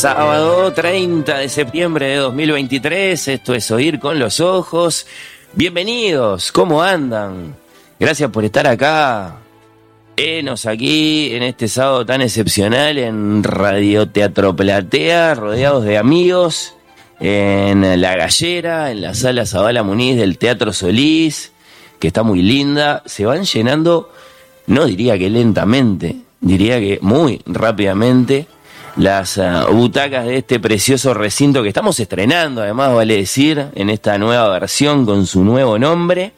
[0.00, 5.06] Sábado 30 de septiembre de 2023, esto es Oír con los Ojos.
[5.52, 7.54] Bienvenidos, ¿cómo andan?
[7.98, 9.36] Gracias por estar acá.
[10.16, 16.72] Enos aquí en este sábado tan excepcional en Radio Teatro Platea, rodeados de amigos,
[17.20, 21.52] en La Gallera, en la sala Zabala Muniz del Teatro Solís,
[21.98, 23.02] que está muy linda.
[23.04, 24.10] Se van llenando,
[24.66, 28.46] no diría que lentamente, diría que muy rápidamente
[29.00, 34.18] las uh, butacas de este precioso recinto que estamos estrenando, además vale decir, en esta
[34.18, 36.32] nueva versión con su nuevo nombre.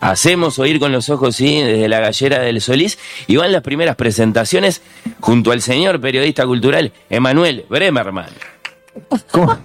[0.00, 2.98] Hacemos oír con los ojos, sí, desde la gallera del Solís.
[3.26, 4.82] Y van las primeras presentaciones
[5.20, 8.26] junto al señor periodista cultural Emanuel Bremerman.
[9.30, 9.56] ¿Cómo?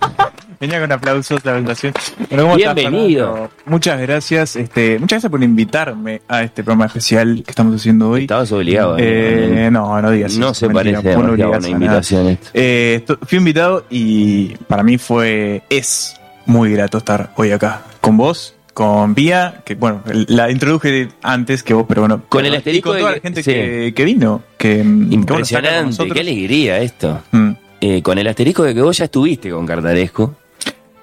[0.59, 1.93] Venía con aplausos la presentación.
[2.29, 3.27] Bueno, ¿cómo estás, Bienvenido.
[3.31, 3.51] Fernando?
[3.65, 4.55] muchas gracias.
[4.57, 8.23] Este, muchas gracias por invitarme a este programa especial que estamos haciendo hoy.
[8.23, 8.97] Estabas obligado.
[8.99, 12.37] Eh, no, no digas No eso, se mentira, parece demasiado a una invitación.
[12.53, 18.53] Eh, fui invitado y para mí fue, es muy grato estar hoy acá con vos,
[18.73, 22.23] con Pía, que bueno, la introduje antes que vos, pero bueno.
[22.27, 23.51] Con el y asterisco con de toda que- la gente sí.
[23.53, 24.43] que, que vino.
[24.57, 27.21] Que, bueno, con Impresionante, qué alegría esto.
[27.31, 30.35] Mm, Eh, con el asterisco de que vos ya estuviste con Cartaresco.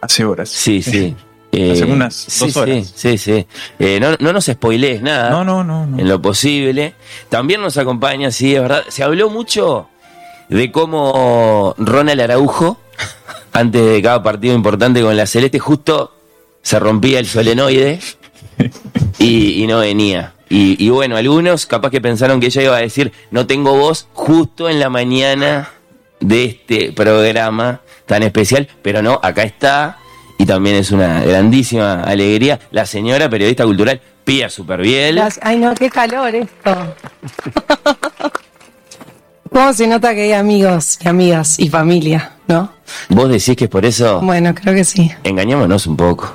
[0.07, 0.49] Hace horas.
[0.49, 1.15] Sí, sí.
[1.53, 2.93] Hace Eh, unas sí, dos horas.
[2.95, 3.47] Sí, sí, sí.
[3.79, 5.31] Eh, no, no nos spoilees nada.
[5.31, 5.87] No, no, no.
[5.87, 5.99] no.
[5.99, 6.95] en lo posible.
[7.31, 8.83] También nos acompaña, sí, es verdad.
[8.89, 9.89] Se habló mucho
[10.51, 12.79] de cómo Ronald Araujo,
[13.53, 16.13] antes de cada partido importante con la Celeste, justo
[16.61, 18.01] se rompía el solenoide
[19.19, 20.35] y, y no venía.
[20.51, 24.09] Y, y bueno, algunos capaz que pensaron que ella iba a decir, no tengo voz
[24.13, 25.71] justo en la mañana
[26.21, 29.99] de este programa tan especial, pero no, acá está.
[30.39, 35.17] Y también es una grandísima alegría la señora periodista cultural Pía Superbiel.
[35.17, 35.45] Gracias.
[35.47, 36.95] Ay, no, qué calor esto.
[39.51, 42.71] ¿Cómo se nota que hay amigos y amigas y familia, no?
[43.09, 44.21] Vos decís que es por eso.
[44.21, 45.11] Bueno, creo que sí.
[45.25, 46.35] Engañémonos un poco.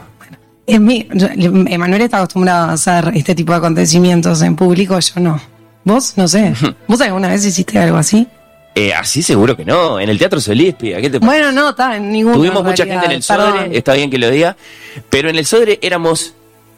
[0.65, 5.39] Emanuel está acostumbrado a hacer este tipo de acontecimientos en público, yo no.
[5.83, 6.13] ¿Vos?
[6.15, 6.53] No sé.
[6.87, 8.27] ¿Vos alguna vez hiciste algo así?
[8.73, 9.99] Eh, así seguro que no.
[9.99, 11.19] En el Teatro Solís, Pía, ¿qué te?
[11.19, 14.29] Bueno, no, está en ningún Tuvimos mucha gente en el Sodre, está bien que lo
[14.29, 14.55] diga,
[15.09, 16.33] pero en el Sodre éramos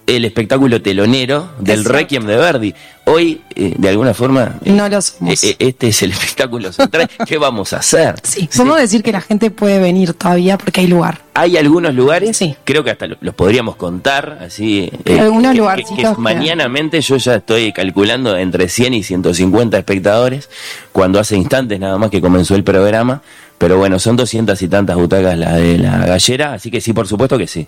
[0.05, 1.97] el espectáculo telonero del Exacto.
[1.97, 2.75] Requiem de Verdi.
[3.05, 5.43] Hoy, eh, de alguna forma, eh, No lo somos.
[5.43, 7.09] eh, este es el espectáculo central.
[7.25, 8.15] ¿Qué vamos a hacer?
[8.23, 11.21] Sí, podemos decir que la gente puede venir todavía porque hay lugar.
[11.33, 12.55] Hay algunos lugares, Sí.
[12.63, 14.91] creo que hasta lo- los podríamos contar, así.
[15.19, 20.49] Algunos que- que que- mañanamente yo ya estoy calculando entre 100 y 150 espectadores,
[20.91, 23.21] cuando hace instantes nada más que comenzó el programa.
[23.57, 27.07] Pero bueno, son 200 y tantas butacas la de la gallera, así que sí, por
[27.07, 27.67] supuesto que sí.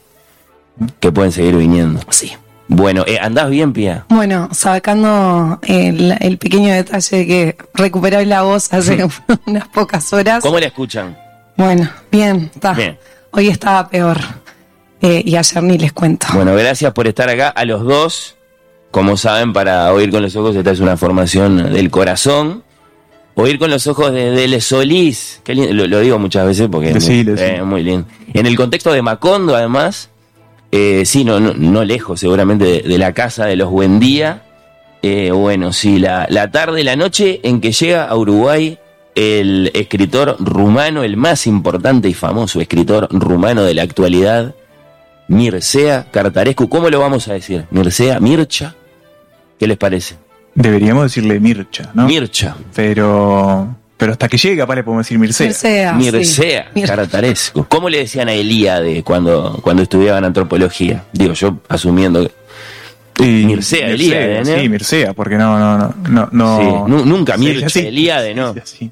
[1.00, 2.02] Que pueden seguir viniendo.
[2.10, 2.34] Sí.
[2.68, 4.06] Bueno, eh, ¿andás bien, Pía?
[4.10, 9.06] Bueno, sacando el, el pequeño detalle de que recuperé la voz hace
[9.46, 10.42] unas pocas horas.
[10.44, 11.16] ¿Cómo la escuchan?
[11.58, 12.74] Bueno, bien, está.
[12.74, 12.98] Bien.
[13.32, 14.18] Hoy estaba peor.
[15.02, 16.28] Eh, y ayer ni les cuento.
[16.34, 18.36] Bueno, gracias por estar acá a los dos.
[18.92, 22.64] Como saben, para oír con los ojos, esta es una formación del corazón.
[23.36, 26.92] Oír con los ojos de Dele Solís, qué lindo, lo, lo digo muchas veces porque
[26.92, 28.08] es muy, eh, muy lindo.
[28.34, 30.10] En el contexto de Macondo, además,
[30.78, 34.42] eh, sí, no, no, no lejos seguramente de, de la casa de los Buendía.
[35.02, 38.78] Eh, bueno, sí, la, la tarde, la noche en que llega a Uruguay
[39.16, 44.54] el escritor rumano, el más importante y famoso escritor rumano de la actualidad,
[45.30, 46.68] Mircea Cartarescu.
[46.68, 47.66] ¿Cómo lo vamos a decir?
[47.72, 48.76] Mircea, Mircha.
[49.58, 50.16] ¿Qué les parece?
[50.56, 52.06] Deberíamos decirle Mircha, ¿no?
[52.06, 52.58] Mircha.
[52.76, 55.48] pero, pero hasta que llegue capaz le podemos decir Mircea.
[55.48, 55.98] Mircea, sí.
[56.12, 57.66] Mircea Mir- Cartarescu.
[57.68, 61.06] ¿Cómo le decían a Elíade cuando, cuando estudiaban antropología?
[61.14, 62.32] Digo, yo asumiendo que.
[63.24, 64.60] Y Mircea, Elíade, ¿no?
[64.60, 66.58] Sí, Mircea, porque no, no, no, no, no.
[66.60, 67.80] Sí, nu- nunca Sí, Mircha, así.
[67.80, 68.54] Elíade, ¿no?
[68.66, 68.92] Sí.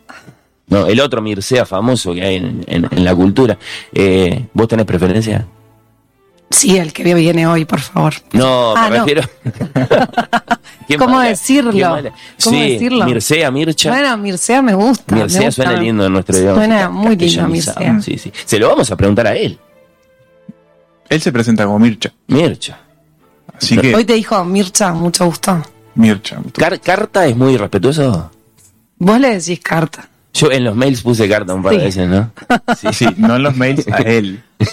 [0.67, 3.57] No, el otro Mircea famoso que hay en, en- en la cultura.
[3.93, 5.45] Eh, ¿Vos tenés preferencia?
[6.53, 8.13] Sí, el que viene hoy, por favor.
[8.31, 9.05] No, Ah, me no.
[9.05, 9.29] refiero.
[10.99, 11.71] ¿Cómo mala, decirlo?
[12.43, 13.05] ¿Cómo sí, decirlo?
[13.05, 13.89] Mircea, Mircha.
[13.89, 15.15] Bueno, Mircea me gusta.
[15.15, 15.63] me Mircea gusta.
[15.63, 16.55] suena lindo en nuestro idioma.
[16.55, 17.47] Suena muy lindo.
[17.47, 18.01] Mircea.
[18.01, 18.31] Sí, sí.
[18.45, 19.57] Se lo vamos a preguntar a él.
[21.09, 22.11] Él se presenta como Mircha.
[22.27, 22.77] Mircha.
[23.57, 25.61] Así que, Hoy te dijo Mircha, mucho gusto.
[25.95, 26.37] Mircha.
[26.55, 28.31] Car- ¿Carta es muy respetuoso?
[28.97, 30.07] Vos le decís carta.
[30.33, 31.85] Yo en los mails puse carta un par de Sí.
[31.85, 32.31] veces, ¿no?
[32.79, 34.41] Sí, sí, no en los mails, a él.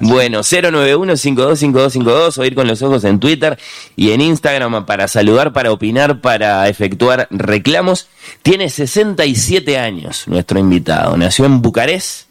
[0.00, 3.58] Bueno, 091-525252 o ir con los ojos en Twitter
[3.96, 8.08] y en Instagram para saludar, para opinar, para efectuar reclamos.
[8.42, 11.16] Tiene 67 años nuestro invitado.
[11.16, 12.28] Nació en Bucarest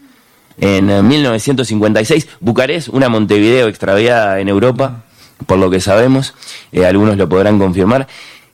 [0.59, 2.27] en eh, 1956.
[2.39, 5.03] Bucarest, una Montevideo extraviada en Europa,
[5.47, 6.33] por lo que sabemos.
[6.71, 8.07] Eh, algunos lo podrán confirmar.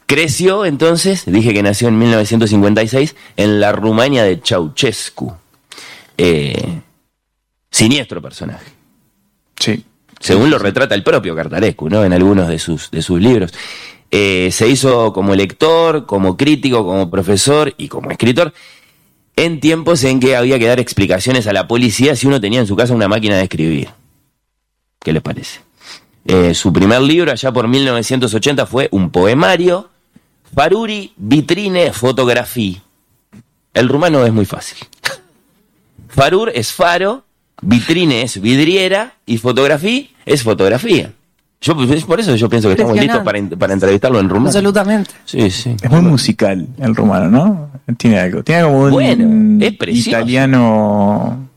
[0.09, 5.31] Creció entonces, dije que nació en 1956, en la Rumania de Ceausescu.
[6.17, 6.81] Eh,
[7.69, 8.65] siniestro personaje
[9.59, 9.85] Sí.
[10.19, 12.03] según lo retrata el propio Cartarescu, ¿no?
[12.03, 13.53] En algunos de sus, de sus libros.
[14.09, 18.51] Eh, se hizo como lector, como crítico, como profesor y como escritor
[19.35, 22.67] en tiempos en que había que dar explicaciones a la policía si uno tenía en
[22.67, 23.89] su casa una máquina de escribir.
[25.03, 25.59] ¿Qué les parece?
[26.25, 29.91] Eh, su primer libro, allá por 1980, fue un poemario,
[30.53, 32.81] Faruri Vitrine Fotografía.
[33.73, 34.77] El rumano es muy fácil.
[36.09, 37.23] Farur es faro,
[37.61, 41.13] vitrine es vidriera y fotografía es fotografía.
[41.61, 41.75] Yo,
[42.07, 44.47] por eso yo pienso que estamos listos para, para entrevistarlo en rumano.
[44.47, 45.11] Absolutamente.
[45.25, 45.75] Sí, sí.
[45.81, 47.71] Es muy musical el rumano, ¿no?
[47.97, 48.43] Tiene algo.
[48.43, 50.09] Tiene como un Bueno, es precioso.
[50.09, 51.49] italiano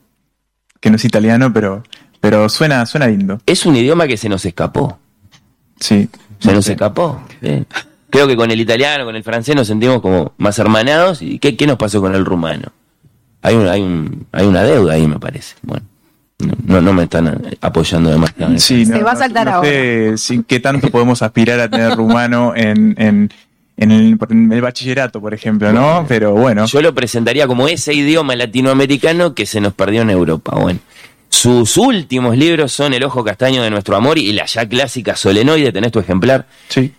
[0.81, 1.85] que no es italiano, pero
[2.21, 3.41] pero suena suena lindo.
[3.47, 4.99] Es un idioma que se nos escapó.
[5.79, 6.09] Sí.
[6.41, 7.23] Se nos escapó.
[7.41, 7.65] sí.
[8.13, 11.23] Creo que con el italiano, con el francés nos sentimos como más hermanados.
[11.23, 12.71] ¿Y qué, qué nos pasó con el rumano?
[13.41, 15.55] Hay, un, hay, un, hay una deuda ahí, me parece.
[15.63, 15.87] Bueno,
[16.41, 18.59] no, no, no me están apoyando demasiado.
[18.59, 19.63] Sí, Se va a saltar no
[20.19, 23.33] sé qué tanto podemos aspirar a tener rumano en, en,
[23.79, 26.05] en, el, en el bachillerato, por ejemplo, ¿no?
[26.07, 26.67] Pero bueno.
[26.67, 30.55] Yo lo presentaría como ese idioma latinoamericano que se nos perdió en Europa.
[30.55, 30.81] Bueno,
[31.31, 35.73] sus últimos libros son El ojo castaño de nuestro amor y la ya clásica Solenoide,
[35.73, 36.47] tenés tu ejemplar.
[36.69, 36.93] Sí.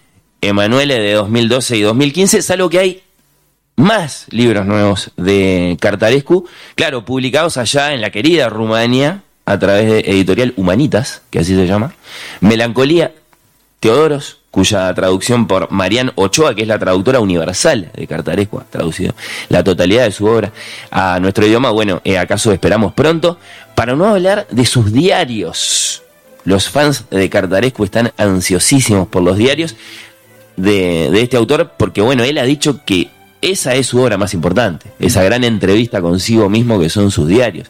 [0.48, 3.04] Emanuele de 2012 y 2015, salvo que hay
[3.76, 10.00] más libros nuevos de Cartarescu, claro, publicados allá en la querida Rumania a través de
[10.12, 11.94] editorial Humanitas, que así se llama,
[12.42, 13.14] Melancolía
[13.80, 19.16] Teodoros, cuya traducción por Marian Ochoa, que es la traductora universal de Cartarescu, ha traducido
[19.50, 20.52] la totalidad de su obra
[20.92, 21.72] a nuestro idioma.
[21.72, 23.40] Bueno, eh, acaso esperamos pronto,
[23.76, 26.04] para no hablar de sus diarios.
[26.46, 29.76] Los fans de Cartarescu están ansiosísimos por los diarios
[30.58, 33.10] de, de este autor, porque bueno, él ha dicho que
[33.42, 37.70] esa es su obra más importante, esa gran entrevista consigo mismo que son sus diarios.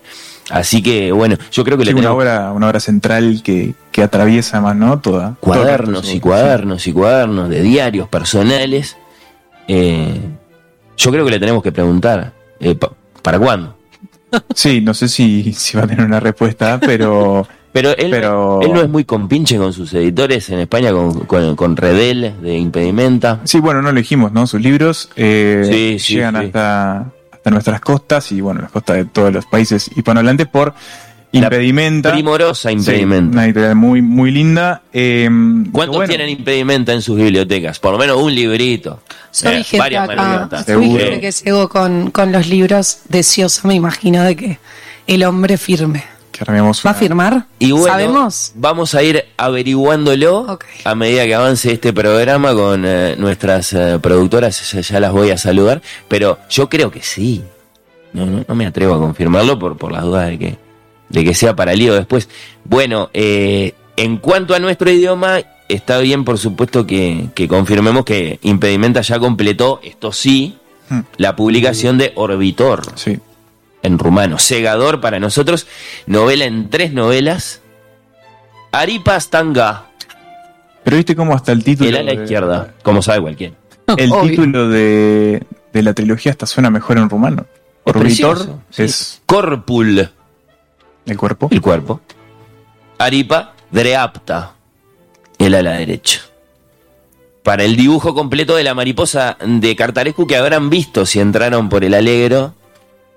[0.49, 3.73] Así que bueno, yo creo que Sí, le una tenemos obra, una obra central que,
[3.91, 4.99] que atraviesa más, ¿no?
[4.99, 5.35] Toda.
[5.39, 8.97] cuadernos y cuadernos y cuadernos de diarios personales.
[9.67, 10.19] Eh,
[10.97, 12.91] yo creo que le tenemos que preguntar, eh, pa-
[13.21, 13.77] ¿para cuándo?
[14.53, 18.71] Sí, no sé si, si va a tener una respuesta, pero Pero él, Pero- él
[18.71, 23.39] no es muy compinche con sus editores en España, con, con, con Redel de Impedimenta.
[23.43, 24.45] sí, bueno, no elegimos, ¿no?
[24.47, 26.45] Sus libros eh, Sí, sí, llegan sí.
[26.45, 30.73] hasta hasta nuestras costas y bueno, las costas de todos los países hispanohablantes por
[31.33, 32.13] La Impedimenta.
[32.13, 33.33] Primorosa Sí, Impedimenta.
[33.33, 34.83] una editorial muy, muy linda.
[34.93, 35.27] Eh,
[35.71, 37.79] ¿Cuántos bueno, tienen impedimenta en sus bibliotecas?
[37.79, 39.01] Por lo menos un librito.
[39.41, 41.03] Yo Eh, gente varias acá, Seguro.
[41.03, 44.59] gente que llegó con, con los libros deseosa, me imagino, de que
[45.07, 46.03] el hombre firme.
[46.33, 47.45] Que armemos ¿Va a firmar?
[47.59, 48.51] Y bueno, ¿Sabemos?
[48.55, 54.71] vamos a ir averiguándolo a medida que avance este programa con eh, nuestras eh, productoras,
[54.71, 57.41] ya, ya las voy a saludar, pero yo creo que sí.
[58.11, 60.57] No, no, no me atrevo a confirmarlo por, por las dudas de que,
[61.09, 62.27] de que sea para lío después.
[62.65, 68.39] Bueno, eh, en cuanto a nuestro idioma, está bien, por supuesto, que, que confirmemos que
[68.43, 70.57] Impedimenta ya completó, esto sí,
[70.89, 70.99] Hmm.
[71.17, 73.17] la publicación de Orbitor Sí.
[73.83, 74.39] En rumano.
[74.39, 75.67] Segador para nosotros,
[76.07, 77.61] novela en tres novelas.
[78.71, 79.85] Aripa Stanga,
[80.83, 81.89] Pero viste cómo hasta el título.
[81.89, 83.53] el ala de- izquierda, como sabe cualquiera.
[83.97, 84.29] El Obvio.
[84.31, 87.45] título de, de la trilogía hasta suena mejor en rumano.
[87.85, 88.83] Es Orbitor precioso, sí.
[88.83, 90.09] es Corpul,
[91.05, 91.49] el cuerpo.
[91.51, 92.01] el cuerpo.
[92.97, 94.53] Aripa Dreapta,
[95.37, 96.21] el ala derecha.
[97.43, 101.83] Para el dibujo completo de la mariposa de Cartarescu que habrán visto si entraron por
[101.83, 102.53] el Alegro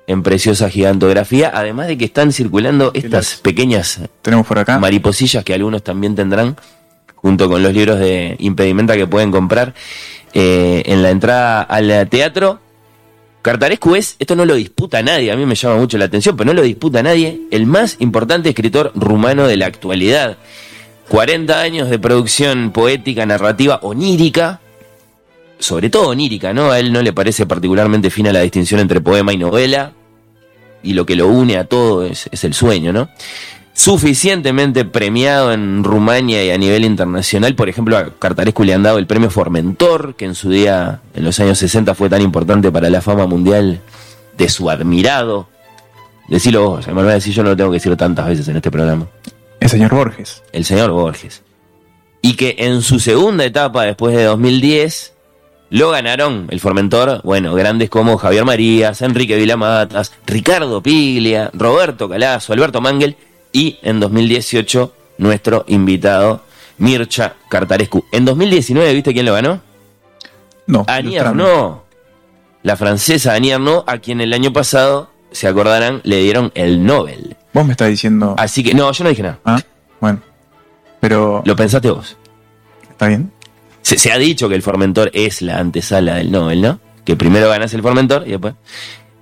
[0.07, 4.79] en preciosa gigantografía, además de que están circulando estas pequeñas Tenemos por acá.
[4.79, 6.57] mariposillas que algunos también tendrán,
[7.15, 9.75] junto con los libros de impedimenta que pueden comprar
[10.33, 12.61] eh, en la entrada al teatro.
[13.43, 16.49] Cartarescu es, esto no lo disputa nadie, a mí me llama mucho la atención, pero
[16.49, 20.37] no lo disputa nadie, el más importante escritor rumano de la actualidad.
[21.09, 24.61] 40 años de producción poética, narrativa, onírica,
[25.59, 26.71] sobre todo onírica, ¿no?
[26.71, 29.93] A él no le parece particularmente fina la distinción entre poema y novela,
[30.83, 33.09] y lo que lo une a todo es, es el sueño, ¿no?
[33.77, 38.97] Suficientemente premiado en Rumania y a nivel internacional, por ejemplo, a Cartarescu le han dado
[38.97, 42.89] el premio Formentor, que en su día, en los años 60, fue tan importante para
[42.89, 43.81] la fama mundial
[44.39, 45.49] de su admirado.
[46.29, 48.49] Decilo vos, me lo voy a decir, yo no lo tengo que decir tantas veces
[48.49, 49.07] en este programa.
[49.61, 50.43] El señor Borges.
[50.53, 51.43] El señor Borges.
[52.23, 55.13] Y que en su segunda etapa, después de 2010,
[55.71, 62.53] lo ganaron el Formentor, bueno, grandes como Javier Marías, Enrique Vilamatas, Ricardo Piglia, Roberto Calazo,
[62.53, 63.17] Alberto Mangel
[63.53, 66.43] y en 2018 nuestro invitado
[66.79, 68.05] Mircha Cartarescu.
[68.13, 69.61] En 2019, ¿viste quién lo ganó?
[70.67, 70.85] No.
[70.87, 71.19] Annie.
[71.19, 71.79] Arnaud.
[72.63, 77.37] La francesa Annie Arnaud, a quien el año pasado, se acordarán, le dieron el Nobel.
[77.53, 78.35] Vos me estás diciendo.
[78.39, 79.39] Así que, no, yo no dije nada.
[79.45, 79.61] Ah,
[80.01, 80.21] bueno.
[81.01, 81.43] Pero.
[81.45, 82.17] Lo pensaste vos.
[82.91, 83.33] ¿Está bien?
[83.87, 86.81] Se, ha dicho que el Formentor es la antesala del Nobel, ¿no?
[87.05, 88.55] Que primero ganas el Formentor y después.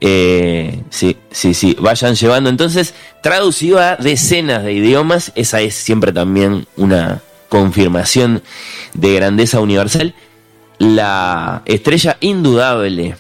[0.00, 1.76] Eh, sí, sí, sí.
[1.78, 2.49] Vayan llevando.
[2.49, 8.42] Entonces, traducido a decenas de idiomas, esa es siempre también una confirmación
[8.94, 10.14] de grandeza universal.
[10.78, 13.16] La estrella indudable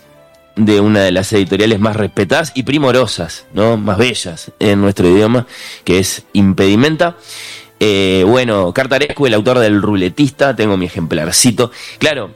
[0.56, 3.76] de una de las editoriales más respetadas y primorosas, ¿no?
[3.76, 5.46] Más bellas en nuestro idioma,
[5.84, 7.18] que es Impedimenta.
[7.86, 11.70] Eh, bueno, Cartarescu, el autor del Ruletista, tengo mi ejemplarcito.
[11.98, 12.30] Claro,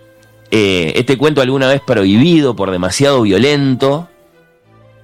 [0.50, 4.10] eh, este cuento alguna vez prohibido por demasiado violento,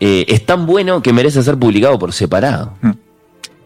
[0.00, 2.74] eh, es tan bueno que merece ser publicado por separado.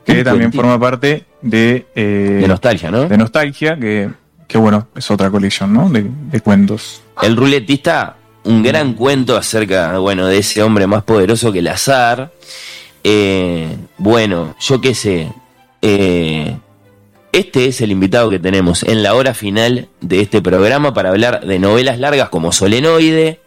[0.05, 0.63] Que Un también cuentito.
[0.63, 1.87] forma parte de.
[1.97, 3.09] eh, De nostalgia, ¿no?
[3.09, 4.11] de Nostalgia, que,
[4.47, 5.91] que bueno, es otra colección, ¿no?
[5.91, 7.03] De, de cuentos.
[7.23, 12.31] El ruletista, un gran cuento acerca, bueno, de ese hombre más poderoso que el azar.
[13.99, 15.33] Bueno, yo qué sé.
[15.83, 16.57] eh,
[17.33, 21.47] este es el invitado que tenemos en la hora final de este programa para hablar
[21.47, 23.41] de novelas largas como Solenoide,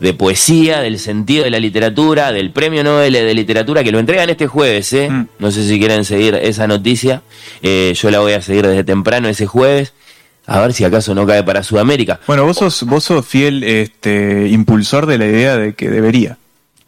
[0.00, 4.30] de poesía, del sentido de la literatura, del premio Nobel de literatura que lo entregan
[4.30, 4.92] este jueves.
[4.92, 5.08] ¿eh?
[5.10, 5.28] Mm.
[5.38, 7.22] No sé si quieren seguir esa noticia.
[7.62, 9.92] Eh, yo la voy a seguir desde temprano ese jueves.
[10.46, 12.20] A ver si acaso no cae para Sudamérica.
[12.26, 16.38] Bueno, vos sos, vos sos fiel este, impulsor de la idea de que debería.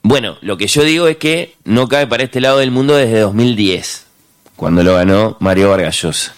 [0.03, 3.19] Bueno, lo que yo digo es que no cae para este lado del mundo desde
[3.19, 4.07] 2010,
[4.59, 6.35] cuando lo ganó Mario Vargas Llosa.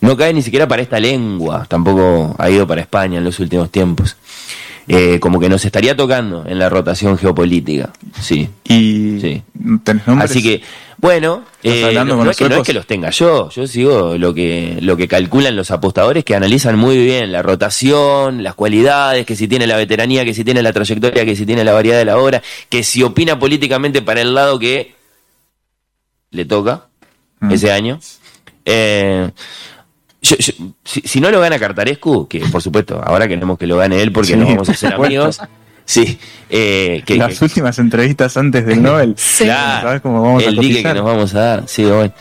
[0.00, 3.70] No cae ni siquiera para esta lengua, tampoco ha ido para España en los últimos
[3.70, 4.16] tiempos.
[4.88, 8.50] Eh, como que nos estaría tocando en la rotación geopolítica, sí.
[8.64, 9.42] Y Sí.
[9.84, 10.02] tenés.
[10.08, 10.60] Así que,
[10.98, 14.34] bueno, ¿Estás eh, no, es que, no es que los tenga yo, yo sigo lo
[14.34, 19.36] que, lo que calculan los apostadores que analizan muy bien la rotación, las cualidades, que
[19.36, 22.06] si tiene la veteranía, que si tiene la trayectoria, que si tiene la variedad de
[22.06, 24.96] la obra, que si opina políticamente para el lado que
[26.32, 26.88] le toca
[27.42, 27.50] Mm.
[27.52, 28.00] ese año.
[28.64, 29.30] Eh,
[30.22, 30.52] yo- yo-
[30.84, 34.12] si, si no lo gana Cartarescu, que por supuesto, ahora queremos que lo gane él
[34.12, 35.40] porque Sí, nos vamos a hacer amigos.
[35.84, 36.16] Sí,
[36.48, 39.14] eh, que, Las que- últimas entrevistas antes del Nobel.
[39.18, 39.46] Sí.
[39.46, 42.12] ¿Sabes cómo vamos a el dique que nos vamos a dar, sí, bueno.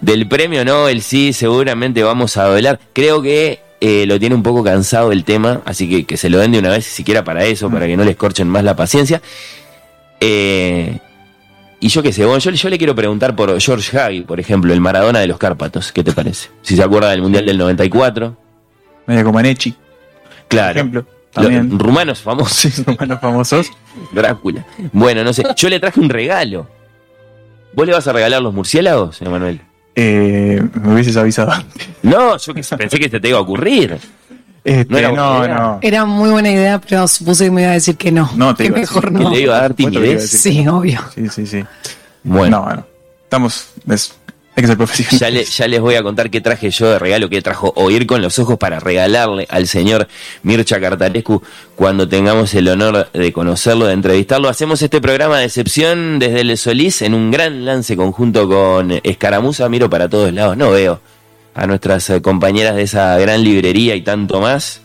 [0.00, 2.78] Del premio Nobel, sí, seguramente vamos a hablar.
[2.92, 6.38] Creo que eh, lo tiene un poco cansado el tema, así que que se lo
[6.38, 9.22] den de una vez, siquiera para eso, para que no les corchen más la paciencia.
[10.20, 10.98] Eh,
[11.80, 14.72] y yo qué sé, bueno, yo, yo le quiero preguntar por George Hagi, por ejemplo,
[14.72, 16.48] el Maradona de los Cárpatos, ¿qué te parece?
[16.62, 18.36] Si se acuerda del Mundial del 94,
[19.06, 20.78] Media Comaneci, por claro.
[20.80, 21.06] ejemplo.
[21.36, 21.78] Lo- También.
[21.78, 23.70] rumanos famosos, Sí, humanos famosos.
[24.12, 24.64] Drácula.
[24.92, 26.66] Bueno, no sé, yo le traje un regalo.
[27.74, 29.60] ¿Vos le vas a regalar los murciélagos, Emanuel?
[29.94, 31.88] Eh, me hubieses avisado antes.
[32.02, 33.98] No, yo que pensé que se te iba a ocurrir.
[34.68, 35.78] Este, No era no, no.
[35.82, 38.30] Era muy buena idea, pero supuse que me iba a decir que no.
[38.36, 39.30] No, te que iba a mejor decir Que no.
[39.30, 40.30] le iba a dar timidez.
[40.30, 41.00] Sí, obvio.
[41.14, 41.64] Sí, sí, sí.
[42.24, 42.86] Bueno, No, bueno.
[43.24, 43.66] Estamos.
[43.90, 44.14] es-
[44.56, 45.20] hay que ser profesionales.
[45.20, 48.06] ya, le- ya les voy a contar qué traje yo de regalo, qué trajo Oír
[48.08, 50.08] con los Ojos para regalarle al señor
[50.42, 51.40] Mircha Cartarescu
[51.76, 54.48] cuando tengamos el honor de conocerlo, de entrevistarlo.
[54.48, 59.68] Hacemos este programa de excepción desde el Solís en un gran lance conjunto con Escaramuza.
[59.68, 61.00] Miro para todos lados, no veo
[61.58, 64.80] a nuestras eh, compañeras de esa gran librería y tanto más.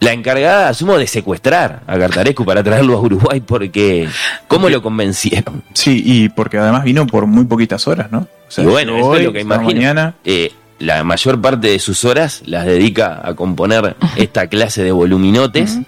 [0.00, 4.08] La encargada, asumo, de secuestrar a Cartarescu para traerlo a Uruguay porque...
[4.48, 5.62] ¿Cómo lo convencieron?
[5.74, 8.20] Sí, y porque además vino por muy poquitas horas, ¿no?
[8.20, 9.74] O sea, y bueno, eso es lo que imagino.
[9.74, 10.14] Mañana.
[10.24, 15.78] Eh, la mayor parte de sus horas las dedica a componer esta clase de voluminotes.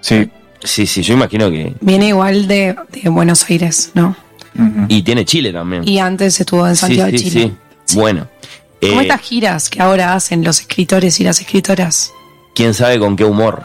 [0.00, 0.28] Sí.
[0.64, 1.74] Sí, sí, yo imagino que.
[1.80, 4.16] Viene igual de, de Buenos Aires, ¿no?
[4.88, 5.86] Y tiene Chile también.
[5.86, 7.52] Y antes estuvo en sí, Santiago sí, de Chile.
[7.84, 7.96] sí.
[7.96, 8.26] Bueno.
[8.80, 12.12] Como eh, estas giras que ahora hacen los escritores y las escritoras.
[12.54, 13.64] quién sabe con qué humor.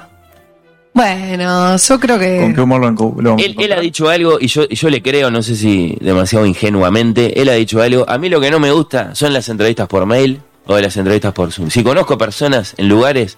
[0.96, 2.40] Bueno, yo creo que.
[2.40, 5.02] ¿Con qué humor lo, lo Él, él ha dicho algo y yo, y yo le
[5.02, 8.06] creo, no sé si demasiado ingenuamente, él ha dicho algo.
[8.08, 10.96] A mí lo que no me gusta son las entrevistas por mail o de las
[10.98, 11.70] entrevistas por Zoom.
[11.72, 13.38] Si conozco personas en lugares,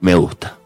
[0.00, 0.56] me gusta.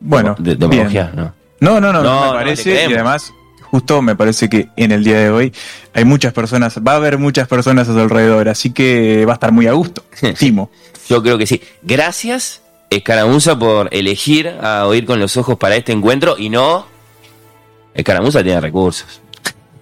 [0.00, 1.10] Bueno, De, de bien.
[1.14, 1.34] no.
[1.60, 2.74] No, no, no, No, me no, parece.
[2.74, 3.32] te y además,
[3.72, 5.52] justo me parece que en el día de hoy
[5.94, 9.34] hay muchas personas, va a haber muchas personas a su alrededor, así que va a
[9.34, 10.04] estar muy a gusto.
[10.38, 10.70] Timo.
[11.08, 11.62] Yo creo que sí.
[11.82, 12.60] Gracias,
[12.90, 16.86] Escaramuza, por elegir a oír con los ojos para este encuentro y no
[17.94, 19.22] Escaramuza tiene recursos.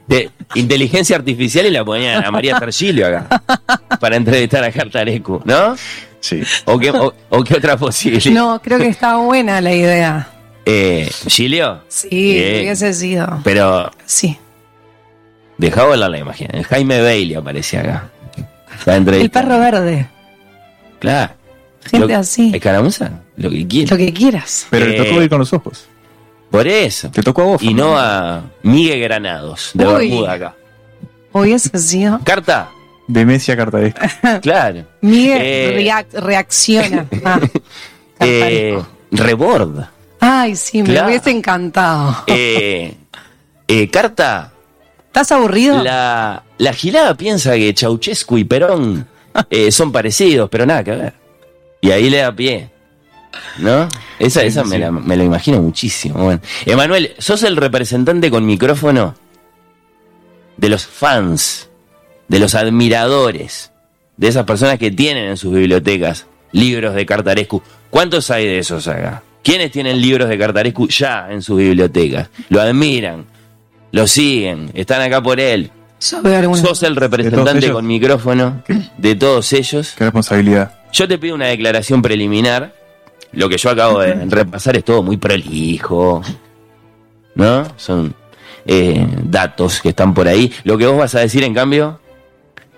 [0.07, 3.43] De inteligencia artificial y la ponían a María Tergilio acá.
[4.01, 5.77] Para entrevistar a Cartarecu, ¿no?
[6.21, 6.43] Sí.
[6.65, 8.33] ¿O qué, o, o qué otra posibilidad?
[8.33, 10.40] No, creo que está buena la idea.
[10.67, 11.81] Eh, ¿Gilio?
[11.89, 13.41] Sí, hubiese sido.
[13.45, 14.39] Pero Sí.
[15.59, 16.49] dejá volar la imagen.
[16.53, 18.11] El Jaime Bailey aparecía acá.
[18.87, 20.09] El perro verde.
[20.99, 21.33] Claro.
[21.91, 22.51] Gente Lo- así.
[22.55, 23.91] Escaramuza, lo que quiera.
[23.91, 24.67] Lo que quieras.
[24.71, 25.85] Pero Eh, le tocó ir con los ojos.
[26.51, 27.11] Por eso.
[27.11, 27.63] Te tocó a vos.
[27.63, 30.09] Y no a Miguel Granados, de Uy.
[30.09, 30.55] Bermuda acá.
[31.33, 32.21] Hubiese sido.
[32.25, 32.71] Carta,
[33.07, 34.01] De Messi a Cartarescu.
[34.43, 34.85] claro.
[35.01, 35.75] Miguel Eh.
[35.79, 37.07] reac- reacciona.
[38.23, 38.79] Ah, Eh.
[39.11, 39.81] Rebord.
[40.21, 41.09] Ay, sí, me claro.
[41.09, 42.25] hubiese encantado.
[42.27, 42.95] Eh,
[43.69, 44.53] eh, Carta,
[45.07, 45.83] ¿Estás aburrido?
[45.83, 49.09] la, la gilada piensa que Ceausescu y Perón
[49.51, 51.15] eh, son parecidos, pero nada que ver.
[51.81, 52.71] Y ahí le da pie.
[53.59, 53.89] ¿No?
[54.19, 56.23] Esa, Sí, esa sí, me, la, me lo imagino muchísimo.
[56.25, 56.41] Bueno.
[56.67, 59.15] Emanuel, sos el representante con micrófono
[60.57, 61.69] de los fans,
[62.29, 63.73] de los admiradores,
[64.17, 67.63] de esas personas que tienen en sus bibliotecas libros de Cartarescu.
[67.89, 69.23] ¿Cuántos hay de esos acá?
[69.43, 72.29] ¿Quiénes tienen libros de Cartarescu ya en sus bibliotecas?
[72.49, 73.25] Lo admiran,
[73.93, 75.71] lo siguen, están acá por él.
[75.99, 76.25] Sos
[76.83, 78.63] el ¿De representante con micrófono
[78.97, 79.95] de todos ellos.
[79.97, 80.73] Qué responsabilidad.
[80.93, 82.75] Yo te pido una declaración preliminar.
[83.33, 86.23] Lo que yo acabo de repasar es todo muy prolijo.
[87.35, 87.65] ¿No?
[87.77, 88.15] Son
[88.67, 90.53] eh, datos que están por ahí.
[90.65, 92.01] Lo que vos vas a decir, en cambio,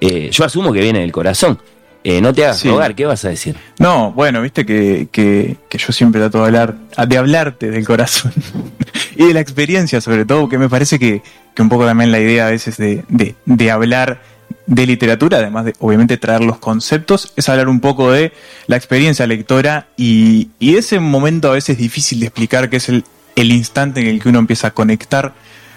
[0.00, 1.59] eh, yo asumo que viene del corazón.
[2.05, 2.69] Eh, no te hagas Sí.
[2.69, 3.57] rogar, ¿qué vas a decir?
[3.79, 6.75] No, bueno, viste que, que, que yo siempre trato de hablar,
[7.07, 8.33] de hablarte del corazón
[9.17, 11.23] y de la experiencia, sobre todo, que me parece que,
[11.55, 14.21] que un poco también la idea a veces de, de, de hablar
[14.67, 18.33] de literatura, además de obviamente traer los conceptos, es hablar un poco de
[18.67, 23.05] la experiencia lectora y, y ese momento a veces difícil de explicar, que es el,
[23.37, 25.35] el instante en el que uno empieza a conectar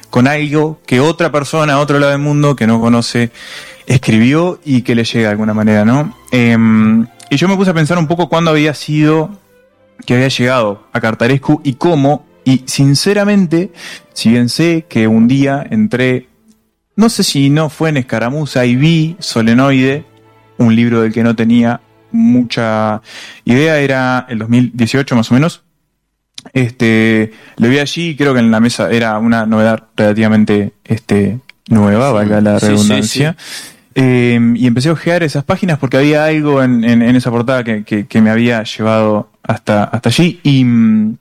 [0.09, 3.31] con algo que otra persona a otro lado del mundo que no conoce
[3.87, 6.15] escribió y que le llega de alguna manera, ¿no?
[6.31, 9.31] Em, y yo me puse a pensar un poco cuándo había sido
[10.05, 13.71] que había llegado a Cartarescu y cómo, y sinceramente,
[14.13, 16.27] si bien sé que un día entré,
[16.95, 20.05] no sé si no fue en Escaramuza y vi Solenoide,
[20.57, 23.01] un libro del que no tenía mucha
[23.43, 25.63] idea, era el 2018 más o menos,
[26.53, 32.11] este, lo vi allí, creo que en la mesa era una novedad relativamente este, nueva,
[32.11, 33.37] valga la Sí, sí, redundancia.
[33.97, 37.83] Eh, y empecé a ojear esas páginas porque había algo en, en- esa portada que,
[37.85, 40.39] que- me había llevado hasta, hasta allí.
[40.43, 41.17] Y, mm,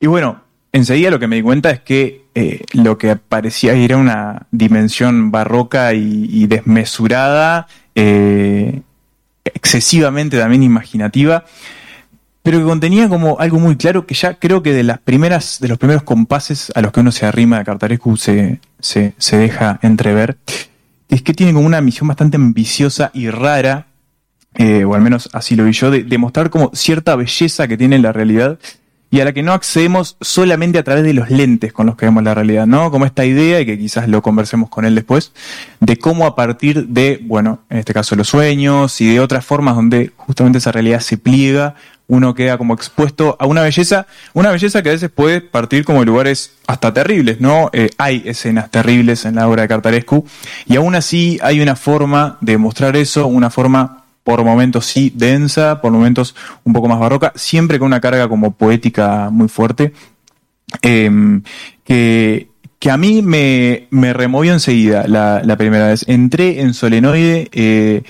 [0.00, 0.40] y bueno,
[0.72, 5.30] enseguida lo que me di cuenta es que eh, lo que parecía era una dimensión
[5.32, 8.82] barroca y, y desmesurada, eh,
[9.44, 11.44] excesivamente también imaginativa
[12.42, 15.68] pero que contenía como algo muy claro que ya creo que de las primeras, de
[15.68, 19.78] los primeros compases a los que uno se arrima de Cartarescu se, se, se deja
[19.80, 20.36] entrever,
[21.14, 23.86] es que tiene como una misión bastante ambiciosa y rara,
[24.56, 28.00] eh, o al menos así lo vi yo, de demostrar como cierta belleza que tiene
[28.00, 28.58] la realidad
[29.10, 32.06] y a la que no accedemos solamente a través de los lentes con los que
[32.06, 32.90] vemos la realidad, ¿no?
[32.90, 35.32] Como esta idea, y que quizás lo conversemos con él después,
[35.78, 39.76] de cómo a partir de, bueno, en este caso los sueños y de otras formas
[39.76, 44.82] donde justamente esa realidad se pliega, uno queda como expuesto a una belleza, una belleza
[44.82, 47.70] que a veces puede partir como lugares hasta terribles, ¿no?
[47.72, 50.26] Eh, hay escenas terribles en la obra de Cartarescu,
[50.66, 55.80] y aún así hay una forma de mostrar eso, una forma por momentos sí densa,
[55.80, 59.92] por momentos un poco más barroca, siempre con una carga como poética muy fuerte,
[60.82, 61.10] eh,
[61.84, 66.04] que, que a mí me, me removió enseguida la, la primera vez.
[66.08, 68.02] Entré en Solenoide eh,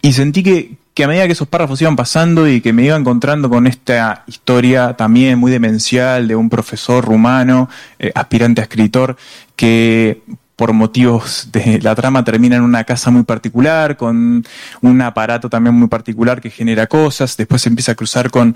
[0.00, 2.96] y sentí que, que a medida que esos párrafos iban pasando y que me iba
[2.96, 9.16] encontrando con esta historia también muy demencial de un profesor rumano, eh, aspirante a escritor,
[9.56, 10.22] que
[10.56, 14.44] por motivos de la trama termina en una casa muy particular, con
[14.82, 18.54] un aparato también muy particular que genera cosas, después se empieza a cruzar con,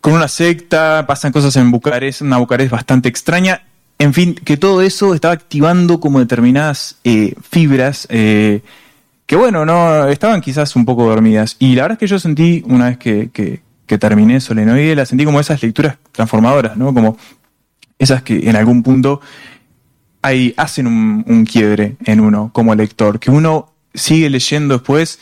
[0.00, 3.62] con una secta, pasan cosas en Bucarest, una Bucarest bastante extraña,
[3.98, 8.62] en fin, que todo eso estaba activando como determinadas eh, fibras eh,
[9.28, 11.56] que bueno, no estaban quizás un poco dormidas.
[11.58, 15.04] Y la verdad es que yo sentí, una vez que, que, que terminé Solenoide, la
[15.04, 16.94] sentí como esas lecturas transformadoras, ¿no?
[16.94, 17.16] Como
[17.98, 19.20] esas que en algún punto
[20.22, 25.18] hay, hacen un, un quiebre en uno como lector, que uno sigue leyendo después,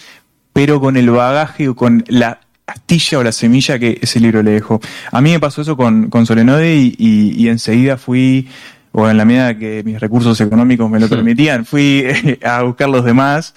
[0.53, 4.53] pero con el bagaje o con la astilla o la semilla que ese libro le
[4.53, 4.81] dejó.
[5.13, 8.49] A mí me pasó eso con, con Solenode y, y- y enseguida fui,
[8.93, 12.05] o en la medida que mis recursos económicos me lo permitían, fui
[12.45, 13.55] a buscar los demás.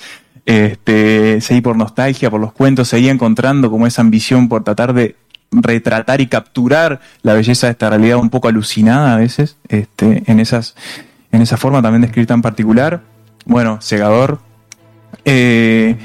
[0.50, 5.16] Este, seguí por nostalgia, por los cuentos, seguí encontrando como esa ambición por tratar de
[5.52, 10.40] retratar y capturar la belleza de esta realidad un poco alucinada a veces, este, en
[10.40, 10.74] esas,
[11.32, 13.02] en esa forma también de escribir tan particular.
[13.46, 14.40] Bueno, cegador.
[15.24, 15.96] Eh,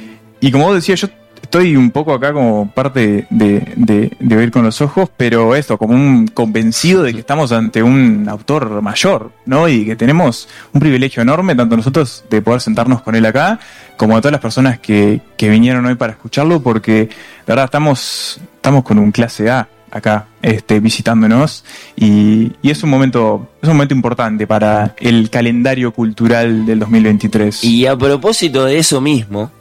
[0.40, 1.08] y como vos decías, yo
[1.54, 5.78] estoy un poco acá como parte de, de, de oír con los ojos, pero esto,
[5.78, 9.68] como un convencido de que estamos ante un autor mayor, ¿no?
[9.68, 13.60] Y que tenemos un privilegio enorme, tanto nosotros de poder sentarnos con él acá,
[13.96, 17.08] como a todas las personas que, que vinieron hoy para escucharlo, porque de
[17.46, 21.64] verdad estamos, estamos con un clase A acá este, visitándonos
[21.94, 27.62] y, y, es un momento es un momento importante para el calendario cultural del 2023.
[27.62, 29.52] Y a propósito de eso mismo,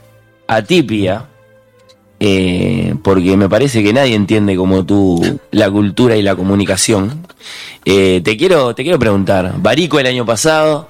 [0.48, 1.28] Atipia,
[2.26, 7.28] eh, porque me parece que nadie entiende como tú la cultura y la comunicación.
[7.84, 10.88] Eh, te quiero te quiero preguntar, Barico el año pasado,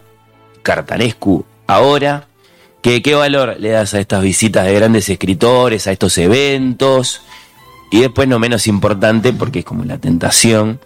[0.62, 2.28] Cartarescu ahora,
[2.84, 7.22] ¿qué, ¿qué valor le das a estas visitas de grandes escritores, a estos eventos?
[7.90, 10.80] Y después, no menos importante, porque es como la tentación,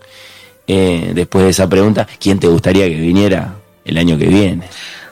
[0.65, 4.69] eh, después de esa pregunta, ¿quién te gustaría que viniera el año que viene?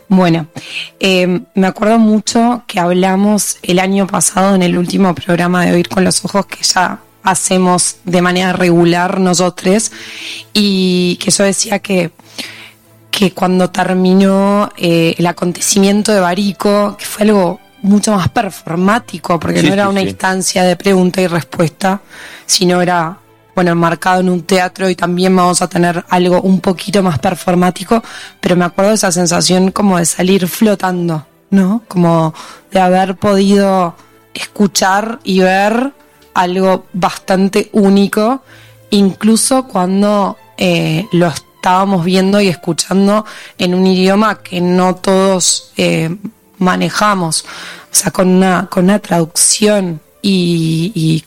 [0.08, 0.48] Bueno,
[1.00, 5.90] eh, me acuerdo mucho que hablamos el año pasado en el último programa de Oír
[5.90, 9.92] con los Ojos que ya hacemos de manera regular nosotros
[10.54, 12.12] y que yo decía que
[13.10, 19.62] que cuando terminó eh, el acontecimiento de Barico, que fue algo mucho más performático, porque
[19.62, 20.08] Sí, no era sí, una sí.
[20.08, 22.02] instancia de pregunta y respuesta,
[22.46, 23.18] sino era,
[23.56, 28.04] bueno, enmarcado en un teatro y también vamos a tener algo un poquito más performático,
[28.42, 31.82] pero me acuerdo de esa sensación como de salir flotando, ¿no?
[31.88, 32.34] Como
[32.72, 33.96] de haber podido
[34.34, 35.94] escuchar y ver
[36.34, 38.44] algo bastante único,
[38.90, 43.26] incluso cuando eh, lo estábamos viendo y escuchando
[43.58, 46.14] en un idioma que no todos eh,
[46.58, 51.24] manejamos, o sea, con una, con una traducción y, y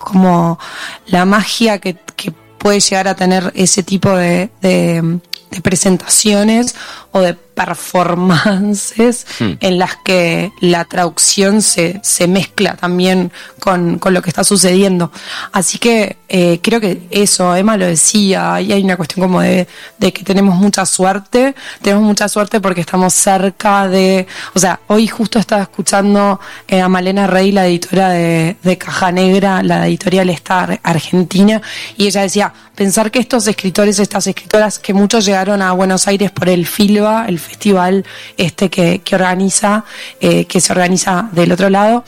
[0.00, 0.58] como
[1.06, 6.74] la magia que, que puede llegar a tener ese tipo de, de- de presentaciones
[7.12, 7.34] o de
[7.64, 9.52] performances Hmm.
[9.60, 15.10] en las que la traducción se, se mezcla también con, con lo que está sucediendo.
[15.52, 19.66] Así que eh, creo que eso, Emma lo decía, y hay una cuestión como de,
[19.98, 25.06] de que tenemos mucha suerte, tenemos mucha suerte porque estamos cerca de, o sea, hoy
[25.08, 30.30] justo estaba escuchando eh, a Malena Rey, la editora de, de Caja Negra, la editorial
[30.30, 31.60] esta ar- argentina,
[31.96, 36.30] y ella decía, pensar que estos escritores, estas escritoras, que muchos llegaron a Buenos Aires
[36.30, 38.04] por el FILBA, el festival
[38.36, 39.84] este que, que organiza,
[40.20, 42.04] eh, que se organiza del otro lado,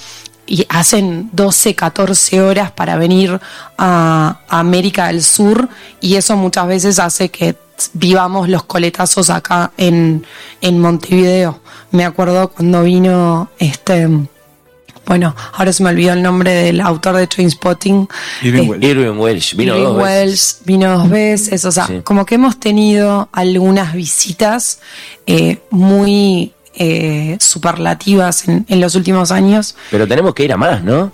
[0.47, 3.41] y hacen 12, 14 horas para venir
[3.79, 5.69] a, América del Sur
[6.01, 7.57] y eso muchas veces hace que
[7.95, 10.25] vivamos los coletazos acá en,
[10.61, 11.61] en Montevideo.
[11.91, 14.09] Me acuerdo cuando vino este,
[15.07, 18.09] bueno, ahora se me olvidó el nombre del autor de Trainspotting.
[18.43, 18.85] Irving Eh, Welsh.
[18.85, 20.13] Irving Welsh vino Irving dos veces.
[20.61, 22.01] Welsh vino dos veces, o sea, Sí.
[22.05, 24.81] como que hemos tenido algunas visitas
[25.27, 29.75] eh, muy eh, superlativas en, en los últimos años.
[29.91, 31.13] Pero tenemos que ir a más, ¿no?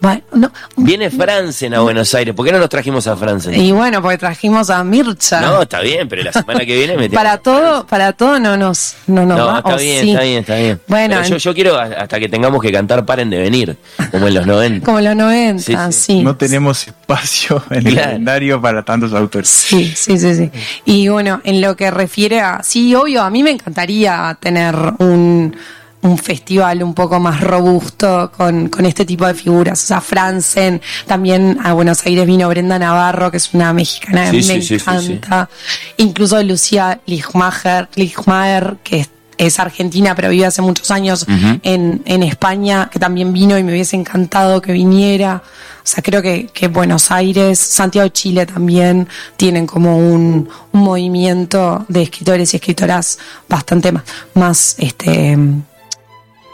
[0.00, 2.32] Bueno, no, Viene Franzen a Buenos Aires.
[2.32, 3.54] ¿Por qué no nos trajimos a Franzen?
[3.60, 5.40] y bueno, porque trajimos a Mircha.
[5.40, 8.94] No, está bien, pero la semana que viene me para todo, para todo no nos,
[9.08, 10.10] no nos No, va, está bien, sí.
[10.10, 10.80] está bien, está bien.
[10.86, 13.76] Bueno, Pero yo, en- yo quiero hasta que tengamos que cantar Paren de venir,
[14.12, 14.84] como en los 90.
[14.86, 16.00] como los 90, Sí, sí.
[16.00, 16.22] sí.
[16.22, 19.48] No tenemos espacio en el calendario para tantos autores.
[19.48, 20.50] Sí, sí, sí, sí.
[20.84, 25.56] Y bueno, en lo que refiere a, sí, obvio, a mí me encantaría tener un,
[26.02, 29.82] un festival un poco más robusto con, con este tipo de figuras.
[29.82, 34.42] O sea, Franzen, también a Buenos Aires vino Brenda Navarro, que es una mexicana que
[34.42, 35.48] Sí, me sí, sí, sí, encanta.
[35.96, 41.24] Incluso Lucía Lichmacher, Lichmacher, que es, es argentina, pero vive hace muchos años
[41.62, 45.42] en, en España, que también vino y me hubiese encantado que viniera.
[45.78, 51.86] O sea, creo que, que Buenos Aires, Santiago Chile también tienen como un, un movimiento
[51.88, 54.02] de escritores y escritoras bastante más,
[54.34, 55.38] más este,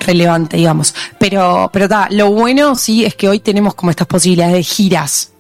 [0.01, 0.95] relevante, digamos.
[1.19, 5.31] Pero, pero ta, lo bueno sí es que hoy tenemos como estas posibilidades de giras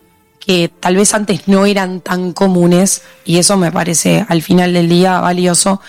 [0.44, 4.88] que tal vez antes no eran tan comunes y eso me parece al final del
[4.88, 5.80] día valioso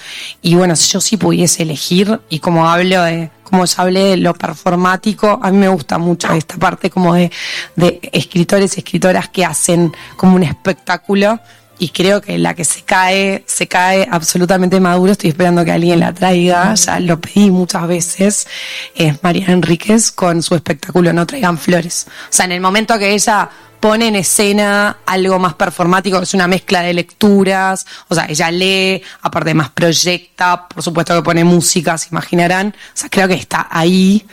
[0.42, 4.18] y bueno si yo sí pudiese elegir y como hablo de como ya hablé de
[4.18, 7.32] lo performático a mí me gusta mucho esta parte como de,
[7.76, 11.40] de escritores escritoras que hacen como un espectáculo
[11.78, 15.12] y creo que la que se cae, se cae absolutamente maduro.
[15.12, 16.74] Estoy esperando que alguien la traiga.
[16.76, 18.48] Ya lo pedí muchas veces.
[18.96, 22.08] Es María Enríquez con su espectáculo No Traigan Flores.
[22.30, 26.34] O sea, en el momento que ella pone en escena algo más performático, que es
[26.34, 31.44] una mezcla de lecturas, o sea, ella lee, aparte más proyecta, por supuesto que pone
[31.44, 32.70] música, se imaginarán.
[32.70, 34.26] O sea, creo que está ahí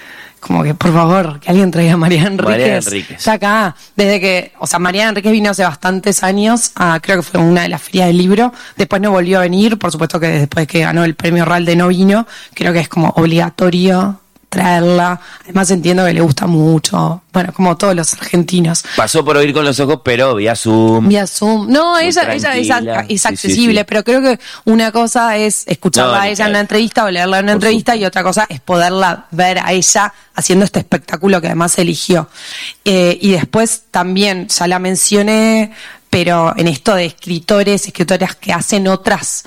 [0.43, 2.51] como que por favor, que alguien traiga a Mariana Enríquez.
[2.51, 3.19] Mariana Enríquez.
[3.19, 7.23] Está acá, desde que, o sea, Mariana Enríquez vino hace bastantes años, a, creo que
[7.23, 10.27] fue una de las ferias del libro, después no volvió a venir, por supuesto que
[10.27, 14.22] después que ganó el premio Ralde no vino, creo que es como obligatorio
[14.53, 18.85] traerla, además entiendo que le gusta mucho, bueno, como todos los argentinos.
[18.99, 21.09] Pasó por oír con los ojos, pero vía Zoom.
[21.09, 21.73] Vía Zoom.
[21.73, 23.85] No, ella, ella es, a- es accesible, sí, sí.
[23.89, 27.39] pero creo que una cosa es escucharla No, a ella en una entrevista o leerla
[27.39, 31.47] en una entrevista y otra cosa es poderla ver a ella haciendo este espectáculo que
[31.47, 32.29] además eligió.
[32.85, 35.73] Eh, y después también, ya la mencioné,
[36.11, 39.45] pero en esto de escritores, escritoras que hacen otras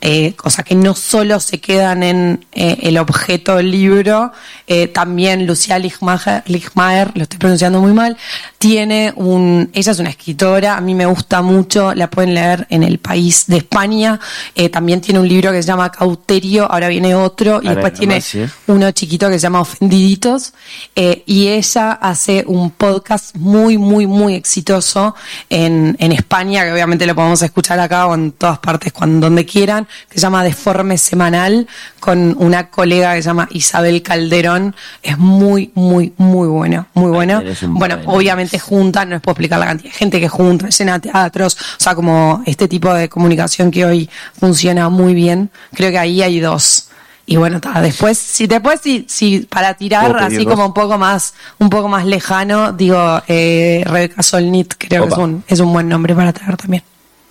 [0.00, 4.32] eh, cosas que no solo se quedan en eh, el objeto del libro,
[4.66, 8.16] eh, también Lucía Lichmaer, lo estoy pronunciando muy mal,
[8.58, 12.82] tiene un, ella es una escritora, a mí me gusta mucho, la pueden leer en
[12.82, 14.18] el país de España,
[14.54, 17.92] eh, también tiene un libro que se llama Cauterio, ahora viene otro, y Ahora después
[17.94, 18.22] tiene
[18.66, 20.52] uno chiquito que se llama Ofendiditos,
[20.96, 25.14] eh, y ella hace un podcast muy, muy, muy exitoso
[25.48, 29.44] en, en España, que obviamente lo podemos escuchar acá o en todas partes, cuando, donde
[29.44, 31.68] quieran, que se llama Deforme Semanal,
[32.00, 34.55] con una colega que se llama Isabel Calderón.
[35.02, 39.58] Es muy, muy, muy bueno, muy un Bueno, buen- obviamente juntan, no les puedo explicar
[39.58, 43.70] la cantidad de gente que junta, llena teatros, o sea, como este tipo de comunicación
[43.70, 45.50] que hoy funciona muy bien.
[45.74, 46.88] Creo que ahí hay dos.
[47.28, 50.54] Y bueno, ta, después, si después si, si para tirar ¿Puedo pedir así dos?
[50.54, 55.18] como un poco más, un poco más lejano, digo eh, Rebeca Solnit, creo que es
[55.18, 56.84] un, es un buen nombre para traer también.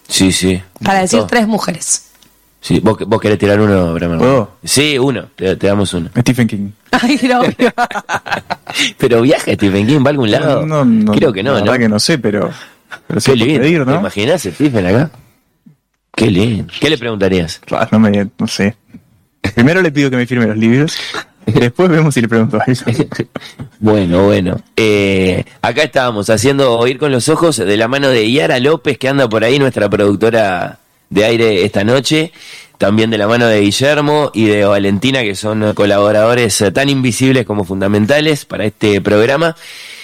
[0.07, 0.61] Sí, sí.
[0.83, 2.03] Para decir tres mujeres.
[2.65, 4.17] Sí, ¿Vos, vos querés tirar uno, Bremer?
[4.17, 4.53] ¿Puedo?
[4.63, 5.27] Sí, uno.
[5.35, 6.09] Te, te damos uno.
[6.17, 6.69] Stephen King.
[6.89, 7.49] Ay, no, no.
[8.97, 10.65] Pero viaja Stephen King, ¿va a algún lado?
[10.65, 11.65] No, no, Creo que no, la ¿no?
[11.65, 12.49] verdad que no sé, pero,
[13.05, 13.61] pero Qué lindo.
[13.61, 13.99] pedir, ¿Te ¿no?
[13.99, 15.11] imaginás Stephen acá?
[16.15, 16.73] Qué lindo.
[16.79, 17.61] ¿Qué le preguntarías?
[17.91, 18.75] No, me, no sé.
[19.53, 20.97] Primero le pido que me firme los libros.
[21.45, 22.81] Después vemos si le pregunto algo.
[23.79, 24.59] Bueno, bueno.
[24.75, 29.07] Eh, acá estábamos haciendo Oír con los Ojos de la mano de Yara López, que
[29.07, 30.79] anda por ahí, nuestra productora
[31.15, 32.31] de aire esta noche.
[32.77, 37.45] También de la mano de Guillermo y de Valentina, que son colaboradores eh, tan invisibles
[37.45, 39.55] como fundamentales para este programa.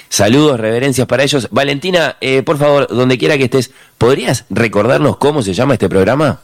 [0.07, 1.49] Saludos, reverencias para ellos.
[1.51, 6.39] Valentina, eh, por favor, donde quiera que estés, ¿podrías recordarnos cómo se llama este programa?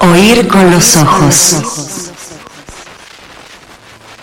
[0.00, 2.12] Oír con los ojos.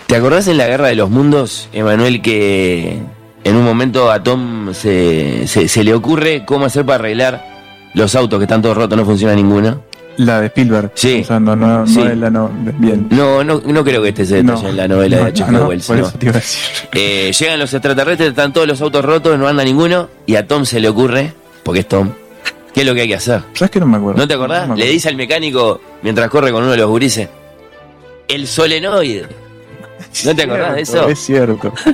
[0.06, 3.00] ¿Te acordás en la Guerra de los Mundos, Emanuel, que
[3.44, 7.44] en un momento a Tom se, se, se le ocurre cómo hacer para arreglar
[7.94, 9.82] los autos que están todos rotos, no funciona ninguno?
[10.16, 10.92] La de Spielberg.
[10.94, 11.20] Sí.
[11.22, 11.98] O sea, no, no, Sí.
[11.98, 12.48] no es la no.
[12.78, 13.08] Bien.
[13.10, 14.68] No, no, no creo que este se detalle No.
[14.68, 15.50] en la novela No, de H.G.
[15.50, 15.86] no, Wells.
[15.86, 16.06] Por no.
[16.06, 16.60] eso te iba a decir.
[16.92, 20.64] Eh, llegan los extraterrestres, están todos los autos rotos, no anda ninguno, y a Tom
[20.64, 21.32] se le ocurre,
[21.64, 22.12] porque es Tom,
[22.72, 23.42] ¿qué es lo que hay que hacer?
[23.54, 24.20] ¿Sabes que no me acuerdo?
[24.20, 24.68] ¿No te acordás?
[24.68, 27.28] Me Le dice al mecánico mientras corre con uno de los gurises,
[28.28, 29.26] el solenoide.
[30.24, 31.08] ¿No te acordás de eso?
[31.08, 31.72] Es cierto.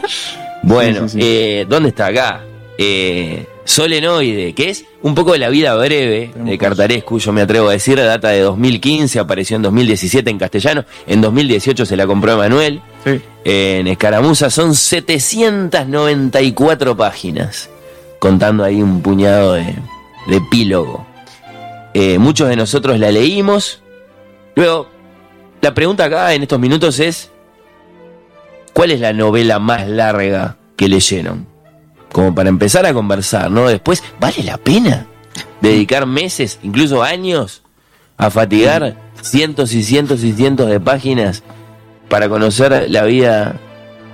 [0.62, 1.26] Bueno, Sí, sí, sí.
[1.26, 2.42] eh, ¿dónde está acá?
[2.78, 7.68] Eh, Solenoide, que es un poco de la vida breve de Cartarescu, yo me atrevo
[7.68, 12.32] a decir, data de 2015, apareció en 2017 en castellano, en 2018 se la compró
[12.32, 12.80] Emanuel,
[13.44, 17.68] en Escaramuza son 794 páginas,
[18.18, 19.74] contando ahí un puñado de,
[20.26, 21.06] de epílogo.
[21.94, 23.82] Eh, muchos de nosotros la leímos.
[24.54, 24.88] Luego,
[25.60, 27.30] la pregunta acá en estos minutos es,
[28.72, 31.46] ¿cuál es la novela más larga que leyeron?
[32.12, 33.68] Como para empezar a conversar, ¿no?
[33.68, 35.06] Después, ¿vale la pena
[35.60, 37.62] dedicar meses, incluso años,
[38.16, 41.42] a fatigar cientos y cientos y cientos de páginas
[42.08, 43.54] para conocer la vida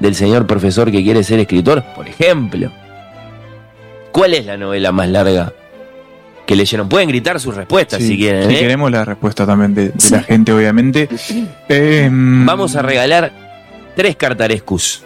[0.00, 1.82] del señor profesor que quiere ser escritor?
[1.94, 2.70] Por ejemplo,
[4.12, 5.52] ¿cuál es la novela más larga
[6.46, 6.88] que leyeron?
[6.88, 8.48] Pueden gritar sus respuestas Sí, si quieren.
[8.50, 8.60] sí, ¿eh?
[8.60, 11.08] queremos la respuesta también de, de la gente, obviamente.
[11.68, 13.32] Eh, Vamos a regalar
[13.96, 15.02] tres cartarescus.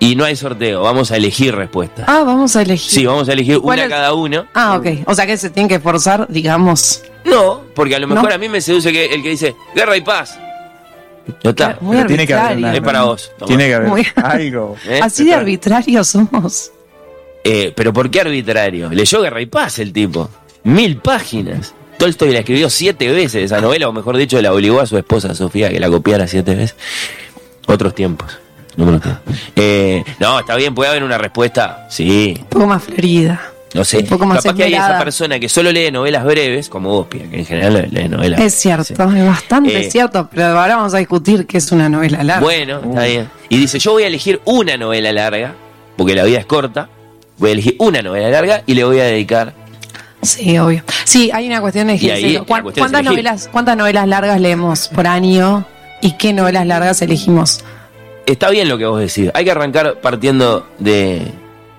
[0.00, 2.04] Y no hay sorteo, vamos a elegir respuestas.
[2.08, 2.90] Ah, vamos a elegir.
[2.90, 3.90] Sí, vamos a elegir ¿Cuál una es?
[3.90, 4.44] cada uno.
[4.52, 4.86] Ah, ok.
[5.06, 7.02] O sea que se tienen que esforzar, digamos.
[7.24, 8.34] No, porque a lo mejor ¿No?
[8.34, 10.38] a mí me seduce que el que dice guerra y paz.
[11.42, 11.78] No está.
[11.80, 12.78] Muy Pero tiene que haber arbitrario.
[12.80, 13.32] Es para vos.
[13.46, 14.76] Tiene que haber Muy- algo.
[14.86, 15.00] ¿eh?
[15.02, 16.70] Así de arbitrarios somos.
[17.42, 18.90] Eh, pero ¿por qué arbitrario?
[18.90, 20.28] Leyó Guerra y Paz el tipo.
[20.64, 21.72] Mil páginas.
[21.98, 25.34] Tolstoy la escribió siete veces esa novela, o mejor dicho, la obligó a su esposa
[25.34, 26.76] Sofía que la copiara siete veces.
[27.66, 28.38] Otros tiempos.
[28.76, 29.14] Tres.
[29.54, 31.86] Eh, no, está bien, puede haber una respuesta.
[31.90, 33.40] Sí, Un poco más florida.
[33.72, 33.98] no sé.
[33.98, 35.04] Un poco más Capaz que hay esa esmerada.
[35.04, 38.40] persona que solo lee novelas breves, como vos, Pia, que en general lee novelas.
[38.40, 38.94] Es cierto, Sí.
[39.18, 42.40] es bastante Eh, cierto, pero ahora vamos a discutir qué es una novela larga.
[42.42, 43.28] Bueno, está bien.
[43.48, 45.54] Y dice, yo voy a elegir una novela larga,
[45.96, 46.88] porque la vida es corta.
[47.38, 49.54] Voy a elegir una novela larga y le voy a dedicar
[50.22, 50.82] Sí, obvio.
[51.04, 52.40] Sí, hay una cuestión de Y ahí ejemplo.
[52.40, 55.66] la ¿Cuán- cuestión es ¿Cuántas novelas, ¿Cuántas novelas largas leemos por año?
[56.04, 57.64] Y qué novelas largas elegimos.
[58.26, 59.30] Está bien lo que vos decís.
[59.34, 61.22] Hay que arrancar partiendo de,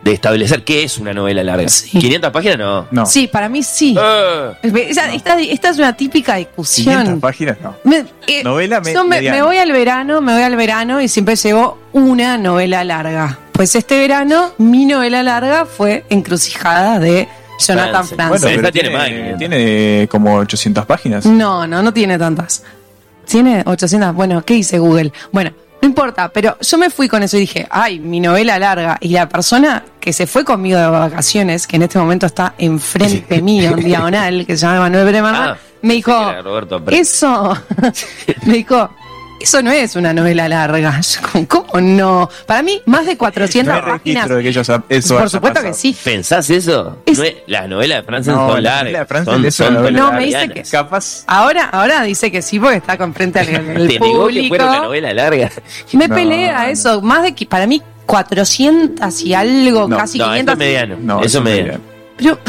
[0.04, 1.70] de establecer qué es una novela larga.
[1.70, 2.00] Sí.
[2.00, 2.88] 500 páginas no.
[2.92, 3.06] No.
[3.06, 3.96] Sí, para mí sí.
[4.00, 4.52] Eh,
[4.90, 7.20] Esa- esta, esta es una típica 500 discusión.
[7.20, 7.76] páginas, no.
[7.84, 11.36] Me- eh, Novela me- me, me voy al verano, me voy al verano y siempre
[11.36, 13.40] llevo una novela larga.
[13.52, 17.28] Pues este verano mi novela larga fue Encrucijada de
[17.60, 18.28] Jonathan Franzen.
[18.30, 19.38] Bueno, esta tiene, tiene 500.
[19.40, 21.26] tiene como 800 páginas.
[21.26, 22.64] No, no, no tiene tantas.
[23.26, 24.14] Tiene 800.
[24.14, 25.12] Bueno, ¿qué dice Google?
[25.32, 28.98] Bueno, no importa, pero yo me fui con eso y dije, ay, mi novela larga.
[29.02, 33.42] Y la persona que se fue conmigo de vacaciones, que en este momento está enfrente
[33.42, 36.12] mío, en diagonal, que se llama Manuel Bremerman, Ah, me dijo,
[36.42, 37.56] Roberto eso,
[38.46, 38.90] me dijo,
[39.46, 41.00] eso no es una novela larga.
[41.48, 42.30] ¿Cómo, no?
[42.46, 44.00] Para mí, más de No 400 hay páginas.
[44.04, 45.74] registro de que ellos, eso Por supuesto que pasado.
[45.74, 45.96] sí.
[46.04, 46.98] ¿Pensás eso?
[47.06, 49.00] Es- No es- las novelas de Franzen No, son la novela largas.
[49.02, 51.24] de Franzen son, son No, me dice que- Capaz.
[51.28, 54.64] Ahora, ahora dice que sí porque está con frente al, al Te negó que fuera
[54.66, 54.84] una público.
[54.86, 55.52] novela larga.
[55.94, 56.70] Me No, pelea no.
[56.70, 57.02] eso.
[57.02, 60.54] Más de que para mí 400 y algo, No, casi No, eso 500.
[60.54, 60.96] es mediano.
[61.02, 61.80] No, eso es mediano.
[62.18, 62.40] Pero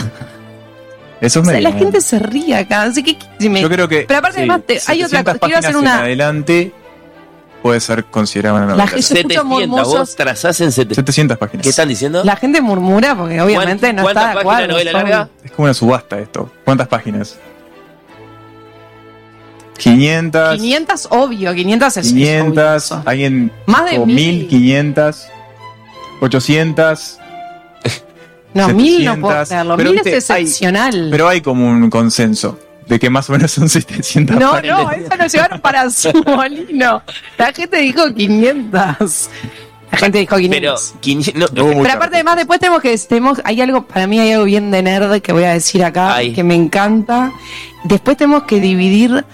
[1.20, 1.78] Eso es o sea, la mediano.
[1.78, 2.82] gente se ríe acá.
[2.82, 4.04] Así que, si me- Yo creo que.
[4.06, 5.46] Pero aparte, sí, además, te- hay otra 700 cosa.
[5.46, 5.98] Quiero hacer una.
[6.00, 6.72] adelante
[7.62, 8.86] puede ser considerada una La novela.
[8.86, 9.88] gente- Yo escucho 700, murmullos.
[9.88, 10.96] vos trazás en 700.
[10.96, 11.62] 700 páginas.
[11.64, 12.22] ¿Qué están diciendo?
[12.24, 14.68] La gente murmura porque obviamente no ¿Cuántas está de acuerdo.
[14.68, 15.28] novela son- larga?
[15.44, 16.50] Es como una subasta esto.
[16.64, 17.36] ¿Cuántas páginas?
[19.78, 20.56] 500.
[20.58, 21.54] 500, obvio.
[21.54, 22.06] 500 es.
[22.06, 22.92] es 500.
[22.92, 23.02] obvio.
[23.06, 23.52] Alguien.
[23.66, 24.16] Más de o mil.
[24.16, 25.26] 1500.
[26.20, 27.18] 800.
[28.54, 31.08] No, mil no puedo 700, pero Mil es viste, hay- excepcional.
[31.10, 35.16] Pero hay como un consenso de que más o menos son 700 No, no, eso
[35.16, 37.03] lo llevaron para su molino.
[37.38, 39.31] La gente dijo 500.
[39.90, 40.51] La gente dijo 500.
[40.61, 42.96] Pero, 500 no, Hubo Pero aparte, además, después tenemos que.
[42.99, 46.16] Tenemos, hay algo, para mí hay algo bien de nerd que voy a decir acá,
[46.16, 46.33] Ay.
[46.33, 47.33] que me encanta.
[47.85, 49.25] Después tenemos que dividir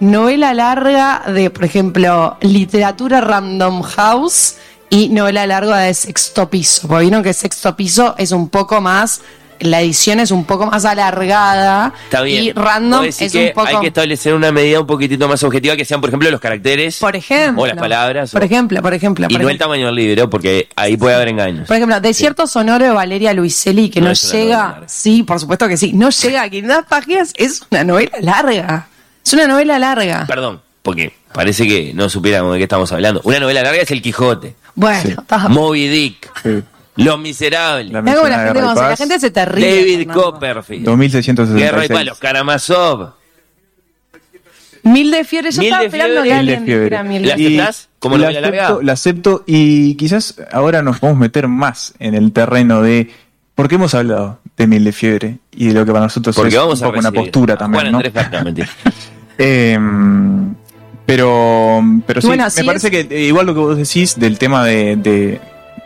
[0.00, 4.56] novela larga de, por ejemplo, literatura Random House
[4.90, 6.88] y novela larga de sexto piso.
[6.88, 9.22] Porque vieron que sexto piso es un poco más.
[9.62, 11.92] La edición es un poco más alargada.
[12.04, 12.44] Está bien.
[12.44, 13.66] Y random es que un poco.
[13.68, 16.98] Hay que establecer una medida un poquitito más objetiva que sean, por ejemplo, los caracteres
[16.98, 17.62] Por ejemplo.
[17.62, 18.30] o las palabras.
[18.32, 19.26] Por o- ejemplo, por ejemplo.
[19.28, 21.66] y por no el tamaño del libro, porque ahí puede haber engaños.
[21.66, 24.88] Por ejemplo, Desierto Sonoro de Valeria Luiselli, que No novela llega, larga.
[24.88, 28.86] sí, por supuesto que sí, no llega a 500 páginas, es una novela larga.
[29.24, 30.24] Es una novela larga.
[30.26, 33.20] Perdón, porque parece que no supiéramos de qué estamos hablando.
[33.24, 35.14] Una novela larga es El Quijote, Bueno, Sí.
[35.48, 36.62] Moby Dick, Sí.
[36.96, 39.76] Los Miserables, La cómo la gente, la se te ríe.
[39.76, 40.22] David Fernando.
[40.22, 41.58] Copperfield, 2666.
[41.64, 43.12] Guerra y Paz, Los Karamazov.
[44.84, 47.60] Mil de fiebre, yo Mil estaba de esperando que alguien dijera mil ¿La de fiebre.
[47.62, 52.32] aceptás como la acepto, la acepto y quizás ahora nos podemos meter más en el
[52.32, 53.08] terreno de
[53.54, 56.60] porque hemos hablado de Mil de Fiebre y de lo que para nosotros Porque es
[56.60, 58.02] vamos un a poco una postura a también, Juan
[58.52, 58.54] ¿no?
[59.38, 59.78] Eh,
[61.06, 64.36] pero pero sí, Bueno, me parece es- que eh, igual lo que vos decís del
[64.38, 65.40] tema de, de,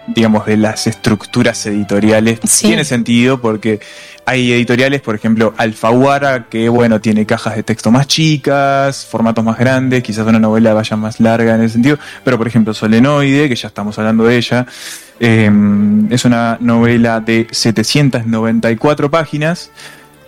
[0.08, 2.68] digamos de las estructuras editoriales Sí.
[2.68, 3.80] tiene sentido porque
[4.24, 9.56] hay editoriales, por ejemplo, Alfaguara, que bueno, tiene cajas de texto más chicas, formatos más
[9.58, 13.54] grandes, quizás una novela vaya más larga en ese sentido, pero por ejemplo Solenoide, que
[13.56, 14.66] ya estamos hablando de ella,
[15.20, 15.50] eh,
[16.10, 19.70] es una novela de 794 páginas,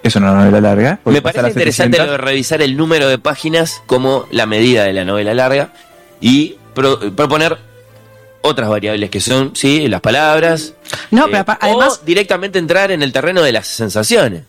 [0.03, 1.01] es una novela larga.
[1.05, 2.07] Me parece interesante 700.
[2.07, 5.73] lo de revisar el número de páginas como la medida de la novela larga
[6.21, 7.59] y pro- proponer
[8.43, 10.75] otras variables que son, sí, las palabras.
[11.11, 14.43] No, eh, pero además, O directamente entrar en el terreno de las sensaciones.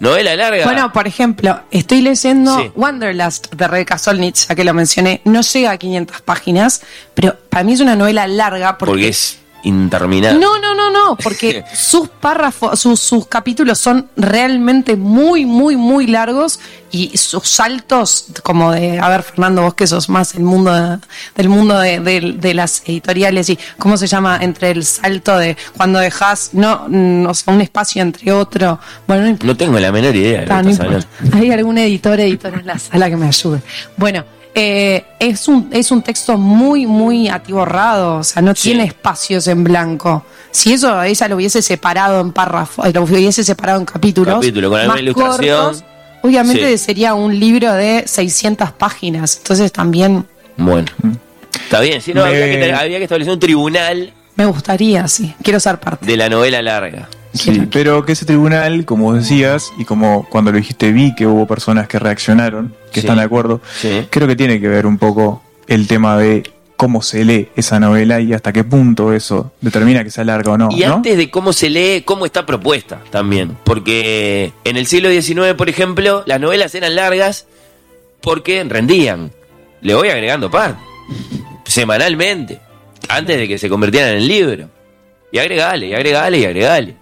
[0.00, 0.64] Novela larga.
[0.64, 2.70] bueno, por ejemplo, estoy leyendo Sí.
[2.74, 6.82] Wanderlust de Rebecca Solnit, ya que lo mencioné, no llega a 500 páginas,
[7.14, 10.38] pero para mí es una novela larga porque, porque es interminable.
[10.38, 16.06] No, no, no, no, porque sus párrafos, sus, sus capítulos son realmente muy, muy, muy
[16.06, 20.72] largos y sus saltos, como de, a ver, Fernando, vos que sos más el mundo
[20.72, 20.98] de-
[21.34, 25.56] del mundo de, de- de las editoriales y cómo se llama entre el salto de
[25.76, 28.78] cuando dejas no, mm, o sea, un espacio entre otro.
[29.08, 29.38] Bueno, no.
[29.42, 31.08] No tengo la menor idea de lo Ah, que no estás.
[31.32, 33.60] Hay algún editor, editor en la sala que me ayude.
[33.96, 34.24] Bueno,
[34.54, 38.70] eh, es, un, es un texto muy, muy atiborrado, o sea, no Sí.
[38.70, 40.24] tiene espacios en blanco.
[40.50, 44.78] Si eso ella lo hubiese separado en párrafos, lo hubiese separado en capítulos, Capítulo, con
[44.78, 45.56] alguna más ilustración.
[45.64, 45.84] cortos,
[46.22, 46.84] obviamente Sí.
[46.84, 49.36] sería un libro de 600 páginas.
[49.38, 50.24] Entonces también
[50.56, 50.86] Bueno.
[51.64, 55.32] Está bien, sí, no, Me- había, que, había que establecer un tribunal me gustaría, sí,
[55.42, 56.04] quiero ser parte.
[56.06, 57.08] de la novela larga.
[57.34, 61.46] Sí, pero que ese tribunal, como decías, y como cuando lo dijiste vi que hubo
[61.46, 63.06] personas que reaccionaron, que Sí.
[63.06, 64.06] están de acuerdo, Sí.
[64.10, 66.44] creo que tiene que ver un poco el tema de
[66.76, 70.58] cómo se lee esa novela y hasta qué punto eso determina que sea larga o
[70.58, 70.68] no.
[70.70, 70.94] Y ¿no?
[70.94, 73.56] antes de cómo se lee, cómo está propuesta también.
[73.64, 77.46] Porque en el siglo XIX, por ejemplo, las novelas eran largas
[78.20, 79.30] porque rendían.
[79.80, 80.80] le voy agregando parte.
[81.64, 82.60] Semanalmente.
[83.08, 84.68] Antes de que se convirtieran en libro.
[85.30, 86.96] Y agregale, y agregale, y agregale.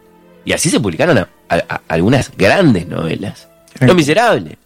[0.45, 3.49] Y así se publicaron a- a- a- algunas grandes novelas.
[3.81, 4.57] Los Miserables.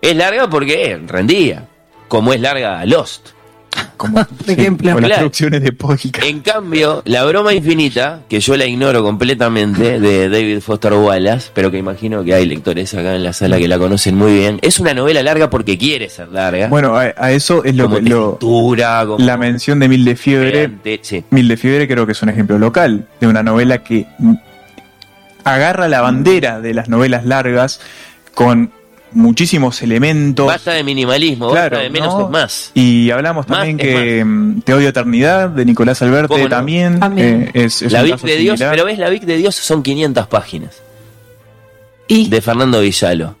[0.00, 1.66] Es larga porque rendía.
[2.08, 3.28] Como es larga Lost.
[3.96, 4.92] Como, Por ejemplo.
[4.92, 6.22] con las producciones de podcast.
[6.24, 11.70] En cambio, La broma infinita, que yo la ignoro completamente, de David Foster Wallace, pero
[11.70, 14.78] que imagino que hay lectores acá en la sala que la conocen muy bien, es
[14.80, 16.66] una novela larga porque quiere ser larga.
[16.68, 20.04] Bueno, a, a eso es lo como que lo, textura, como la mención de Mil
[20.04, 20.70] de Fiebre.
[21.00, 21.24] sí.
[21.30, 24.06] Mil de Fiebre creo que es un ejemplo local de una novela que
[25.44, 27.80] agarra la bandera de las novelas largas
[28.34, 28.72] con
[29.12, 30.46] muchísimos elementos.
[30.46, 32.24] Basta de minimalismo, Claro, basta de menos ¿no?
[32.24, 32.70] es más.
[32.74, 36.48] Y hablamos también que mm, Te odio eternidad de Nicolás Alberte ¿Cómo no?
[36.48, 38.74] también, eh, es, es La Vic de Dios, similar.
[38.74, 40.80] pero ves, la Vic de Dios son 500 páginas
[42.08, 43.36] Y de Fernando Villalo.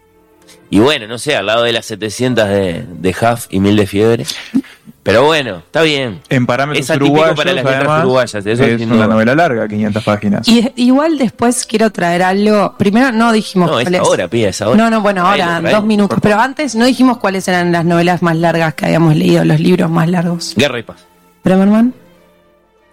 [0.68, 3.86] Y bueno, no sé, al lado de las 700 de, de Huff y Mil de
[3.86, 4.24] Fiebre.
[5.02, 6.20] Pero bueno, está bien.
[6.28, 9.06] En parámetros Es uruguayos, para las además, uruguayas, eso es una duda.
[9.08, 10.46] novela larga, 500 páginas.
[10.46, 12.76] Y igual después quiero traer algo.
[12.78, 14.76] Primero no dijimos No, es cuáles- ahora, pía, es ahora.
[14.76, 16.18] No, no, bueno, ahora, dos minutos.
[16.22, 19.90] Pero antes no dijimos cuáles eran las novelas más largas que habíamos leído, los libros
[19.90, 20.54] más largos.
[20.56, 21.04] Guerra y paz.
[21.42, 21.92] Bremerman,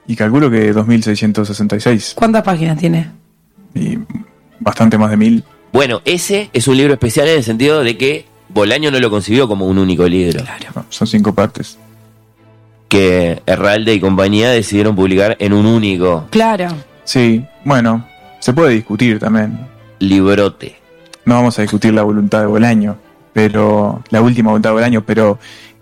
[0.08, 3.12] Y calculo que 2666 ¿cuántas páginas tiene?
[3.76, 4.00] y
[4.60, 5.44] bastante más de mil.
[5.72, 9.48] Bueno, ese es un libro especial en el sentido de que Bolaño no lo concibió
[9.48, 10.44] como un único libro.
[10.76, 11.78] No, son cinco partes.
[12.90, 16.68] Que Herralde y compañía decidieron publicar en un único Claro.
[17.06, 18.06] Sí, bueno,
[18.40, 19.60] se puede discutir también.
[20.00, 20.76] librote.
[21.26, 22.98] No vamos a discutir la voluntad de Bolaño,
[23.34, 25.38] pero la última voluntad de Bolaño, pero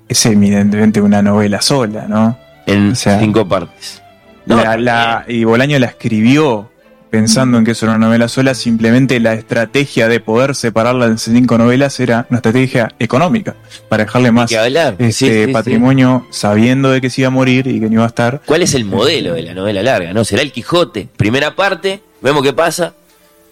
[0.09, 2.37] es evidentemente una novela sola, ¿no?
[2.65, 4.01] En O sea, cinco partes.
[4.45, 6.69] No, La- la- y Bolaño la escribió
[7.09, 11.17] pensando en que eso era una novela sola, simplemente la estrategia de poder separarla en
[11.17, 13.55] cinco novelas era una estrategia económica,
[13.89, 15.51] para dejarle más este Sí, sí, sí.
[15.53, 18.41] patrimonio sabiendo de que se iba a morir y que no iba a estar.
[18.45, 20.13] ¿Cuál es el modelo de la novela larga?
[20.13, 20.23] ¿No?
[20.23, 21.07] Será el Quijote.
[21.17, 22.93] Primera parte, vemos qué pasa.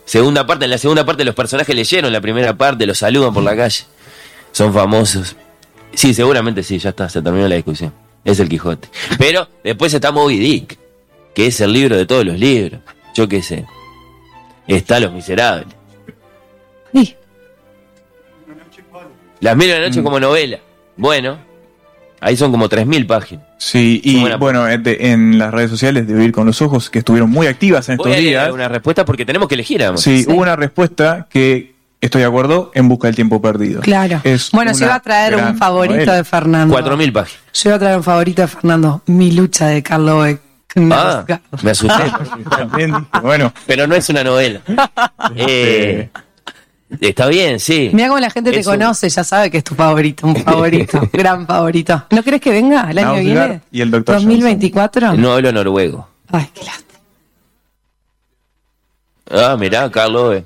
[0.05, 3.43] Segunda parte, en la segunda parte los personajes leyeron la primera parte, los saludan por
[3.43, 3.85] la calle.
[4.51, 5.35] Son famosos.
[5.93, 7.91] Sí, seguramente sí, ya está, se terminó la discusión.
[8.23, 8.89] Es el Quijote.
[9.17, 10.77] Pero después está Moby Dick,
[11.33, 12.81] que es el libro de todos los libros.
[13.15, 13.65] Yo qué sé.
[14.67, 15.67] Está Los Miserables.
[16.93, 17.15] Sí.
[19.39, 20.59] Las mil de la noche como novela.
[20.97, 21.37] Bueno,
[22.21, 23.45] ahí son como 3.000 páginas.
[23.57, 26.99] Sí, y bueno, en de- en las redes sociales de Vivir con los Ojos, que
[26.99, 29.81] estuvieron muy activas en Voy estos a días, una respuesta porque tenemos que elegir.
[29.83, 30.01] además.
[30.01, 30.31] sí, Sí.
[30.31, 33.81] hubo una respuesta que estoy de acuerdo en busca del tiempo perdido.
[33.81, 34.21] Claro.
[34.23, 36.15] Es bueno, yo una iba a traer un favorito novela.
[36.15, 36.73] de Fernando.
[36.73, 37.41] 4.000 páginas.
[37.53, 39.01] Yo iba a traer un favorito de Fernando.
[39.07, 40.39] Mi lucha de Carlo Beck.
[40.91, 41.25] Ah,
[41.63, 42.03] me asusté.
[42.49, 44.59] También dije, bueno, pero no es una novela.
[45.37, 46.09] Eh,
[47.01, 47.89] está bien, sí.
[47.93, 51.09] Mira cómo la gente te Eso- conoce, ya sabe que es tu favorito, un favorito,
[51.11, 52.05] gran favorito.
[52.11, 53.61] ¿No crees que venga el año que viene?
[53.71, 54.15] y el Dr.
[54.15, 55.13] 2024.
[55.13, 56.07] No hablo noruego.
[56.31, 56.99] Ay, qué lástima.
[59.31, 60.35] Ah, mirá, Carlos.
[60.37, 60.45] eh.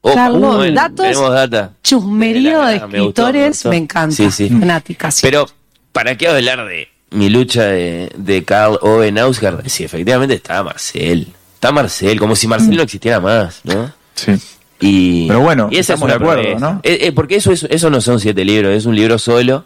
[0.00, 1.72] Oh, Carlos, bueno, datos, Tenemos data.
[1.82, 3.68] Chusmerío de Me gustó, me escritores, gustó.
[3.70, 4.14] me, encanta.
[4.16, 4.48] Sí, sí.
[4.48, 5.20] Fanática, sí.
[5.22, 5.46] Pero,
[5.92, 9.68] ¿para qué hablar de mi lucha de, de Carl Ove Nausgaard?
[9.68, 11.28] Sí, efectivamente está Marcel.
[11.54, 13.90] Está Marcel, como si Marcel no existiera más, ¿no?
[14.14, 14.32] sí.
[14.78, 16.72] Y, Pero bueno, y estamos es de acuerdo, promesa.
[16.74, 16.80] ¿no?
[16.82, 19.64] Eh, eh, porque eso, es- eso no son siete libros, es un libro solo,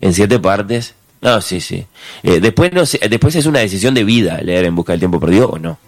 [0.00, 0.94] en siete partes.
[1.20, 1.86] No, sí, sí.
[2.24, 5.20] Eh, después, no sé, después es una decisión de vida leer En Busca del Tiempo
[5.20, 5.78] Perdido o no.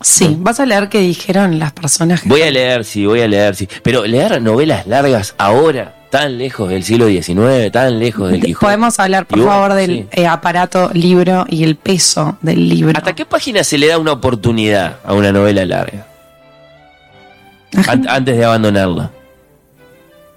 [0.00, 2.28] sí, vas a leer qué dijeron las personas que...
[2.30, 3.68] Voy a leer, sí, voy a leer, sí.
[3.82, 8.66] Pero leer novelas largas ahora, tan lejos del siglo XIX, tan lejos del Quijote.
[8.66, 10.06] Podemos hablar, por bueno, favor, del sí.
[10.12, 12.98] eh, aparato libro y el peso del libro.
[12.98, 16.06] ¿Hasta qué página se le da una oportunidad a una novela larga?
[17.88, 19.10] An- antes de abandonarla.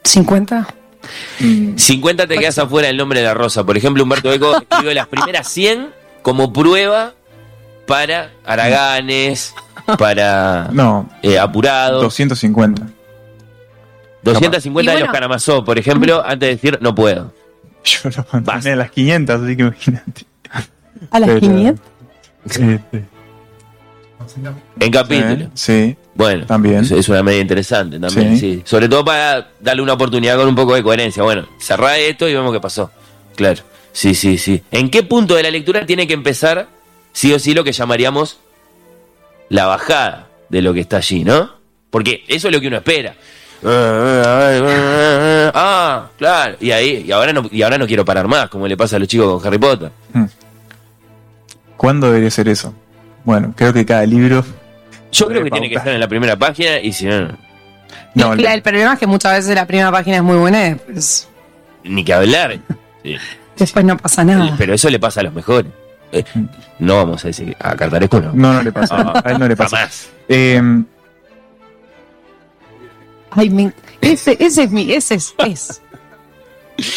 [0.05, 0.65] ¿50?
[1.75, 3.65] 50 te quedas afuera del nombre de la rosa.
[3.65, 5.89] Por ejemplo, Humberto Eco escribió las primeras 100
[6.21, 7.11] como prueba
[7.85, 9.53] para Araganes,
[9.97, 12.01] para No, eh, Apurados.
[12.01, 12.81] 250.
[14.25, 17.33] 250 Y de bueno- los Karamazov, por ejemplo, antes de decir no puedo.
[17.85, 18.73] Yo lo mantenía Basta.
[18.73, 20.25] a las 500, así que imagínate.
[21.11, 21.85] ¿A las Pero- 500?
[22.45, 23.05] Este,
[24.79, 25.49] En capítulo.
[25.53, 26.77] Sí, Bueno, También.
[26.79, 28.55] Es, es una medida interesante también, sí.
[28.55, 28.61] Sí.
[28.65, 31.21] Sobre todo para darle una oportunidad con un poco de coherencia.
[31.23, 32.89] Bueno, cerrá esto y vemos qué pasó.
[33.35, 33.61] Claro.
[33.91, 34.63] Sí, sí, sí.
[34.71, 36.67] ¿En qué punto de la lectura tiene que empezar,
[37.13, 38.39] sí o sí, lo que llamaríamos
[39.49, 41.51] la bajada de lo que está allí, ¿no?
[41.89, 43.15] Porque eso es lo que uno espera.
[45.57, 46.57] Ah, claro.
[46.59, 48.99] Y ahí, y ahora no, y ahora no quiero parar más, como le pasa a
[48.99, 49.91] los chicos con Harry Potter.
[51.77, 52.73] ¿cuándo debería ser eso?
[53.23, 54.43] Bueno, creo que cada libro.
[55.11, 57.29] Yo creo que tiene que estar en la primera página y si no,
[58.13, 58.33] no.
[58.33, 61.27] El, el problema es que muchas veces la primera página es muy buena y después
[61.83, 62.59] ni que hablar.
[63.03, 63.15] Sí.
[63.57, 64.55] Después no pasa nada.
[64.57, 65.71] Pero eso le pasa a los mejores.
[66.11, 66.23] Eh,
[66.79, 68.31] no vamos a decir a Cartaresco no.
[68.33, 69.13] No, no le pasa.
[69.23, 69.77] A él no le pasa.
[69.77, 70.09] Jamás.
[70.27, 70.61] Eh,
[73.35, 75.81] Ay, me- ese, ese es mi, ese es, es.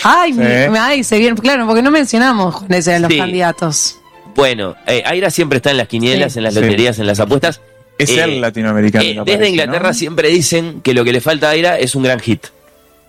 [0.02, 0.38] Ay, Sí.
[0.38, 3.18] me- ay, se viene, claro, porque no mencionamos con ese de los Sí.
[3.18, 3.96] candidatos.
[4.34, 6.38] Bueno, eh, Aira siempre está en las quinielas, Sí.
[6.38, 6.60] en las Sí.
[6.60, 7.60] loterías, en las apuestas.
[7.98, 9.04] es Eh, el latinoamericano.
[9.04, 9.92] Eh, desde parece, Inglaterra ¿no?
[9.94, 12.46] siempre dicen que lo que le falta a Aira es un gran hit,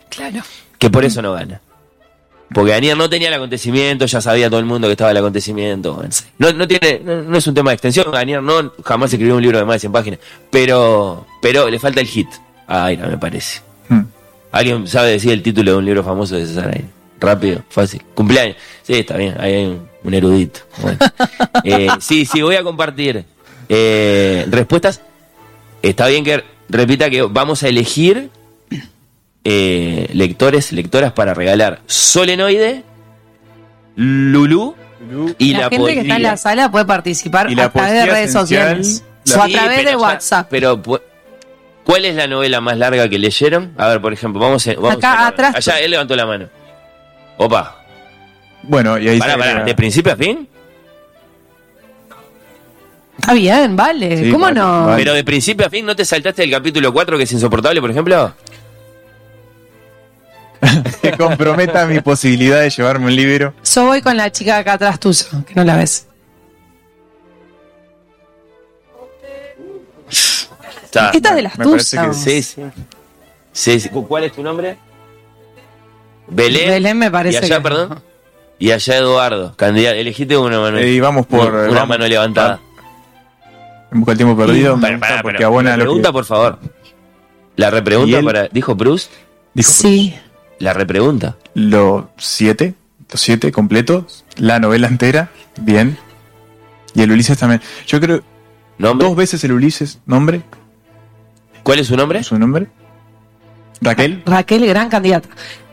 [0.09, 0.41] Claro.
[0.79, 1.61] que por eso no gana.
[2.51, 6.03] Porque Daniel no tenía el acontecimiento, ya sabía todo el mundo que estaba el acontecimiento.
[6.39, 9.43] No, no tiene, no, no es un tema de extensión, Daniel no jamás escribió un
[9.43, 10.19] libro de más de 100 páginas,
[10.49, 12.27] pero, pero le falta el hit
[12.69, 13.61] Aira, me parece.
[13.89, 14.01] Hmm.
[14.51, 16.87] ¿Alguien sabe decir el título de un libro famoso de César Aira?
[17.19, 18.01] Rápido, fácil.
[18.15, 18.55] Cumpleaños.
[18.83, 20.61] Sí, está bien, ahí hay un, un erudito.
[20.81, 20.97] Bueno.
[21.65, 23.25] Eh, sí, sí, voy a compartir
[23.67, 25.01] eh, respuestas.
[25.81, 28.29] Está bien que repita que vamos a elegir
[29.43, 32.83] eh, lectores, lectoras para regalar Solenoide,
[33.95, 34.75] Lulú
[35.37, 38.29] y la, la, gente que está en la sala puede participar a través de redes
[38.29, 40.47] esencial, sociales la- o a través de ya- WhatsApp.
[40.49, 41.01] Pero, pu-
[41.89, 43.73] ¿cuál es la novela más larga que leyeron?
[43.77, 45.55] A ver, por ejemplo, vamos, a, vamos Acá a- atrás.
[45.55, 46.47] Allá él levantó la mano.
[47.37, 47.83] Opa,
[48.61, 50.47] Bueno, y ahí pará, se pará, ¿de principio a fin?
[53.19, 54.17] Está bien, vale.
[54.25, 54.85] Sí, ¿Cómo vale, no?
[54.85, 54.97] vale.
[54.97, 57.89] Pero de principio a fin, ¿no te saltaste el capítulo 4 que es insoportable, por
[57.91, 58.33] ejemplo?
[61.01, 63.53] que comprometa mi posibilidad de llevarme un libro.
[63.73, 66.05] Yo voy con la chica de acá atrás tuya, que no la ves.
[70.89, 71.11] Está.
[71.11, 71.89] Esta es de las tuyas.
[71.91, 72.61] que Sí, sí.
[73.51, 73.89] Sí, sí.
[73.89, 74.77] ¿Cuál es tu nombre?
[76.27, 76.69] Belén.
[76.69, 78.01] Belén me parece Y allá, que- perdón.
[78.59, 79.95] Y allá Eduardo, candidato.
[79.97, 80.79] Elegiste una mano.
[80.81, 81.47] Y vamos por.
[81.53, 82.59] una vamos- mano levantada.
[83.91, 84.79] En busca del tiempo perdido.
[84.79, 85.47] Para, para, porque para.
[85.47, 86.59] abona La lo pregunta, que por favor.
[87.55, 88.47] La ¿Y repregunta para.
[88.49, 89.09] ¿Dijo Bruce?
[89.53, 89.71] dijo.
[89.71, 90.15] Sí.
[90.59, 91.37] La repregunta.
[91.53, 92.73] Los siete,
[93.11, 95.29] los siete completos, la novela entera,
[95.61, 95.97] bien.
[96.93, 97.61] Y el Ulises también.
[97.87, 98.21] Yo creo
[98.77, 99.07] ¿Nombre?
[99.07, 100.41] dos veces el Ulises, nombre,
[101.63, 102.23] ¿Cuál es su nombre?
[102.23, 102.67] su nombre.
[103.81, 104.21] Raquel.
[104.25, 105.29] Raquel, gran candidata.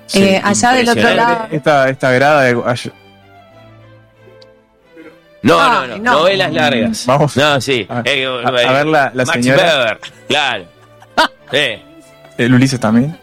[0.06, 1.46] Sí, Eh, allá del otro lado.
[1.50, 2.54] Esta, esta grada de.
[5.42, 6.12] No, no, no, no.
[6.12, 7.06] Novelas largas.
[7.06, 7.36] Vamos.
[7.36, 7.86] No, sí.
[7.88, 9.62] A- Eh, a- a ver la- la Max señora.
[9.78, 10.64] Weber, Claro.
[11.52, 11.82] Sí.
[12.38, 13.16] El Ulises también.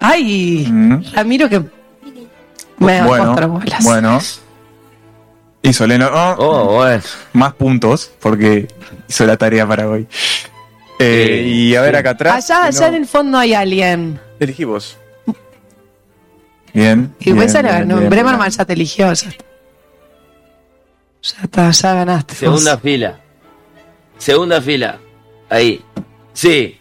[0.00, 1.02] Ay, Mm.
[1.12, 1.60] Ramiro que
[2.78, 3.34] me Bueno,
[3.82, 4.20] bueno.
[5.60, 7.02] Y Soleno, oh, Oh, bueno.
[7.32, 8.68] más puntos, porque
[9.08, 10.06] hizo la tarea para hoy.
[10.98, 12.50] Eh, y a ver acá atrás.
[12.50, 14.20] Allá, allá no- en el fondo hay alguien.
[14.40, 14.96] Elegí vos.
[16.74, 17.14] Bien.
[17.20, 17.98] Y bien, esa la bien, ganó.
[17.98, 19.06] bien, Bremerman ya te eligió.
[19.12, 19.44] Ya está.
[21.22, 22.34] Ya está, ya ganaste.
[22.34, 22.82] Segunda vos.
[22.82, 23.20] fila.
[24.18, 24.98] Segunda fila.
[25.48, 25.82] Ahí.
[26.32, 26.78] Sí.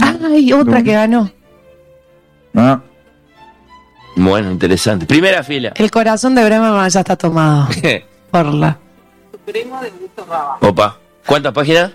[0.00, 1.30] Ay, otra que ganó.
[2.54, 2.80] Ah,
[4.16, 5.06] Bueno, interesante.
[5.06, 5.72] Primera fila.
[5.74, 7.68] El corazón de Bremerman ya está tomado.
[8.30, 8.78] Por la.
[10.60, 10.98] Opa.
[11.26, 11.92] ¿Cuántas páginas?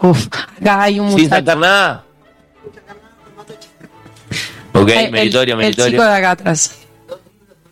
[0.00, 0.26] Uf,
[0.60, 1.28] acá hay un Sin muchacho.
[1.36, 2.04] saltar nada.
[4.72, 5.90] Ok, el- meritorio, el, meritorio.
[5.92, 6.78] chico de acá atrás.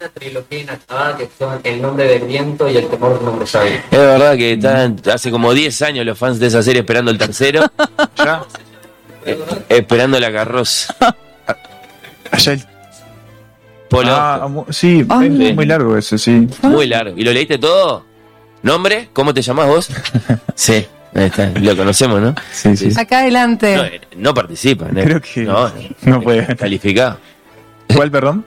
[0.01, 3.47] una trilogía inacabada que son El nombre del viento y El temor de un hombre
[3.47, 3.73] sabio.
[3.91, 7.19] Es verdad que están hace como 10 años los fans de esa serie esperando el
[7.19, 7.65] tercero.
[8.17, 8.43] ya.
[9.27, 10.95] eh, esperando la carroza.
[12.31, 12.65] Allá el.
[13.91, 14.11] Polo.
[14.13, 16.49] Ah, sí, es muy largo ese, sí.
[16.63, 17.17] Muy largo.
[17.17, 18.05] ¿Y lo leíste todo?
[18.63, 19.11] ¿Nombre?
[19.13, 19.89] ¿Cómo te llamás vos?
[20.57, 21.51] Sí, ahí está.
[21.59, 22.35] Lo conocemos, ¿no?
[22.53, 22.89] Sí, sí.
[22.99, 23.77] Acá adelante.
[23.77, 24.87] No, eh, no participa.
[24.91, 25.01] ¿no?
[25.03, 25.71] Creo que No,
[26.03, 26.55] no puede.
[26.57, 27.19] calificado.
[27.95, 28.45] ¿Cuál, perdón?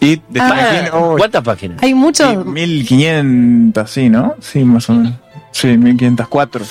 [0.00, 1.82] Y de Ah, oh, ¿Cuántas páginas?
[1.82, 2.30] Hay muchos.
[2.30, 4.34] sí, 1500, sí, ¿no?
[4.40, 5.12] Sí, más o menos.
[5.52, 6.64] Sí, 1504.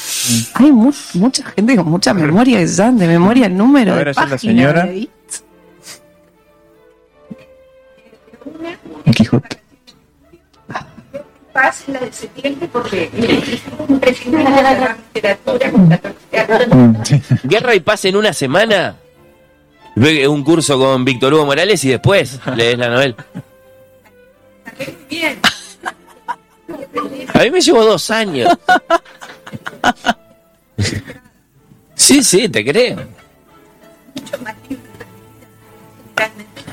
[0.56, 4.14] Hay mu- mucha gente con mucha memoria, que de memoria el número A ver, de
[4.14, 4.42] allá la páginas.
[4.42, 4.86] señora.
[4.86, 5.10] de
[11.60, 13.12] paz en la de septiembre porque
[13.90, 16.76] impresionante la literatura con la literatura.
[16.76, 17.22] Mm, sí.
[17.44, 18.96] Guerra y paz en una semana.
[19.96, 23.16] Ve Un curso con Víctor Hugo Morales y después lees la novela.
[25.10, 25.38] Bien,
[27.34, 28.50] A mí me llevó dos años.
[31.96, 33.00] Sí, sí, te creo.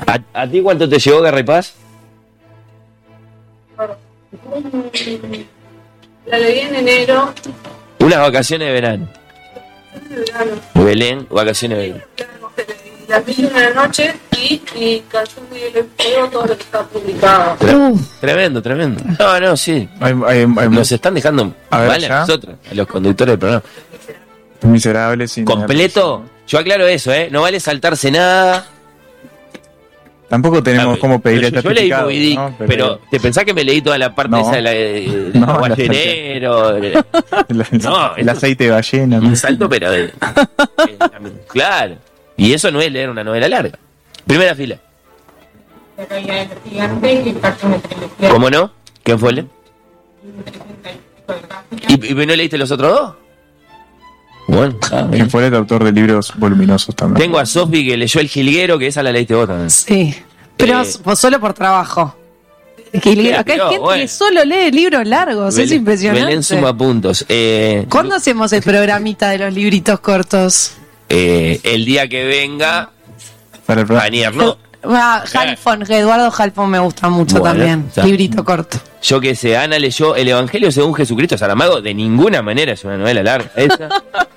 [0.05, 1.73] ¿A, a ti cuánto te llevó Guerra y Paz?
[6.25, 7.33] La leí en enero,
[7.99, 9.07] Unas vacaciones de verano.
[10.75, 12.05] Belén, vacaciones de verano.
[13.07, 17.57] las mil y una noche y, y Canción de Fuego, todo lo que está publicado.
[17.57, 18.01] Tre- Uf.
[18.19, 19.01] Tremendo, tremendo.
[19.19, 19.87] No, no, sí.
[20.01, 23.39] Hay, hay, hay Nos están dejando A ver, mal a nosotros, a los conductores del
[23.39, 23.63] programa.
[24.63, 25.39] miserables.
[25.45, 26.23] ¿Completo?
[26.47, 27.29] yo aclaro eso, ¿eh?
[27.31, 28.67] No vale saltarse nada.
[30.29, 32.53] Tampoco tenemos Ah, cómo pedir yo, yo leí Moby Dick, ¿no?
[32.67, 34.41] pero, ¿te pensás que me leí toda la parte No.
[34.41, 35.75] esa de la, de- No, la?
[35.75, 39.19] El, No, el aceite de ballena.
[39.19, 40.11] Un salto, pero de.
[41.47, 41.95] claro.
[42.35, 43.79] Y eso no es leer una novela larga.
[44.25, 44.77] Primera fila.
[48.29, 48.71] ¿Cómo no?
[49.03, 49.47] ¿Quién fue el?
[51.87, 53.15] ¿Y, ¿Y no leíste los otros dos?
[54.47, 57.21] Bueno, ah, fue el autor de libros voluminosos también.
[57.21, 59.69] tengo a Sofi que leyó El Jilguero, que esa la leíste vos también.
[59.69, 60.15] Sí.
[60.55, 62.15] Pero Eh, vos solo por trabajo.
[63.03, 64.01] Le- acá hay gente bueno.
[64.01, 66.25] que solo lee libros largos, es impresionante.
[66.25, 67.25] Belén suma puntos.
[67.27, 70.71] Eh, ¿Cuándo hacemos el programita de los libritos cortos?
[71.09, 72.89] eh, el día que venga,
[73.65, 74.07] Para el programa.
[74.07, 74.57] Anier, ¿no?
[74.83, 77.85] Ah, Halfon, que Eduardo Halfon me gusta mucho Bueno, también.
[77.87, 78.03] está.
[78.05, 78.77] Librito corto.
[79.01, 82.97] Yo que sé, Ana leyó El Evangelio según Jesucristo Saramago, de ninguna manera es una
[82.97, 83.51] novela larga.
[83.55, 83.89] Esa.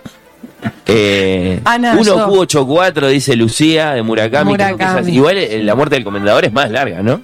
[0.86, 2.28] Eh, Ana, yo.
[2.28, 4.56] 1Q84 dice Lucía de Murakami.
[4.56, 7.22] que igual eh, la muerte del comendador es más larga, ¿no?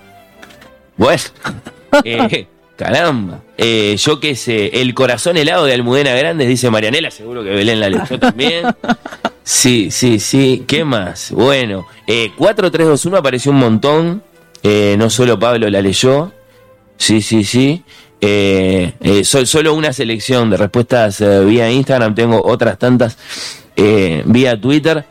[0.97, 1.21] Bueno,
[2.05, 2.47] eh,
[2.77, 3.41] caramba.
[3.59, 7.81] Eh, yo qué sé, El corazón helado de Almudena Grandes dice Marianela, seguro que Belén
[7.81, 8.67] la leyó también.
[9.43, 10.65] Sí, sí, sí.
[10.67, 11.31] ¿Qué más?
[11.33, 14.23] Bueno, eh, 4321 apareció un montón.
[14.63, 16.33] Eh, no solo Pablo la leyó.
[16.99, 17.83] Sí, sí, sí.
[18.21, 18.93] Eh,
[19.25, 22.15] so- solo una selección de respuestas vía Instagram.
[22.15, 23.17] Tengo otras tantas
[23.77, 25.05] vía Twitter.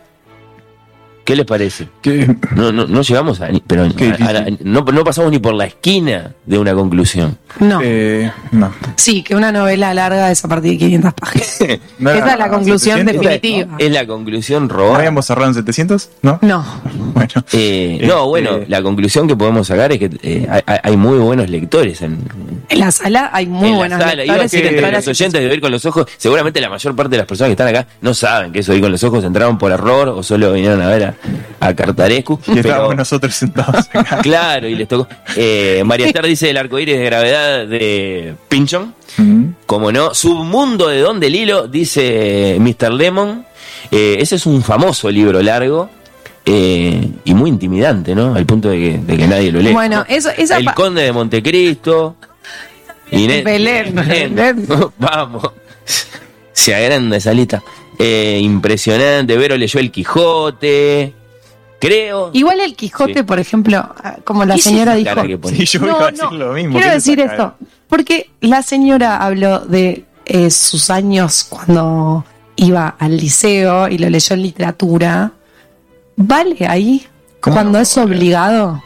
[1.26, 1.90] ¿Qué les parece?
[2.04, 2.34] ¿Qué?
[2.56, 4.72] No, no, no llegamos a, pero Qué a- a la- difícil.
[4.72, 7.38] no, no pasamos ni por la esquina de una conclusión.
[7.60, 7.80] No.
[7.84, 8.72] Eh, no.
[8.96, 11.58] Sí, que una novela larga es a partir de 500 páginas.
[12.00, 13.32] ¿No era Esa es la conclusión 700?
[13.32, 13.76] definitiva.
[13.80, 14.98] Es la conclusión ¿No robada.
[15.00, 16.10] habíamos cerrado en 700?
[16.22, 16.38] ¿No?
[16.44, 16.64] No.
[17.14, 17.30] Bueno.
[17.54, 20.48] Eh, Este- No, bueno, la conclusión que podemos sacar es que eh,
[20.84, 22.20] hay, muy buenos lectores en,
[22.70, 24.24] En la sala hay muy en buenos la sala.
[24.26, 26.96] Iba a lectores decir entre los oyentes de Oír con los Ojos, seguramente la mayor
[26.96, 29.24] parte de las personas que están acá no saben que es Oír con los Ojos,
[29.24, 31.15] entraron por error o solo vinieron a ver a,
[31.60, 32.40] a Cartarescu.
[32.44, 34.20] Y pero- estábamos nosotros sentados acá.
[34.24, 35.08] Claro, y les tocó.
[35.36, 38.94] Eh, María Esther dice el arcoíris de gravedad de Pinchon.
[39.18, 39.46] Mm.
[39.66, 42.94] Como no, Submundo de Don del Hilo, dice Mr.
[42.94, 43.46] Lemon.
[43.92, 45.90] Eh, ese es un famoso libro largo
[46.46, 48.36] eh, y muy intimidante, ¿no?
[48.36, 49.74] Al punto de que, de que nadie lo lee.
[49.74, 52.16] Bueno, eso- esa El Conde de Montecristo.
[53.12, 54.68] Inés- Belén, Belén.
[54.98, 55.52] Vamos.
[56.52, 57.62] Se agranda esa lista.
[58.00, 59.38] Eh, impresionante.
[59.38, 61.14] Vero leyó El Quijote.
[61.80, 62.32] Creo.
[62.34, 63.24] Igual el Quijote, Sí.
[63.24, 65.12] por ejemplo, ah, como la ¿Qué es señora dijo.
[65.50, 66.72] Sí, yo iba a decir lo mismo.
[66.74, 67.56] Quiero ¿qué es decir esto,
[67.88, 72.26] porque la señora habló de eh, sus años cuando
[72.56, 75.32] iba al liceo y lo leyó en literatura.
[76.16, 77.06] ¿Vale ahí?
[77.42, 77.84] ¿Cómo Cuando no?
[77.84, 78.82] es obligado.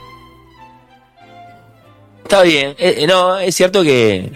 [2.24, 2.72] Está bien.
[2.78, 4.32] Eh, eh, no, es cierto que,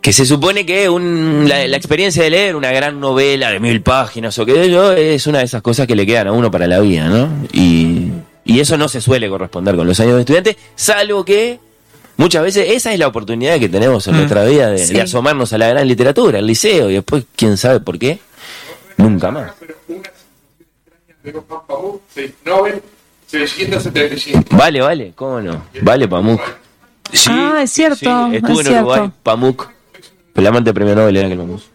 [0.00, 3.82] que se supone que un, la, la experiencia de leer una gran novela de mil
[3.82, 6.50] páginas o qué sé yo es una de esas cosas que le quedan a uno
[6.50, 7.28] para la vida, ¿no?
[7.52, 8.08] Y,
[8.44, 11.58] y eso no se suele corresponder con los años de estudiante, salvo que
[12.16, 14.16] muchas veces esa es la oportunidad que tenemos en Mm.
[14.18, 14.94] nuestra vida de, Sí.
[14.94, 18.18] de asomarnos a la gran literatura, al liceo, y después, quién sabe por qué,
[18.96, 19.50] nunca más.
[21.22, 22.80] de Juan Pablo, sí, Nobel
[23.26, 24.56] 675.
[24.56, 25.64] Vale, vale, ¿cómo no?
[25.82, 26.40] Vale, Pamuk.
[27.12, 27.96] Sí, Ah, es cierto,
[28.30, 29.16] sí, estuvo es en Uruguay, cierto.
[29.22, 29.68] Pamuk.
[30.38, 31.66] Flamante premio Nobel era aquel famoso.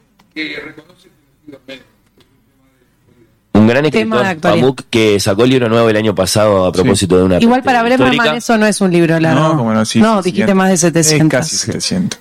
[3.53, 4.37] Un gran escritor.
[4.39, 7.39] Pamuk, que sacó el libro nuevo el año pasado a propósito de una.
[7.39, 9.39] Igual para Bremerman eso no es un libro largo.
[9.49, 9.99] No, como no, sí.
[10.01, 10.55] No, sí, dijiste sí.
[10.55, 11.29] más de Es 700.
[11.39, 12.19] casi 700.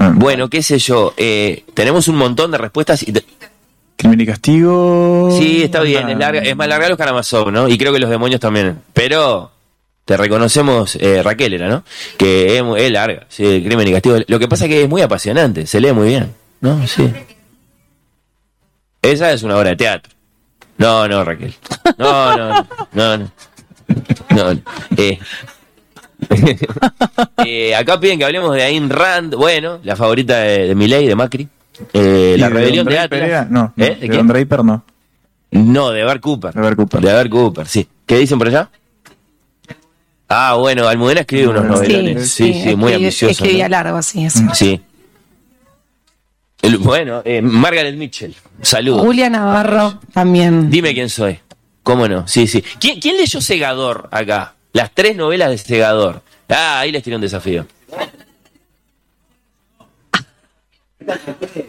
[0.00, 0.12] Ah.
[0.14, 3.02] Bueno, qué sé yo, eh, tenemos un montón de respuestas.
[3.06, 3.24] Y te-
[3.96, 5.36] Crimen y castigo.
[5.38, 7.68] Sí, está bien, es, larga, es más larga los Karamazov, ¿no?
[7.68, 8.80] Y creo que los demonios también.
[8.92, 9.52] Pero
[10.04, 11.84] te reconocemos, eh, Raquel era, ¿no?
[12.18, 14.16] Que es, muy- es larga, sí, el crimen y castigo.
[14.26, 16.86] Lo que pasa es que es muy apasionante, se lee muy bien, ¿no?
[16.86, 17.10] Sí.
[19.02, 20.12] Esa es una obra de teatro.
[20.78, 21.54] No, no, Raquel.
[21.98, 23.16] No, no, no, no.
[23.18, 23.30] no.
[24.30, 24.60] No, no.
[24.96, 25.18] Eh.
[27.44, 31.14] Eh, acá piden que hablemos de Ayn Rand, bueno, la favorita de, de Milei, de
[31.14, 31.48] Macri.
[31.92, 33.20] Eh, ¿Y la de rebelión de Atlas.
[33.22, 33.44] era?
[33.44, 33.90] No, no, ¿Eh?
[33.90, 34.26] de ¿De Don quién?
[34.28, 34.84] Draper no.
[35.50, 36.54] No, de Bar Cooper.
[36.54, 37.00] De Bar Cooper.
[37.02, 37.86] De Bar Cooper, sí.
[38.06, 38.70] ¿Qué dicen por allá?
[40.28, 42.30] Ah, bueno, Almudena escribe unos novelones.
[42.30, 43.30] Sí, sí, muy ambicioso.
[43.32, 43.70] Escribía ¿no?
[43.72, 44.34] largo, así es.
[44.54, 44.80] Sí.
[46.62, 49.02] El- bueno, eh, Margaret Mitchell, saludos.
[49.02, 50.70] Julia Navarro también.
[50.70, 51.38] Dime quién soy.
[51.82, 52.26] ¿Cómo no?
[52.26, 52.62] Sí, sí.
[52.80, 54.54] ¿Quién, quién leyó Segador acá?
[54.72, 56.22] Las tres novelas de Segador.
[56.48, 57.66] Ah, ahí les tiré un desafío.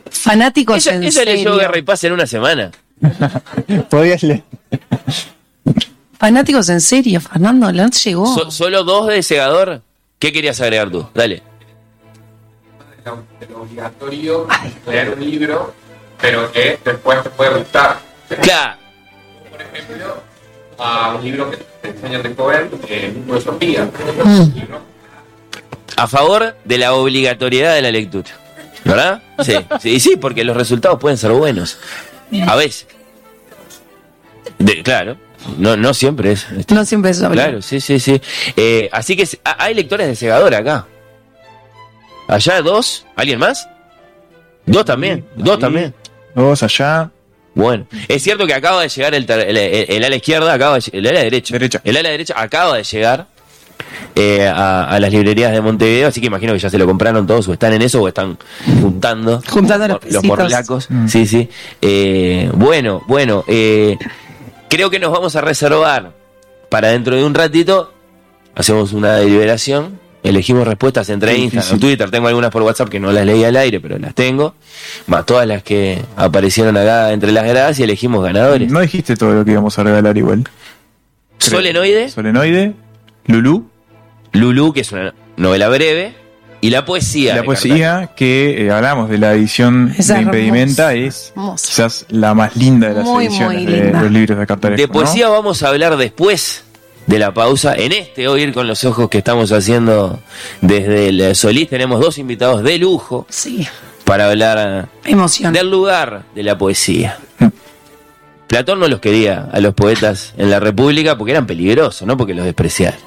[0.10, 1.58] Fanáticos Ella, en ella leyó serio.
[1.58, 2.72] Guerra y Paz en una semana.
[3.90, 4.44] Podías leer.
[6.18, 8.26] Fanáticos en serio, Fernando, no llegó.
[8.36, 9.82] So- solo dos de Segador.
[10.20, 11.08] ¿Qué querías agregar tú?
[11.14, 11.44] Dale.
[13.54, 14.48] obligatorio
[14.88, 15.74] leer un libro,
[16.22, 18.00] pero que después te puede gustar.
[18.42, 18.78] Claro.
[19.74, 20.24] ejemplo,
[20.78, 23.90] a un libro que te enseñan de Cohen, eh, Mundo de Sofía.
[24.70, 24.80] ¿no?
[25.98, 28.30] A favor de la obligatoriedad de la lectura.
[28.84, 29.22] ¿Verdad?
[29.44, 31.78] Sí, sí, sí, porque los resultados pueden ser buenos.
[32.48, 32.88] A veces.
[34.60, 35.18] De- claro,
[35.58, 36.46] no, no siempre es.
[36.70, 37.20] No siempre es.
[37.20, 38.22] Claro, sí, sí, sí.
[38.56, 40.88] Eh, así que ah, hay lectores de segadora acá.
[42.28, 43.68] Allá dos, ¿alguien más?
[44.66, 45.62] Dos también, dos Ahí.
[45.62, 45.94] también.
[46.34, 47.12] Dos allá.
[47.54, 50.90] Bueno, es cierto que acaba de llegar el, el, el- el ala izquierda, acaba de
[50.92, 51.54] el ala derecha.
[51.54, 51.82] Derecha.
[51.84, 53.28] El ala derecha acaba de llegar
[54.16, 57.26] eh, a, a las librerías de Montevideo, así que imagino que ya se lo compraron
[57.28, 58.38] todos, o están en eso, o están
[58.82, 59.42] juntando.
[59.50, 60.90] Juntando los los morlacos.
[60.90, 61.08] Mm.
[61.08, 61.48] Sí, sí.
[61.82, 63.98] Eh, bueno, bueno, eh,
[64.76, 66.12] creo que nos vamos a reservar
[66.70, 67.94] para dentro de un ratito.
[68.56, 70.02] Hacemos una deliberación.
[70.22, 71.80] Elegimos respuestas entre Instagram.
[71.80, 72.12] Twitter.
[72.12, 74.56] Tengo algunas por WhatsApp que no las leí al aire, pero las tengo.
[75.08, 78.70] Más todas las que aparecieron acá entre las gradas y elegimos ganadores.
[78.70, 80.44] No dijiste todo lo que íbamos a regalar igual.
[81.38, 81.60] Creo.
[81.60, 82.74] Solenoide, Solenoide,
[83.28, 83.70] Lulú,
[84.34, 86.16] Lulú, que es una novela breve,
[86.62, 87.36] y la poesía.
[87.36, 91.68] la poesía que eh, hablamos de la edición Esa de Impedimenta hermosa, es hermosa.
[91.68, 94.02] quizás la más linda de las Muy, ediciones muy de linda.
[94.02, 94.48] los libros de.
[94.48, 94.82] Cartarescu.
[94.82, 94.94] De ¿no?
[94.94, 96.64] poesía vamos a hablar después
[97.08, 97.76] de la pausa.
[97.76, 100.20] En este Oír con los Ojos que estamos haciendo
[100.62, 103.68] desde el Solís, tenemos dos invitados de lujo Sí,
[104.06, 105.54] para hablar emoción.
[105.54, 107.20] del lugar de la poesía.
[108.48, 112.34] Platón no los quería a los poetas en la República porque eran peligrosos, no porque
[112.34, 113.00] los despreciaran.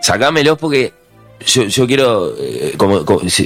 [0.00, 0.92] Sacámelos porque
[1.46, 3.44] yo, yo quiero, eh, como, como si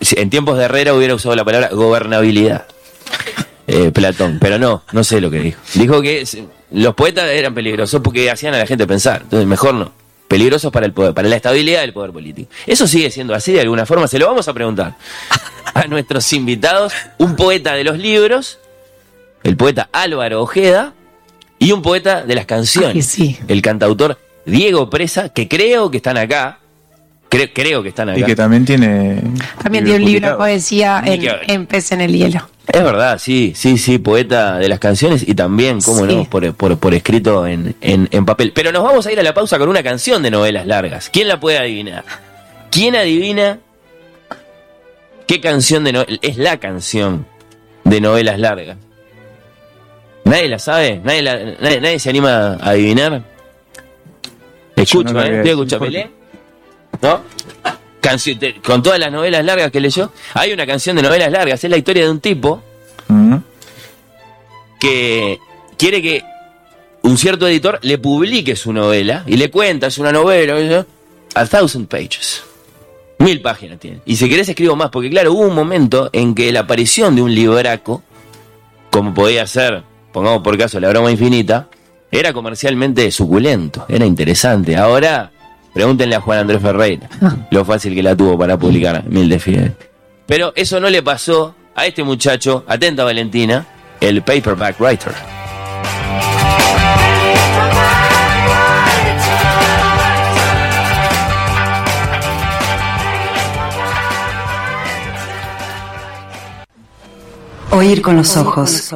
[0.00, 2.66] si en tiempos de Herrera hubiera usado la palabra gobernabilidad.
[3.66, 5.60] eh, Platón, pero no, no sé lo que dijo.
[5.74, 6.24] Dijo que
[6.72, 9.92] los poetas eran peligrosos porque hacían a la gente pensar, entonces mejor no.
[10.28, 12.50] Peligrosos para el poder, para la estabilidad del poder político.
[12.66, 14.96] Eso sigue siendo así de alguna forma, se lo vamos a preguntar
[15.74, 18.58] a nuestros invitados, un poeta de los libros,
[19.42, 20.94] el poeta Álvaro Ojeda,
[21.58, 23.38] y un poeta de las canciones, Ay, sí.
[23.46, 26.58] el cantautor Diego Presa, que creo que están acá,
[27.32, 28.20] cre- creo que están acá.
[28.20, 29.20] Y que también tiene.
[29.62, 32.48] También tiene un libro de poesía en, en Pez en el Hielo.
[32.72, 36.14] Es verdad, sí, sí, sí, poeta de las canciones y también, cómo Sí.
[36.14, 38.52] no, por, por, por escrito en, en, en papel.
[38.54, 41.10] Pero nos vamos a ir a la pausa con una canción de novelas largas.
[41.12, 42.04] ¿Quién la puede adivinar?
[42.70, 43.58] ¿Quién adivina
[45.26, 46.18] qué canción de novelas?
[46.22, 47.26] Es la canción
[47.84, 48.76] de novelas largas.
[50.24, 51.00] ¿Nadie la sabe?
[51.02, 53.22] ¿Nadie, la- nadie, nadie se anima a adivinar?
[54.76, 55.36] Escucho, no ¿eh?
[55.38, 55.86] Estoy escuchando.
[57.02, 57.20] ¿No?
[58.38, 61.62] Te- con todas las novelas largas que leyó, hay una canción de novelas largas.
[61.64, 62.62] Es la historia de un tipo
[64.80, 65.38] que
[65.78, 66.22] quiere que
[67.02, 70.86] un cierto editor le publique su novela y le cuenta, es una novela, ¿no?
[71.34, 72.42] a thousand pages.
[73.18, 74.00] Mil páginas tiene.
[74.04, 77.22] Y si querés escribo más, porque claro, hubo un momento en que la aparición de
[77.22, 78.02] un libraco,
[78.90, 81.68] como podía ser, pongamos por caso la broma infinita,
[82.10, 84.76] era comercialmente suculento, era interesante.
[84.76, 85.30] Ahora,
[85.72, 87.08] pregúntenle a Juan Andrés Ferreira
[87.50, 89.74] lo fácil que la tuvo para publicar Mil de Fidel.
[90.26, 93.66] Pero eso no le pasó a este muchacho, atenta Valentina,
[94.00, 95.12] el paperback writer.
[107.70, 108.94] Oír con los ojos.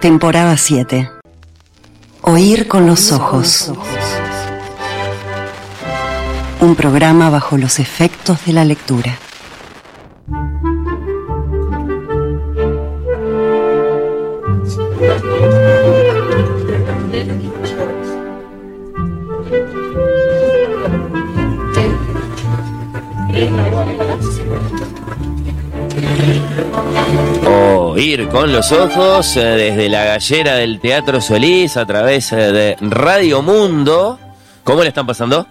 [0.00, 1.10] Temporada 7.
[2.22, 3.72] Oír con los ojos.
[6.60, 9.16] Un programa bajo los efectos de la lectura.
[27.46, 32.76] Oír con los ojos eh, desde la gallera del Teatro Solís a través eh, de
[32.80, 34.18] Radio Mundo.
[34.64, 35.46] ¿Cómo le están pasando?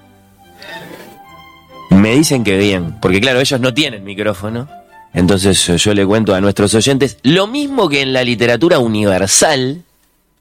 [2.08, 4.70] Me dicen que bien, porque claro, ellos no tienen micrófono.
[5.14, 9.84] Entonces eh, yo le cuento a nuestros oyentes lo mismo que en la literatura universal,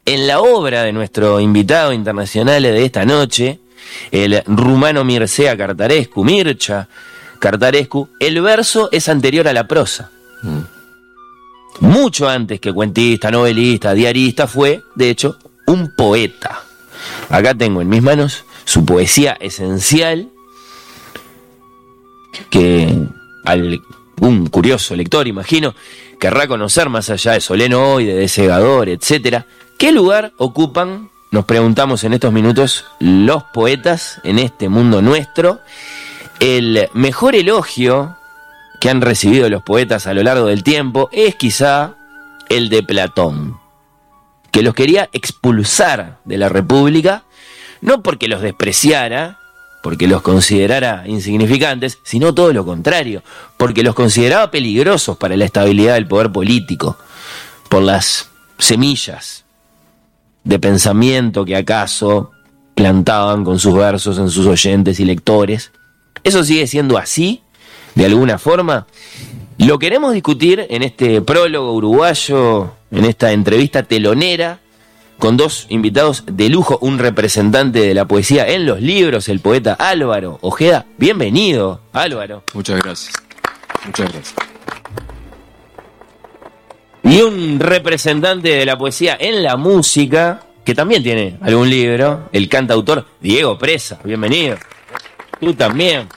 [0.04, 3.58] en la obra de nuestro invitado internacional de esta noche,
[4.12, 6.86] el rumano Mircea Cartarescu, Mircha
[7.40, 10.12] Cartarescu, el verso es anterior a la prosa.
[11.80, 15.36] Mucho antes que cuentista, novelista, diarista, fue, de hecho,
[15.66, 16.60] un poeta.
[17.28, 20.30] Acá tengo en mis manos su poesía esencial,
[22.50, 23.06] que
[23.44, 25.74] algún curioso lector, imagino,
[26.18, 29.46] querrá conocer más allá de Solenoide, de Segador, etcétera.
[29.78, 35.60] ¿Qué lugar ocupan, nos preguntamos en estos minutos, los poetas en este mundo nuestro?
[36.40, 38.16] El mejor elogio
[38.80, 41.94] que han recibido los poetas a lo largo del tiempo es quizá
[42.48, 43.58] el de Platón,
[44.50, 47.24] que los quería expulsar de la República,
[47.80, 49.38] no porque los despreciara,
[49.86, 53.22] porque los considerara insignificantes, sino todo lo contrario,
[53.56, 56.98] porque los consideraba peligrosos para la estabilidad del poder político,
[57.68, 58.28] por las
[58.58, 59.44] semillas
[60.42, 62.32] de pensamiento que acaso
[62.74, 65.70] plantaban con sus versos en sus oyentes y lectores.
[66.24, 67.42] ¿Eso sigue siendo así,
[67.94, 68.88] de alguna forma?
[69.56, 74.58] Lo queremos discutir en este prólogo uruguayo, en esta entrevista telonera,
[75.18, 79.74] con dos invitados de lujo, un representante de la poesía en los libros, el poeta
[79.74, 80.86] Álvaro Ojeda.
[80.98, 82.44] Bienvenido, Álvaro.
[82.54, 83.14] Muchas gracias.
[83.84, 84.34] Muchas gracias.
[87.02, 92.48] Y un representante de la poesía en la música, que también tiene algún libro, el
[92.48, 94.00] cantautor Diego Presa.
[94.02, 94.56] Bienvenido.
[95.40, 96.08] Tú también.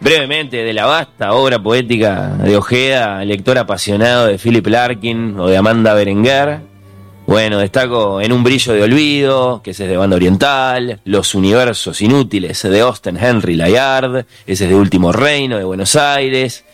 [0.00, 5.58] Brevemente, de la vasta obra poética de Ojeda, lector apasionado de Philip Larkin o de
[5.58, 6.60] Amanda Berenguer.
[7.26, 12.00] Bueno, destaco En un brillo de olvido, que ese es de banda oriental, Los universos
[12.00, 16.64] inútiles de Austin Henry Layard, ese es de Último Reino de Buenos Aires,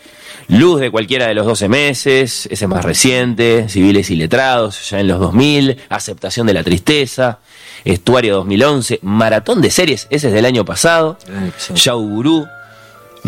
[0.47, 5.01] Luz de cualquiera de los 12 meses, ese es más reciente, Civiles y Letrados, ya
[5.01, 7.39] en los 2000, Aceptación de la Tristeza,
[7.83, 11.17] Estuario 2011, Maratón de Series, ese es del año pasado,
[11.75, 12.47] Yaugurú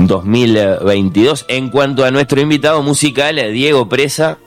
[0.08, 1.46] 2022.
[1.48, 4.38] En cuanto a nuestro invitado musical, Diego Presa,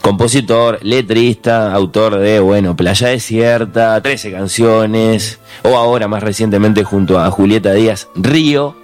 [0.00, 7.30] compositor, letrista, autor de, bueno, Playa Desierta, 13 canciones, o ahora más recientemente junto a
[7.30, 8.76] Julieta Díaz Río,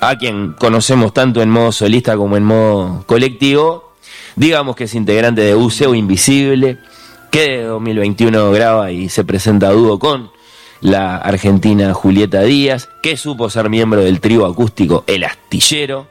[0.00, 3.92] a quien conocemos tanto en modo solista como en modo colectivo.
[4.36, 6.78] Digamos que es integrante de Buceo Invisible,
[7.30, 10.30] que de 2021 graba y se presenta a dúo con
[10.80, 16.06] la argentina Julieta Díaz, que supo ser miembro del trío acústico El Astillero,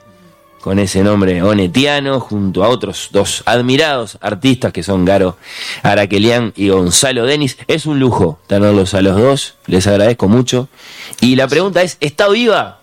[0.62, 5.38] con ese nombre onetiano, junto a otros dos admirados artistas que son Garo
[5.84, 7.58] Araquelian y Gonzalo Denis.
[7.68, 10.68] Es un lujo tenerlos a los dos, les agradezco mucho.
[11.22, 12.80] Y la pregunta es, ¿está viva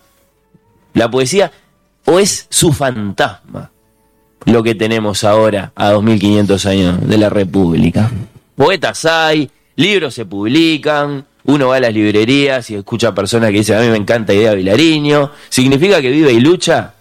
[0.93, 1.51] la poesía
[2.05, 3.71] o es su fantasma
[4.45, 8.09] lo que tenemos ahora a 2500 años de la República?
[8.55, 13.57] Poetas hay, libros se publican, uno va a las librerías y escucha a personas que
[13.57, 15.31] dicen, a mí me encanta Idea Vilariño.
[15.49, 16.93] ¿Significa que vive y lucha,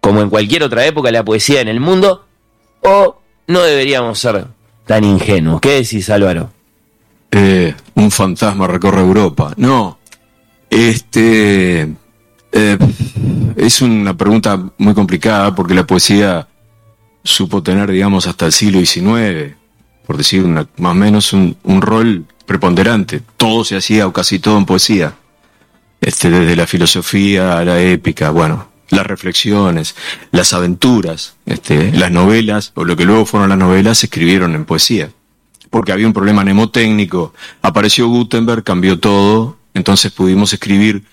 [0.00, 2.24] como en cualquier otra época, la poesía en el mundo?
[2.82, 4.46] ¿O no deberíamos ser
[4.86, 5.60] tan ingenuos?
[5.60, 6.50] ¿Qué decís, Álvaro?
[7.30, 9.52] Eh, un fantasma recorre Europa.
[9.56, 9.98] No,
[10.68, 11.82] este
[12.52, 12.78] eh,
[13.56, 16.48] es una pregunta muy complicada porque la poesía
[17.22, 19.54] supo tener, digamos, hasta el siglo XIX,
[20.06, 23.22] por decir más o menos un rol preponderante.
[23.36, 25.14] Todo se hacía, o casi todo en poesía.
[26.00, 29.94] Este, desde la filosofía a la épica, bueno, las reflexiones,
[30.32, 34.64] las aventuras, este, las novelas, o lo que luego fueron las novelas, se escribieron en
[34.64, 35.10] poesía.
[35.70, 37.34] Porque había un problema mnemotécnico.
[37.60, 41.04] Apareció Gutenberg, cambió todo, entonces pudimos escribir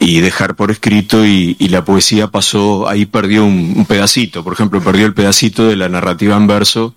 [0.00, 4.80] y dejar por escrito y, la poesía pasó, ahí perdió un, un, pedacito, por ejemplo,
[4.80, 6.94] perdió el pedacito de la narrativa en verso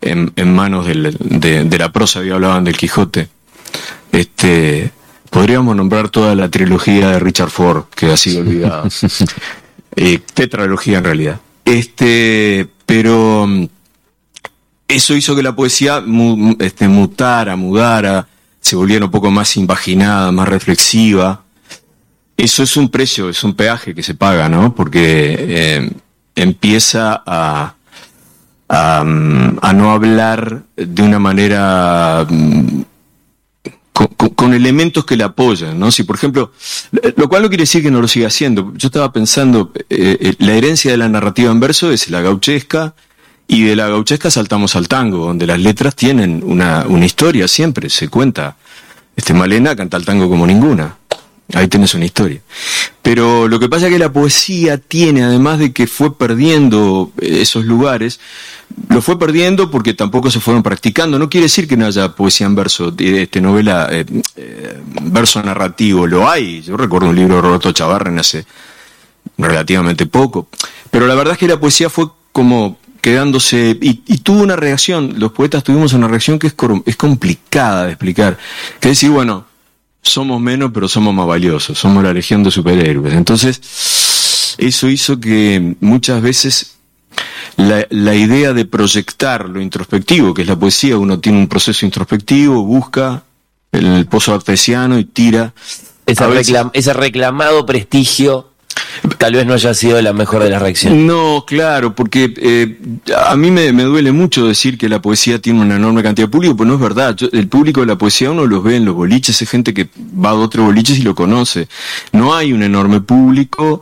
[0.00, 3.28] en, en manos del, de, de, la prosa, había hablaban del Quijote.
[4.12, 4.90] Este,
[5.30, 8.88] podríamos nombrar toda la trilogía de Richard Ford, que ha sido olvidada.
[9.96, 11.40] eh, tetralogía en realidad.
[11.64, 13.66] Este, pero mm,
[14.88, 18.26] eso hizo que la poesía mu, este, mutara, mudara,
[18.60, 21.42] se volviera un poco más imaginada, más reflexiva.
[22.36, 24.74] Eso es un precio, es un peaje que se paga, ¿no?
[24.74, 25.90] Porque eh,
[26.34, 27.74] empieza a,
[28.72, 32.82] a, a, no hablar de una manera mm,
[33.92, 35.90] con, elementos que le apoyan, ¿no?
[35.90, 36.52] Si, por ejemplo,
[37.16, 38.72] lo cual no quiere decir que no lo siga haciendo.
[38.76, 42.94] Yo estaba pensando, eh, la herencia de la narrativa en verso es la gauchesca,
[43.46, 47.90] y de la gauchesca saltamos al tango, donde las letras tienen una, una historia siempre,
[47.90, 48.56] se cuenta.
[49.16, 50.96] Este Malena canta el tango como ninguna.
[51.54, 52.40] Ahí tenés una historia.
[53.02, 57.64] Pero lo que pasa es que la poesía tiene, además de que fue perdiendo esos
[57.64, 58.20] lugares,
[58.88, 61.18] lo fue perdiendo porque tampoco se fueron practicando.
[61.18, 64.04] No quiere decir que no haya poesía en verso, este, novela, eh,
[64.36, 66.62] eh, verso narrativo, lo hay.
[66.62, 68.44] Yo recuerdo un libro de Roberto Chavarren hace
[69.38, 70.48] relativamente poco.
[70.90, 75.32] Pero la verdad es que la poesía fue como quedándose y, tuvo una reacción, los
[75.32, 78.36] poetas tuvimos una reacción que es, es complicada de explicar,
[78.78, 79.46] que es decir, bueno,
[80.02, 83.14] somos menos pero somos más valiosos, somos la legión de superhéroes.
[83.14, 83.60] Entonces,
[84.58, 86.76] eso hizo que muchas veces
[87.56, 91.84] la, la, idea de proyectar lo introspectivo, que es la poesía, uno tiene un proceso
[91.84, 93.24] introspectivo, busca
[93.72, 95.52] el pozo artesiano y tira.
[96.06, 98.49] Ese, reclam, ese reclamado prestigio
[99.18, 100.98] tal vez no haya sido la mejor de las reacciones.
[101.04, 102.78] No, claro, porque eh,
[103.16, 106.56] a mí me, duele mucho decir que la poesía tiene una enorme cantidad de público,
[106.56, 107.14] pues no es verdad.
[107.16, 109.88] Yo- el público de la poesía uno los ve en los boliches, es gente que
[109.98, 111.68] va a otros boliches y lo conoce.
[112.12, 113.80] No hay un enorme público.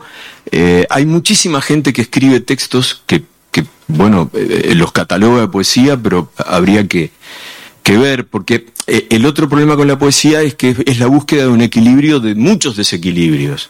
[0.51, 5.95] eh, hay muchísima gente que escribe textos que, que bueno, eh, los cataloga de poesía,
[5.97, 7.11] pero habría que,
[7.83, 11.43] que ver, porque eh, el otro problema con la poesía es que es la búsqueda
[11.43, 13.69] de un equilibrio de muchos desequilibrios.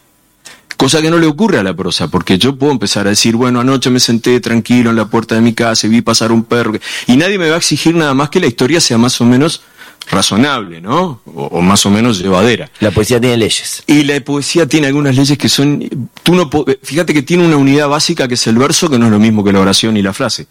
[0.80, 3.60] Cosa que no le ocurre a la prosa, porque yo puedo empezar a decir, bueno,
[3.60, 6.72] anoche me senté tranquilo en la puerta de mi casa y vi pasar un perro,
[7.06, 9.62] y nadie me va a exigir nada más que la historia sea más o menos
[10.10, 11.20] razonable, ¿no?
[11.26, 12.72] O, o más o menos llevadera.
[12.80, 13.84] La poesía tiene leyes.
[13.88, 15.82] Y la poesía tiene algunas leyes que son,
[16.24, 16.50] tú no
[16.82, 19.44] fíjate que tiene una unidad básica que es el verso, que no es lo mismo
[19.44, 20.48] que la oración y la frase.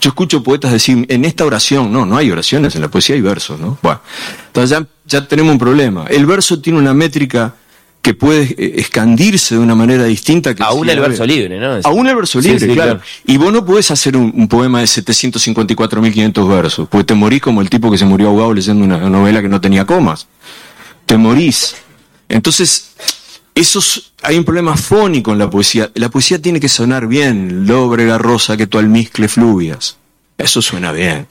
[0.00, 3.20] Yo escucho poetas decir, en esta oración, no, no hay oraciones, en la poesía hay
[3.20, 3.78] versos, ¿no?
[3.82, 4.00] Bueno,
[4.46, 6.04] entonces ya, ya tenemos un problema.
[6.08, 7.56] El verso tiene una métrica
[8.02, 11.58] que puede eh, escandirse de una manera distinta que Aún si el verso ve- libre,
[11.60, 11.78] ¿no?
[11.84, 12.90] Aún el verso Sí, libre, sí, claro.
[12.98, 13.04] claro.
[13.26, 17.60] Y vos no podés hacer un, un poema de 754.500 versos, porque te morís como
[17.62, 20.26] el tipo que se murió ahogado leyendo una novela que no tenía comas.
[21.06, 21.76] Te morís.
[22.28, 22.90] Entonces,
[23.54, 25.90] esos, hay un problema fónico en la poesía.
[25.94, 27.66] La poesía tiene que sonar bien.
[27.66, 29.96] Lóbrega rosa que tu almizcle fluvias.
[30.38, 31.26] Eso suena bien.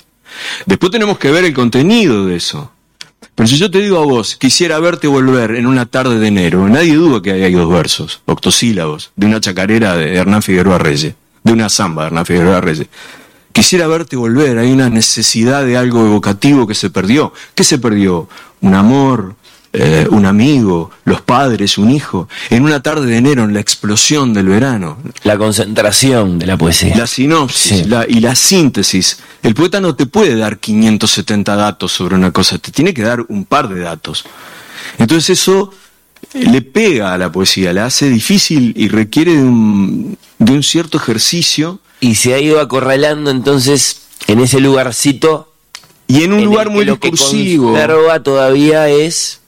[0.65, 2.71] Después tenemos que ver el contenido de eso.
[3.35, 6.67] Pero si yo te digo a vos, quisiera verte volver en una tarde de enero,
[6.67, 11.53] nadie duda que hay dos versos, octosílabos, de una chacarera de Hernán Figueroa Reyes, de
[11.53, 12.87] una samba de Hernán Figueroa Reyes.
[13.51, 17.33] Quisiera verte volver, hay una necesidad de algo evocativo que se perdió.
[17.53, 18.29] ¿Qué se perdió?
[18.61, 19.35] Un amor,
[19.73, 24.33] eh, un amigo, los padres, un hijo, en una tarde de enero, en la explosión
[24.33, 24.97] del verano.
[25.23, 26.95] La concentración de la poesía.
[26.97, 27.83] La sinopsis Sí.
[27.85, 29.19] la- y la síntesis.
[29.43, 33.23] El poeta no te puede dar 570 datos sobre una cosa, te tiene que dar
[33.29, 34.25] un par de datos.
[34.97, 35.71] Entonces eso
[36.33, 40.63] eh, le pega a la poesía, la hace difícil y requiere de un, de un
[40.63, 45.47] cierto ejercicio Y se ha ido acorralando entonces en ese lugarcito.
[46.07, 47.71] y en un en lugar muy lo que discursivo.
[47.71, 49.39] conserva todavía es.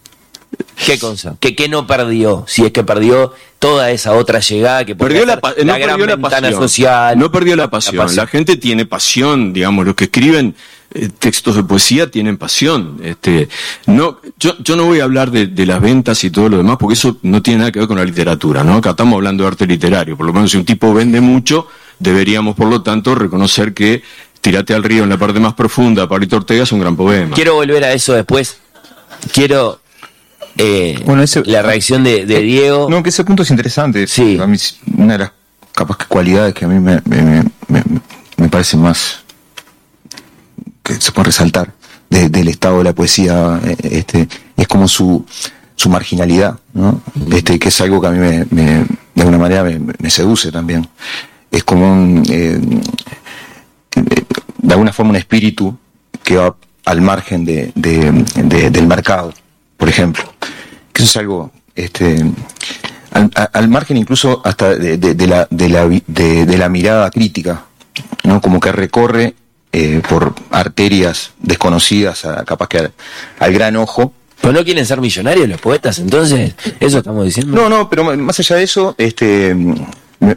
[0.85, 1.37] ¿Qué cosa?
[1.39, 2.45] ¿Qué, qué no perdió?
[2.47, 6.17] Si es que perdió toda esa otra llegada que Perdió la, no la gran perdió
[6.17, 6.53] la pasión.
[6.53, 7.17] social.
[7.17, 8.15] No perdió la pasión.
[8.15, 10.55] La, gente tiene pasión, digamos, los que escriben
[10.93, 12.99] eh, textos de poesía tienen pasión.
[13.03, 13.47] Este,
[13.85, 16.77] no, yo, yo no voy a hablar de, de las ventas y todo lo demás,
[16.77, 18.75] porque eso no tiene nada que ver con la literatura, ¿no?
[18.75, 20.17] Acá estamos hablando de arte literario.
[20.17, 21.67] Por lo menos si un tipo vende mucho,
[21.99, 24.03] deberíamos, por lo tanto, reconocer que
[24.43, 27.33] Tirate al río en la parte más profunda, Pablito Ortega es un gran poema.
[27.33, 28.57] Quiero volver a eso después.
[29.31, 29.79] Quiero
[30.57, 32.87] eh, Bueno, ese- la reacción de, de Diego.
[32.89, 34.07] No, que ese punto es interesante.
[34.07, 34.37] Sí.
[34.41, 35.31] A mí, es una de las
[35.73, 37.83] capaz que cualidades que a mí me, me, me,
[38.37, 39.23] me parece más
[40.83, 41.73] que se puede resaltar
[42.09, 45.25] de- del estado de la poesía eh, este es como su
[45.75, 47.01] su marginalidad ¿no?
[47.31, 48.85] este que es algo que a mí me, me-
[49.15, 50.87] de alguna manera me, seduce también
[51.49, 52.59] es como un eh,
[53.95, 54.23] eh,
[54.57, 55.75] de alguna forma un espíritu
[56.23, 59.33] que va al margen de, de- de- del mercado,
[59.77, 60.23] por ejemplo.
[60.91, 62.23] Que eso es algo, este,
[63.53, 67.65] al, margen incluso hasta de, de- de la, de, la, de- la mirada crítica,
[68.23, 68.41] ¿no?
[68.41, 69.35] Como que recorre
[69.71, 72.91] eh, por arterias desconocidas, a- capaz que al,
[73.39, 76.53] al gran ojo, ¿Pero no quieren ser millonarios los poetas entonces?
[76.81, 77.55] ¿Eso estamos diciendo?
[77.55, 80.35] No, no, pero más allá de eso, este, eh,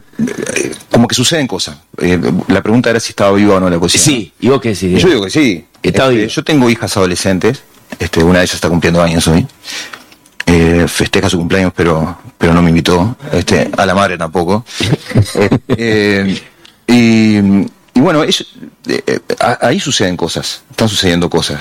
[0.89, 1.77] como que suceden cosas.
[1.97, 2.17] Eh,
[2.47, 3.99] la pregunta era si estaba viva o no la poesía.
[3.99, 5.01] Sí, ¿y vos qué decís?
[5.01, 5.65] Yo digo que sí.
[5.83, 7.63] Este, yo tengo hijas adolescentes.
[7.99, 9.45] Este, una de ellas está cumpliendo años hoy.
[10.45, 13.17] Eh, festeja su cumpleaños, pero, pero no me invitó.
[13.31, 14.65] Este, a la madre tampoco.
[15.35, 16.41] Eh, eh,
[16.87, 17.37] y,
[17.97, 18.45] y bueno, es-
[18.87, 19.19] eh,
[19.61, 21.59] ahí suceden cosas, están sucediendo cosas.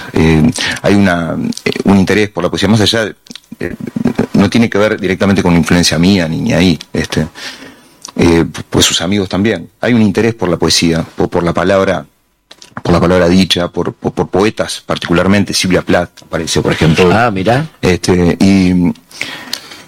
[0.83, 1.37] Hay una,
[1.85, 3.13] un interés por la poesía, más allá,
[4.35, 7.27] no tiene que ver directamente con influencia mía ni, ni ahí, este,
[8.71, 9.69] pues sus amigos también.
[9.81, 12.07] Hay un interés por la poesía, por, por la palabra,
[12.87, 17.11] por la palabra dicha, por, por, por poetas particularmente, Silvia Plath apareció, por ejemplo.
[17.13, 17.67] Ah, mirá.
[17.83, 18.93] Este, y,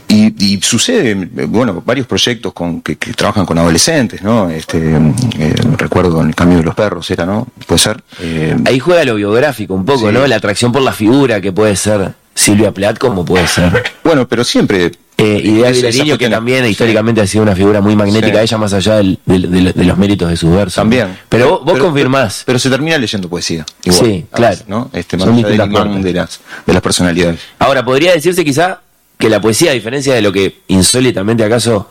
[0.09, 1.15] y, y sucede,
[1.47, 4.51] bueno, varios proyectos con, que, que trabajan con adolescentes, ¿no?
[4.51, 4.97] Este,
[5.39, 7.47] eh, recuerdo en el cambio de los perros, era, ¿no?
[7.67, 8.03] Puede ser.
[8.21, 10.15] Eh, Ahí juega lo biográfico un poco, Sí.
[10.15, 10.27] ¿no?
[10.27, 14.43] La atracción por la figura que puede ser Silvia Plath, como puede ser bueno, pero
[14.45, 14.91] siempre.
[15.21, 16.71] Eh, esa- esa Vilariño, que también sí.
[16.71, 18.45] históricamente ha sido una figura muy magnética, Sí.
[18.45, 20.77] ella más allá del- del- del- de, los méritos de sus versos.
[20.77, 21.19] También.
[21.29, 22.45] Pero vos, vos confirmás.
[22.47, 23.67] Pero, se termina leyendo poesía.
[23.83, 24.57] Sí, a veces, claro.
[24.69, 24.91] ¿no?
[24.93, 27.41] Este, más Son de las, de las personalidades.
[27.59, 28.81] Ahora, podría decirse quizá
[29.19, 31.91] que la poesía, a diferencia de lo que insólitamente acaso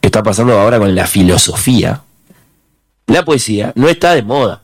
[0.00, 2.02] está pasando ahora con la filosofía,
[3.08, 4.62] la poesía no está de moda.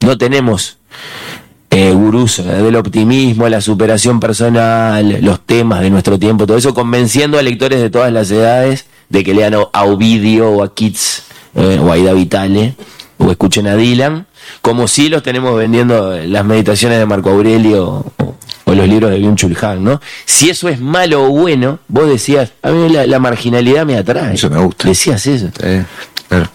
[0.00, 0.78] No tenemos
[1.90, 7.38] eh, gurús del optimismo, la superación personal, los temas de nuestro tiempo, todo eso, convenciendo
[7.38, 11.24] a lectores de todas las edades de que lean a Ovidio o a Keats
[11.54, 12.74] eh, o a Ida Vitale
[13.18, 14.26] o escuchen a Dylan,
[14.60, 19.18] como si los tenemos vendiendo las meditaciones de Marco Aurelio o, o los libros de
[19.18, 20.00] Byung-Chul Han, ¿no?
[20.24, 24.34] Si eso es malo o bueno, vos decías, a mí la, la marginalidad me atrae.
[24.34, 24.88] Eso me gusta.
[24.88, 25.48] Decías eso.
[25.62, 25.84] Eh,
[26.28, 26.50] claro.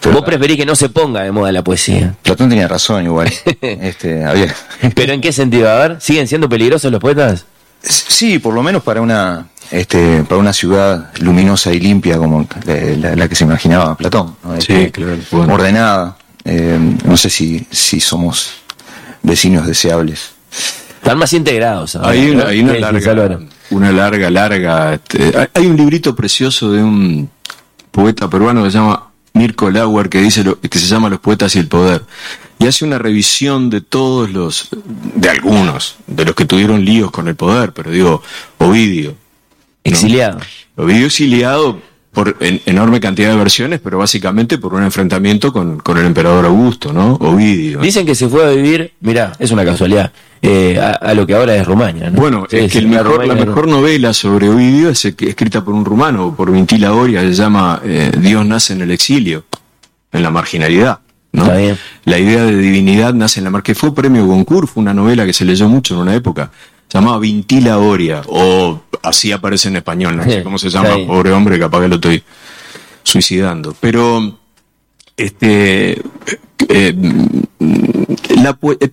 [0.00, 2.14] Pero Vos preferís que no se ponga de moda la poesía.
[2.22, 3.32] Platón tenía razón igual.
[3.60, 4.54] este, había,
[4.94, 5.70] ¿Pero en qué sentido?
[5.70, 7.44] A ver, ¿siguen siendo peligrosos los poetas?
[7.82, 12.74] Sí, por lo menos para una este, para una ciudad luminosa y limpia como la,
[13.10, 14.36] la- la que se imaginaba Platón.
[14.44, 14.54] ¿no?
[14.54, 15.54] Este, claro, bueno.
[15.54, 16.16] Ordenada.
[16.44, 18.50] Eh, no sé si, si somos
[19.22, 20.30] vecinos deseables.
[21.00, 21.96] Están más integrados.
[21.96, 22.50] Hay una, ¿no?
[22.50, 23.38] hay una ¿Qué decís, larga,
[23.70, 24.94] una larga, larga.
[24.94, 27.30] este, hay- hay un librito precioso de un
[27.90, 31.56] poeta peruano que se llama Mirko Lauer que dice lo- que se llama Los poetas
[31.56, 32.02] y el poder
[32.58, 34.68] y hace una revisión de todos los,
[35.16, 38.22] de algunos, de los que tuvieron líos con el poder, pero digo
[38.58, 39.16] Ovidio,
[39.84, 40.38] Exiliado.
[40.76, 41.80] Ovidio exiliado
[42.12, 46.44] por en- enorme cantidad de versiones, pero básicamente por un enfrentamiento con, con el emperador
[46.44, 47.14] Augusto, ¿no?
[47.14, 47.80] Ovidio.
[47.80, 51.34] Dicen que se fue a vivir, mirá, es una casualidad, eh, a, a lo que
[51.34, 52.10] ahora es Rumania.
[52.10, 52.20] ¿no?
[52.20, 55.72] Bueno, Sí, es que sí, el mejor, la mejor novela sobre Ovidio es escrita por
[55.74, 59.44] un rumano, por Vintila Oria, se llama eh, Dios nace en el exilio,
[60.12, 60.98] en la marginalidad.
[61.32, 61.44] ¿no?
[61.44, 61.78] Está bien.
[62.04, 65.24] La idea de divinidad nace en la mar que fue premio Goncourt, fue una novela
[65.24, 66.50] que se leyó mucho en una época.
[66.92, 71.32] Se llamaba Vintila Oria, o así aparece en español, no sé cómo se llama, pobre
[71.32, 72.22] hombre, capaz que lo estoy
[73.02, 73.74] suicidando.
[73.80, 74.38] Pero,
[75.16, 75.92] este,
[76.68, 76.94] eh,
[78.36, 78.90] la, eh,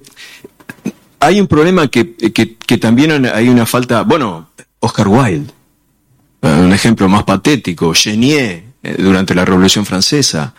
[1.19, 4.47] hay un problema que, que, que también hay una falta, bueno,
[4.79, 5.51] Oscar Wilde,
[6.41, 10.53] eh, un ejemplo más patético, Chenier, eh, durante la Revolución Francesa,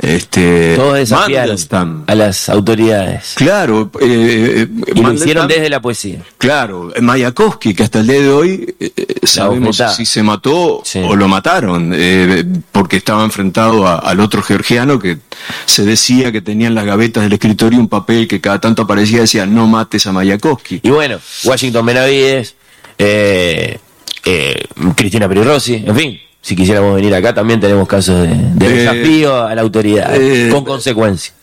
[0.00, 2.04] este, Todos desafiaron Mandelstam.
[2.06, 3.32] a las autoridades.
[3.34, 6.20] Claro, eh, eh, Y lo hicieron desde la poesía.
[6.38, 11.00] Claro, Mayakovsky, que hasta el día de hoy eh, eh, sabemos si se mató Sí.
[11.00, 15.18] o lo mataron, eh, porque estaba enfrentado a- al otro georgiano que
[15.66, 19.18] se decía que tenía en las gavetas del escritorio un papel que cada tanto aparecía
[19.18, 20.80] y decía no mates a Mayakovsky.
[20.84, 22.54] Y bueno, Washington Benavides,
[22.98, 23.78] eh,
[24.24, 28.66] eh, Cristina Peri Rossi, en fin, si quisiéramos venir acá también tenemos casos de, de
[28.66, 31.34] Eh, desafío a la autoridad, eh, con consecuencias.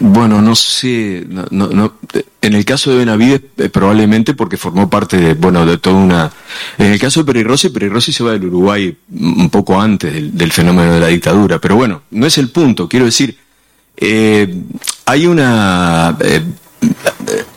[0.00, 1.94] Bueno, no sé, no, no- no-
[2.42, 6.30] en el caso de Benavides eh, probablemente porque formó parte de, bueno, de toda una...
[6.76, 10.12] En el caso de Peri Rossi, Peri Rossi se va del Uruguay un poco antes
[10.12, 13.38] del, del fenómeno de la dictadura, pero bueno, no es el punto, quiero decir,
[13.96, 14.54] eh,
[15.06, 16.18] hay una...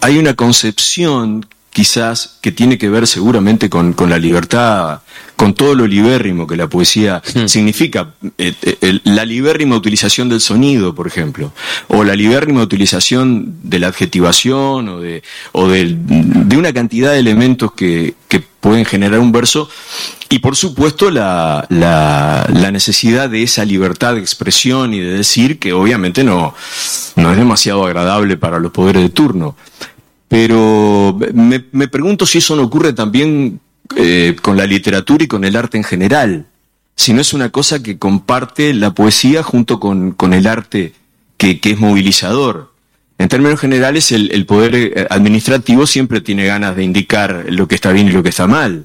[0.01, 1.45] hay una concepción
[1.75, 5.01] quizás que tiene que ver seguramente con, con la libertad,
[5.35, 8.13] con todo lo libérrimo que la poesía significa.
[8.37, 11.51] Eh, eh, la libérrima utilización del sonido, por ejemplo,
[11.89, 15.21] o la libérrima utilización de la adjetivación o de,
[15.51, 15.97] o del-
[16.47, 19.67] de una cantidad de elementos que, que pueden generar un verso.
[20.29, 25.59] Y por supuesto la, la, la necesidad de esa libertad de expresión y de decir
[25.59, 26.55] que obviamente no,
[27.17, 29.57] no es demasiado agradable para los poderes de turno.
[30.37, 33.61] Pero me, me pregunto si eso no ocurre también
[33.95, 36.47] eh, con la literatura y con el arte en general.
[36.97, 40.91] Si no es una cosa que comparte la poesía junto con, con el arte
[41.37, 42.73] que, que es movilizador.
[43.17, 47.75] En términos generales, el, el poder eh, administrativo siempre tiene ganas de indicar lo que
[47.75, 48.83] está bien y lo que está mal.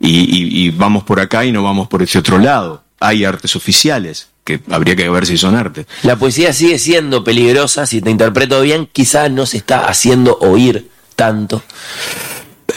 [0.00, 2.82] Y, y- y vamos por acá y no vamos por ese otro lado.
[2.98, 5.86] Hay artes oficiales, que habría que ver si son artes.
[6.02, 10.88] La poesía sigue siendo peligrosa, si te interpreto bien, quizás no se está haciendo oír
[11.18, 11.60] tanto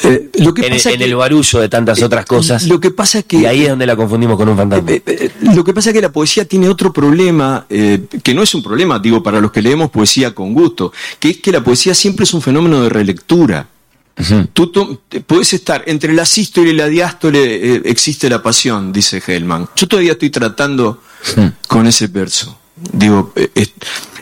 [0.04, 2.64] Eh, lo que en, el- pasa en que- el barullo de tantas otras cosas.
[2.66, 4.90] Lo que pasa es que y ahí es donde la confundimos con un fantasma.
[4.90, 8.42] Eh, eh, lo que pasa es que la poesía tiene otro problema, eh, que no
[8.42, 11.62] es un problema, digo, para los que leemos poesía con gusto, que es que la
[11.64, 13.68] poesía siempre es un fenómeno de relectura.
[14.54, 14.72] Tú
[15.28, 17.42] puedes estar entre la sístole y la diástole,
[17.76, 19.68] eh, existe la pasión, dice Hellman.
[19.76, 21.02] Yo todavía estoy tratando
[21.68, 22.58] con ese verso.
[22.94, 23.72] Digo, eh, es-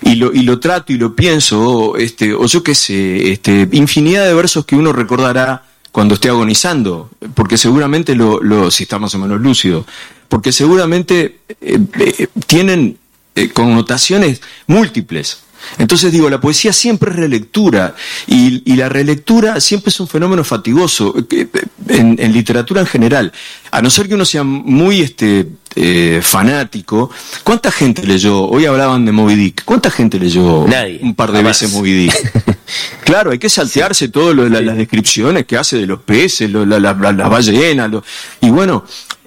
[0.02, 4.26] y, lo, y lo trato y lo pienso, este, o yo qué sé, este, infinidad
[4.26, 9.14] de versos que uno recordará cuando esté agonizando, porque seguramente lo, lo si está más
[9.15, 9.86] o menos lúcido,
[10.27, 12.98] porque seguramente eh, eh, tienen
[13.36, 15.40] eh, connotaciones múltiples.
[15.77, 17.94] Entonces digo, la poesía siempre es relectura
[18.27, 21.48] y, y la relectura siempre es un fenómeno fatigoso eh,
[21.90, 23.34] en, en literatura en general.
[23.72, 27.10] A no ser que uno sea muy este, eh, fanático,
[27.44, 28.44] ¿cuánta gente leyó?
[28.44, 29.64] Hoy hablaban de Moby Dick.
[29.66, 31.62] ¿Cuánta gente leyó Nadie, un par de jamás.
[31.62, 32.58] veces Moby Dick?
[33.04, 36.50] Claro, hay que saltearse todo lo de la- las descripciones que hace de los peces,
[36.52, 37.90] lo- la- la- la- las ballenas.
[37.90, 38.04] lo-
[38.41, 38.84] y bueno,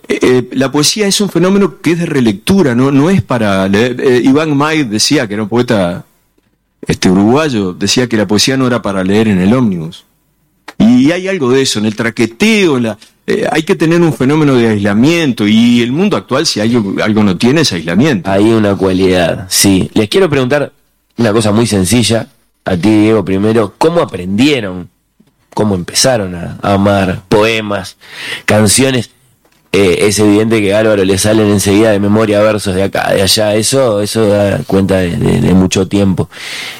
[0.08, 3.66] eh, eh, la poesía es un fenómeno que es de relectura, no, no es para
[3.68, 4.00] leer.
[4.00, 6.04] Eh, Iván May decía que era un poeta
[6.86, 10.04] este uruguayo, decía que la poesía no era para leer en el ómnibus.
[10.78, 14.54] Y hay algo de eso, en el traqueteo, la, eh, hay que tener un fenómeno
[14.56, 18.30] de aislamiento y el mundo actual si algo, algo no tiene es aislamiento.
[18.30, 19.90] Hay una cualidad, sí.
[19.94, 20.72] Les quiero preguntar
[21.16, 22.28] una cosa muy sencilla,
[22.64, 24.88] a ti Diego primero, ¿cómo aprendieron?
[25.54, 27.96] ¿Cómo empezaron a, a amar poemas,
[28.46, 29.10] canciones?
[29.74, 33.22] Eh, es evidente que a Álvaro le salen enseguida de memoria versos de acá, de
[33.22, 36.28] allá, eso, eso da cuenta de, de- de mucho tiempo.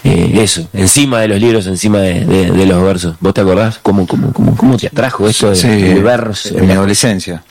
[0.04, 3.16] Eh, eso, encima de los libros, encima de, de- de los versos.
[3.20, 6.50] ¿Vos te acordás cómo, cómo, cómo, cómo te atrajo esto de, Sí, del verso?
[6.58, 7.42] en mi adolescencia.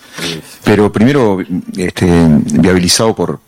[0.63, 1.39] Pero primero
[1.75, 2.05] este,
[2.53, 3.39] viabilizado por,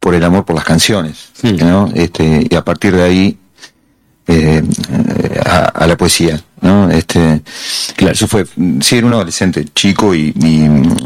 [0.00, 1.88] por el amor por las canciones, ¿no?
[1.94, 3.38] Este, y a partir de ahí
[4.26, 4.60] eh,
[4.90, 6.90] eh, a, a la poesía, ¿no?
[6.90, 7.42] Este,
[7.96, 8.46] claro, eso fue,
[8.80, 10.96] sí, era un adolescente chico y, y, mm,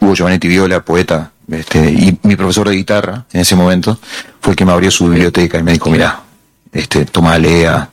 [0.00, 3.98] Hugo Giovanetti Viola, poeta, este, y mi profesor de guitarra en ese momento
[4.40, 6.22] fue el que me abrió su biblioteca y me dijo, mira,
[6.72, 7.88] este, toma, lea,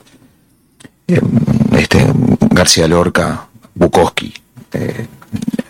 [1.08, 1.22] eh,
[1.78, 2.06] este,
[2.52, 4.34] García Lorca, Bukowski,
[4.74, 5.08] eh,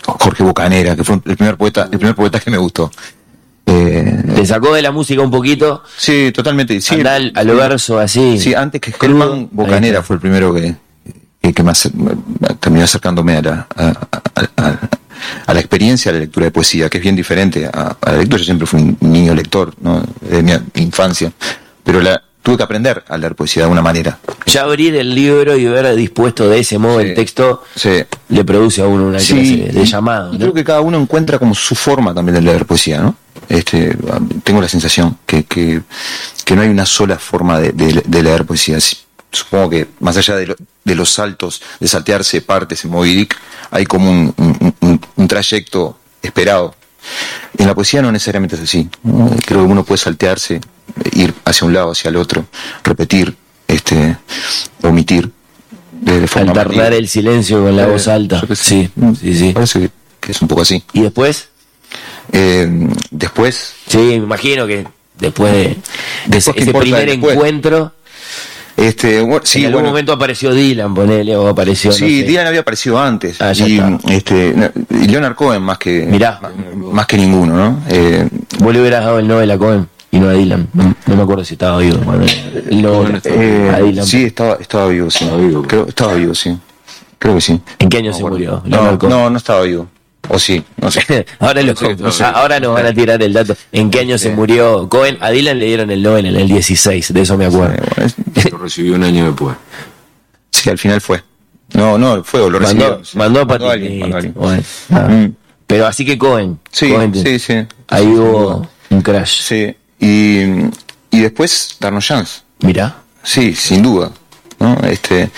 [0.03, 2.91] Jorge Bocanera, que fue el primer poeta, el primer poeta que me gustó.
[3.67, 5.83] Eh, ¿Te sacó de la música un poquito?
[5.97, 6.79] Sí, totalmente.
[6.81, 8.37] Sí, al, verso así.
[8.37, 10.75] Sí, antes que Hellman, Bocanera fue el primero que,
[11.47, 11.89] que, que más
[12.59, 13.87] terminó acercándome a la, a,
[14.35, 14.79] a-
[15.47, 18.39] a- la experiencia de la lectura de poesía, que es bien diferente a, la lectura.
[18.39, 20.03] Yo siempre fui un niño lector, ¿no?
[20.21, 21.31] de mi infancia,
[21.83, 24.19] pero la, tuve que aprender a leer poesía de alguna manera.
[24.45, 27.07] Ya abrir el libro y ver dispuesto de ese modo Sí.
[27.07, 28.03] el texto Sí.
[28.29, 29.33] le produce a uno una Sí,
[29.67, 30.33] clase de llamado.
[30.33, 30.39] ¿no?
[30.39, 33.15] creo que cada uno encuentra como su forma también de leer poesía, ¿no?
[33.49, 33.95] Este,
[34.43, 35.81] tengo la sensación que, que,
[36.43, 38.77] que no hay una sola forma de, de- de leer poesía.
[39.35, 43.37] Supongo que más allá de, lo- de los saltos, de saltearse partes en Moby Dick,
[43.71, 46.75] hay como un, un- un- un trayecto esperado.
[47.57, 48.89] En la poesía no necesariamente es así.
[49.45, 50.59] Creo que uno puede saltearse,
[51.13, 52.45] ir hacia un lado, hacia el otro,
[52.83, 53.35] repetir,
[53.67, 54.17] este,
[54.81, 55.31] omitir.
[55.91, 56.53] De, forma
[56.87, 58.41] el silencio con la Eh, voz alta.
[58.49, 58.55] sé.
[58.55, 58.89] Sí,
[59.19, 59.51] sí, sí.
[59.53, 59.89] Parece
[60.19, 60.83] que, es un poco así.
[60.93, 61.49] Y después,
[62.31, 62.67] Eh,
[63.11, 64.85] después, sí, me imagino que
[65.19, 65.77] después de,
[66.37, 67.35] ese, ¿qué ese importa primer después?
[67.35, 67.93] encuentro,
[68.77, 71.91] este, bueno, sí, en algún bueno, momento apareció Dylan, ponele, o apareció.
[71.91, 72.27] no sí, sé.
[72.27, 73.41] Dylan había aparecido antes.
[73.41, 76.39] Ah, y, este, no, y Leonard Cohen más que, Mirá.
[76.41, 76.51] más,
[76.93, 77.81] más que ninguno, ¿no?
[77.89, 78.27] Eh,
[78.59, 80.67] Vos le hubieras dado el Nobel a Cohen y no a Dylan.
[80.73, 81.97] No, no me acuerdo si estaba vivo.
[81.99, 82.25] Bueno,
[83.23, 84.05] eh, a Dylan.
[84.05, 85.29] sí, estaba, estaba vivo, sí.
[85.67, 86.57] Creo, estaba vivo, sí.
[87.17, 87.59] Creo que sí.
[87.79, 88.61] ¿En qué año se murió?
[88.65, 89.87] No, no, no estaba vivo.
[90.29, 91.25] O sí, no sé.
[91.39, 92.23] ahora, lo- no sé.
[92.23, 93.55] ahora nos van a tirar el dato.
[93.71, 95.17] ¿En qué año se murió Cohen?
[95.21, 97.75] A Dylan le dieron el Nobel en el 16, de eso me acuerdo.
[97.95, 99.55] Bueno, es- Lo recibió un año después.
[100.51, 101.21] sí, al final fue.
[101.73, 103.01] No, no, fue lo recibió.
[103.15, 104.33] mandó a Mandó a alguien, mandó alguien.
[104.35, 105.07] Bueno, ah.
[105.09, 105.33] Mm.
[105.67, 106.59] Pero así que Cohen.
[106.71, 107.53] Sí, Cohen, sí, sí.
[107.87, 109.41] Ahí hubo un crash.
[109.41, 110.41] Sí, y,
[111.09, 112.41] y después darnos chance.
[112.59, 112.97] Mirá.
[113.23, 114.11] Sí, sin duda.
[114.59, 114.77] ¿no?
[114.83, 115.31] Este,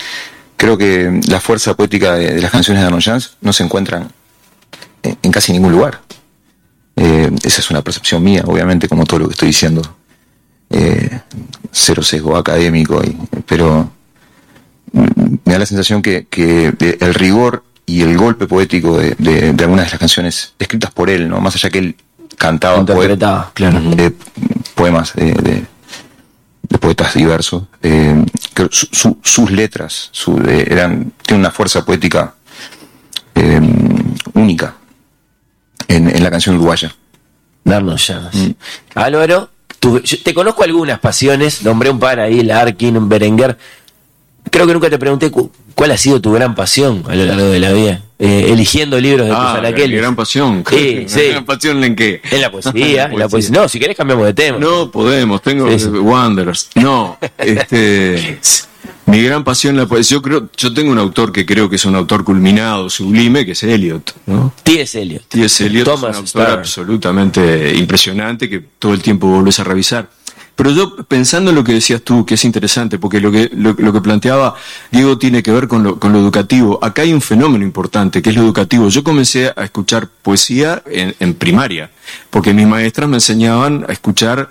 [0.56, 4.12] creo que la fuerza poética de, de las canciones de Arnold Jans no se encuentran
[5.02, 6.00] en, casi ningún lugar.
[6.96, 9.82] Eh, esa es una percepción mía, obviamente, como todo lo que estoy diciendo.
[10.70, 11.20] Eh,
[11.72, 13.16] cero sesgo académico, y,
[13.46, 13.90] pero
[14.92, 16.26] me da la sensación que,
[17.00, 21.08] el rigor y el golpe poético de, de- de algunas de las canciones escritas por
[21.08, 21.40] él, ¿no?
[21.40, 21.96] más allá que él
[22.36, 23.80] cantaba Interpretaba, claro.
[23.80, 24.14] de
[24.74, 25.66] poemas de, de-
[26.78, 27.64] poetas diversos.
[27.82, 32.34] eh, que su- su- sus letras su, eran tienen una fuerza poética
[33.34, 33.60] eh,
[34.34, 34.74] única
[35.88, 36.94] en, en la canción uruguaya.
[37.64, 38.34] Darnos llamas.
[38.34, 38.50] Mm.
[38.94, 39.50] Álvaro,
[39.80, 43.58] tú- yo te conozco algunas pasiones, nombré un par ahí, Larkin, un Berenguer.
[44.50, 47.46] Creo que nunca te pregunté cu- cuál ha sido tu gran pasión a lo largo
[47.50, 49.90] de la vida, eh, eligiendo libros de tus Ah, anaqueles.
[49.90, 50.64] mi gran pasión.
[50.70, 51.20] Sí, ¿Una sí.
[51.32, 52.22] gran pasión en qué?
[52.30, 53.50] En la poesía, en la poesía.
[53.60, 54.58] No, si querés cambiamos de tema.
[54.58, 56.70] No, podemos, tengo Sí, Wanderers.
[56.76, 58.38] No, este
[59.08, 60.16] mi gran pasión la poesía.
[60.16, 63.52] Yo creo, yo tengo un autor que creo que es un autor culminado, sublime, que
[63.52, 64.52] es Eliot, ¿no?
[64.62, 65.00] T.S.
[65.00, 65.24] Eliot.
[65.28, 65.66] T.S.
[65.66, 66.58] Eliot Thomas es un autor Starr.
[66.58, 70.08] absolutamente impresionante que todo el tiempo volvés a revisar.
[70.54, 73.74] Pero yo pensando en lo que decías tú, que es interesante, porque lo que, lo,
[73.78, 74.56] lo que planteaba
[74.90, 76.80] Diego tiene que ver con lo, con lo educativo.
[76.82, 78.88] Acá hay un fenómeno importante, que es lo educativo.
[78.88, 81.92] Yo comencé a escuchar poesía en, en primaria,
[82.30, 84.48] porque mis maestras me enseñaban a escuchar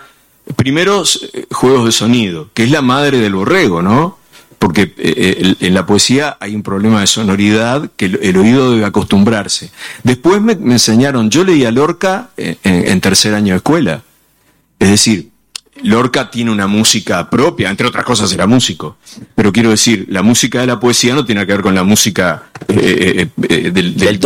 [0.55, 4.17] primero eh, juegos de sonido, que es la madre del borrego, ¿no?
[4.59, 8.71] Porque eh, eh, en la poesía hay un problema de sonoridad que el, el oído
[8.71, 9.69] debe acostumbrarse.
[10.03, 14.01] Después me, me enseñaron, yo leía Lorca en, en- tercer año de escuela.
[14.79, 15.29] Es decir,
[15.83, 18.97] Lorca tiene una música propia, entre otras cosas era músico.
[19.35, 22.45] Pero quiero decir, la música de la poesía no tiene que ver con la música
[22.67, 24.19] eh, eh, eh, del, Del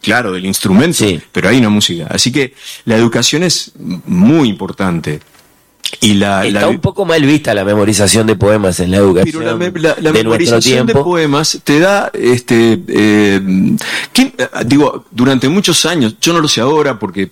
[0.00, 1.20] claro, del instrumento, Sí.
[1.30, 2.06] pero hay una música.
[2.08, 2.54] Así que
[2.86, 3.72] la educación es
[4.06, 5.20] muy importante.
[6.00, 9.42] Y la, Está la- un poco mal vista la memorización de poemas en la educación
[9.42, 13.40] pero la, me- la- la de nuestro memorización de poemas te da, este, eh,
[14.12, 17.30] ¿quién- eh, digo, durante muchos años, yo no lo sé ahora porque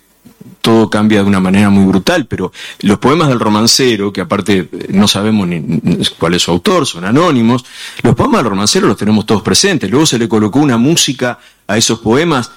[0.60, 2.51] todo cambia de una manera muy brutal, pero
[2.81, 5.81] los poemas del romancero, que aparte eh, no sabemos ni
[6.18, 7.64] cuál es su autor, son anónimos,
[8.02, 9.90] los poemas del romancero los tenemos todos presentes.
[9.90, 12.51] Luego se le colocó una música a esos poemas.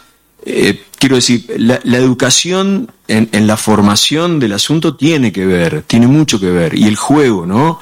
[0.50, 6.40] Eh, quiero decir, la, educación en, la formación del asunto tiene que ver, tiene mucho
[6.40, 6.78] que ver.
[6.78, 7.80] Y el juego, ¿no?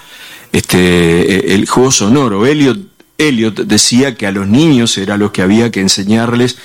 [0.52, 2.46] Este, eh, el juego sonoro.
[2.48, 2.80] Eliot,
[3.20, 6.58] Eliot decía que a los niños era lo que había que enseñarles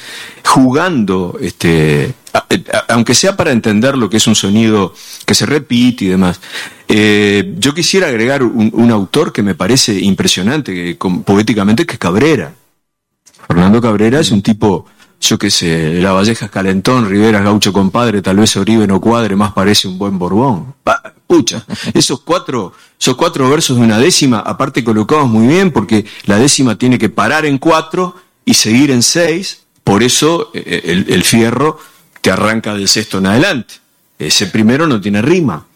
[0.43, 2.47] jugando, este, a-
[2.89, 4.95] aunque sea para entender lo que es un sonido
[5.27, 6.41] que se repite y demás.
[6.89, 10.97] Eh, yo quisiera agregar un, autor que me parece impresionante
[11.27, 12.55] poéticamente, que es Cabrera.
[13.47, 14.87] Fernando Cabrera es un tipo,
[15.21, 19.53] yo qué sé, La Valleja Calentón, Rivera Gaucho Compadre, tal vez Oribe no cuadre, más
[19.53, 20.75] parece un buen Borbón.
[21.27, 21.65] Pucha,
[21.95, 26.77] esos cuatro, esos cuatro versos de una décima, aparte colocados muy bien, porque la décima
[26.77, 31.79] tiene que parar en cuatro y seguir en seis, por eso eh, el, el fierro
[32.21, 33.75] te arranca del sexto en adelante.
[34.19, 35.67] Ese primero no tiene rima.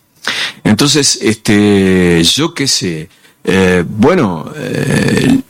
[0.65, 3.09] Entonces, este, yo qué sé,
[3.47, 5.43] eh, bueno, eh,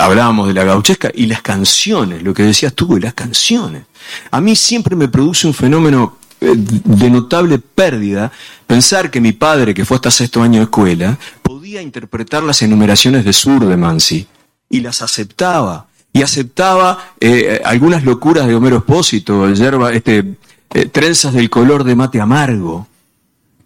[0.00, 3.84] hablábamos de la gauchesca y las canciones, lo que decías tú, las canciones.
[4.32, 8.32] A mí siempre me produce un fenómeno eh, de notable pérdida
[8.66, 13.24] pensar que mi padre, que fue hasta sexto año de escuela, podía interpretar las enumeraciones
[13.24, 14.26] de Sur de Mansi
[14.68, 15.86] y las aceptaba.
[16.12, 17.12] Y aceptaba
[17.62, 20.34] algunas locuras de Homero Espósito, yerba, este,
[20.90, 22.88] trenzas del color de mate amargo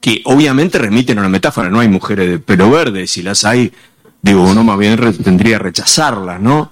[0.04, 3.72] que obviamente remiten a una metáfora, no hay mujeres de pelo verde, si las hay,
[4.20, 6.70] digo, uno más bien re- tendría que rechazarlas, ¿no?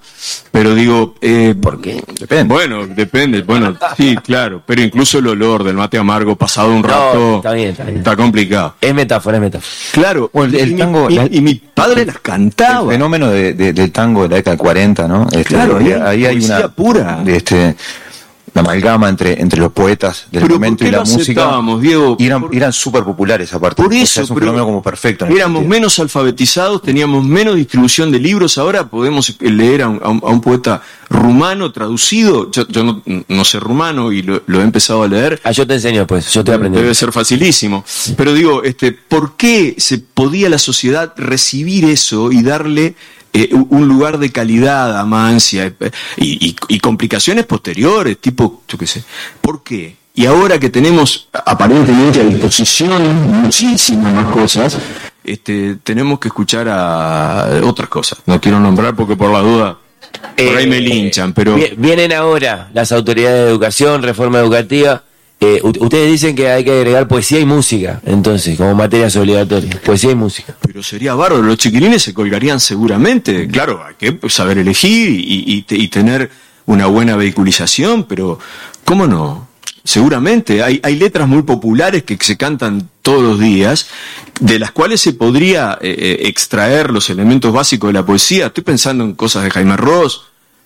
[0.51, 2.03] Pero digo, eh, ¿Por qué?
[2.19, 2.53] Depende.
[2.53, 6.87] bueno, depende, bueno, sí, claro, pero incluso el olor del mate amargo pasado un No,
[6.87, 7.97] rato está bien, está bien.
[7.97, 8.75] está complicado.
[8.79, 9.71] Es metáfora, es metáfora.
[9.93, 12.91] Claro, Bueno, el- el y mi- tango, y, la- y mi padre las El cantaba.
[12.91, 15.23] fenómeno de- de- del tango de la década del 40, ¿no?
[15.31, 17.23] Este, Claro, ahí hay ahí hay poesía una pura.
[17.25, 17.75] Este,
[18.53, 21.59] la amalgama entre, entre los poetas del Pero momento ¿por y la lo música.
[21.81, 22.15] Diego?
[22.19, 23.81] Y eran, Por- eran súper populares aparte.
[23.81, 25.25] Por O sea, eso, es un pero fenómeno como perfecto.
[25.25, 25.69] ese Éramos sentido.
[25.79, 28.57] menos alfabetizados, teníamos menos distribución de libros.
[28.59, 32.51] Ahora podemos leer a un, a un- a un poeta rumano traducido.
[32.51, 35.41] Yo, yo no, no sé rumano y lo, lo he empezado a leer.
[35.43, 36.81] Ah, yo te enseño, pues, yo estoy aprendiendo.
[36.83, 37.83] Debe ser facilísimo.
[38.15, 42.95] Pero digo, este, ¿por qué se podía la sociedad recibir eso y darle
[43.33, 48.77] eh, un- lugar de calidad a Mancia eh, y, y- y complicaciones posteriores, tipo, yo
[48.77, 49.03] qué sé?
[49.41, 49.95] ¿Por qué?
[50.15, 54.77] Y ahora que tenemos aparentemente a disposición muchísimas más cosas,
[55.23, 58.19] este, tenemos que escuchar a otras cosas.
[58.27, 59.77] No quiero nombrar porque por la duda,
[60.37, 61.55] por ahí me Eh, linchan, pero...
[61.55, 65.01] vi- Vienen ahora las autoridades de educación, reforma educativa.
[65.45, 69.75] Eh, ustedes dicen que hay que agregar poesía y música, entonces, como materias obligatorias.
[69.77, 70.55] Poesía y música.
[70.61, 73.47] Pero sería bárbaro, los chiquilines se colgarían seguramente.
[73.49, 76.31] Claro, hay que saber elegir y, y- y tener
[76.65, 78.39] una buena vehiculización, pero
[78.85, 79.49] ¿cómo no?
[79.83, 83.87] Seguramente hay, hay letras muy populares que se cantan todos los días,
[84.39, 88.45] de las cuales se podría eh, eh, extraer los elementos básicos de la poesía.
[88.45, 90.21] Estoy pensando en cosas de Jaime Ross,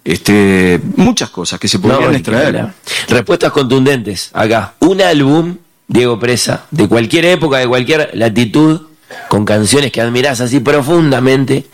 [0.08, 2.68] este, muchas cosas que se podrían No, extraer.
[3.10, 4.30] Respuestas contundentes.
[4.34, 4.74] Acá.
[4.80, 5.58] Un álbum,
[5.88, 8.82] Diego Presa, de cualquier época, de cualquier latitud,
[9.28, 11.66] con canciones que admirás así profundamente,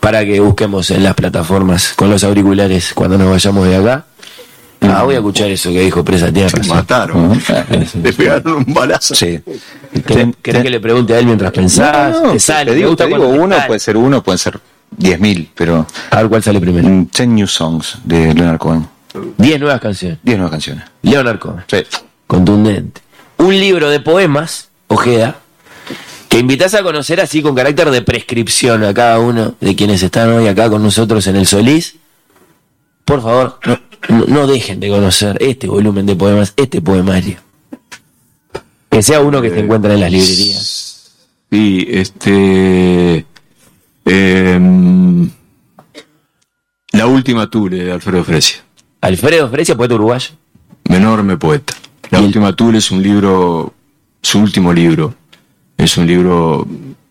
[0.00, 4.06] para que busquemos en las plataformas con los auriculares cuando nos vayamos de acá.
[4.80, 6.62] Ah, voy a escuchar eso que dijo Presa Tierra.
[6.62, 7.38] Se mataron.
[8.02, 9.14] Le pegaron un balazo.
[9.14, 9.40] Sí.
[10.06, 12.12] ¿Querés, que le pregunte a él mientras pensás?
[12.12, 12.64] No, no, ¿Te sale?
[12.66, 14.60] te ¿Te digo, gusta te digo cuando te uno, puede ser uno, pueden ser
[14.98, 15.86] 10.000, pero.
[16.10, 16.88] A ver cuál sale primero.
[16.88, 18.86] mm, 10 New Songs de Leonard Cohen.
[19.38, 20.18] 10 nuevas canciones.
[20.22, 20.84] 10 nuevas canciones.
[21.02, 21.64] Leonard Cohen.
[21.68, 21.78] Sí.
[22.26, 23.00] Contundente.
[23.38, 25.36] Un libro de poemas, Ojeda,
[26.28, 30.30] que invitas a conocer así con carácter de prescripción a cada uno de quienes están
[30.30, 31.96] hoy acá con nosotros en el Solís.
[33.04, 33.58] Por favor,
[34.08, 37.36] no, dejen de conocer este volumen de poemas, este poemario.
[38.90, 41.12] Que sea uno que se encuentra en las librerías.
[41.50, 43.26] Sí, este.
[44.04, 45.30] Em,
[46.92, 48.58] la última Tule de Alfredo Fresia.
[49.00, 50.30] Alfredo Fresia, poeta uruguayo.
[50.84, 51.74] Enorme poeta.
[52.10, 53.74] La el- última Tule es un libro.
[54.22, 55.14] Su último libro.
[55.76, 56.66] Es un libro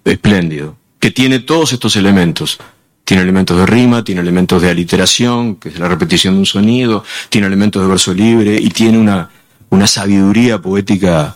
[0.06, 0.78] espléndido.
[1.00, 2.58] Que tiene todos estos elementos.
[3.04, 7.04] Tiene elementos de rima, tiene elementos de aliteración, que es la repetición de un sonido,
[7.28, 9.30] tiene elementos de verso libre y tiene una,
[9.70, 11.36] una sabiduría poética.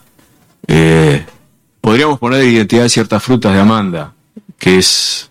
[0.68, 1.26] eh,
[1.82, 4.14] podríamos poner de identidad de ciertas frutas de Amanda,
[4.58, 5.30] que es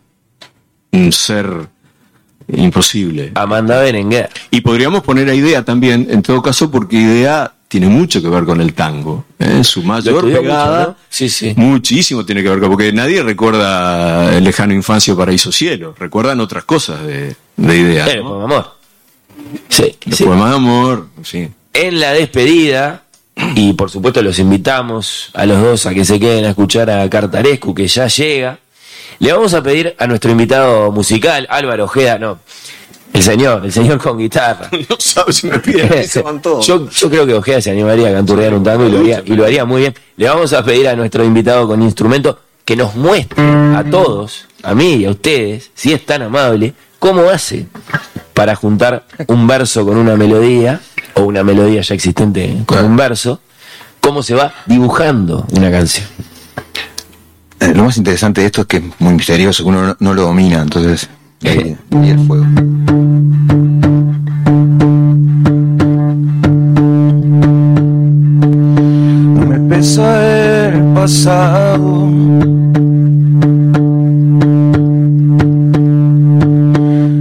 [0.97, 1.69] un ser
[2.49, 3.33] imposible.
[3.35, 4.31] Amanda Berenguer.
[4.51, 8.45] Y podríamos poner a Idea también, en todo caso, porque Idea tiene mucho que ver
[8.45, 9.25] con el tango.
[9.39, 9.65] ¿eh?
[9.65, 10.97] Su mayor pegada, mucho, ¿no?
[11.09, 11.53] Sí, sí.
[11.57, 16.65] muchísimo tiene que ver con, porque nadie recuerda el lejano infancia paraíso cielo, recuerdan otras
[16.65, 18.31] cosas de, de ¿no?
[18.31, 18.77] con amor.
[19.69, 21.49] Sí, poemas de amor, sí.
[21.73, 23.03] En la despedida,
[23.55, 27.09] y por supuesto los invitamos a los dos a que se queden a escuchar a
[27.11, 28.59] Cartarescu, que ya llega.
[29.19, 32.39] Le vamos a pedir a nuestro invitado musical, Álvaro Ojeda, no,
[33.13, 34.69] el señor, el señor con guitarra.
[34.89, 35.73] No sabes si me aquí
[36.07, 36.67] se van todos.
[36.67, 39.35] Yo, yo creo que Ojeda se animaría a canturrear un tango y lo, haría, y
[39.35, 39.95] lo haría muy bien.
[40.17, 44.75] Le vamos a pedir a nuestro invitado con instrumento que nos muestre a todos, a
[44.75, 47.67] mí y a ustedes, si es tan amable, cómo hace
[48.35, 50.81] para juntar un verso con una melodía,
[51.15, 53.41] o una melodía ya existente con un verso,
[54.01, 56.07] cómo se va dibujando una canción.
[57.67, 60.15] Eh, lo más interesante de esto es que es muy misterioso, que uno no, no
[60.15, 61.09] lo domina, entonces.
[61.43, 62.47] eh, y el fuego.
[69.35, 72.07] No me pesa el pasado.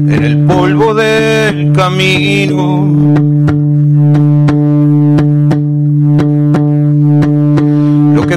[0.08, 3.25] En el polvo del camino.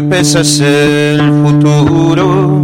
[0.08, 2.62] Pesa es el futuro.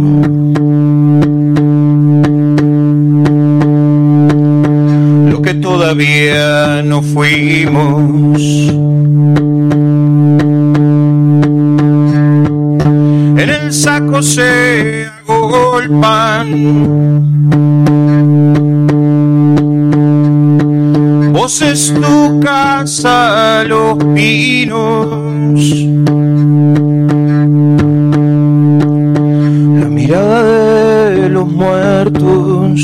[5.29, 8.41] Lo que todavía no fuimos.
[13.37, 16.47] en el saco se agolpan.
[21.33, 25.25] Vos es tu casa, los pinos.
[31.51, 32.81] Muertos.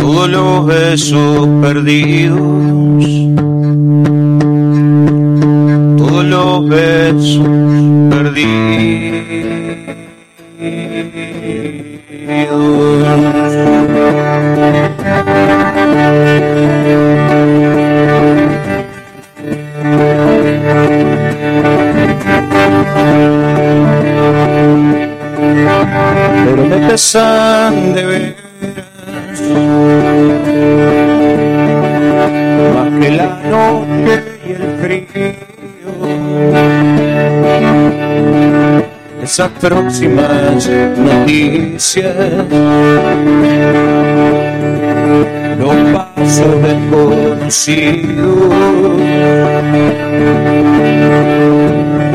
[0.00, 3.24] Todos los besos perdidos
[6.14, 7.48] todos los besos
[8.10, 8.74] perdidos.
[27.04, 28.34] Pesan de veras
[32.74, 34.14] más que la noche
[34.46, 35.04] y el frío.
[39.22, 40.66] Esas próximas
[40.96, 42.16] noticias,
[45.58, 48.48] los pasos desconocidos,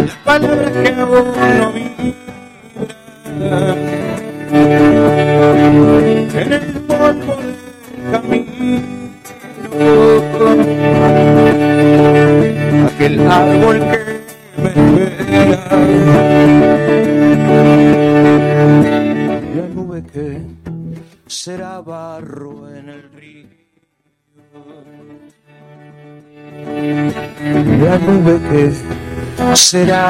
[0.08, 1.28] las palabras que aún
[1.60, 1.89] no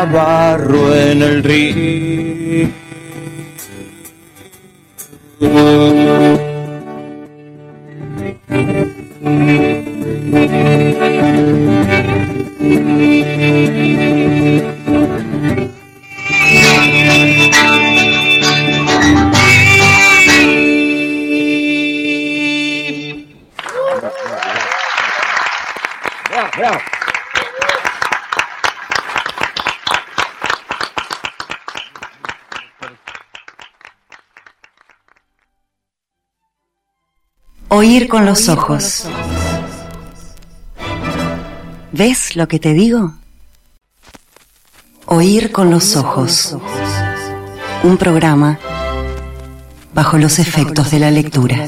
[0.06, 1.99] barro en el río
[38.10, 39.06] Con los ojos.
[41.92, 43.14] ¿Ves lo que te digo?
[45.06, 46.58] Oír con los ojos.
[47.84, 48.60] Un programa
[49.94, 51.68] bajo los efectos de la lectura.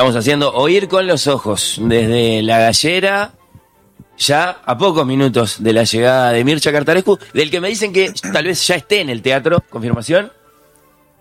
[0.00, 3.32] Estamos haciendo Oír con los Ojos desde la gallera,
[4.16, 8.10] ya a pocos minutos de la llegada de Mircha Cartarescu, del que me dicen que
[8.32, 9.62] tal vez ya esté en el teatro.
[9.68, 10.32] ¿Confirmación?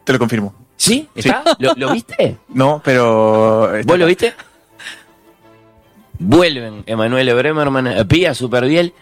[0.06, 0.56] Te lo confirmo.
[0.77, 1.10] ¿Sí?
[1.14, 1.43] ¿Está?
[1.60, 2.38] ¿Lo, lo viste?
[2.47, 3.76] No, pero.
[3.76, 4.34] está ¿Vos lo viste?
[6.18, 8.93] Vuelven Emanuel Bremerman, Pía Superbiel.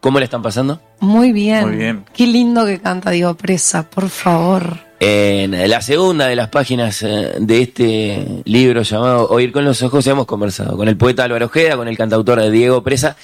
[0.00, 0.80] ¿Cómo le están pasando?
[0.98, 1.68] Muy bien.
[1.68, 2.04] Muy bien.
[2.12, 4.85] Qué lindo que canta Diego Presa, por favor.
[4.98, 10.06] En la segunda de las páginas eh, de este libro llamado Oír con los ojos
[10.06, 13.16] hemos conversado con el poeta Álvaro Ojeda, con el cantautor Diego Presa,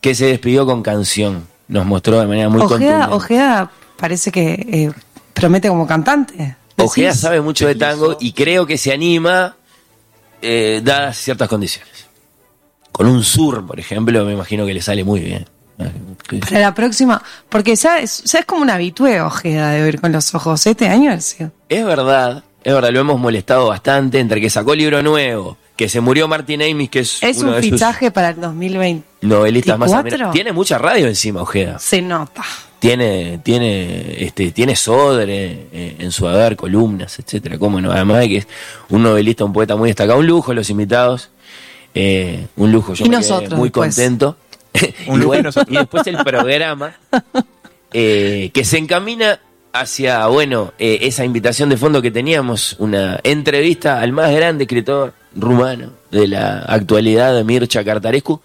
[0.00, 1.46] que se despidió con canción.
[1.68, 3.14] Nos mostró de manera muy Ojeda, contundente.
[3.14, 4.92] Ojeda parece que eh,
[5.32, 6.56] promete como cantante.
[6.76, 9.56] Ojeda sabe mucho de tango y creo que se anima
[10.42, 12.06] eh, dadas ciertas condiciones.
[12.90, 15.46] Con un sur, por ejemplo, me imagino que le sale muy bien.
[16.40, 20.12] Para la próxima, porque ya es, ya es como una habitué Ojeda de oír con
[20.12, 20.66] los ojos.
[20.66, 21.50] Este año ha sido.
[21.68, 26.00] Es verdad, es verdad, lo hemos molestado bastante entre que sacó libro nuevo, que se
[26.00, 29.06] murió Martin Amis, que es, Es uno un de sus fichaje para el 2020.
[29.22, 29.98] novelistas más ¿24?
[29.98, 30.34] admirados.
[30.34, 31.78] Tiene mucha radio encima, Ojeda.
[31.78, 32.44] Se nota.
[32.78, 37.58] Tiene, tiene, este, tiene Sodre eh, en su haber, columnas, etcétera.
[37.58, 38.48] Cómo no, además de que es
[38.88, 41.30] un novelista, un poeta muy destacado, un lujo los invitados,
[41.94, 42.94] eh, un lujo.
[42.94, 44.36] Yo Y me quedé nosotros muy contento.
[45.10, 45.74] Un y, lujo y bueno, nosotros.
[45.74, 46.94] y después el programa
[47.92, 49.40] eh, que se encamina
[49.72, 55.12] hacia, bueno, eh, esa invitación de fondo que teníamos, una entrevista al más grande escritor
[55.34, 58.40] rumano de la actualidad de Mircha Cartarescu.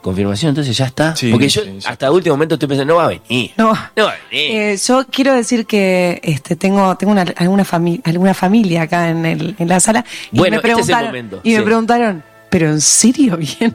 [0.00, 1.16] Confirmación, entonces ya está.
[1.16, 1.86] Sí, Porque yo sí, sí.
[1.88, 3.52] hasta último momento estoy pensando, no va a venir.
[3.56, 3.72] No.
[3.96, 4.50] No va a venir.
[4.60, 9.24] Eh, yo quiero decir que este, tengo, tengo una, alguna, fami- alguna familia acá en,
[9.24, 10.04] el, en la sala.
[10.30, 12.22] Y Bueno, me este es el momento, Y me preguntaron,
[12.54, 13.74] ¿pero en serio viene?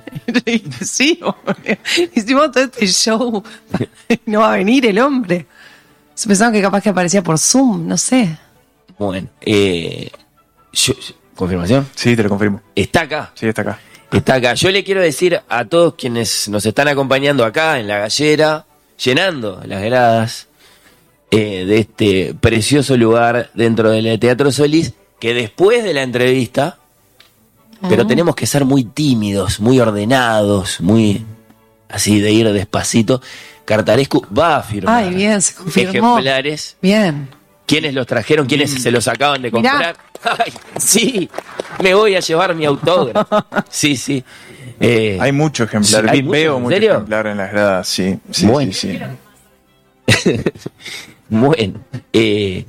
[0.81, 1.19] Sí,
[2.15, 3.43] hicimos todo este show.
[4.25, 5.45] no va a venir el hombre.
[6.15, 8.37] Se pensaban que capaz que aparecía por Zoom, no sé.
[8.97, 10.09] Bueno, eh,
[10.71, 10.93] yo-
[11.35, 11.89] confirmación.
[11.93, 12.61] Sí, te lo confirmo.
[12.73, 13.33] Está acá.
[13.35, 13.79] Sí, está acá.
[14.13, 14.53] Está acá.
[14.53, 18.65] Yo le quiero decir a todos quienes nos están acompañando acá en la gallera,
[19.03, 20.47] llenando las gradas
[21.31, 26.78] eh, de este precioso lugar dentro del Teatro Solís, que después de la entrevista,
[27.87, 31.23] pero tenemos que ser muy tímidos, muy ordenados, muy
[31.89, 33.21] así de ir despacito.
[33.65, 36.13] Cartarescu va a firmar Ay, bien, se confirmó.
[36.17, 36.75] ejemplares.
[36.81, 37.29] Bien.
[37.65, 38.47] ¿Quiénes los trajeron?
[38.47, 39.95] ¿Quiénes se los acaban de comprar?
[40.23, 41.29] Ay, sí,
[41.83, 43.45] me voy a llevar mi autógrafo.
[43.69, 44.23] Sí, sí.
[44.79, 46.03] Eh, Hay mucho ejemplar.
[46.05, 46.31] Sí, ¿hay Vi- mucho?
[46.31, 46.91] Veo ¿En mucho serio?
[46.93, 48.17] ejemplar en las gradas, sí.
[48.31, 48.73] sí, Bueno.
[48.73, 48.99] sí,
[50.07, 50.39] sí.
[51.29, 51.79] Bueno,
[52.11, 52.65] eh,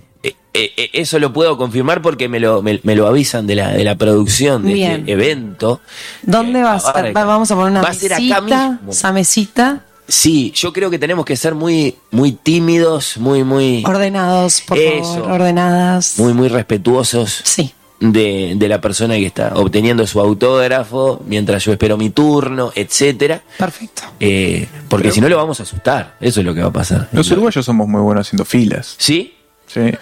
[0.54, 3.70] eh, eh, eso lo puedo confirmar porque me lo, me, me lo avisan de la,
[3.72, 5.00] de la producción de Bien.
[5.00, 5.80] este evento.
[6.22, 6.96] ¿Dónde Eh, va a estar?
[6.98, 7.20] abarca.
[7.20, 8.90] Va- Vamos a poner una Va a ser acá mesita, mismo.
[8.92, 14.60] esa mesita, Sí, yo creo que tenemos que ser muy, muy tímidos, muy, muy, ordenados,
[14.62, 15.14] por Eso.
[15.14, 16.18] favor, ordenadas.
[16.18, 17.72] muy, muy respetuosos Sí.
[18.00, 23.40] de, de la persona que está obteniendo su autógrafo mientras yo espero mi turno, etcétera.
[23.56, 24.02] Perfecto.
[24.18, 27.08] Eh, porque si no lo vamos a asustar, eso es lo que va a pasar.
[27.12, 28.96] Los uruguayos somos muy buenos haciendo filas.
[28.98, 29.36] ¿Sí?
[29.68, 29.92] Sí.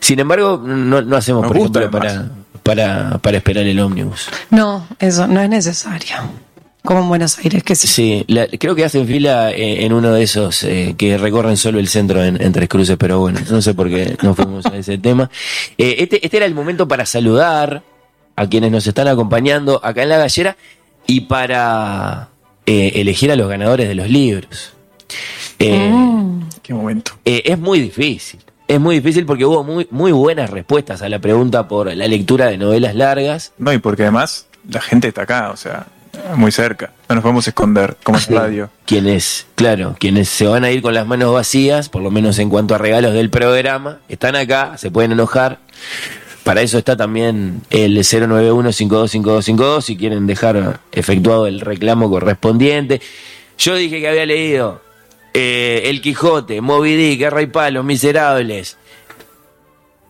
[0.00, 2.28] Sin embargo, no, no hacemos, ejemplo, para,
[2.62, 4.28] para, para esperar el ómnibus.
[4.50, 6.16] No, eso no es necesario.
[6.82, 7.86] Como en Buenos Aires, que sí.
[7.88, 11.78] Sí, la- creo que hacen fila eh, en uno de esos eh, que recorren solo
[11.78, 14.76] el centro en, en Tres Cruces, pero bueno, no sé por qué no fuimos a
[14.76, 15.30] ese tema.
[15.78, 17.82] Eh, este, este era el momento para saludar
[18.36, 20.56] a quienes nos están acompañando acá en la gallera
[21.06, 22.28] y para
[22.66, 24.72] eh, elegir a los ganadores de los libros.
[25.58, 26.48] Eh, Mm.
[26.62, 27.12] Qué momento.
[27.24, 28.40] eh, es muy difícil.
[28.66, 32.46] Es muy difícil porque hubo muy, muy buenas respuestas a la pregunta por la lectura
[32.46, 33.52] de novelas largas.
[33.58, 35.86] No, y porque además la gente está acá, o sea,
[36.36, 36.92] muy cerca.
[37.08, 38.70] No nos podemos esconder, como en radio.
[38.86, 42.48] Quienes, claro, quienes se van a ir con las manos vacías, por lo menos en
[42.48, 45.58] cuanto a regalos del programa, están acá, se pueden enojar.
[46.42, 53.00] Para eso está también el 091-525252 si quieren dejar efectuado el reclamo correspondiente.
[53.58, 54.82] Yo dije que había leído
[55.34, 58.78] eh, El Quijote, Moby Dick, Guerra y Palos, Miserables.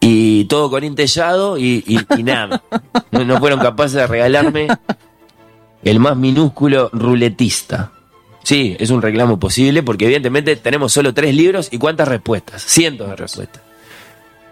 [0.01, 2.63] Y todo con intellado y, y- nada.
[3.11, 4.69] No, fueron capaces de regalarme
[5.83, 7.91] el más minúsculo ruletista.
[8.43, 13.09] Sí, es un reclamo posible porque evidentemente tenemos solo tres libros y cuántas respuestas, cientos
[13.09, 13.63] de respuestas.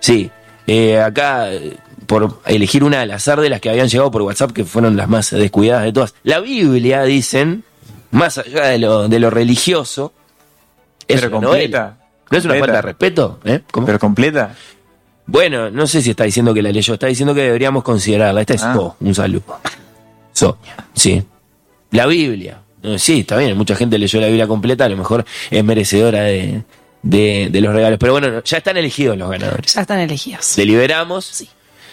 [0.00, 0.30] Sí,
[0.66, 1.76] eh, acá eh,
[2.06, 5.08] por elegir una al azar de las que habían llegado por WhatsApp que fueron las
[5.08, 6.14] más descuidadas de todas.
[6.22, 7.64] La Biblia, dicen,
[8.10, 10.14] más allá de lo, de lo religioso,
[11.06, 11.78] Pero una completa.
[11.80, 11.96] novela.
[12.30, 13.40] ¿No es una falta de respeto?
[13.44, 13.60] ¿Eh?
[13.70, 13.86] ¿Cómo?
[13.86, 14.54] Pero completa.
[15.26, 18.40] Bueno, no sé si está diciendo que la leyó, está diciendo que deberíamos considerarla.
[18.40, 18.74] Esta es Ah.
[18.74, 19.58] So, un saludo.
[20.32, 21.22] Sonia, sí.
[21.90, 22.58] La Biblia.
[22.96, 26.62] Sí, está bien, mucha gente leyó la Biblia completa, a lo mejor es merecedora de,
[27.02, 27.98] de- de los regalos.
[28.00, 29.72] Pero bueno, ya están elegidos los ganadores.
[29.74, 30.56] Ya están elegidos.
[30.56, 31.24] ¿Deliberamos?
[31.24, 31.48] Sí.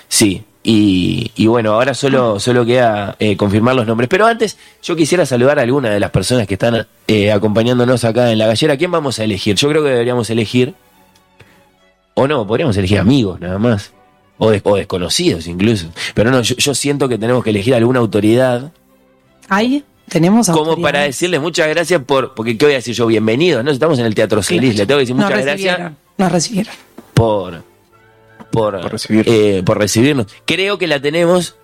[0.07, 0.43] Sí.
[0.71, 4.07] Y, y bueno, ahora solo, solo queda eh, confirmar los nombres.
[4.07, 8.31] Pero antes, yo quisiera saludar a alguna de las personas que están eh, acompañándonos acá
[8.31, 8.77] en la gallera.
[8.77, 9.55] ¿Quién vamos a elegir?
[9.55, 10.75] Yo creo que deberíamos elegir.
[12.13, 13.93] O no, podríamos elegir amigos nada más.
[14.37, 15.87] O, des- o desconocidos incluso.
[16.13, 18.71] Pero no, yo, yo siento que tenemos que elegir alguna autoridad
[19.47, 20.83] Ahí tenemos como autoridad.
[20.87, 22.35] para decirles muchas gracias por.
[22.35, 23.07] Porque, ¿qué voy a decir yo?
[23.07, 23.71] Bienvenidos, ¿no?
[23.71, 24.75] Estamos en el Teatro Solís.
[24.77, 26.73] Le tengo que decir Nos muchas gracias recibieron, Nos recibieron.
[27.15, 27.63] por,
[28.51, 29.35] por, Por recibirnos.
[29.35, 30.27] eh, por recibirnos.
[30.45, 31.55] Creo que la tenemos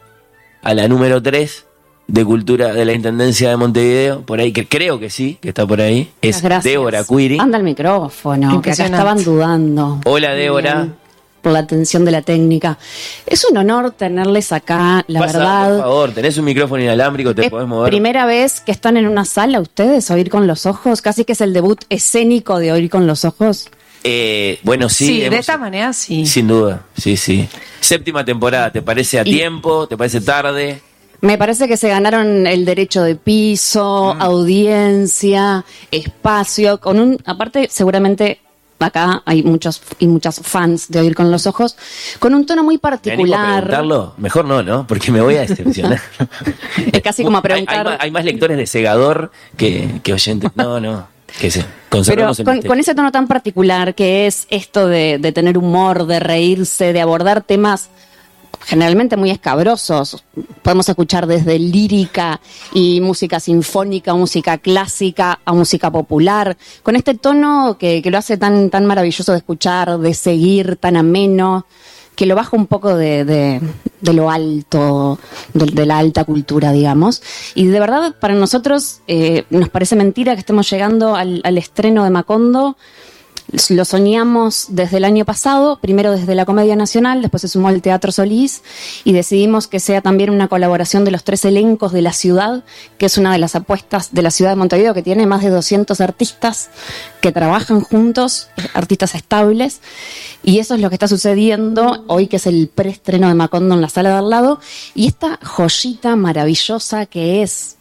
[0.61, 1.65] a la número 3
[2.07, 5.65] de Cultura de la Intendencia de Montevideo, por ahí, que creo que sí, que está
[5.65, 6.11] por ahí.
[6.21, 6.63] Es gracias.
[6.63, 7.39] Débora Cuiri.
[7.39, 10.01] Anda el micrófono, que acá estaban dudando.
[10.05, 10.75] Hola, Débora.
[10.81, 10.95] bien,
[11.41, 12.77] Por la atención de la técnica.
[13.25, 15.69] Es un honor tenerles acá, la Pasa, verdad.
[15.69, 17.89] Por favor, tenés un micrófono inalámbrico, te Es podés mover.
[17.89, 21.01] primera vez que están en una sala ustedes, Oír con los Ojos.
[21.01, 23.69] Casi que es el debut escénico de Oír con los Ojos.
[24.07, 25.07] Eh, bueno, sí.
[25.07, 26.27] Sí, de esta manera sí.
[26.27, 27.49] Sin duda, sí, sí.
[27.79, 29.87] Séptima temporada, ¿te parece a Y- tiempo?
[29.87, 30.79] ¿Te parece tarde?
[31.21, 34.21] Me parece que se ganaron el derecho de piso, Mm.
[34.21, 38.41] audiencia, espacio, con un, aparte seguramente
[38.77, 41.75] acá hay muchos y muchas fans de Oír con los Ojos,
[42.19, 43.55] con un tono muy ¿Me animo a particular.
[43.63, 44.13] preguntarlo?
[44.17, 44.85] Mejor no, ¿no?
[44.85, 45.99] Porque me voy a decepcionar.
[46.93, 47.85] Es casi como a Hay- hay, preguntar.
[47.85, 50.51] más, hay más lectores de segador que, que oyentes.
[50.55, 51.07] No, no.
[51.39, 51.51] Que
[52.05, 56.19] Pero el con, ese tono tan particular que es esto de, de tener humor, de
[56.19, 57.89] reírse, de abordar temas
[58.65, 60.23] generalmente muy escabrosos.
[60.61, 62.39] Podemos escuchar desde lírica
[62.73, 68.37] y música sinfónica, música clásica, a música popular, con este tono que, que lo hace
[68.37, 71.65] tan, tan maravilloso de escuchar, de seguir, tan ameno,
[72.15, 73.61] que lo baja un poco de, de-
[74.01, 75.17] de lo alto,
[75.53, 77.21] de, de la alta cultura, digamos.
[77.55, 82.03] Y de verdad, para nosotros eh, nos parece mentira que estemos llegando al, al estreno
[82.03, 82.77] de Macondo.
[83.69, 87.81] Lo soñamos desde el año pasado, primero desde la Comedia Nacional, después se sumó el
[87.81, 88.63] Teatro Solís
[89.03, 92.63] y decidimos que sea también una colaboración de los tres elencos de la ciudad,
[92.97, 95.51] que es una de las apuestas de la ciudad de Montevideo, que tiene más de
[95.51, 96.69] 200 artistas
[97.21, 99.79] que trabajan juntos, artistas estables,
[100.43, 103.81] y eso es lo que está sucediendo hoy, que es el preestreno de Macondo en
[103.81, 104.59] la sala de al lado,
[104.95, 107.75] y esta joyita maravillosa que es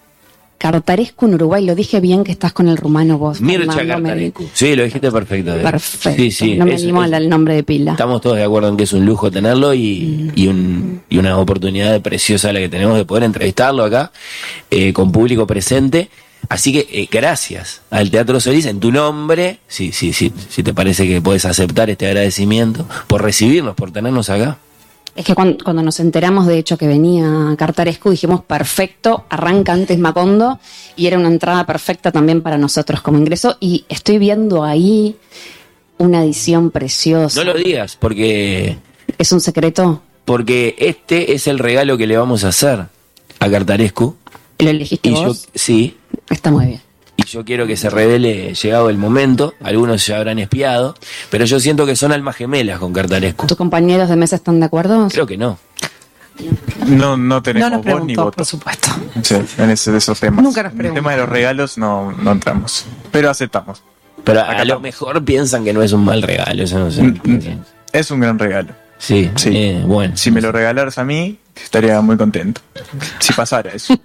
[0.58, 3.40] Cartarescu en Uruguay, lo dije bien que estás con el rumano vos.
[3.40, 4.48] Mircha Cartarescu.
[4.54, 5.50] Sí, lo dijiste perfecto.
[5.52, 5.72] Débora.
[5.72, 6.22] Perfecto.
[6.22, 6.54] Sí, sí.
[6.56, 7.92] no me animo al nombre de pila.
[7.92, 9.74] Estamos todos de acuerdo en que es un lujo tenerlo Mm.
[10.36, 14.10] y, un- y una oportunidad preciosa la que tenemos de poder entrevistarlo acá
[14.70, 16.08] eh, con público presente.
[16.48, 20.74] Así que eh, gracias al Teatro Solís en tu nombre, si, sí, sí, si te
[20.74, 24.58] parece que puedes aceptar este agradecimiento por recibirnos, por tenernos acá.
[25.16, 29.98] Es que cuando, cuando nos enteramos, de hecho, que venía Cartarescu, dijimos, perfecto, arranca antes
[29.98, 30.58] Macondo,
[30.96, 35.16] y era una entrada perfecta también para nosotros como ingreso, y estoy viendo ahí
[35.98, 37.38] una edición preciosa.
[37.44, 38.76] No lo digas, porque,
[39.16, 40.02] ¿Es un secreto?
[40.24, 42.86] porque este es el regalo que le vamos a hacer
[43.38, 44.16] a Cartarescu.
[44.58, 45.48] ¿Lo elegiste Y yo, vos?
[45.54, 45.96] sí,
[46.30, 46.80] Está muy bien.
[47.16, 49.54] Y yo quiero que se revele llegado el momento.
[49.62, 50.94] Algunos ya habrán espiado,
[51.30, 53.46] pero yo siento que son almas gemelas con Cartarescu.
[53.46, 55.08] ¿Tus compañeros de mesa están de acuerdo?
[55.08, 55.58] Creo que no.
[56.88, 58.32] No, no tenemos No nos voz ni voto.
[58.32, 58.88] por supuesto.
[59.22, 60.42] Sí, en ese, de esos temas.
[60.42, 62.86] Nunca nos en el tema de los regalos no, no entramos.
[63.12, 63.82] Pero aceptamos.
[64.24, 67.02] Pero a lo mejor piensan que no es un mal regalo, eso no sé.
[67.02, 67.64] Mm, mm.
[67.92, 68.74] Es un gran regalo.
[69.04, 69.50] Sí, Sí.
[69.54, 70.16] eh, bueno.
[70.16, 72.60] Si me lo regalaras a mí, estaría muy contento.
[73.20, 73.94] Si pasara eso.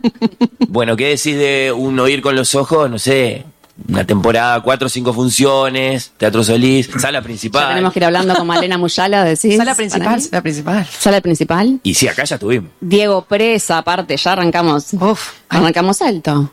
[0.72, 2.90] Bueno, ¿qué decís de un oír con los ojos?
[2.92, 3.44] No sé,
[3.88, 7.70] una temporada, cuatro o cinco funciones, Teatro Solís, sala Ya principal.
[7.70, 9.58] tenemos que ir hablando con Malena Muyala, decís.
[9.58, 10.86] Sala principal, sala principal.
[10.86, 11.80] Sala principal.
[11.82, 12.70] Y sí, acá ya estuvimos.
[12.82, 14.94] Diego Presa, aparte, ya arrancamos.
[14.94, 16.52] Uf, Arrancamos alto.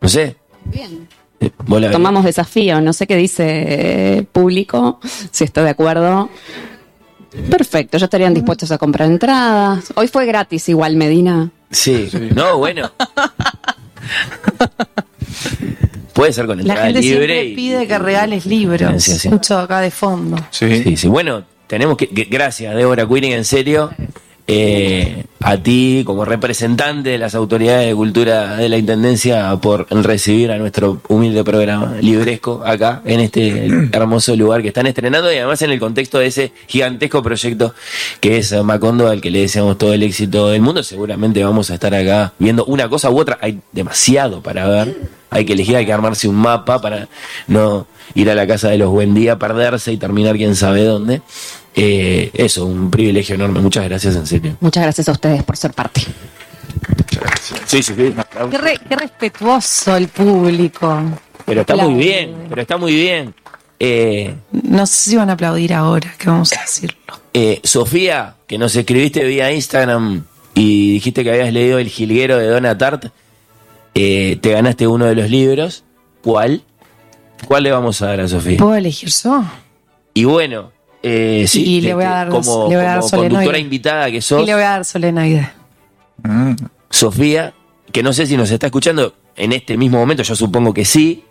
[0.00, 0.36] No sé.
[0.66, 1.08] Bien.
[1.40, 1.50] eh,
[1.90, 3.44] Tomamos desafío, no sé qué dice
[4.18, 5.00] eh, público,
[5.32, 6.30] si está de acuerdo.
[7.50, 9.92] Perfecto, ya estarían dispuestos a comprar entradas.
[9.94, 11.50] Hoy fue gratis igual, Medina.
[11.70, 12.10] Sí.
[12.34, 12.92] No, bueno.
[16.12, 17.16] Puede ser con la entrada gente libre.
[17.26, 19.02] siempre y- pide que regales libros.
[19.02, 19.28] Sí, sí.
[19.28, 20.36] Escucho acá de fondo.
[20.50, 20.82] Sí.
[20.82, 21.08] Sí, sí.
[21.08, 22.06] Bueno, tenemos que.
[22.30, 23.90] gracias, Débora Quiring, en serio.
[24.46, 30.50] Eh, a ti, como representante de las autoridades de cultura de la intendencia, por recibir
[30.50, 35.62] a nuestro humilde programa libresco acá, en este hermoso lugar que están estrenando y además
[35.62, 37.74] en el contexto de ese gigantesco proyecto
[38.20, 40.82] que es Macondo, al que le deseamos todo el éxito del mundo.
[40.82, 43.38] Seguramente vamos a estar acá viendo una cosa u otra.
[43.40, 44.96] Hay demasiado para ver.
[45.30, 47.08] Hay que elegir, hay que armarse un mapa para
[47.46, 51.22] no ir a la casa de los buen día, perderse y terminar quién sabe dónde.
[51.74, 53.60] Eh, eso, un privilegio enorme.
[53.60, 54.56] Muchas gracias, en serio.
[54.60, 56.02] Muchas gracias a ustedes por ser parte.
[57.66, 58.14] Sí, sí, sí.
[58.50, 61.00] Qué, re- qué respetuoso el público.
[61.46, 63.34] Pero está muy bien, pero está muy bien.
[63.78, 66.96] Eh, No sé si van a aplaudir ahora, que vamos a decirlo.
[67.34, 70.24] eh, Sofía, que nos escribiste vía Instagram
[70.54, 73.06] y dijiste que habías leído El Jilguero de Donna Tart,
[73.94, 75.84] eh, te ganaste uno de los libros.
[76.22, 76.62] ¿Cuál?
[77.46, 78.56] ¿Cuál le vamos a dar a Sofía?
[78.58, 79.44] ¿Puedo elegir yo?
[80.14, 82.88] Y bueno, eh, sí, Y le te- voy a te- dar- como, le voy a
[82.88, 83.30] dar como solenoide.
[83.34, 85.50] conductora invitada que sos, Y le voy a dar solenoide.
[86.22, 86.52] Mm.
[86.90, 87.54] Sofía,
[87.90, 91.24] que no sé si nos está escuchando en este mismo momento, yo supongo que sí,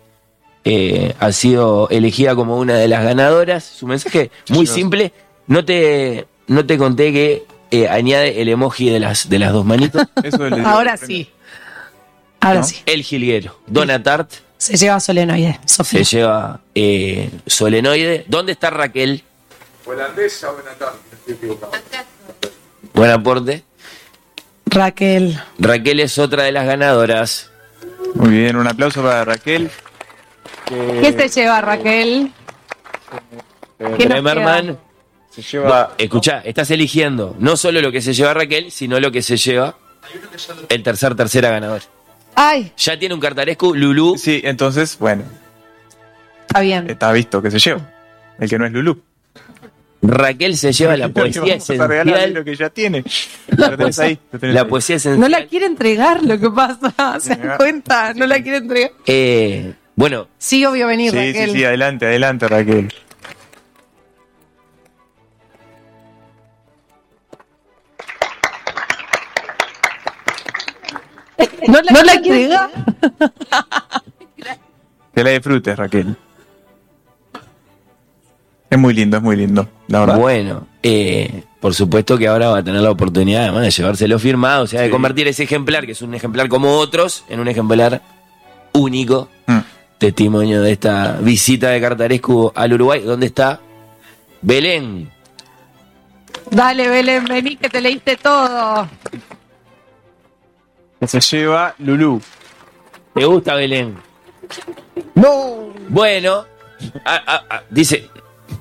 [0.64, 3.64] eh, ha sido elegida como una de las ganadoras.
[3.64, 5.12] Su mensaje muy simple,
[5.46, 9.64] no te, no te conté que eh, añade el emoji de las, de las dos
[9.64, 10.02] manitos.
[10.22, 11.28] Eso le- Ahora sí.
[12.40, 12.66] Ahora ¿No?
[12.66, 12.76] sí.
[12.86, 14.30] El jilguero, Donna Tart,
[14.62, 16.02] Se lleva solenoide, se Sofía.
[16.02, 18.24] lleva eh, solenoide.
[18.28, 19.24] ¿Dónde está Raquel?
[19.84, 20.52] Holandesa,
[21.26, 21.72] equivocado.
[22.94, 23.64] Buen aporte.
[24.66, 25.36] Raquel.
[25.58, 27.50] Raquel es otra de las ganadoras.
[28.14, 29.68] Muy bien, un aplauso para Raquel.
[30.66, 32.32] ¿Qué se lleva, Raquel?
[33.78, 34.78] ¿Qué nos Bremerman,
[35.34, 39.22] Se lleva escucha, estás eligiendo no solo lo que se lleva Raquel, sino lo que
[39.22, 39.76] se lleva
[40.68, 41.82] el tercer tercera ganador.
[42.34, 44.16] Ay, Ya tiene un cartaresco, Lulú.
[44.18, 45.22] Sí, entonces, bueno,
[46.46, 46.88] está bien.
[46.90, 47.80] está visto que se lleva.
[48.38, 49.00] El que no es Lulú.
[50.04, 52.32] Raquel se lleva la No le poesía vamos a regalar esencial.
[52.34, 53.04] lo que ya tiene.
[53.56, 54.66] Lo tenés ahí, La ahí.
[54.68, 55.30] poesía No esencial.
[55.30, 56.92] la quiere entregar, lo que pasa.
[57.20, 58.12] ¿Se dan cuenta?
[58.14, 58.90] No la quiere entregar.
[59.06, 61.50] Eh, bueno, Sí, obvio, venir, Sí, Raquel.
[61.50, 62.92] sí, sí, adelante, adelante, Raquel.
[71.68, 72.70] No la, no la entregar.
[75.14, 76.16] Que la disfrutes, Raquel.
[78.70, 80.18] Es muy lindo, es muy lindo, la verdad.
[80.18, 84.64] bueno, eh, por supuesto que ahora va a tener la oportunidad además de llevárselo firmado,
[84.64, 88.00] o sea, de convertir ese ejemplar, que es un ejemplar como otros, en un ejemplar
[88.72, 89.28] único.
[89.46, 89.58] Mm.
[89.98, 93.02] Testimonio de esta visita de Cartarescu al Uruguay.
[93.02, 93.60] ¿Dónde está?
[94.40, 95.10] Belén.
[96.50, 98.88] Dale, Belén, vení que te leíste todo.
[101.02, 102.22] Que se lleva Lulú.
[103.12, 103.96] ¿Te gusta Belén?
[105.16, 105.72] ¡No!
[105.88, 106.44] Bueno,
[107.04, 108.08] ah, ah, ah, dice,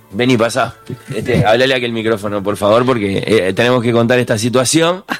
[0.09, 0.73] vení, pasá.
[1.13, 5.05] Este, hablale aquí el micrófono, por favor, porque eh, tenemos que contar esta situación.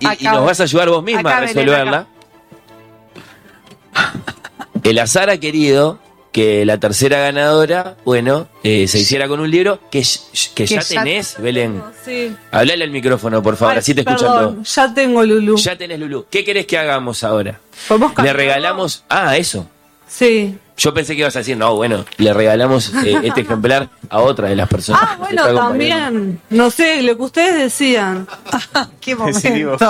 [0.00, 2.06] Y, nos vas a ayudar vos misma acá, a Belén, resolverla.
[4.82, 5.98] El azar ha querido
[6.38, 10.02] que la tercera ganadora, bueno, eh, se hiciera con un libro que,
[10.54, 11.82] que, Que ya ya- tenés, Belén.
[12.04, 12.32] Sí.
[12.52, 14.62] Hablale al micrófono, por favor, Ay, así te escuchan.
[14.62, 15.56] Ya tengo Lulu.
[15.56, 16.26] Ya tenés, Lulu.
[16.30, 17.58] ¿Qué querés que hagamos ahora?
[17.88, 19.02] ¿Podemos Le regalamos.
[19.08, 19.68] Ah, eso.
[20.06, 20.56] Sí.
[20.76, 24.48] Yo pensé que ibas a decir, no, bueno, le regalamos eh, este ejemplar a otra
[24.48, 25.02] de las personas.
[25.04, 26.40] Ah, bueno, también.
[26.50, 28.28] No sé, lo que ustedes decían.
[29.00, 29.80] Qué Decidimos.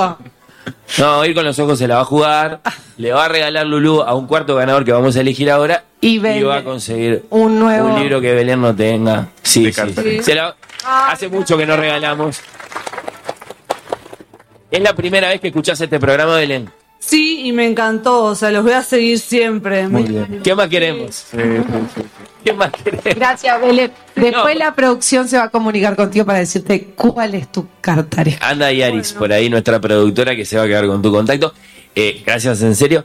[0.99, 2.61] No, ir con los ojos se la va a jugar.
[2.97, 5.85] Le va a regalar Lulú a un cuarto ganador que vamos a elegir ahora.
[6.01, 7.89] Y va a conseguir Un nuevo.
[7.95, 9.29] un libro que Belén no tenga.
[9.43, 10.23] Sí, sí, sí.
[10.23, 10.55] Se la-
[10.85, 12.41] hace mucho que no regalamos.
[14.71, 16.71] Es la primera vez que escuchás este programa, Belén.
[16.99, 18.25] Sí, y me encantó.
[18.25, 19.89] O sea, los voy a seguir siempre.
[19.89, 20.41] Muy Me- bien.
[20.43, 21.15] ¿Qué más queremos?
[21.31, 22.03] Sí, sí, sí.
[22.45, 23.05] ¿Qué más queremos?
[23.15, 23.93] Gracias, Belén.
[24.15, 24.59] Después No.
[24.65, 28.45] la producción se va a comunicar contigo para decirte cuál es tu cartaresco.
[28.45, 31.53] Anda Yaris, por ahí nuestra productora que se va a quedar con tu contacto.
[31.95, 33.05] Eh, gracias, en serio.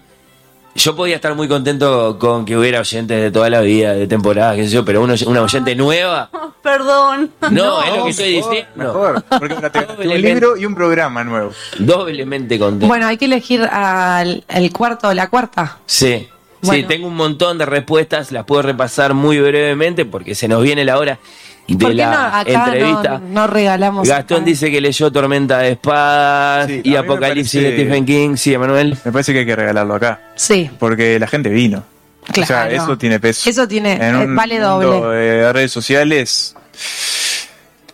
[0.76, 4.56] Yo podía estar muy contento con que hubiera oyentes de toda la vida, de temporada,
[4.56, 6.30] qué sé yo, pero uno, una oyente nueva.
[6.64, 7.32] Perdón.
[7.52, 8.70] No, es lo que estoy diciendo.
[8.76, 9.56] Mejor, porque
[10.00, 11.52] un libro y un programa nuevo.
[11.78, 12.88] Doblemente contento.
[12.88, 15.78] Bueno, hay que elegir al el cuarto o la cuarta.
[15.86, 16.30] Sí, sí,
[16.62, 16.88] Bueno.
[16.88, 20.98] tengo un montón de respuestas, las puedo repasar muy brevemente porque se nos viene la
[20.98, 21.20] hora
[21.68, 22.11] de ¿Por qué no?
[22.11, 23.19] la Acá entrevista.
[23.19, 24.07] no, no regalamos.
[24.07, 24.45] Gastón acá.
[24.45, 28.35] dice que leyó Tormenta de Espadas Sí, y Apocalipsis parece- de Stephen King.
[28.35, 28.98] Sí, Emanuel.
[29.06, 30.22] Me parece que hay que regalarlo acá.
[30.35, 31.84] Sí, Porque la gente vino.
[32.30, 32.72] O sea, Claro.
[32.84, 33.49] eso tiene peso.
[33.49, 35.18] Eso tiene- En eh, un vale mundo doble.
[35.18, 36.56] de redes sociales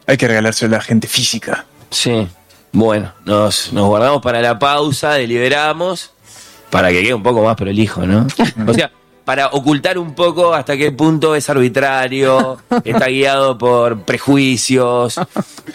[0.08, 1.66] hay que regalárselo a la gente física.
[1.92, 2.28] Sí.
[2.72, 6.12] Bueno, nos, nos guardamos para la pausa, deliberamos,
[6.70, 8.28] para que quede un poco más prolijo, ¿no?
[8.68, 8.92] O sea,
[9.30, 15.20] para ocultar un poco hasta qué punto es arbitrario, está guiado por prejuicios,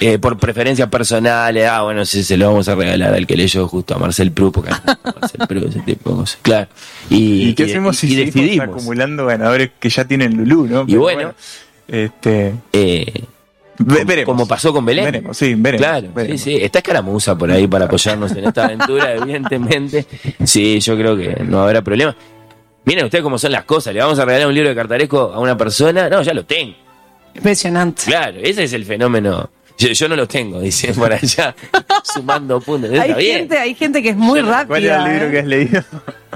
[0.01, 1.69] eh, por preferencias personales.
[1.71, 4.55] Ah, bueno, sí, se lo vamos a regalar al que leyó justo a Marcel Proust,
[4.57, 4.71] porque
[5.05, 6.39] Marcel Proust, ese tipo de cosas.
[6.43, 6.67] Claro.
[7.09, 8.67] Y, ¿Y, qué y- hacemos y si decidimos.
[8.71, 10.85] acumulando ganadores que ya tienen Lulú, no?
[10.89, 11.33] Y bueno.
[11.87, 13.23] este, Eh,
[14.25, 15.05] como pasó con Belén.
[15.05, 15.87] Veremos, sí, veremos.
[15.87, 16.41] Claro, veremos.
[16.41, 16.63] sí, sí.
[16.65, 20.07] Está escaramuza por ahí para apoyarnos en esta aventura, evidentemente.
[20.45, 22.17] Sí, yo creo que no habrá problema.
[22.85, 23.95] Miren ustedes cómo son las cosas.
[23.95, 26.09] Le vamos a regalar un libro de cartaresco a una persona.
[26.09, 26.75] No, ya lo tengo.
[27.35, 28.03] Impresionante.
[28.05, 29.49] Claro, ese es el fenómeno.
[29.77, 31.53] Yo, yo no lo tengo, dice por allá,
[32.05, 32.91] sumando puntos.
[32.93, 33.39] Está Hay bien.
[33.39, 34.67] gente, hay gente que es muy rápida.
[34.69, 35.31] ¿Cuál era el libro ¿eh?
[35.33, 35.83] que has leído?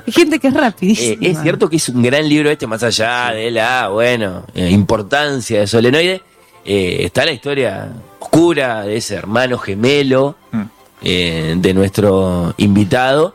[0.06, 1.26] Hay gente que es Eh, rapidísima.
[1.28, 5.60] es cierto que es un gran libro este, más allá de la, bueno, eh, importancia
[5.60, 6.20] de Solenoide.
[6.64, 7.88] eh, está la historia
[8.18, 10.62] oscura de ese hermano gemelo Mm.
[11.02, 13.34] eh, de nuestro invitado.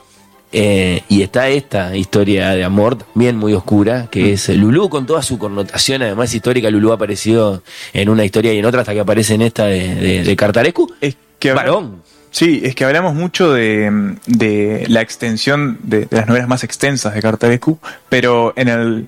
[0.53, 5.21] Eh, y está esta historia de amor también muy oscura, que es Lulú con toda
[5.21, 6.69] su connotación, además histórica.
[6.69, 9.95] Lulú ha aparecido en una historia y en otra hasta que aparece en esta de,
[9.95, 10.93] de, de Cartarescu.
[11.01, 12.03] Es que Varón.
[12.31, 17.13] Sí, es que hablamos mucho de, de la extensión de, de las novelas más extensas
[17.13, 17.77] de Cartarescu,
[18.09, 19.07] pero en el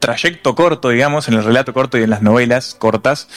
[0.00, 3.28] trayecto corto, digamos, en el relato corto y en las novelas cortas,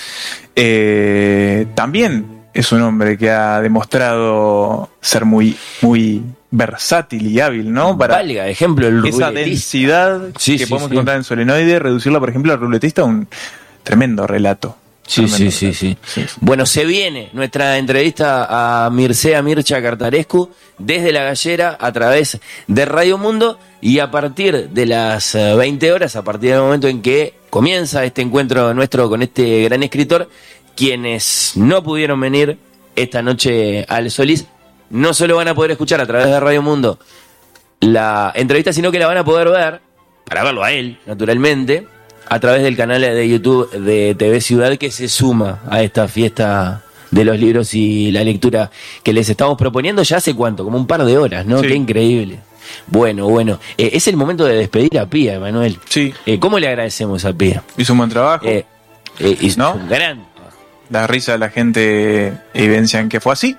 [0.56, 7.98] eh, también es un hombre que ha demostrado ser muy, muy versátil y hábil, ¿no?
[7.98, 10.94] Para Valga, ejemplo, el esa densidad Sí, que sí, podemos sí.
[10.95, 13.27] encontrar en Solenoide, reducirla, por ejemplo, al ruletista a un
[13.84, 14.77] tremendo relato.
[15.06, 15.98] Sí, sí, sí, sí.
[16.03, 16.26] sí.
[16.40, 20.49] Bueno, se viene nuestra entrevista a Mircea Mircha Cartarescu
[20.80, 25.91] desde la gallera a través de Radio Mundo y a partir de las eh, 20
[25.91, 30.27] horas, a partir del momento en que comienza este encuentro nuestro con este gran escritor,
[30.76, 32.57] quienes no pudieron venir
[32.95, 34.45] esta noche al Solís,
[34.89, 36.99] no solo van a poder escuchar a través de Radio Mundo
[37.81, 39.81] la entrevista, sino que la van a poder ver,
[40.26, 41.88] para verlo a él, naturalmente,
[42.27, 46.81] a través del canal de YouTube de TV Ciudad que se suma a esta fiesta
[47.11, 48.72] de los libros y la lectura
[49.03, 51.61] que les estamos proponiendo ya hace cuánto, como un par de horas, ¿no?
[51.61, 51.68] Sí.
[51.68, 52.39] Qué increíble.
[52.88, 55.77] Bueno, bueno, Eh, es el momento de despedir a Pía, Emanuel.
[55.88, 57.64] Sí, Eh, ¿Cómo le agradecemos a Pía?
[57.77, 58.43] hizo un buen trabajo.
[58.45, 58.65] Eh,
[59.19, 59.76] eh, hizo ¿No?
[59.76, 60.26] un gran
[60.89, 63.55] La risa de la gente evidencian que fue así.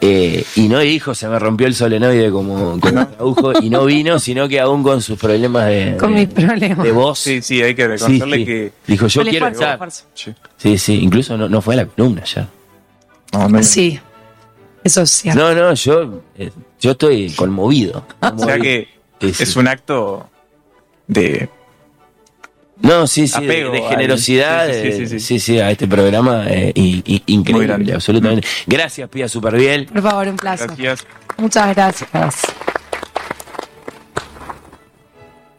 [0.00, 4.20] Eh, y no dijo se me rompió el solenoide como, como tradujo y no vino,
[4.20, 6.84] sino que aún con sus problemas de, Con de- mis problemas.
[6.84, 7.18] de voz.
[7.18, 8.44] Sí, sí, hay que reconocerle sí.
[8.44, 8.72] que.
[8.86, 10.04] Dijo yo quiero esfuerzo.
[10.14, 10.32] Sí.
[10.56, 12.46] Sí, sí, incluso no, no fue a la columna ya.
[13.32, 13.98] No, no- Sí,
[14.84, 15.40] eso es cierto.
[15.40, 16.50] No, no, yo, eh,
[16.80, 18.06] yo estoy conmovido.
[18.20, 18.86] o sea que
[19.20, 19.42] Sí, sí.
[19.42, 20.28] es un acto
[21.08, 21.48] de.
[22.80, 25.20] No, sí, sí, de- apego de, al- generosidad, sí, sí, sí, sí, sí.
[25.20, 27.92] sí, sí, a este programa eh, y- y- increíble, grande.
[27.94, 28.46] absolutamente.
[28.66, 29.86] Gracias, Pía Superbiel.
[29.86, 30.68] Por favor, un placer.
[30.76, 31.06] Gracias.
[31.36, 32.08] Muchas gracias.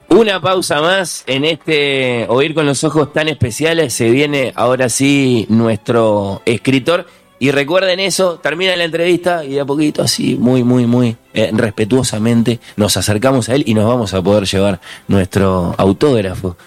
[0.09, 3.93] Una pausa más en este Oír con los Ojos tan especiales.
[3.93, 7.05] Se viene ahora sí nuestro escritor.
[7.41, 11.51] Y recuerden eso, termina la entrevista y de a poquito, así, muy, muy, muy eh,
[11.53, 16.57] respetuosamente, nos acercamos a él y nos vamos a poder llevar nuestro autógrafo.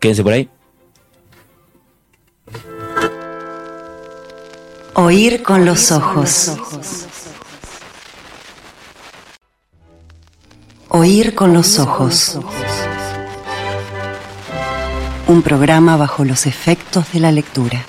[0.00, 0.48] Quédense por ahí.
[4.94, 6.56] Oír con los ojos.
[10.88, 12.38] Oír con los ojos.
[15.28, 17.84] Un programa bajo los efectos de la lectura.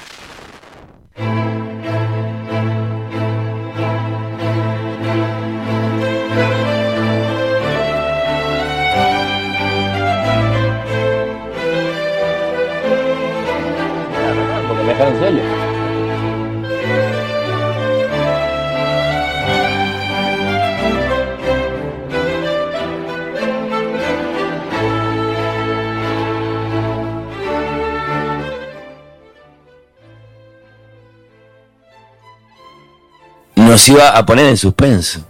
[33.71, 35.25] Nos iba a poner en suspenso.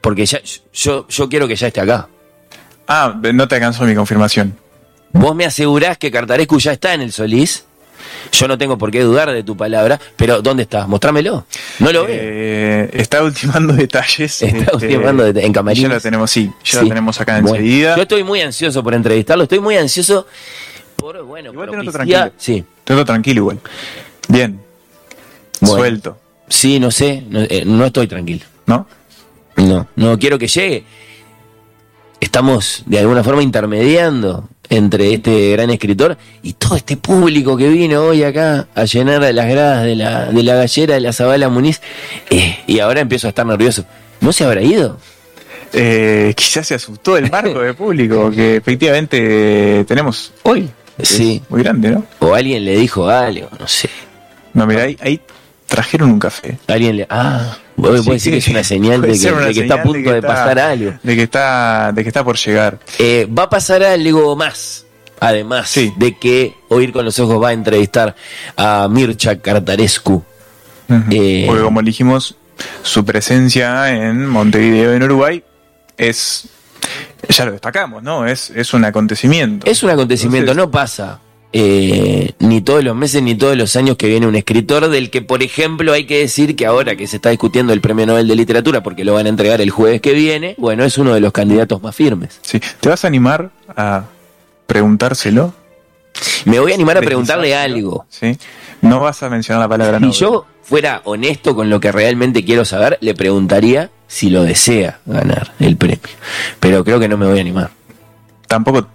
[0.00, 0.40] Porque ya,
[0.72, 2.08] yo, yo quiero que ya esté acá.
[2.88, 4.56] Ah, no te alcanzó mi confirmación.
[5.12, 7.64] Vos me asegurás que Cartarescu ya está en el Solís.
[8.32, 10.86] Yo no tengo por qué dudar de tu palabra, pero ¿dónde está?
[10.88, 11.46] Mostrámelo.
[11.78, 12.16] No lo veo.
[12.18, 14.42] Eh, está ultimando detalles.
[14.42, 15.88] Está este, ultimando det- en camarines.
[15.88, 16.82] Ya lo tenemos, sí, ya Sí.
[16.84, 17.94] lo tenemos acá Bueno, enseguida.
[17.96, 20.26] Yo estoy muy ansioso por entrevistarlo, estoy muy ansioso
[20.96, 22.32] por, bueno, Igual te noto tranquilo.
[22.38, 23.60] Sí, Te noto tranquilo igual.
[24.28, 24.60] Bien.
[25.60, 25.76] Bueno.
[25.76, 26.18] Suelto,
[26.52, 28.44] sí, no sé, no, eh, no estoy tranquilo.
[28.66, 28.86] ¿no?
[29.56, 30.84] No, no quiero que llegue.
[32.20, 38.04] Estamos de alguna forma intermediando entre este gran escritor y todo este público que vino
[38.04, 41.80] hoy acá a llenar las gradas de la, de la gallera de la Zabala Muniz.
[42.30, 43.84] Eh, y ahora empiezo a estar nervioso.
[44.20, 44.98] ¿No se habrá ido?
[45.72, 50.70] Eh, quizás se asustó el marco de público que efectivamente tenemos hoy.
[51.02, 51.40] Sí.
[51.42, 52.04] Es muy grande, ¿no?
[52.20, 53.88] O alguien le dijo algo, no sé.
[54.54, 55.20] No, mira, ahí, ahí
[55.72, 56.58] trajeron un café.
[56.68, 57.06] Alguien le.
[57.08, 60.10] Ah, vos Sí, puede decir que es una señal de que, de está a punto
[60.10, 60.92] de, que pasar está- algo.
[61.02, 62.78] De que está, de que está por llegar.
[62.98, 64.84] Eh, va a pasar algo más.
[65.18, 65.92] Además Sí.
[65.96, 68.14] de que Oír con los Ojos va a entrevistar
[68.56, 70.22] a Mircha Cartarescu.
[71.10, 72.34] Eh, Porque como dijimos,
[72.82, 75.42] su presencia en Montevideo, en Uruguay,
[75.96, 76.48] es,
[77.28, 78.26] ya lo destacamos, ¿no?
[78.26, 79.66] Es, es un acontecimiento.
[79.70, 81.20] Es un acontecimiento, Entonces- no pasa
[81.52, 85.20] eh, ni todos los meses ni todos los años que viene un escritor del que,
[85.22, 88.36] por ejemplo, hay que decir que ahora que se está discutiendo el Premio Nobel de
[88.36, 91.32] Literatura, porque lo van a entregar el jueves que viene, bueno, es uno de los
[91.32, 92.38] candidatos más firmes.
[92.42, 92.60] Sí.
[92.80, 94.04] ¿Te vas a animar a
[94.66, 95.52] preguntárselo?
[96.44, 98.06] Me voy a animar a preguntarle algo.
[98.08, 98.36] Sí.
[98.80, 100.18] No vas a mencionar la palabra Si Nobel.
[100.18, 105.52] yo fuera honesto con lo que realmente quiero saber, le preguntaría si lo desea ganar
[105.58, 105.98] el premio.
[106.60, 107.70] Pero creo que no me voy a animar.
[108.46, 108.86] Tampoco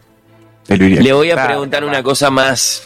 [0.68, 2.84] Le voy a Claro, preguntar una cosa más.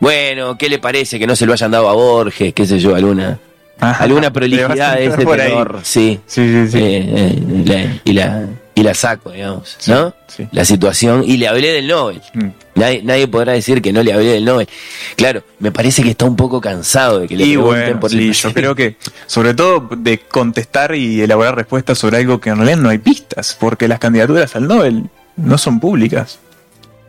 [0.00, 2.52] Bueno, ¿qué le parece que no se lo hayan dado a Borges?
[2.52, 2.94] ¿Qué sé yo?
[2.94, 3.38] ¿Alguna,
[3.80, 4.04] Ajá.
[4.04, 5.80] alguna prolijidad de ese tenor?
[5.82, 6.20] Sí.
[6.26, 6.78] Sí, sí, sí.
[6.78, 10.12] Eh, eh, la- y, la, y la saco, digamos, ¿no?
[10.26, 10.46] sí.
[10.52, 11.22] La situación.
[11.26, 12.20] Y le hablé del Nobel.
[12.34, 12.48] Mm.
[12.74, 14.68] Nadie, nadie podrá decir que no le hablé del Nobel.
[15.16, 18.10] Claro, me parece que está un poco cansado de que le Y pregunten bueno, por
[18.10, 18.96] sí, el yo creo que,
[19.26, 23.56] sobre todo de contestar y elaborar respuestas sobre algo que en realidad no hay pistas,
[23.58, 25.04] porque las candidaturas al Nobel
[25.36, 26.38] no son públicas,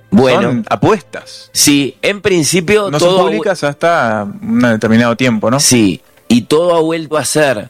[0.09, 1.49] Bueno, son apuestas.
[1.51, 3.17] sí, en principio No todo.
[3.17, 5.59] son públicas hasta un determinado tiempo, ¿no?
[5.59, 7.69] Sí, y todo ha vuelto a ser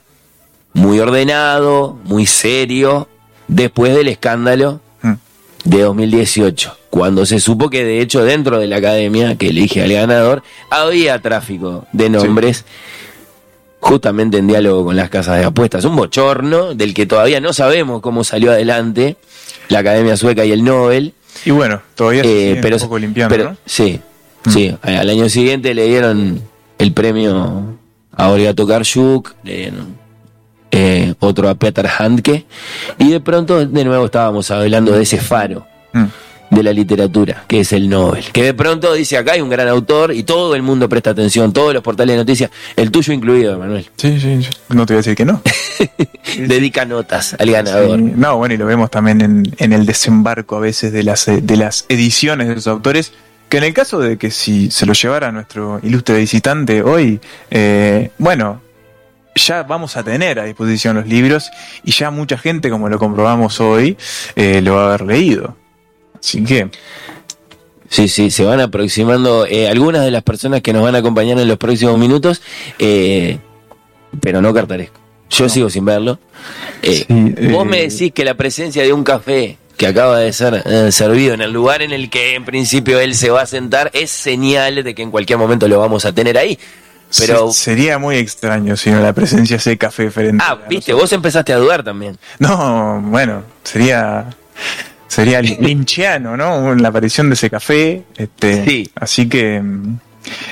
[0.74, 3.08] muy ordenado, muy serio,
[3.48, 5.14] después del escándalo Mm.
[5.66, 9.92] de 2018, cuando se supo que de hecho dentro de la academia que elige al
[9.94, 12.66] ganador había tráfico de nombres.
[13.80, 15.86] Justamente en diálogo con las casas de apuestas.
[15.86, 19.18] Un bochorno del que todavía no sabemos cómo salió adelante
[19.70, 21.14] la Academia Sueca y el Nobel.
[21.48, 23.58] Y bueno, todavía se Eh, pero, un poco limpiando, pero- ¿no?
[23.66, 24.00] sí,
[24.50, 24.76] sí.
[24.82, 26.42] Al año siguiente le dieron
[26.78, 27.78] el premio
[28.16, 29.96] a Olga Tokarczuk, le dieron
[30.72, 32.46] eh, otro a Peter Handke,
[33.00, 36.04] y de pronto de nuevo estábamos hablando de ese faro Mm.
[36.50, 38.26] De la literatura, que es el Nobel.
[38.32, 41.52] Que de pronto dice acá hay un gran autor y todo el mundo presta atención,
[41.54, 44.50] todos los portales de noticias, el tuyo incluido, Manuel, Sí, sí, sí.
[44.70, 45.42] no te voy a decir que no.
[46.38, 47.98] dedica notas al ganador.
[47.98, 51.26] Sí, No, bueno, y lo vemos también en, en el desembarco a veces de las,
[51.26, 53.14] de las ediciones de los autores,
[53.50, 57.20] que en el caso de que si se lo llevara nuestro ilustre visitante hoy,
[57.50, 58.62] eh, bueno,
[59.36, 61.50] ya vamos a tener a disposición los libros
[61.84, 63.96] y ya mucha gente, como lo comprobamos hoy,
[64.36, 65.56] eh, lo va a haber leído.
[66.20, 66.70] Así que,
[67.90, 71.40] Sí, sí, se van aproximando eh, algunas de las personas que nos van a acompañar
[71.40, 72.42] en los próximos minutos,
[72.80, 73.40] eh,
[74.20, 75.00] pero no Cartaresco.
[75.30, 76.20] Yo sigo sin verlo.
[76.82, 80.64] Eh, Sí, vos me decís que la presencia de un café que acaba de ser
[80.66, 83.90] eh, servido en el lugar en el que en principio él se va a sentar
[83.94, 86.60] es señal de que en cualquier momento lo vamos a tener ahí.
[87.18, 90.56] Pero, se- sería muy extraño si no la presencia de ese café frente ah, a
[90.68, 91.00] viste, nosotros.
[91.02, 92.18] vos empezaste a dudar también.
[92.40, 94.26] No, bueno, sería
[95.18, 96.76] sería linchiano, ¿no?
[96.76, 98.04] La aparición de ese café.
[98.16, 98.90] Este, Sí.
[98.96, 100.00] Así que, mm,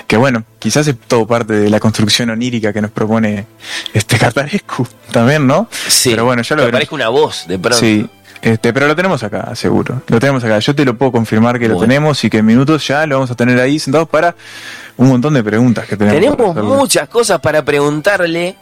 [0.07, 3.45] que bueno, quizás es todo parte de la construcción onírica que nos propone
[3.93, 5.67] este Cartarescu también, ¿no?
[5.87, 7.79] Sí, Pero bueno, ya lo parezca una voz de pronto.
[7.79, 8.07] Sí.
[8.41, 10.03] Este, pero lo tenemos acá, seguro.
[10.07, 10.59] Lo tenemos acá.
[10.59, 13.31] Yo te lo puedo confirmar que lo tenemos y que en minutos ya lo vamos
[13.31, 14.35] a tener ahí sentados para
[14.97, 16.53] un montón de preguntas que tenemos.
[16.53, 18.55] Tenemos muchas cosas para preguntarle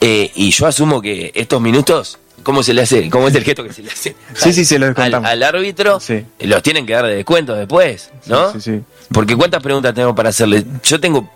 [0.00, 3.08] eh, y yo asumo que estos minutos, ¿cómo se le hace?
[3.10, 4.14] ¿Cómo es el gesto que se le hace?
[4.34, 5.28] Sí, sí, se lo Al, descontamos.
[5.30, 6.24] al árbitro Sí.
[6.40, 8.52] los tienen que dar de descuento después, ¿no?
[8.52, 8.80] Sí, sí.
[9.12, 10.64] Porque ¿cuántas preguntas tenemos para hacerle?
[10.82, 11.28] Yo tengo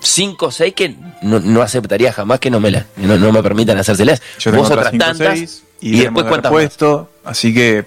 [0.00, 3.42] cinco o seis que no, no aceptaría jamás que no me, la, no, no me
[3.42, 4.20] permitan hacérselas.
[4.38, 6.60] Yo tengo Vos otras otras cinco, tantas seis, y, y, después cuántas más.
[6.60, 7.84] repuesto, así que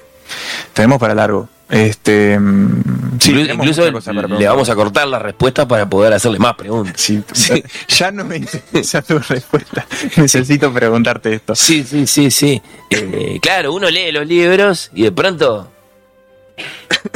[0.73, 1.49] tenemos para largo.
[1.69, 7.01] Este, mm, sí, incluso le vamos a cortar las respuestas para poder hacerle más preguntas.
[7.01, 7.23] Sí,
[7.87, 9.85] Ya no me interesa tu respuesta.
[10.17, 11.55] Necesito preguntarte esto.
[11.55, 12.61] Sí, sí, sí, sí.
[12.89, 15.71] Eh, claro, uno lee los libros y de pronto.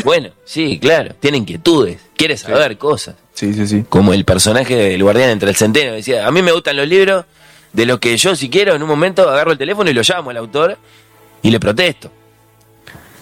[0.04, 3.16] Bueno, sí, claro, tiene inquietudes, quiere saber cosas.
[3.34, 3.86] Sí, sí, sí.
[3.88, 5.94] Como el personaje del guardián entre el centeno.
[5.94, 7.24] Decía, a mí me gustan los libros
[7.72, 10.32] de los que yo, si quiero, en un momento agarro el teléfono y lo llamo
[10.32, 10.78] al autor
[11.42, 12.12] y le protesto.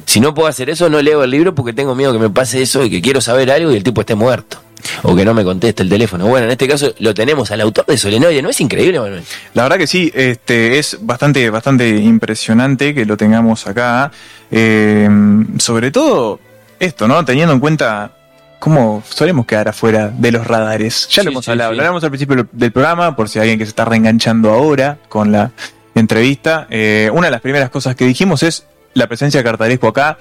[0.08, 2.62] Si no puedo hacer eso, no leo el libro porque tengo miedo que me pase
[2.62, 4.58] eso y que quiero saber algo y el tipo esté muerto.
[5.04, 6.28] O que no me conteste el teléfono.
[6.28, 8.42] Bueno, en este caso lo tenemos al autor de Solenoide.
[8.42, 9.22] ¿No es increíble, Manuel?
[9.54, 14.10] La verdad que sí, este es bastante, bastante impresionante que lo tengamos acá.
[14.50, 15.10] Eh,
[15.58, 16.40] sobre todo
[16.80, 17.26] esto, ¿no?
[17.26, 18.12] Teniendo en cuenta
[18.60, 21.08] cómo solemos quedar afuera de los radares.
[21.10, 21.76] Ya Sí, lo hemos sí, hablado, sí.
[21.76, 25.00] lo hablamos al principio del programa, por si hay alguien que se está reenganchando ahora
[25.10, 25.52] con la
[25.96, 26.66] entrevista.
[26.70, 28.66] Eh, una de las primeras cosas que dijimos es
[28.98, 30.18] la presencia de Cartaresco acá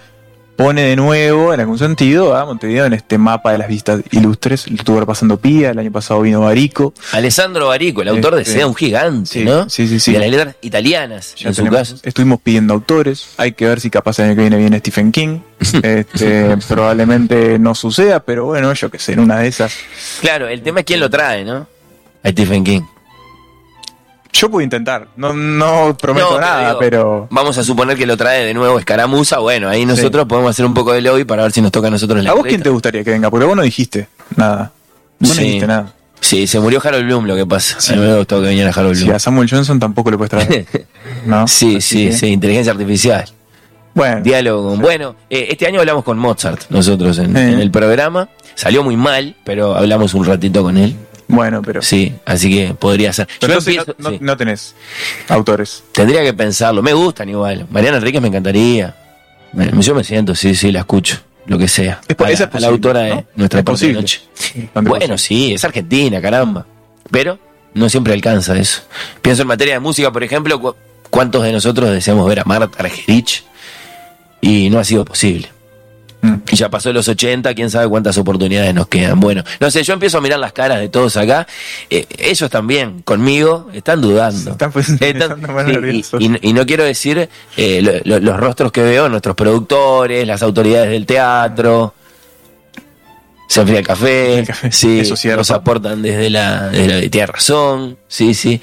[0.56, 4.66] pone de nuevo, en algún sentido, a Montevideo en este mapa de las vistas ilustres.
[4.70, 6.94] Lo estuvo repasando Pía, el año pasado vino Barico.
[7.12, 9.68] Alessandro Barico, el autor de Este, Sea un gigante, sí, ¿no?
[9.68, 10.12] sí, sí, sí.
[10.14, 11.96] De las letras italianas, Ya en su tenemos- caso.
[12.02, 13.28] estuvimos pidiendo autores.
[13.36, 15.40] Hay que ver si capaz el año que viene viene Stephen King.
[15.82, 19.74] Este, probablemente no suceda, pero bueno, yo que sé, en una de esas.
[20.22, 21.66] Claro, el tema es quién lo trae, ¿no?
[22.22, 22.80] A Stephen King.
[24.38, 27.26] Yo puedo intentar, no, no prometo No, nada, digo, pero...
[27.30, 29.38] Vamos a suponer que lo trae de nuevo Escaramuza.
[29.38, 31.90] Bueno, ahí nosotros podemos hacer un poco de lobby para ver si nos toca a
[31.90, 33.30] nosotros la ¿A vos quién te gustaría que venga?
[33.30, 34.72] Porque vos no dijiste nada.
[35.18, 35.42] Vos no Sí.
[35.42, 35.92] dijiste nada.
[36.20, 37.76] Sí, se murió Harold Bloom, lo que pasa.
[37.92, 39.16] A mí me gustó que viniera Harold Sí, Bloom.
[39.16, 40.66] a Samuel Johnson tampoco le puedes traer.
[41.26, 41.46] ¿No?
[41.48, 43.24] Sí, sí, sí, inteligencia artificial.
[43.94, 44.76] Bueno, Diálogo.
[44.76, 48.28] Bueno, eh, este año hablamos con Mozart, nosotros en, en el programa.
[48.54, 50.94] Salió muy mal, pero hablamos un ratito con él.
[51.28, 51.82] Bueno, pero...
[51.82, 53.26] Sí, así que podría ser.
[53.40, 54.18] Yo entonces empiezo- no, no- sí.
[54.22, 54.74] no tenés
[55.28, 55.82] autores.
[55.92, 56.82] Tendría que pensarlo.
[56.82, 57.66] Me gustan igual.
[57.70, 58.94] Mariana Enríquez me encantaría.
[59.80, 61.18] Yo me siento, sí, sí, la escucho.
[61.46, 62.00] Lo que sea.
[62.08, 63.24] Es a, esa es a la autora de ¿no?
[63.36, 64.00] nuestra Es parte de posible.
[64.00, 64.20] noche.
[64.74, 66.66] Bueno, sí, es argentina, caramba.
[67.10, 67.38] Pero
[67.72, 68.82] no siempre alcanza eso.
[69.22, 70.74] Pienso en materia de música, por ejemplo, cu-
[71.08, 73.44] ¿cuántos de nosotros deseamos ver a Marta Argerich?
[74.40, 75.48] Y no ha sido posible.
[76.22, 76.34] Mm.
[76.50, 79.20] Y ya pasó los 80, quién sabe cuántas oportunidades nos quedan.
[79.20, 81.46] Bueno, no sé, yo empiezo a mirar las caras de todos acá.
[81.90, 84.52] Eh, ellos también, conmigo, están dudando.
[84.52, 85.38] Están pues, Están-
[85.92, 89.36] y, y no- y no quiero decir eh, lo- lo- los rostros que veo, nuestros
[89.36, 91.94] productores, las autoridades del teatro.
[93.48, 97.26] Se enfría el café, El café, sí, eso nos aportan desde la, desde la tiene
[97.26, 98.60] razón, sí, sí.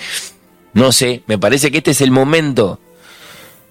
[0.74, 2.80] No sé, me parece que este es el momento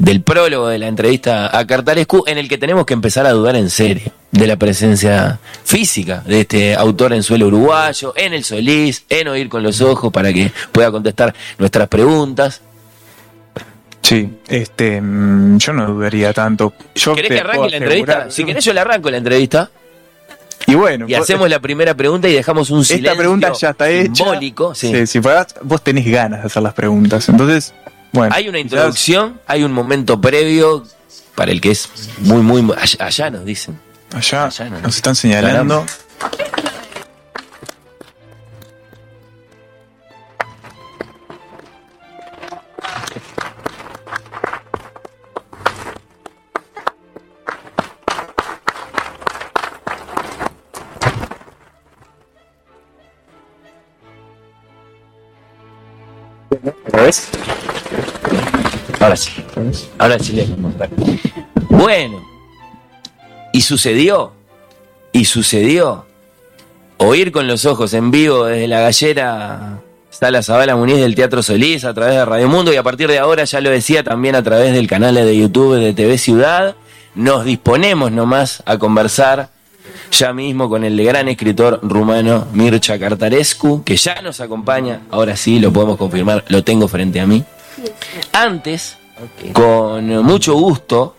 [0.03, 3.55] del prólogo de la entrevista a Cartarescu en el que tenemos que empezar a dudar
[3.55, 9.05] en serio de la presencia física de este autor en suelo uruguayo, en el Solís,
[9.09, 12.61] en Oír con los Ojos para que pueda contestar nuestras preguntas.
[14.01, 16.73] Sí, este, mm, yo no dudaría tanto.
[16.97, 18.31] Yo ¿Querés que arranque la entrevista?
[18.31, 19.71] Si querés yo le arranco la entrevista
[20.67, 23.71] Y bueno, y vos- hacemos la primera pregunta y dejamos un silencio esta pregunta ya
[23.71, 24.15] está hecha.
[24.17, 24.75] simbólico.
[24.75, 24.93] sí.
[24.93, 27.29] Sí, si fueras- vos tenés ganas de hacer las preguntas.
[27.29, 27.73] Entonces,
[28.13, 28.35] bueno.
[28.35, 30.85] Hay una introducción, hay un momento previo
[31.35, 32.63] para el que es muy, muy...
[32.77, 33.79] Allá, allá nos dicen.
[34.15, 34.83] Allá Allá no, no.
[34.83, 35.87] nos están señalando.
[35.87, 36.62] ¿Lo
[59.03, 59.31] Ahora sí.
[59.99, 60.91] Ahora sí le vamos a mostrar.
[61.69, 62.25] Bueno.
[63.53, 64.33] Y sucedió.
[65.11, 66.07] Y sucedió.
[66.99, 71.85] Oír con los ojos en vivo desde la gallera Sala Zabala Muniz del Teatro Solís
[71.85, 74.43] a través de Radio Mundo y a partir de ahora, ya lo decía, también a
[74.45, 76.77] través del canal de YouTube de TV Ciudad.
[77.17, 79.51] Nos disponemos nomás a conversar
[80.13, 85.59] ya mismo con el gran escritor rumano Mircea Cartarescu, que ya nos acompaña, ahora sí
[85.59, 87.45] lo podemos confirmar, lo tengo frente a mí.
[88.33, 88.99] Antes,
[89.53, 91.17] con mucho gusto,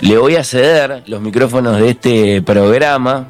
[0.00, 3.28] le voy a ceder los micrófonos de este programa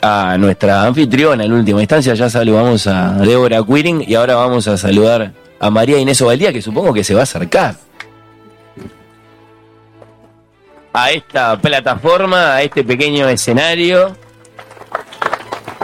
[0.00, 2.14] a nuestra anfitriona en última instancia.
[2.14, 6.62] Ya saludamos a Débora Quiring y ahora vamos a saludar a María Inés Ovaldía, que
[6.62, 7.76] supongo que se va a acercar
[10.94, 14.16] a esta plataforma, a este pequeño escenario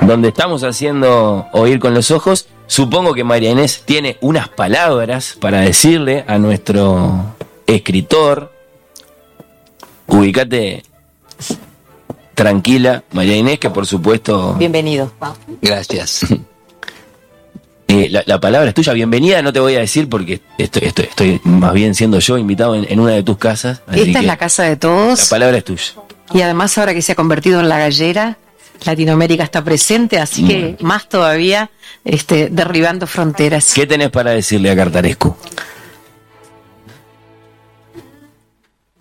[0.02, 2.46] donde estamos haciendo oír con los ojos.
[2.70, 7.34] Supongo que María Inés tiene unas palabras para decirle a nuestro
[7.66, 8.52] escritor.
[10.06, 10.84] Ubicate
[12.36, 15.10] tranquila, María Inés, que por supuesto Bienvenido.
[15.60, 16.20] Gracias.
[17.92, 21.06] Eh, la, la palabra es tuya, bienvenida, no te voy a decir porque estoy, estoy,
[21.06, 23.82] estoy más bien siendo yo invitado en, en una de tus casas.
[23.88, 25.82] así Esta es la casa de la todos palabra es tuya.
[26.32, 28.38] y además ahora que se ha convertido en la gallera,
[28.84, 31.70] Latinoamérica está presente, así que más todavía
[32.04, 33.72] este, derribando fronteras.
[33.74, 35.36] ¿Qué tenés para decirle a Cartarescu?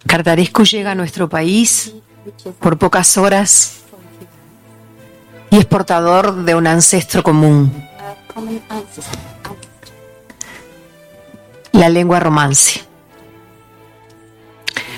[0.06, 1.94] Cartarescu llega a nuestro país
[2.60, 3.82] por pocas horas
[5.52, 7.88] y es portador de un ancestro común,
[11.72, 12.82] la lengua romance.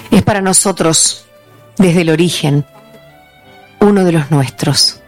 [0.10, 1.26] Es para nosotros,
[1.78, 2.66] desde el origen,
[3.82, 5.00] uno de los nuestros.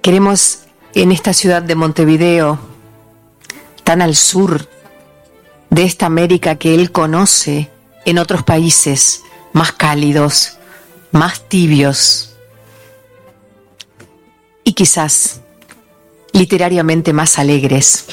[0.00, 0.60] Queremos
[0.94, 2.58] en esta ciudad de Montevideo,
[3.84, 4.68] tan al sur
[5.70, 7.70] de esta América que él conoce
[8.04, 10.58] en otros países más cálidos,
[11.12, 12.34] más tibios
[14.64, 15.40] y quizás
[16.32, 18.06] literariamente más alegres.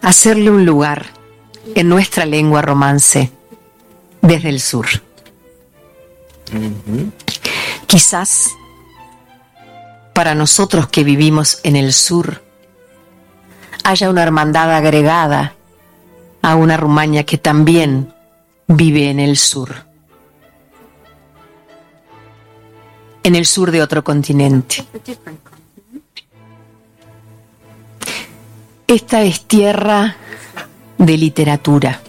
[0.00, 1.06] Hacerle un lugar
[1.74, 3.32] en nuestra lengua romance
[4.22, 4.86] desde el sur.
[7.86, 8.50] Quizás
[10.12, 12.42] para nosotros que vivimos en el sur
[13.84, 15.54] haya una hermandad agregada
[16.42, 18.12] a una Rumaña que también
[18.66, 19.74] vive en el sur.
[23.22, 24.84] En el sur de otro continente.
[28.86, 30.16] Esta es tierra
[30.96, 32.00] de literatura.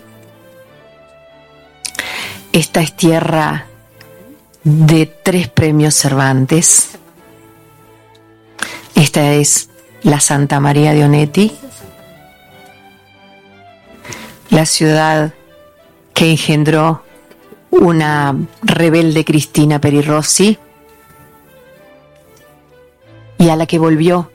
[2.59, 3.67] Esta es tierra
[4.65, 6.89] de tres premios Cervantes.
[8.95, 9.69] Esta es
[10.03, 11.57] la Santa María de Onetti,
[14.49, 15.33] la ciudad
[16.13, 17.05] que engendró
[17.69, 20.59] una rebelde Cristina Perirossi
[23.37, 24.29] y a la que volvió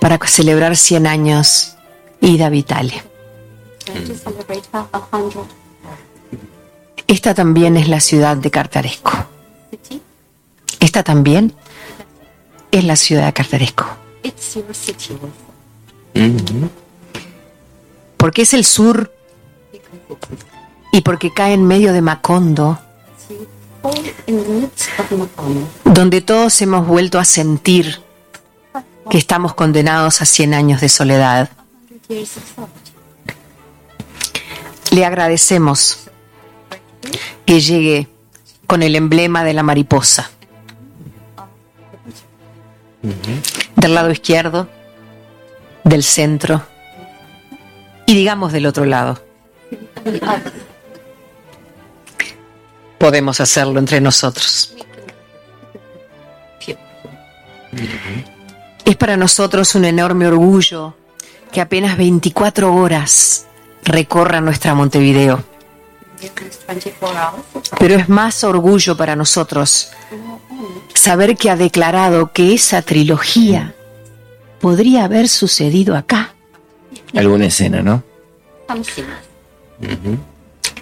[0.00, 1.74] para celebrar 100 años
[2.20, 3.02] Ida Vitale.
[7.06, 9.12] Esta también es la ciudad de Cartaresco.
[10.80, 11.54] Esta también
[12.70, 13.86] es la ciudad de Cartaresco.
[18.16, 19.12] Porque es el sur
[20.92, 22.78] y porque cae en medio de Macondo,
[25.84, 28.00] donde todos hemos vuelto a sentir
[29.10, 31.50] que estamos condenados a 100 años de soledad.
[34.90, 36.03] Le agradecemos
[37.44, 38.08] que llegue
[38.66, 40.30] con el emblema de la mariposa.
[43.76, 44.68] Del lado izquierdo,
[45.84, 46.62] del centro
[48.06, 49.22] y digamos del otro lado.
[52.98, 54.74] Podemos hacerlo entre nosotros.
[58.84, 60.94] Es para nosotros un enorme orgullo
[61.52, 63.46] que apenas 24 horas
[63.84, 65.44] recorra nuestra Montevideo.
[67.78, 69.90] Pero es más orgullo para nosotros
[70.94, 73.74] saber que ha declarado que esa trilogía
[74.60, 76.34] podría haber sucedido acá.
[77.14, 78.02] Alguna escena, ¿no?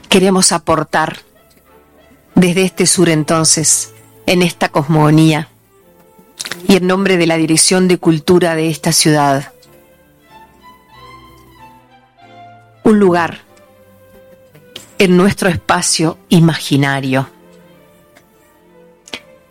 [0.09, 1.19] Queremos aportar
[2.35, 3.93] desde este sur entonces,
[4.27, 5.49] en esta cosmogonía,
[6.69, 9.53] y en nombre de la Dirección de Cultura de esta ciudad,
[12.85, 13.41] un lugar
[15.03, 17.29] en nuestro espacio imaginario,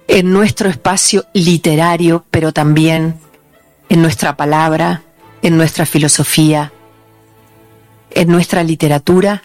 [0.07, 3.19] en nuestro espacio literario, pero también
[3.89, 5.01] en nuestra palabra,
[5.41, 6.71] en nuestra filosofía,
[8.11, 9.43] en nuestra literatura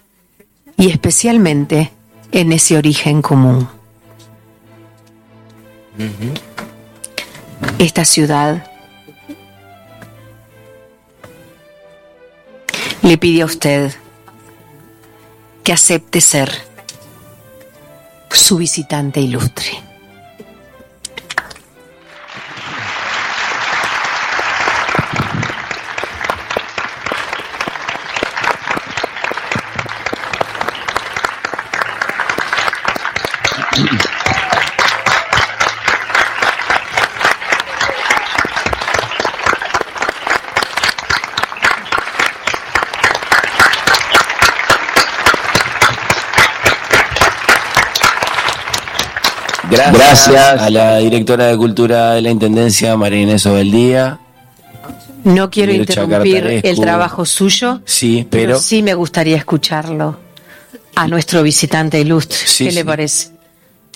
[0.76, 1.90] y especialmente
[2.30, 3.68] en ese origen común.
[7.80, 8.64] Esta ciudad
[13.02, 13.92] le pide a usted
[15.66, 16.48] que acepte ser
[18.30, 19.95] su visitante ilustre.
[49.92, 54.18] Gracias, a la directora de Cultura de la Intendencia, María Inés Obeldía.
[55.24, 60.18] No quiero interrumpir el trabajo suyo, Sí, pero, pero sí me gustaría escucharlo
[60.94, 62.38] a nuestro visitante ilustre.
[62.44, 62.86] Sí, ¿Qué le sí.
[62.86, 63.28] parece?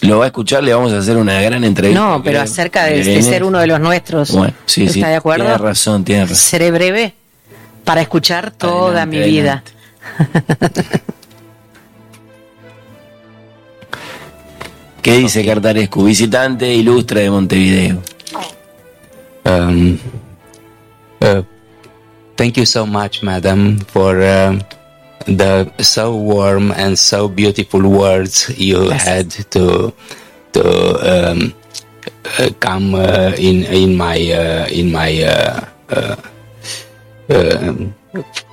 [0.03, 2.01] lo va a escuchar, le vamos a hacer una gran entrevista.
[2.01, 2.43] No, pero creo.
[2.43, 4.33] acerca de, de ser uno de los nuestros.
[4.33, 4.99] Bueno, sí, sí.
[5.01, 5.45] ¿Está de acuerdo?
[5.45, 6.37] Tiene razón, tiene razón.
[6.37, 7.15] Seré breve
[7.85, 9.63] para escuchar toda Adelante, mi vida.
[15.03, 16.05] ¿Qué dice Cartarescu?
[16.05, 18.03] Visitante ilustre de Montevideo.
[19.45, 19.99] Um,
[21.23, 21.43] uh,
[22.37, 24.61] thank you so much, madam, for um,
[25.27, 29.93] the so warm and so beautiful words you had to
[30.53, 30.63] to
[31.03, 31.55] um,
[32.39, 36.17] uh, come uh, in in my uh, in my uh, uh,
[37.31, 37.95] um,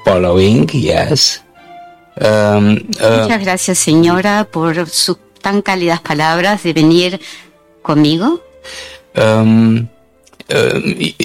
[0.06, 0.69] following.
[0.72, 1.41] Yes.
[2.19, 5.18] Um, uh, Muchas gracias, señora, por sus
[5.48, 7.22] tan cálidas palabras de venir
[7.82, 8.41] conmigo.
[9.15, 9.88] Um,
[10.49, 10.80] uh,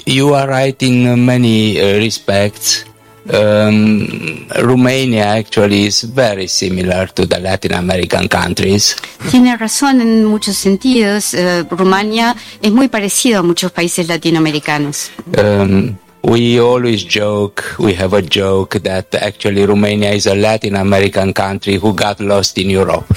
[0.05, 2.85] you are right in many uh, respects.
[3.29, 8.95] Um, Romania actually is very similar to the Latin American countries.
[9.29, 11.33] Tiene razón en muchos sentidos.
[11.33, 15.11] Eh, Rumania es muy parecido a muchos países latinoamericanos.
[15.37, 21.33] Um, we always joke, we have a joke that actually Romania is a Latin American
[21.33, 23.05] country who got lost in Europe.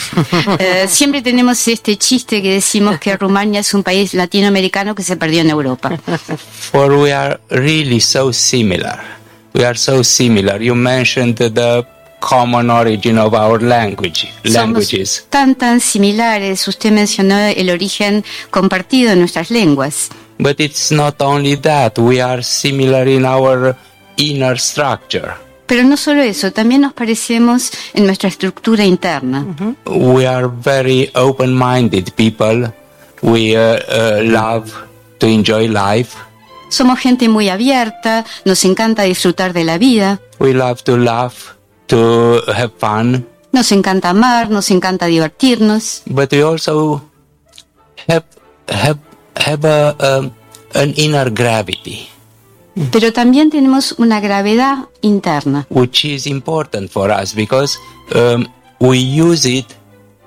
[0.58, 5.16] Eh, siempre tenemos este chiste que decimos que Rumania es un país latinoamericano que se
[5.16, 5.96] perdió en Europa.
[6.70, 9.00] For we are really so similar.
[9.54, 10.60] We are so similar.
[10.60, 11.86] You mentioned the
[12.20, 15.26] common origin of our language, languages.
[15.28, 16.66] Tan, tan similares.
[16.66, 20.10] Usted mencionó el origen compartido de nuestras lenguas.
[20.38, 21.98] But it's not only that.
[21.98, 23.76] We are similar in our
[24.16, 25.34] inner structure.
[25.66, 29.44] Pero no solo eso, también nos parecemos en nuestra estructura interna.
[29.84, 32.72] We are very open-minded people.
[33.20, 34.72] We uh, uh, love
[35.18, 36.16] to enjoy life.
[36.68, 41.56] Somos gente muy abierta, nos encanta disfrutar de la vida, We love to laugh,
[41.86, 47.02] to have fun, nos encanta amar, nos encanta divertirnos, but we also
[48.08, 48.24] have
[48.68, 48.98] have
[49.46, 50.30] have a, um,
[50.74, 52.08] an inner gravity,
[52.90, 55.66] pero también tenemos una gravedad interna.
[55.70, 57.78] which is important for us because
[58.14, 58.46] um,
[58.80, 59.66] we use it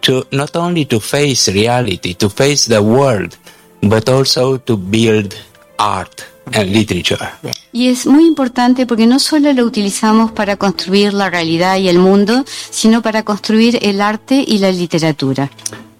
[0.01, 3.35] to not only to face reality, to face the world,
[3.81, 5.35] but also to build
[5.77, 6.23] art
[6.53, 7.29] and literature.
[7.71, 11.99] Y es muy importante porque no solo lo utilizamos para construir la realidad y el
[11.99, 15.51] mundo, sino para construir el arte y la literatura.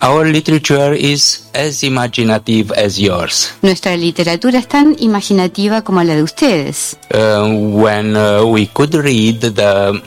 [0.02, 3.52] Our literature is as imaginative as yours.
[3.62, 6.98] Nuestra literatura es tan imaginativa como la de ustedes.
[7.14, 10.02] Uh, when uh, we could read the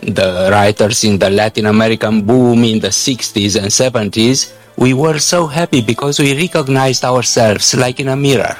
[0.00, 5.46] the writers in the Latin American boom in the 60s and 70s, we were so
[5.46, 8.56] happy because we recognized ourselves like in a mirror.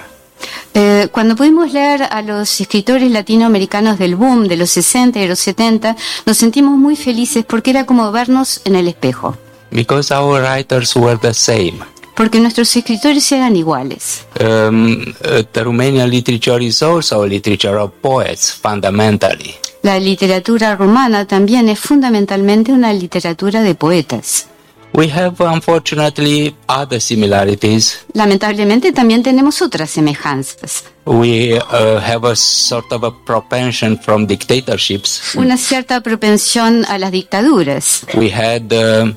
[0.74, 5.39] Eh, cuando pudimos leer a los escritores latinoamericanos del boom de los 60 y los
[5.39, 5.97] 70,
[6.27, 9.36] nos sentimos muy felices porque era como vernos en el espejo,
[9.70, 11.85] Because our writers were the same.
[12.19, 14.27] porque nuestros escritores eran iguales.
[14.40, 19.55] Um, uh, the Romanian literature is also a literature of poets, fundamentally.
[19.82, 24.49] La literatura rumana también es fundamentalmente una literatura de poetas.
[24.95, 28.05] We have, unfortunately, other similarities.
[28.15, 30.86] Lamentablemente también tenemos otras semejanzas.
[31.05, 35.36] We uh, have a sort of a propension from dictatorships.
[35.36, 38.05] Una cierta propensión a las dictaduras.
[38.15, 39.12] We had uh,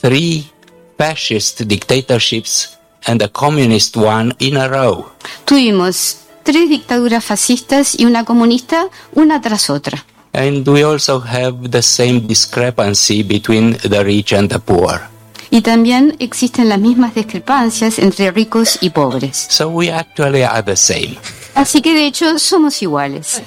[0.00, 0.50] three
[0.98, 5.06] fascist dictatorships and a communist one in a row.
[5.44, 10.04] Tuvimos tres dictaduras fascistas y una comunista, una tras otra.
[10.32, 15.08] And we also have the same discrepancy between the rich and the poor.
[15.50, 19.48] Y también existen las mismas discrepancias entre ricos y pobres.
[19.50, 21.18] So we actually are the same.
[21.54, 23.42] Así que de hecho somos iguales.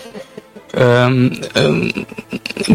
[0.76, 1.92] Um, um,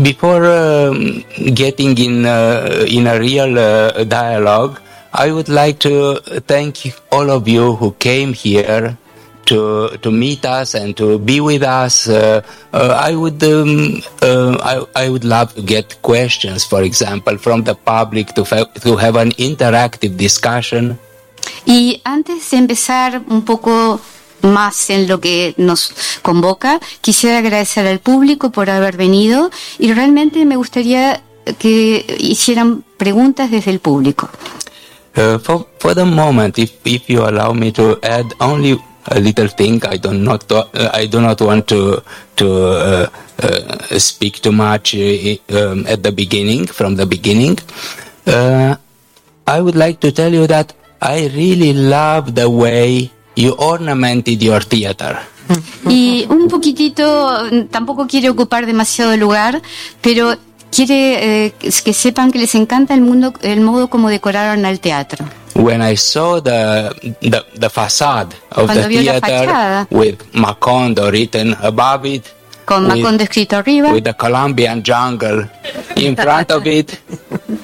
[0.02, 4.80] before um, getting in uh, in a real uh, dialogue,
[5.12, 6.78] I would like to thank
[7.10, 8.96] all of you who came here
[9.46, 12.06] to to meet us and to be with us.
[12.08, 12.42] Uh,
[12.72, 17.64] uh, I would um, uh, I, I would love to get questions, for example, from
[17.64, 20.98] the public to fa- to have an interactive discussion.
[21.66, 24.00] Y antes de empezar un poco
[24.42, 25.92] más en lo que nos
[26.22, 31.22] convoca, quisiera agradecer al público por haber venido y realmente me gustaría
[31.58, 34.28] que hicieran preguntas desde el público.
[35.16, 38.78] Uh, for for the moment, if if you allow me to add only
[39.10, 42.02] a little thing, I do not uh, I do not want to
[42.36, 43.06] to uh,
[43.42, 45.00] uh, speak too much uh,
[45.50, 46.66] um, at the beginning.
[46.66, 47.58] From the beginning,
[48.26, 48.76] uh,
[49.46, 54.64] I would like to tell you that I really love the way you ornamented your
[54.64, 55.16] theater.
[55.88, 59.62] Y un poquitito, tampoco quiere ocupar demasiado lugar,
[60.02, 60.34] pero
[60.70, 65.24] quiere eh, que sepan que les encanta el mundo, el modo como decoraron al teatro.
[65.54, 66.90] When I saw the
[67.20, 72.24] the, the facade of Cuando the theater with Macondo written above it,
[72.64, 75.48] Con with- Macondo escrito arriba, with the Colombian jungle
[75.96, 76.98] in front of it.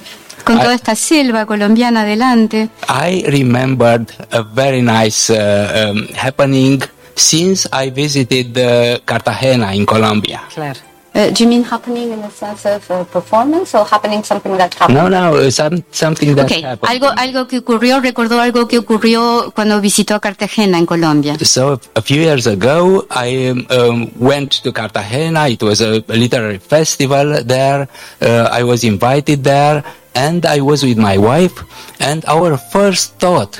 [0.45, 2.69] con toda esta selva colombiana adelante.
[2.87, 6.81] I remembered a very nice uh, um, happening
[7.15, 10.41] since I visited uh, Cartagena in Colombia.
[10.53, 10.79] Claro.
[11.15, 14.73] Uh, do you mean happening in the sense of uh, performance or happening something that
[14.73, 14.97] happened?
[14.97, 16.89] No, no, uh, some, something that Ok, happened.
[16.91, 21.37] algo, algo que ocurrió, recordó algo que ocurrió cuando visitó Cartagena en Colombia.
[21.41, 25.47] So a few years ago, I um, um, went to Cartagena.
[25.47, 27.87] It was a, a literary festival there.
[28.21, 29.85] Uh, I was invited there,
[30.15, 31.63] and I was with my wife.
[32.01, 33.57] And our first thought,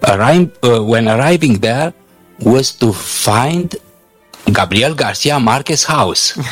[0.00, 1.92] arri- uh, when arriving there,
[2.40, 3.76] was to find
[4.46, 6.34] Gabriel Garcia Marquez house.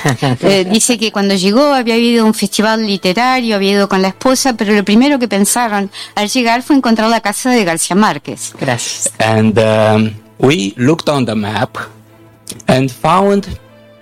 [0.42, 4.54] Eh, dice que cuando llegó había habido un festival literario, había ido con la esposa,
[4.54, 8.52] pero lo primero que pensaron al llegar fue encontrar la casa de García Márquez.
[8.60, 9.10] Gracias.
[9.18, 11.76] and um, we looked on the map
[12.66, 13.46] and found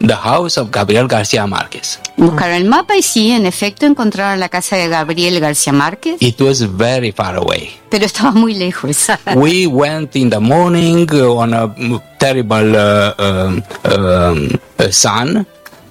[0.00, 1.98] the house of Gabriel Garcia Marquez.
[2.16, 6.40] Buscaron el mapa y sí, en efecto, encontraron la casa de Gabriel García Márquez, It
[6.40, 7.70] was very far away.
[7.90, 9.06] pero estaba muy lejos.
[9.36, 11.74] we went in the morning on a
[12.18, 14.48] terrible uh, um, um,
[14.78, 15.46] uh, sun,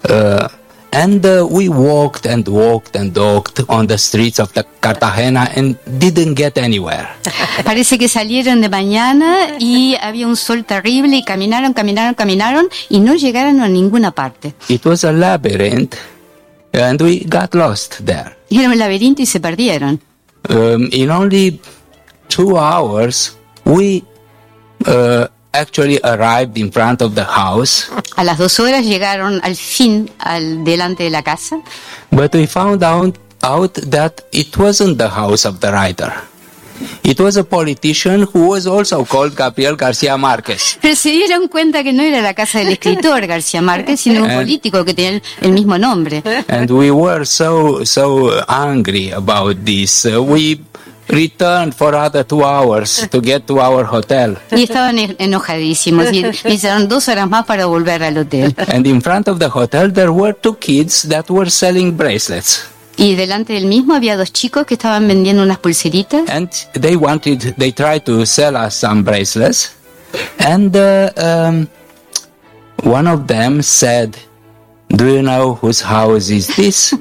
[0.10, 0.48] uh,
[0.92, 5.78] and uh, we walked and walked and walked on the streets of the Cartagena and
[6.00, 7.08] didn't get anywhere.
[7.66, 13.00] Parece que salieron de mañana y había un sol terrible y caminaron, caminaron, caminaron y
[13.00, 14.54] no llegaron a ninguna parte.
[14.70, 15.96] It was a labyrinth,
[16.74, 18.36] and we got lost there.
[18.50, 20.02] Era un laberinto y se perdieron.
[20.50, 21.60] Um, in only
[22.30, 23.36] two hours,
[23.66, 24.04] we
[24.86, 30.10] uh, actually arrived in front of the house, A las dos horas llegaron al fin
[30.19, 31.57] al delante de la casa,
[32.11, 36.11] but we found out, out that it wasn't the house of the writer.
[37.02, 40.78] It was a politician who was also called Gabriel Garcia Marquez.
[40.80, 44.32] pero se dieron cuenta que no era la casa del escritor García Márquez, sino un
[44.36, 46.22] político que tenía el, el mismo nombre.
[46.49, 50.06] and we were so so angry about this.
[50.06, 50.60] Uh, we
[51.10, 54.38] returned for other two hours to get to our hotel.
[54.52, 58.56] Y estaban en- enojadísimos y necesitaron dos horas más para volver al hotel.
[58.68, 62.64] And in front of the hotel, there were two kids that were selling bracelets.
[62.98, 66.28] Y delante del mismo había dos chicos que estaban vendiendo unas pulseritas.
[66.30, 69.74] And they wanted, they tried to sell us some bracelets.
[70.40, 71.68] And uh, um,
[72.84, 74.16] one of them said,
[74.90, 76.96] Do you know whose house is this?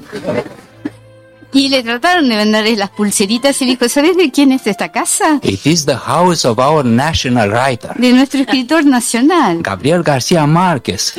[1.57, 5.41] Y le trataron de venderles las pulseritas y dijo, ¿sabes de quién es esta casa?
[5.43, 9.63] It is the house of our national writer, De nuestro escritor nacional.
[9.63, 11.15] Gabriel García Márquez,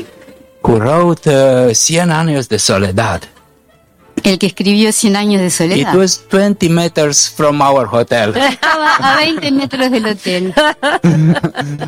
[0.61, 3.23] who wrote uh, Cien años de soledad.
[4.23, 5.95] El que escribió Cien años de It soledad.
[5.95, 8.35] was 20 meters from our hotel.
[8.38, 10.53] Estaba a 20 metros del hotel.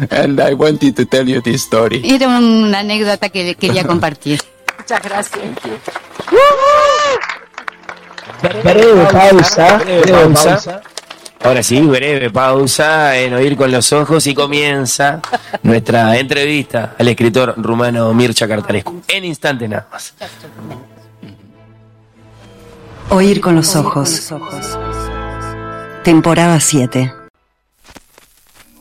[0.09, 2.01] and I wanted to tell you this story.
[2.03, 4.41] Era una anécdota que quería compartir.
[4.79, 5.43] Muchas gracias.
[8.41, 10.81] Breve pausa, breve pausa.
[11.41, 15.21] Ahora sí, breve pausa en Oír con los Ojos y comienza
[15.63, 19.01] nuestra entrevista al escritor rumano Mircea Cartarescu.
[19.07, 20.13] En instante nada más.
[23.09, 24.33] Oír con los ojos.
[26.03, 27.13] Temporada 7.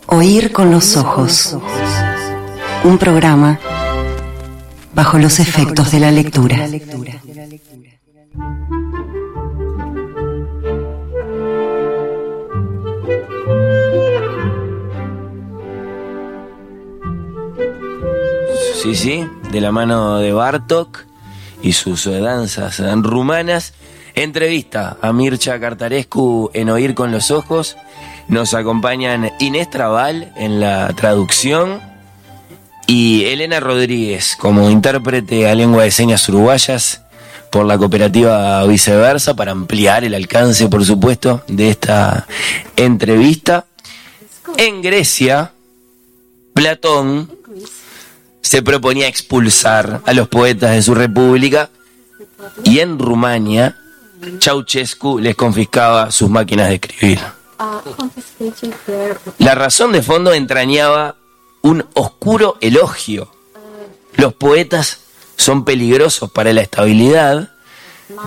[0.07, 1.57] Oír con los ojos.
[2.85, 3.59] Un programa
[4.95, 6.69] bajo los efectos de la lectura.
[18.81, 21.01] Sí, sí, de la mano de Bartok
[21.63, 23.75] y sus eh, danzas eh, rumanas.
[24.15, 27.77] Entrevista a Mircea Cartarescu en Oír con los Ojos.
[28.29, 31.81] Nos acompañan Inés Trabal en la traducción
[32.87, 37.03] y Elena Rodríguez como intérprete a lengua de señas uruguayas
[37.51, 42.29] por la cooperativa Viceversa para ampliar el alcance, por supuesto, de esta
[42.77, 43.67] entrevista.
[44.57, 45.51] En Grecia,
[46.55, 47.39] Platón
[48.43, 51.71] se proponía expulsar a los poetas de su república
[52.65, 53.77] y en Rumania
[54.41, 57.21] Ceausescu les confiscaba sus máquinas de escribir.
[59.39, 61.17] La razón de fondo entrañaba
[61.63, 63.31] un oscuro elogio.
[64.15, 65.01] Los poetas
[65.37, 67.51] son peligrosos para la estabilidad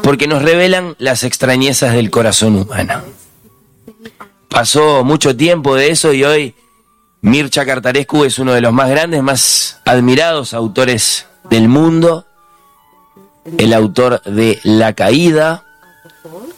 [0.04, 3.02] porque nos revelan las extrañezas del corazón humano.
[4.48, 6.56] Pasó mucho tiempo de eso y hoy
[7.22, 12.26] Mircea Cartarescu es uno de los más grandes, más admirados autores del mundo.
[13.58, 15.64] El autor de La Caída,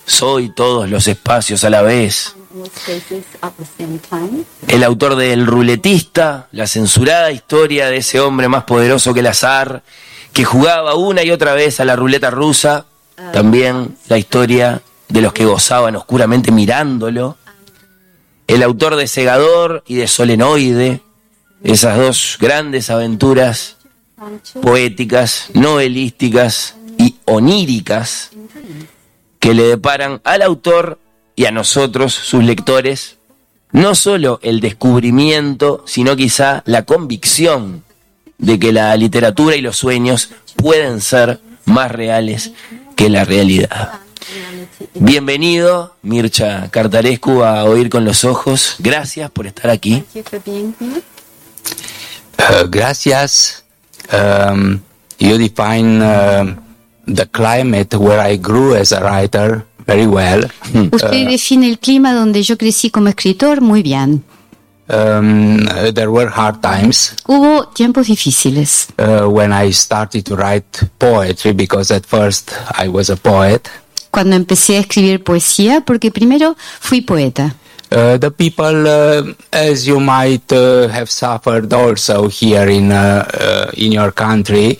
[0.05, 2.35] Soy todos los espacios a la vez.
[4.67, 9.27] El autor de El Ruletista, la censurada historia de ese hombre más poderoso que el
[9.27, 9.81] azar,
[10.33, 12.85] que jugaba una y otra vez a la ruleta rusa.
[13.31, 17.37] También la historia de los que gozaban oscuramente mirándolo.
[18.47, 21.01] El autor de Segador y de Solenoide,
[21.63, 23.77] esas dos grandes aventuras
[24.61, 28.31] poéticas, novelísticas y oníricas
[29.39, 30.99] que le deparan al autor
[31.35, 33.17] y a nosotros, sus lectores,
[33.71, 37.83] no solo el descubrimiento, sino quizá la convicción
[38.37, 42.51] de que la literatura y los sueños pueden ser más reales
[42.95, 43.99] que la realidad.
[44.95, 48.75] Bienvenido, Mircha Cartarescu, a Oír con los Ojos.
[48.79, 50.03] Gracias por estar aquí.
[52.37, 53.63] Uh, gracias.
[54.11, 54.81] Um,
[55.19, 56.55] you define uh,
[57.07, 60.45] the climate where I grew as a writer very well.
[60.91, 64.23] Usted define el clima donde yo crecí como escritor muy bien.
[64.89, 68.89] Um, uh, there were hard times Hubo tiempos difíciles.
[68.99, 70.65] uh, when I started to write
[70.99, 73.69] poetry because at first I was a poet.
[74.13, 77.55] Cuando empecé a escribir poesía, porque primero fui poeta.
[77.91, 83.71] Uh, the people, uh, as you might uh, have suffered also here in uh, uh,
[83.73, 84.79] in your country,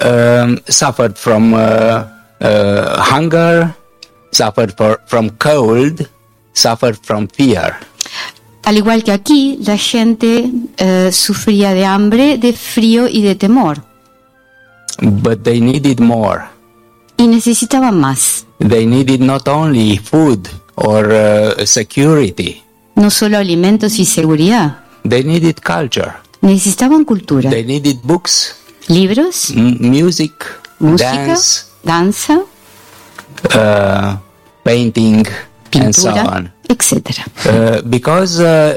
[0.00, 2.04] um, suffered from uh,
[2.40, 3.74] hunger,
[4.30, 6.08] suffered for, from cold,
[6.52, 7.76] suffered from fear.
[8.62, 10.52] Al igual que aquí, la gente
[11.10, 13.82] sufría de hambre, de frío y de temor.
[15.00, 16.57] But they needed more.
[17.18, 18.46] Y necesitaban más.
[18.58, 22.62] They needed not only food or uh, security,
[22.94, 24.78] No solo alimentos y seguridad.
[25.04, 26.12] they needed culture.
[26.40, 27.50] Necesitaban cultura.
[27.50, 28.54] They needed books,
[28.88, 30.32] Libros, music,
[30.78, 32.40] música, dance, danza,
[33.54, 34.16] uh,
[34.64, 35.26] painting,
[35.74, 36.52] and so pintura, on.
[36.68, 37.24] etc.
[37.44, 38.76] Uh, because, uh,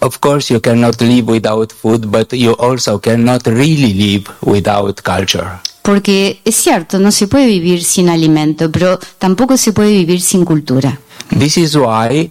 [0.00, 5.60] of course, you cannot live without food, but you also cannot really live without culture.
[5.82, 10.44] Porque es cierto, no se puede vivir sin alimento, pero tampoco se puede vivir sin
[10.44, 10.98] cultura.
[11.38, 12.30] This is why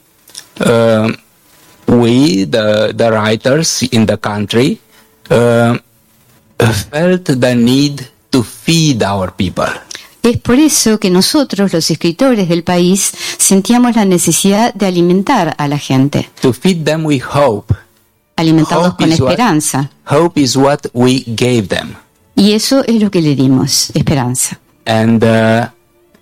[0.60, 1.12] uh,
[1.88, 4.80] we, the, the writers in the country,
[5.32, 5.76] uh,
[6.92, 9.66] felt the need to feed our people.
[10.24, 15.68] Es por eso que nosotros, los escritores del país, sentíamos la necesidad de alimentar a
[15.68, 17.74] la gente, To feed them with hope.
[18.36, 19.90] alimentarlos Hope con is what- esperanza.
[20.06, 21.96] Hope is what we gave them.
[22.38, 24.60] Y eso es lo que le dimos, esperanza.
[24.86, 25.70] And uh,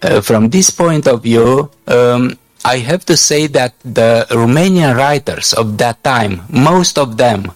[0.02, 5.54] uh, from this point of view, um, I have to say that the Romanian writers
[5.54, 7.52] of that time, most of them,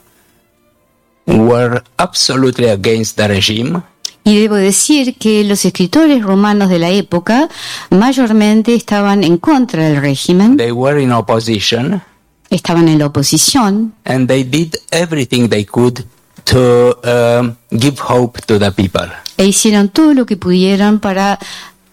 [1.26, 3.82] were absolutely against the regime.
[4.26, 7.48] Y debo decir que los escritores romanos de la época
[7.90, 12.04] mayormente estaban en contra del régimen, They were in opposition,
[12.50, 16.04] estaban en la oposición and they did everything they could
[16.52, 19.10] to um, give hope to the people.
[19.38, 21.40] e hicieron todo lo que pudieron para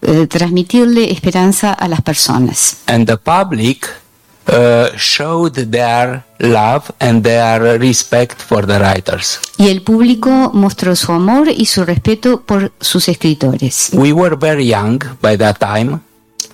[0.01, 2.77] eh, transmitirle esperanza a las personas.
[2.87, 3.87] And the public
[4.47, 9.39] uh, showed their love and their respect for the writers.
[9.57, 13.89] Y el público mostró su amor y su respeto por sus escritores.
[13.93, 15.99] We were very young by that time,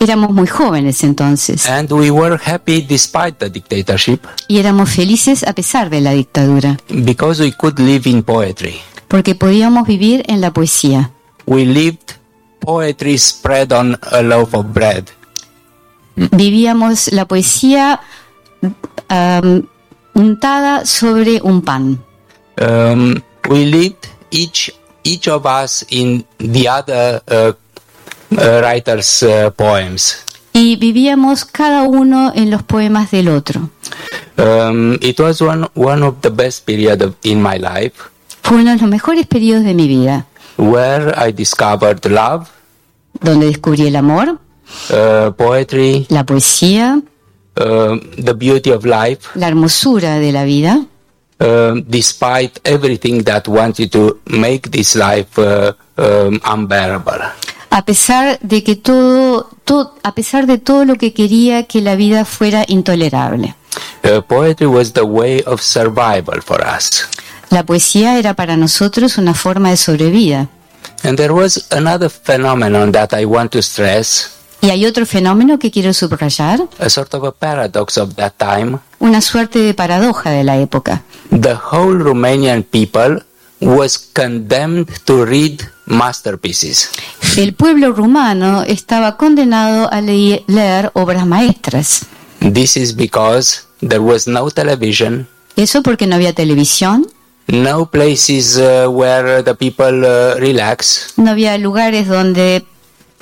[0.04, 5.54] Éramos muy jóvenes entonces and we were happy despite the dictatorship y éramos felices a
[5.54, 8.82] pesar de la dictadura, because we could live in poetry.
[9.08, 11.12] porque podíamos vivir en la poesía.
[11.46, 12.16] We lived
[12.60, 15.06] poetry spread on a loaf of bread.
[16.16, 18.00] Vivíamos la poesía
[18.62, 19.68] um,
[20.16, 22.04] untada sobre un pan.
[22.60, 24.72] Um, we lived each
[25.04, 27.54] each of us in the other uh, uh,
[28.62, 30.24] writer's uh, poems.
[30.54, 33.70] Y vivíamos cada uno en los poemas del otro.
[34.38, 37.96] Um, it was one one of the best period of, in my life.
[38.42, 40.26] Fue uno de los mejores periodos de mi vida,
[40.58, 42.48] where I discovered love,
[43.22, 44.38] donde descubrí el amor,
[44.90, 47.02] uh, poetry, la poesía,
[47.58, 50.86] uh, the beauty of life, la hermosura de la vida,
[51.40, 57.22] uh, despite everything that wanted to make this life uh, um, unbearable.
[57.76, 61.96] A pesar de que todo, to- a pesar de todo lo que quería que la
[61.96, 63.56] vida fuera intolerable.
[64.04, 67.08] Uh, poetry was the way of survival for us.
[67.50, 70.50] La poesía era para nosotros una forma de sobrevida.
[71.04, 74.30] And there was another phenomenon that I want to stress,
[74.62, 78.78] Y hay otro fenómeno que quiero subrayar, a sort of a paradox of that time.
[79.00, 81.02] una suerte de paradoja de la época.
[81.32, 83.24] The whole Romanian people
[83.66, 86.90] was condemned to read masterpieces.
[87.38, 92.06] El pueblo rumano estaba condenado a lei- leer obras maestras.
[92.40, 97.08] This is because there was no television, Eso porque no había televisión,
[97.48, 102.66] no places uh, where the people uh, relax, no había lugares donde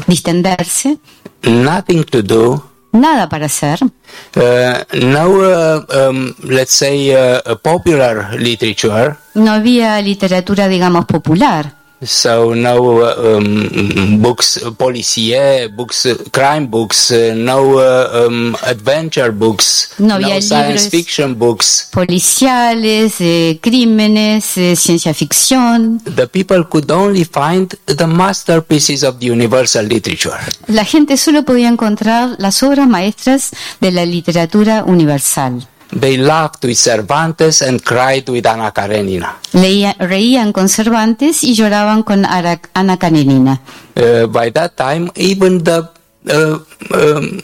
[0.07, 0.97] distenderse,
[1.43, 9.15] nothing to do, nada para hacer, uh, no, uh, um, let's say, uh, popular literature,
[9.35, 11.80] no había literatura, digamos, popular.
[12.03, 19.32] So no uh, um, books, uh, policier, books, uh, crime books, no uh, um, adventure
[19.32, 21.90] books, No había science fiction books.
[21.91, 25.99] policiales, de crímenes, de ciencia ficción.
[26.03, 30.38] The people could only find the masterpieces of the universal literature.
[30.68, 35.68] La gente solo podía encontrar las obras maestras de la literatura universal.
[35.99, 39.38] They laughed with Cervantes and cried with Ana Karenina.
[39.53, 43.59] Leía- reían con Cervantes y lloraban con Ara- Ana Karenina.
[43.95, 45.89] Uh, by that time, even the
[46.30, 46.59] uh,
[46.93, 47.41] um,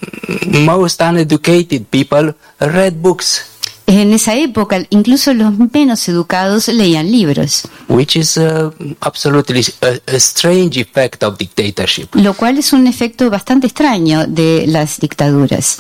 [0.66, 3.42] most uneducated people read books,
[3.90, 8.70] En esa época, incluso los menos educados leían libros, which is uh,
[9.00, 12.14] absolutely a, a strange effect of dictatorship.
[12.16, 15.78] lo cual es un efecto bastante extraño de las dictaduras.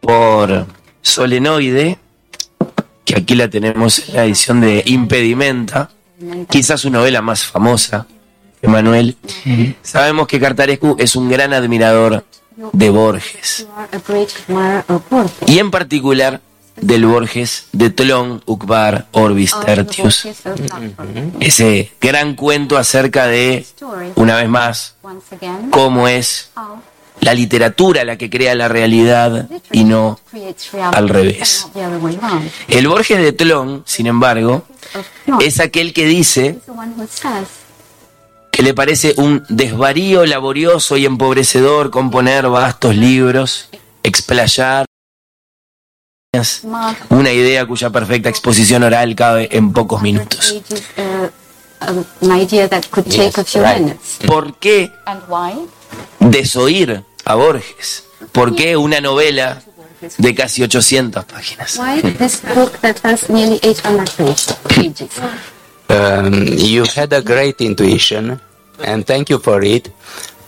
[0.00, 0.66] por
[1.06, 1.98] Solenoide,
[3.04, 5.88] que aquí la tenemos en la edición de Impedimenta,
[6.50, 8.08] quizás su novela más famosa,
[8.60, 9.16] Emanuel.
[9.82, 12.24] Sabemos que Cartarescu es un gran admirador
[12.72, 13.68] de Borges.
[15.46, 16.40] Y en particular
[16.74, 20.26] del Borges de Tlon, Ukbar, Orbis, Tertius.
[21.38, 23.64] Ese gran cuento acerca de,
[24.16, 24.96] una vez más,
[25.70, 26.50] cómo es
[27.20, 30.18] la literatura la que crea la realidad y no
[30.92, 31.66] al revés.
[32.68, 34.64] El Borges de Tlon, sin embargo,
[35.40, 36.58] es aquel que dice
[38.52, 43.68] que le parece un desvarío laborioso y empobrecedor componer vastos libros,
[44.02, 44.86] explayar
[47.10, 50.62] una idea cuya perfecta exposición oral cabe en pocos minutos.
[54.26, 54.92] ¿Por qué
[56.20, 58.04] desoír a Borges?
[58.32, 59.62] ¿Por qué una novela
[60.18, 61.78] de casi 800 páginas?
[65.88, 68.40] Um, you had a great intuition,
[68.84, 69.88] and thank you for it.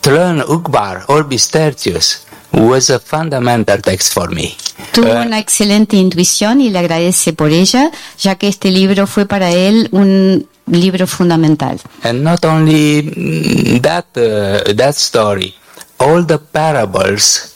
[0.00, 4.56] Tlön Ukbar, Orbis Tertius, was a fundamental text for me.
[4.92, 9.50] Tuvo una excelente intuición y le agradece por ella, ya que este libro fue para
[9.50, 11.78] él un libro fundamental.
[12.02, 15.54] And not only mm, that, uh, that story,
[15.98, 17.54] all the parables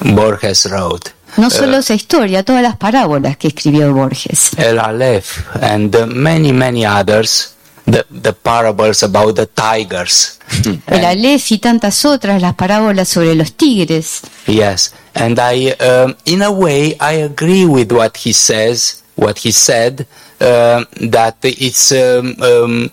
[0.00, 1.12] Borges wrote.
[1.36, 4.50] No solo esa historia, todas las parábolas que escribió Borges.
[4.56, 7.54] El Aleph and uh, many, many others,
[7.84, 10.38] the, the parables about the tigers.
[10.86, 14.22] El Aleph y tantas otras, las parábolas sobre los tigres.
[14.46, 19.52] Yes, and I, um, in a way, I agree with what he says, what he
[19.52, 22.90] said, uh, that it's um, um,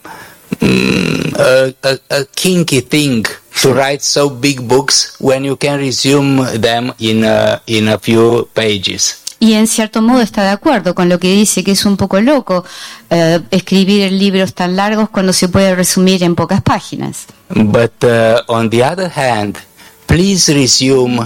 [0.59, 3.25] mm, a, a, a kinky thing
[3.61, 8.47] to write so big books when you can resume them in a, in a few
[8.53, 9.19] pages.
[9.39, 12.21] Y en cierto modo está de acuerdo con lo que dice, que es un poco
[12.21, 12.63] loco
[13.09, 17.25] eh, escribir libros tan largos cuando se puede resumir en pocas páginas.
[17.49, 19.57] But uh, on the other hand,
[20.07, 21.19] please resume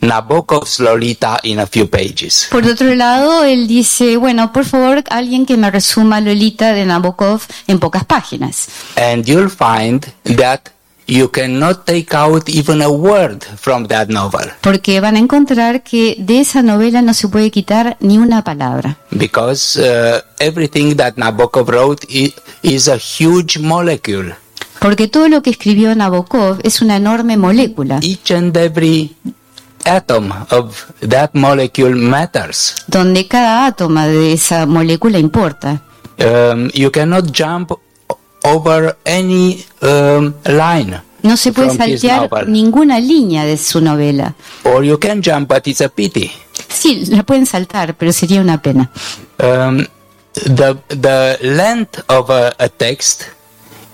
[0.00, 2.48] Nabokov's Lolita in a few pages.
[2.50, 7.42] Por otro lado, él dice, bueno, por favor, alguien que me resuma Lolita de Nabokov
[7.66, 8.68] en pocas páginas.
[8.96, 10.06] And you'll find
[10.36, 10.70] that
[11.06, 16.14] you cannot take out even a word from that novel Porque van a encontrar que
[16.18, 18.96] de esa novela no se puede quitar ni una palabra.
[19.10, 22.06] because uh, everything that Nabokov wrote
[22.62, 24.34] is a huge molecule.
[24.78, 29.14] Porque todo lo que escribió Nabokov es una enorme molécula, Each and every
[29.84, 32.74] atom of that molecule matters.
[32.86, 35.82] donde cada átomo de esa molécula importa.
[36.18, 37.72] Um, you cannot jump
[38.44, 41.00] over any um, line.
[41.22, 44.34] No se puede saltear ninguna línea de su novela.
[44.64, 46.30] Or you can jump, but it's a pity.
[46.68, 48.90] Sí, la pueden saltar, pero sería una pena.
[49.38, 49.86] Um,
[50.34, 53.24] the the length of a, a text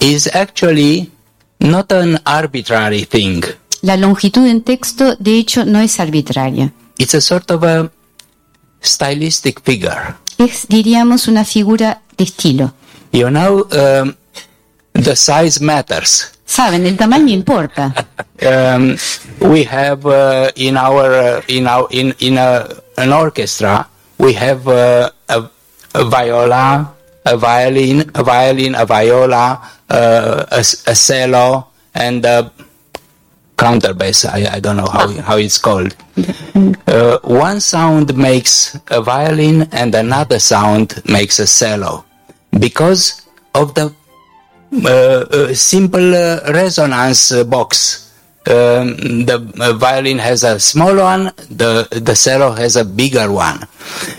[0.00, 1.10] is actually
[1.58, 3.42] not an arbitrary thing.
[3.86, 6.72] La longitud en texto, de hecho, no es arbitraria.
[6.98, 7.88] It's a sort of a
[8.82, 10.16] stylistic figure.
[10.38, 12.74] Es, diríamos, una figura de estilo.
[13.12, 14.16] You know, um,
[14.92, 16.32] the size matters.
[16.44, 17.94] Saben, el tamaño importa.
[18.38, 18.98] Um,
[19.40, 24.68] we have uh, in our uh, in our in in a, an orchestra we have
[24.68, 25.50] uh, a,
[25.94, 26.92] a viola,
[27.24, 29.58] a violin, a violin, a viola,
[29.88, 32.52] uh, a, a cello, and a
[33.56, 34.26] counterbass.
[34.26, 35.94] I, I don't know how how it's called.
[36.88, 42.04] Uh, one sound makes a violin, and another sound makes a cello,
[42.58, 43.22] because
[43.54, 43.92] of the
[44.84, 48.02] uh, uh, simple uh, resonance box.
[48.48, 53.66] Um, the uh, violin has a small one, the the cello has a bigger one.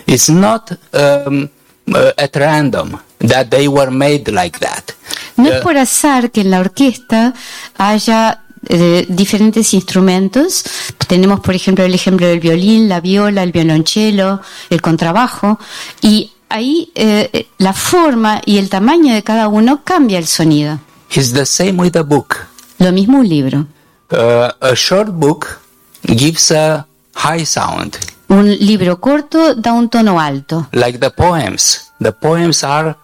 [0.05, 1.49] It's not um,
[1.93, 4.91] uh, at random that they were made like that.
[5.37, 7.33] No es por azar que en la orquesta
[7.77, 10.63] haya eh, diferentes instrumentos.
[11.07, 15.59] Tenemos, por ejemplo, el ejemplo del violín, la viola, el violonchelo, el contrabajo.
[16.01, 20.79] Y ahí eh, la forma y el tamaño de cada uno cambia el sonido.
[21.11, 22.35] It's the same with a book.
[22.79, 23.67] Lo mismo un libro.
[24.11, 25.59] Uh, a short book
[26.03, 27.97] gives a high sound,
[28.29, 31.91] Un libro corto da un tono alto, like the poems.
[31.99, 32.95] The poems are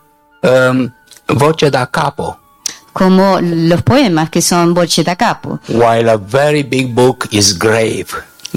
[0.42, 0.92] um,
[1.28, 2.38] voce da capo,
[2.94, 5.60] como los poemas que son voce da capo.
[5.70, 8.08] while a very big book is grave,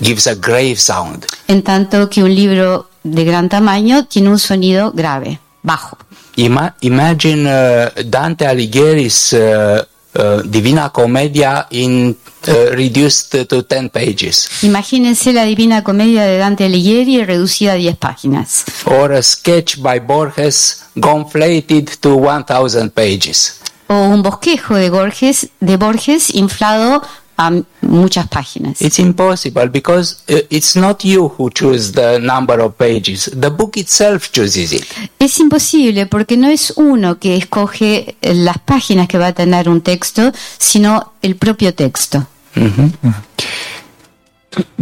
[0.00, 1.24] gives a grave sound.
[1.48, 5.96] En tanto que un libro de gran tamaño tiene un sonido grave, bajo.
[6.36, 9.82] Ima- imagine uh, Dante Alighieri's uh,
[10.18, 12.14] uh, Divina Commedia in
[12.46, 17.96] uh, reduced to 10 pages, Imagínense la Divina Comedia de Dante Alighieri reducida a 10
[17.96, 18.64] páginas.
[18.84, 23.60] or a sketch by Borges gonflated to 1000 pages.
[23.88, 27.02] O un bosquejo de Borges, de Borges inflado
[27.36, 28.80] a muchas páginas.
[28.80, 33.30] It's impossible because uh, it's not you who choose the number of pages.
[33.38, 34.84] The book itself chooses it.
[35.18, 39.68] Es imposible porque no es uno que escoge eh, las páginas que va a tener
[39.68, 42.26] un texto, sino el propio texto.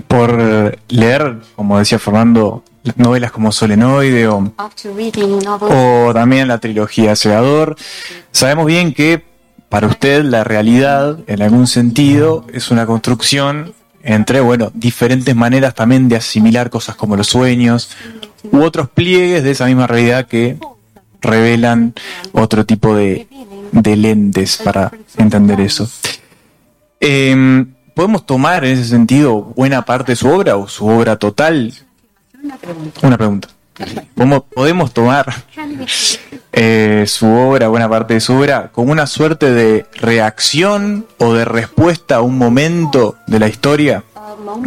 [0.07, 2.63] Por eh, leer, como decía Fernando,
[2.97, 4.53] novelas como Solenoide o,
[5.61, 7.77] o también la trilogía Segador,
[8.31, 9.25] sabemos bien que
[9.69, 16.09] para usted la realidad, en algún sentido, es una construcción entre, bueno, diferentes maneras también
[16.09, 17.91] de asimilar cosas como los sueños
[18.53, 20.59] u otros pliegues de esa misma realidad que
[21.21, 21.95] revelan
[22.33, 23.27] otro tipo de,
[23.73, 25.89] de lentes para entender eso.
[27.01, 31.73] Em, ¿Podemos tomar en ese sentido buena parte de su obra o su obra total?
[33.03, 33.49] Una pregunta.
[34.15, 35.35] ¿Podemos, podemos tomar
[36.53, 41.45] eh, su obra, buena parte de su obra, como una suerte de reacción o de
[41.45, 44.05] respuesta a un momento de la historia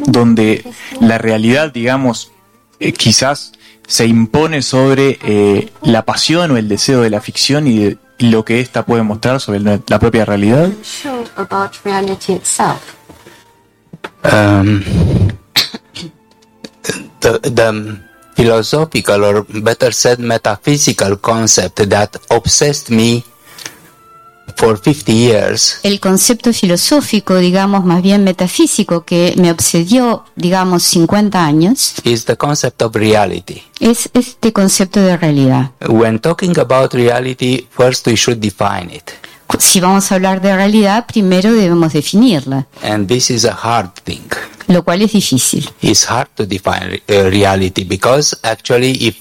[0.07, 0.65] donde
[0.99, 2.31] la realidad, digamos,
[2.80, 3.53] eh, quizás
[3.88, 8.30] se impone sobre eh, la pasión o el deseo de la ficción y, de- y
[8.31, 10.69] lo que ésta puede mostrar sobre la, propia realidad?
[14.23, 14.81] Um,
[17.22, 18.00] the, the
[18.36, 23.24] philosophical, or better said, metaphysical concept that obsessed me
[24.56, 31.46] for 50 years El concepto filosófico, digamos, más bien metafísico, que me obsedió, digamos, 50
[31.46, 33.62] años, is the concept of reality.
[33.80, 35.72] es este concepto de realidad.
[35.88, 39.12] When talking about reality, first we should define it.
[39.59, 44.27] Si vamos a hablar de realidad, primero debemos definirla, And this is a hard thing.
[44.67, 45.69] lo cual es difícil.
[45.82, 49.16] It's hard to define uh, reality because actually, if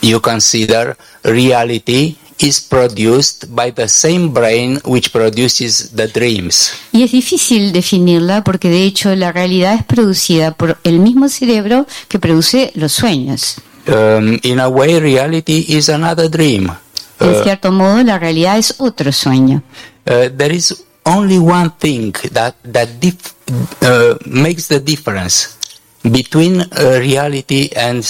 [0.00, 6.72] you consider reality is produced by the same brain which produces the dreams.
[6.92, 11.86] Y es difícil definirla porque de hecho la realidad es producida por el mismo cerebro
[12.08, 13.56] que produce los sueños.
[13.86, 16.70] Um, in a way, reality is another dream.
[17.22, 19.62] En Uh, cierto modo, la realidad es otro sueño.
[20.08, 23.34] uh, there is only one thing that that dif-
[23.82, 25.56] uh, makes the difference
[26.02, 28.04] between uh, reality and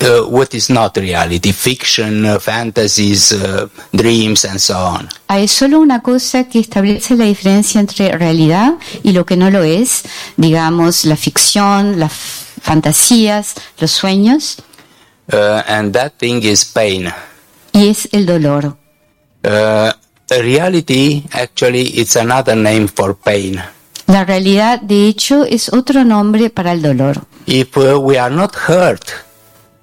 [0.00, 5.08] uh, what is not reality, fiction, uh, fantasies, uh, dreams, and so on.
[5.28, 9.62] Hay solo una cosa que establece la diferencia entre realidad y lo que no lo
[9.64, 10.02] es,
[10.36, 12.12] digamos, la ficción, las
[12.60, 14.56] fantasías, los sueños,
[15.68, 17.12] and that thing is pain.
[17.72, 18.76] Y es el dolor.
[19.44, 19.90] Uh,
[20.28, 23.60] reality actually it's another name for pain.
[24.06, 27.24] La realidad, de hecho, es otro nombre para el dolor.
[27.46, 29.04] If uh, we are not hurt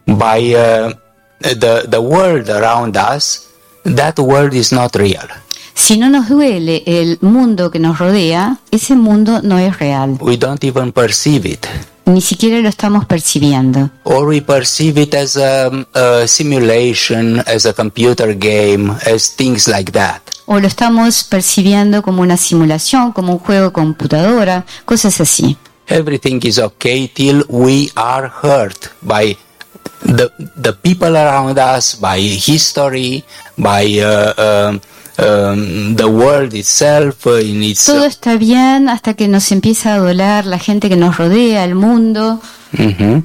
[0.05, 0.93] by uh,
[1.39, 3.47] the the world around us,
[3.83, 5.27] that world is not real.
[5.73, 10.17] Si no nos duele el mundo que nos rodea, ese mundo no es real.
[10.19, 11.65] We don't even perceive it,
[12.09, 13.91] Ni siquiera lo estamos percibiendo.
[14.03, 19.91] or we perceive it as a, a simulation, as a computer game, as things like
[19.91, 20.21] that.
[20.47, 25.55] O lo estamos percibiendo como una simulación, como un juego de computadora, cosas así.
[25.87, 29.37] Everything is okay till we are hurt by
[30.01, 33.23] the the people around us, by history,
[33.57, 34.33] by uh,
[34.69, 34.81] um,
[35.19, 37.85] um, the world itself uh, in its.
[37.85, 41.75] Todo está bien hasta que nos empieza a doler la gente que nos rodea, el
[41.75, 42.39] mundo.
[42.71, 43.23] Mhm.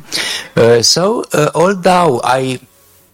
[0.57, 2.59] Uh, so, uh, although I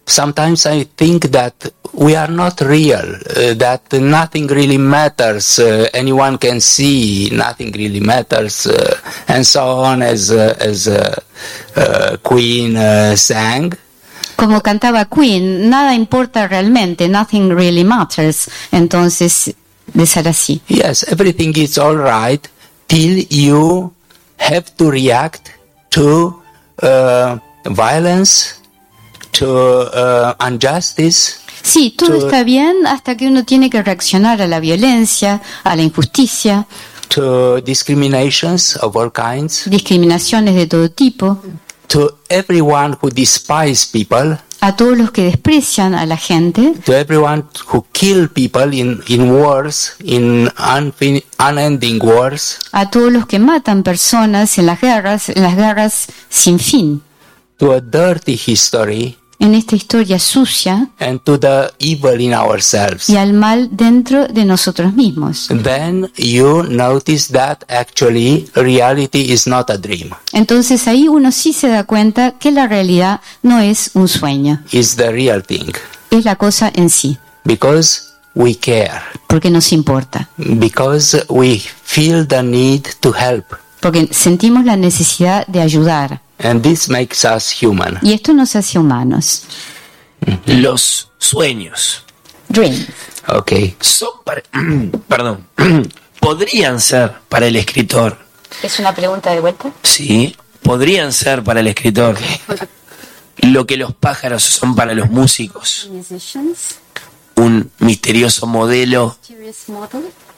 [0.05, 1.53] sometimes I think that
[1.93, 7.99] we are not real, uh, that nothing really matters, uh, anyone can see, nothing really
[7.99, 8.95] matters, uh,
[9.27, 11.15] and so on, as uh, as uh,
[11.75, 13.73] uh, Queen uh, sang.
[14.41, 18.49] Como cantaba Queen, nada importa realmente, nothing really matters.
[18.71, 19.53] Entonces,
[19.93, 20.61] de ser así.
[20.67, 22.43] Yes, everything is all right
[22.87, 23.93] till you
[24.39, 25.49] have to react
[25.89, 26.41] to
[26.81, 28.55] uh, violence,
[29.33, 31.35] to uh, injustice.
[31.61, 35.75] Sí, todo To- está bien hasta que uno tiene que reaccionar a la violencia, a
[35.75, 36.65] la injusticia,
[37.09, 41.37] to discriminations of all kinds, discriminaciones de todo tipo,
[41.91, 47.43] to everyone who despise people, a todos los que desprecian a la gente, to everyone
[47.67, 50.49] who kill people in, in wars, in
[51.37, 56.59] unending wars, a todos los que matan personas en las guerras, en las guerras sin
[56.59, 57.01] fin,
[57.57, 63.09] to a dirty history, en esta historia sucia and to the evil in ourselves.
[63.09, 65.47] y al mal dentro de nosotros mismos.
[65.63, 71.67] Then you notice that actually reality is not a dream, Entonces ahí uno sí se
[71.67, 75.71] da cuenta que la realidad no es un sueño, it's the real thing.
[76.11, 77.17] es la cosa en sí.
[77.43, 78.03] Because
[78.35, 79.01] we care.
[79.27, 83.45] porque nos importa, Because we feel the need to help.
[83.79, 86.21] porque sentimos la necesidad de ayudar.
[86.43, 87.99] And this makes us human.
[88.01, 89.43] Y esto nos hace humanos.
[90.45, 92.03] Los sueños
[92.49, 92.85] Dream.
[93.27, 93.75] Okay.
[93.79, 94.43] son para,
[95.07, 95.47] perdón,
[96.19, 98.17] podrían ser para el escritor,
[98.61, 99.71] ¿Es una pregunta de vuelta?
[99.83, 102.17] sí, podrían ser para el escritor
[103.37, 106.79] lo que los pájaros son para los músicos, Musicians,
[107.35, 109.17] un misterioso modelo,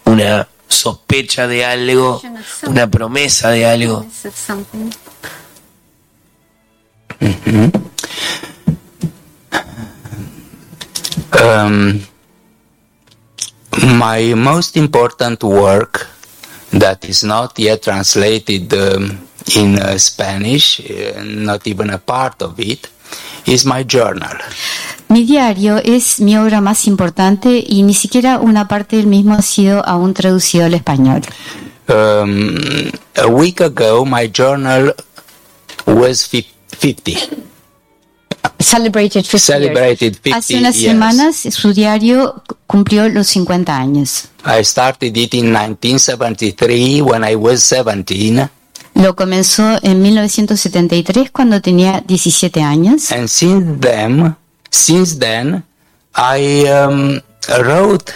[0.05, 2.21] una sospecha de algo,
[2.67, 4.05] una promesa de algo.
[7.23, 7.71] Something.
[11.41, 12.01] Um,
[13.99, 16.07] my most important work
[16.71, 19.19] that is not yet translated um,
[19.55, 22.89] in uh, Spanish, uh, not even a part of it,
[23.45, 24.37] is my journal.
[25.09, 29.41] Mi diario es mi obra más importante y ni siquiera una parte del mismo ha
[29.41, 31.21] sido aún traducido al español.
[31.87, 32.55] Um,
[33.15, 34.95] a week ago, my journal
[35.85, 36.52] was fif-
[36.83, 37.17] 50.
[38.59, 39.43] Celebrated 50 years.
[39.43, 40.91] Celebrated 50 Hace unas years.
[40.91, 44.25] semanas su diario cumplió los 50 años.
[44.45, 48.49] I started it in 1973 when I was 17.
[48.95, 54.35] Lo comenzó en 1973 cuando tenía 17 años And since then,
[54.69, 55.63] since then,
[56.15, 57.21] I um,
[57.59, 58.11] wrote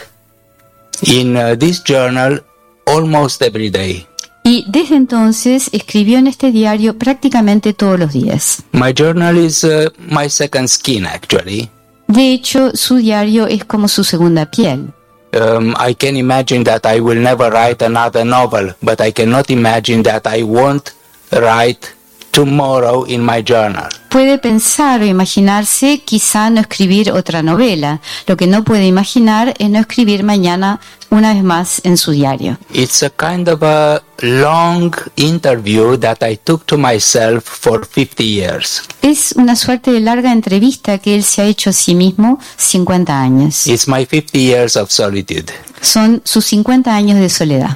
[1.03, 2.41] in uh, this journal
[2.85, 4.05] almost every day.
[4.47, 8.63] Y desde entonces escribió en este diario prácticamente todos los días.
[8.71, 11.69] My journal is uh, my second skin, actually.
[12.07, 14.93] De hecho, su diario es como su segunda piel.
[15.33, 20.01] Um, I can imagine that I will never write another novel, but I cannot imagine
[20.03, 20.93] that I won't
[21.31, 21.96] write
[22.37, 23.89] tomorrow in my journal.
[24.09, 27.99] Puede pensar o imaginarse quizá no escribir otra novela.
[28.27, 32.59] Lo que no puede imaginar es no escribir mañana una vez más en su diario.
[32.71, 38.83] It's a kind of a long interview that I took to myself for 50 years.
[39.01, 43.19] Es una suerte de larga entrevista que él se ha hecho a sí mismo 50
[43.19, 43.65] años.
[43.65, 45.51] It's my 50 years of solitude.
[45.81, 47.75] Son sus 50 años de soledad.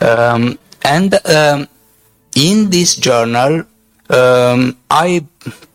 [0.00, 1.66] Um, and um,
[2.34, 3.66] in this journal,
[4.08, 5.24] um, I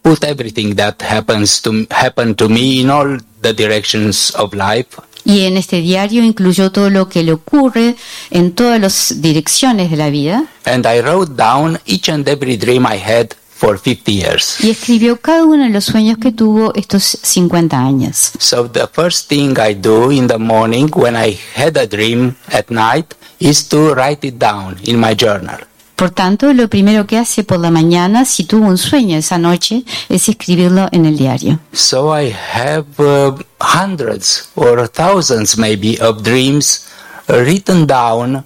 [0.01, 4.87] put everything that happens to happened to me in all the directions of life.
[5.25, 7.95] Y en este diario incluyó todo lo que le ocurre
[8.31, 12.85] en todas las direcciones de la vida And I wrote down each and every dream
[12.87, 14.55] I had for 50 years.
[14.63, 18.31] y escribió cada uno de los sueños que tuvo estos 50 años.
[18.39, 22.69] So the first thing I do in the morning when I had a dream at
[22.71, 25.57] night is to write it down in my journal.
[25.99, 29.83] Por tanto, lo primero que hace por la mañana, si tuvo un sueño esa noche,
[30.07, 31.59] es escribirlo en el diario.
[31.73, 36.87] So I have uh, hundreds or thousands maybe of dreams
[37.27, 38.45] written down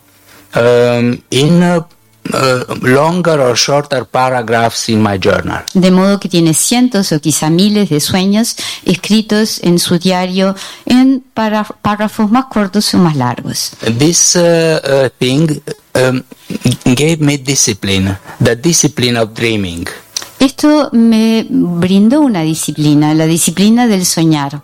[0.56, 1.84] um, in uh,
[2.32, 5.64] uh, longer or shorter paragraphs in my journal.
[5.74, 11.24] De modo que tiene cientos o quizá miles de sueños escritos en su diario en
[11.34, 13.72] párrafos más cortos o más largos.
[13.98, 15.62] This uh, uh, thing
[15.96, 16.24] um,
[16.96, 19.88] gave me discipline, the discipline of dreaming.
[20.40, 24.62] Esto me brindó una disciplina, la disciplina del soñar,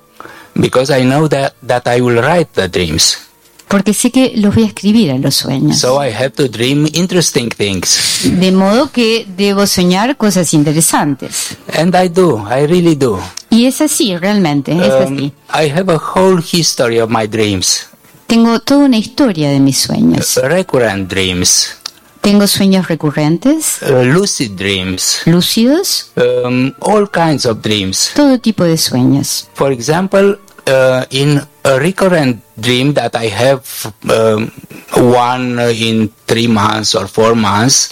[0.56, 3.29] Because I know that, that I will write the dreams.
[3.70, 5.78] Porque sé que los voy a escribir en los sueños.
[5.80, 8.20] So I have to dream interesting things.
[8.24, 11.56] De modo que debo soñar cosas interesantes.
[11.78, 13.20] And I do, I really do.
[13.52, 15.34] Y es así, realmente, es Um, así.
[15.54, 17.86] I have a whole history of my dreams,
[18.28, 20.36] Tengo toda una historia de mis sueños.
[20.44, 21.76] recurrent dreams,
[22.22, 28.12] Tengo sueños recurrentes, uh, lucid dreams, lúcidos, um, all kinds of dreams.
[28.16, 29.48] todo tipo de sueños.
[29.54, 33.62] For example, uh, in a recurrent dream that I have
[34.10, 34.52] um,
[34.96, 37.90] one in three months or four months,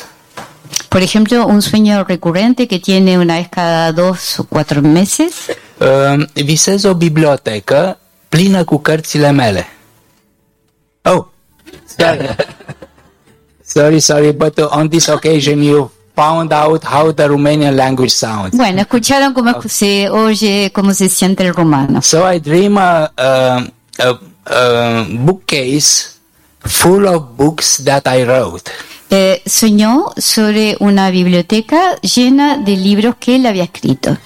[0.89, 5.33] Por ejemplo, un sueño recurrente que tiene una vez cada dos o cuatro meses.
[5.79, 7.97] um, visez o bibliotecă
[8.29, 9.67] plină cu cărțile mele.
[11.03, 11.25] Oh,
[11.97, 12.35] sorry.
[13.63, 18.57] sorry, sorry, but on this occasion you found out how the Romanian language sounds.
[18.57, 22.01] Bueno, escucharon cómo se oye, cómo se siente el romano.
[22.01, 23.67] So I dream a, a,
[23.99, 26.17] a, a bookcase
[26.61, 28.71] full of books that I wrote.
[29.11, 34.17] Eh, soñó sobre una biblioteca llena de libros que él había escrito.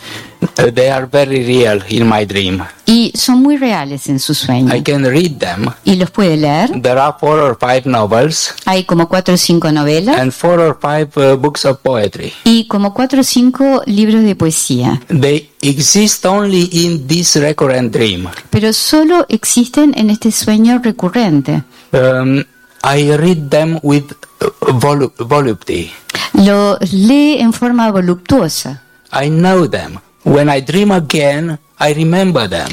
[0.42, 2.64] Uh, they are very real in my dream.
[2.88, 4.76] y son muy reales en su sueño.
[4.76, 5.68] I can read them.
[5.86, 6.82] Y los puede leer.
[6.82, 10.78] There are four or five novels Hay como cuatro o cinco novelas and four or
[10.82, 12.34] five uh, books of poetry.
[12.44, 15.00] y como cuatro o cinco libros de poesía.
[15.08, 18.28] They exist only in this recurrent dream.
[18.50, 21.64] Pero solo existen en este sueño recurrente.
[21.94, 22.44] Um,
[22.84, 24.12] I read them with
[24.42, 25.92] uh, volu- volupty.
[26.34, 28.82] Lo lee en forma voluptuosa.
[29.14, 30.00] I know them.
[30.24, 32.70] When I dream again, I remember them.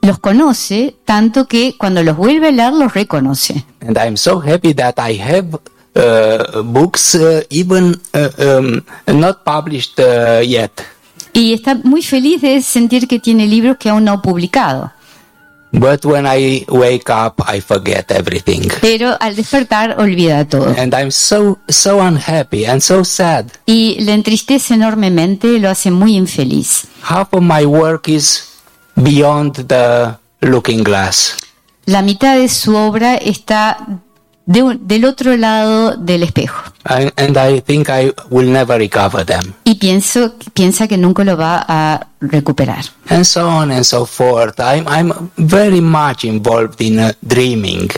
[0.00, 3.64] Los conoce tanto que cuando los vuelve a leer los reconoce.
[3.80, 5.58] And I'm so happy that I have
[5.94, 9.98] uh, books uh, even uh, um, not published
[10.44, 10.70] yet.
[11.32, 14.92] Y está muy feliz de sentir que tiene libros que aún no ha publicado.
[15.72, 18.70] But when I wake up, I forget everything.
[18.80, 20.74] Pero al despertar olvida todo.
[20.78, 23.46] And I'm so, so unhappy and so sad.
[23.66, 26.88] Y le entristece enormemente, lo hace muy infeliz.
[27.02, 28.48] Half of my work is
[28.96, 31.36] beyond the looking glass.
[31.84, 34.00] La mitad de su obra está
[34.48, 36.72] de un- del otro lado del espejo.
[36.88, 39.52] I, and I think I will never recover them.
[39.64, 42.86] Y pienso, piensa que nunca lo va a recuperar.
[43.10, 44.58] And so on and so forth.
[44.58, 47.90] I'm, I'm very much involved in uh, dreaming.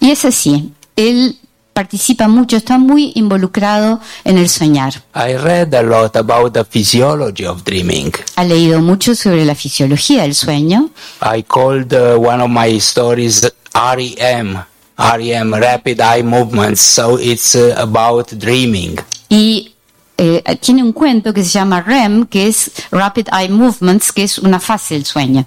[0.00, 0.72] Y es así.
[0.96, 1.38] Él
[1.72, 4.94] participa mucho, está muy involucrado en el soñar.
[5.14, 8.10] I read a lot about the physiology of dreaming.
[8.34, 10.90] Ha leído mucho sobre la fisiología del sueño.
[11.22, 14.58] I called uh, one of my stories REM,
[14.98, 16.80] REM, Rapid Eye Movements.
[16.80, 18.98] So it's uh, about dreaming.
[19.28, 19.72] Y
[20.18, 24.38] eh, tiene un cuento que se llama REM, que es Rapid Eye Movements, que es
[24.38, 25.46] una fase del sueño.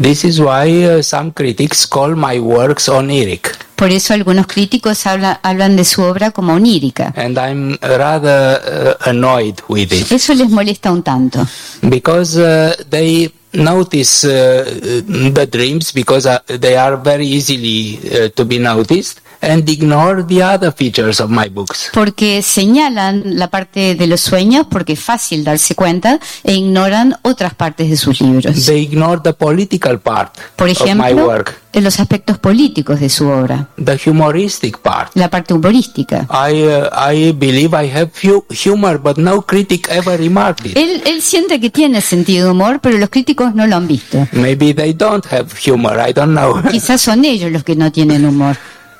[0.00, 3.56] This is why uh, some critics call my works oniric.
[3.76, 7.12] Por eso algunos críticos habla- hablan de su obra como onírica.
[7.16, 8.60] And I'm rather
[9.00, 11.46] uh, annoyed with it Eso les molesta un tanto,
[11.82, 18.44] because uh, they notice uh, the dreams because uh, they are very easily uh, to
[18.44, 21.90] be noticed and ignore the other features of my books.
[21.92, 27.54] porque señalan la parte de los sueños porque es fácil darse cuenta e ignoran otras
[27.54, 28.64] partes de sus libros.
[28.66, 33.08] They ignore the political part Por of my ejemplo, work, en los aspectos políticos de
[33.08, 35.10] su obra, the humoristic part.
[35.14, 36.26] la parte humorística.
[36.30, 40.76] I uh, I believe I have hu- humor, but no critic ever remarked it.
[40.76, 44.26] Él, él siente que tiene sentido de humor, pero los críticos no lo han visto.
[44.32, 45.98] Maybe they don't have humor.
[46.08, 46.62] I don't know.
[46.70, 48.56] Quizás son ellos los que no tienen humor.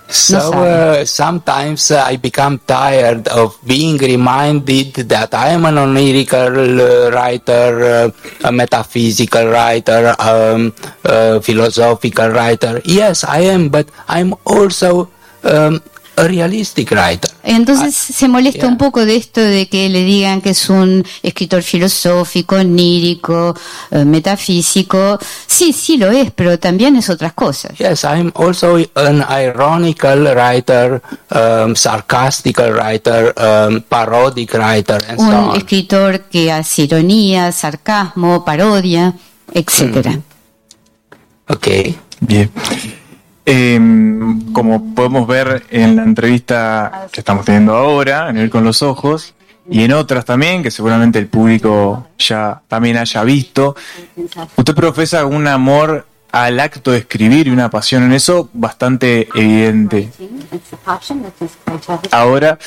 [0.09, 6.53] So uh, sometimes uh, I become tired of being reminded that I am an onirical
[6.79, 10.73] uh, writer, uh, a metaphysical writer, um,
[11.05, 12.81] a philosophical writer.
[12.85, 15.11] Yes, I am, but I'm also
[15.43, 15.83] um,
[16.17, 17.31] realistic writer.
[17.43, 21.63] Entonces se molesta un poco de esto de que le digan que es un escritor
[21.63, 23.55] filosófico, onírico,
[23.91, 25.19] eh, metafísico.
[25.47, 27.77] Sí, sí lo es, pero también es otras cosas.
[27.79, 35.35] Yes, I'm also an ironical writer, um, sarcastical writer, um, parodic writer, and so Un
[35.35, 35.57] on.
[35.57, 39.15] escritor que hace ironía, sarcasmo, parodia,
[39.53, 40.21] etcétera.
[41.47, 41.99] Okay.
[42.21, 42.51] Bien.
[43.47, 48.83] Em, como podemos ver en la entrevista que estamos teniendo ahora, en el Con los
[48.83, 49.35] Ojos,
[49.69, 53.77] y en otras también, que seguramente el público ya también haya visto,
[54.57, 60.11] usted profesa un amor al acto de escribir y una pasión en eso bastante evidente.
[62.11, 62.59] Ahora,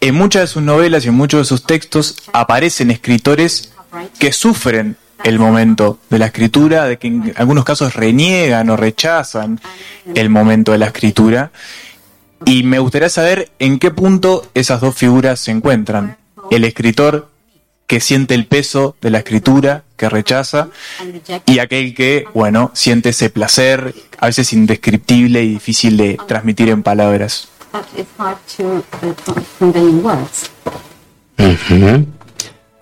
[0.00, 3.72] en muchas de sus novelas y en muchos de sus textos aparecen escritores
[4.18, 9.58] que sufren el momento de la escritura, de que en algunos casos reniegan o rechazan
[10.14, 11.50] el momento de la escritura.
[12.44, 16.18] Y me gustaría saber en qué punto esas dos figuras se encuentran.
[16.50, 17.30] El escritor
[17.86, 20.68] que siente el peso de la escritura, que rechaza,
[21.46, 26.82] y aquel que, bueno, siente ese placer, a veces indescriptible y difícil de transmitir en
[26.82, 27.48] palabras.
[31.38, 32.23] Uh.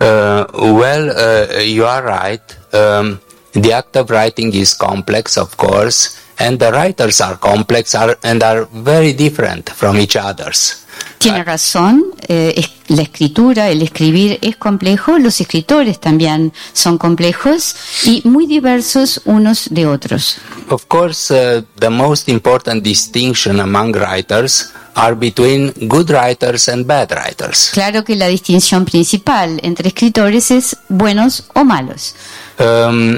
[0.03, 2.43] Uh, well, uh, you are right.
[2.73, 3.21] Um,
[3.53, 8.43] the act of writing is complex, of course, and the writers are complex are, and
[8.43, 10.82] are very different from each others.
[11.23, 17.75] Tiene razón, eh, es- la escritura, el escribir es complejo, los escritores también son complejos
[18.03, 20.37] y muy diversos unos de otros.
[20.69, 27.09] Of course, uh, the most important distinction among writers are between good writers and bad
[27.11, 27.69] writers.
[27.73, 32.15] Claro que la distinción principal entre escritores es buenos o malos.
[32.59, 33.17] Um,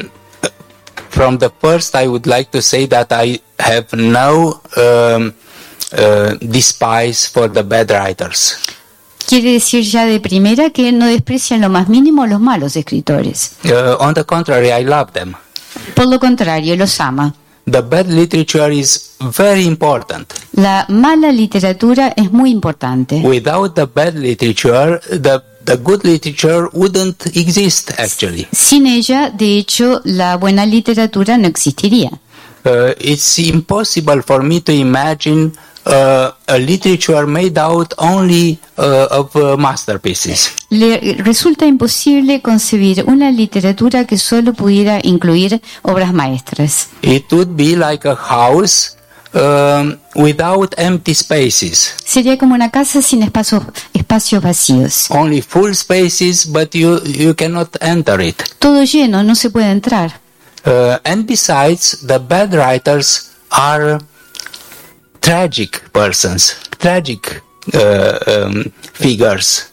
[1.09, 5.33] from the first, I would like to say that I have no um,
[5.93, 8.57] uh, despise for the bad writers.
[9.25, 13.53] quiere decir ya de primera que no desprecian lo más mínimo los malos escritores.
[13.63, 15.33] Uh, on the contrary, I love them.
[15.93, 17.33] Por lo contrario, los ama.
[17.69, 20.31] The bad literature is very important.
[20.53, 23.21] La mala literatura es muy importante.
[23.23, 28.47] Without the bad literature, the, the good literature wouldn't exist actually.
[28.51, 32.11] Sin ella, de hecho, la buena literatura no existiría.
[32.63, 35.51] Uh, it's impossible for me to imagine
[35.85, 40.53] uh, a literature made out only uh, of uh, masterpieces.
[40.69, 46.89] Le resulta imposible concebir una literatura que solo pudiera incluir obras maestras.
[47.01, 48.97] It would be like a house
[49.33, 51.95] um, without empty spaces.
[52.03, 55.05] Sería como una casa sin espacios, espacios vacíos.
[55.09, 58.41] Only full spaces, but you, you cannot enter it.
[58.59, 60.19] Todo lleno, no se puede entrar.
[60.65, 63.99] Uh, and besides, the bad writers are
[65.25, 67.41] tragic persons, tragic
[67.73, 68.63] uh, um,
[68.93, 69.71] figures.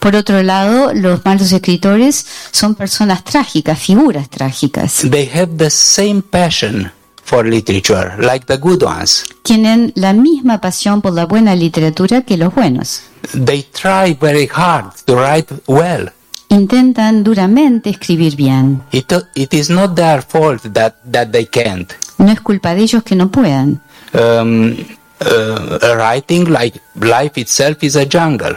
[0.00, 5.06] Por otro lado, los malos escritores son personas trágicas, figuras trágicas.
[5.10, 6.92] They have the same passion
[7.24, 9.24] for literature, like the good ones.
[9.44, 13.00] Tienen la misma pasión por la buena literatura que los buenos.
[13.32, 16.12] They try very hard to write well.
[16.48, 18.82] Intentan duramente escribir bien.
[18.92, 21.90] It, it is not their fault that, that they can't.
[22.18, 23.80] No es culpa de ellos que no puedan.
[24.14, 24.76] Um,
[25.20, 28.56] uh, writing like life itself is a jungle.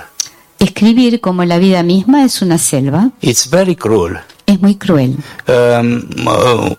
[0.59, 3.11] Escribir como la vida misma es una selva.
[3.21, 4.17] It's very cruel.
[4.45, 5.17] Es muy cruel.
[5.47, 6.75] Um, uh,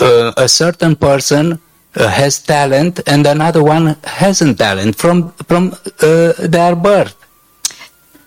[0.00, 1.60] uh, a certain person
[1.96, 7.14] uh, has talent and another one hasn't talent from from uh, their birth.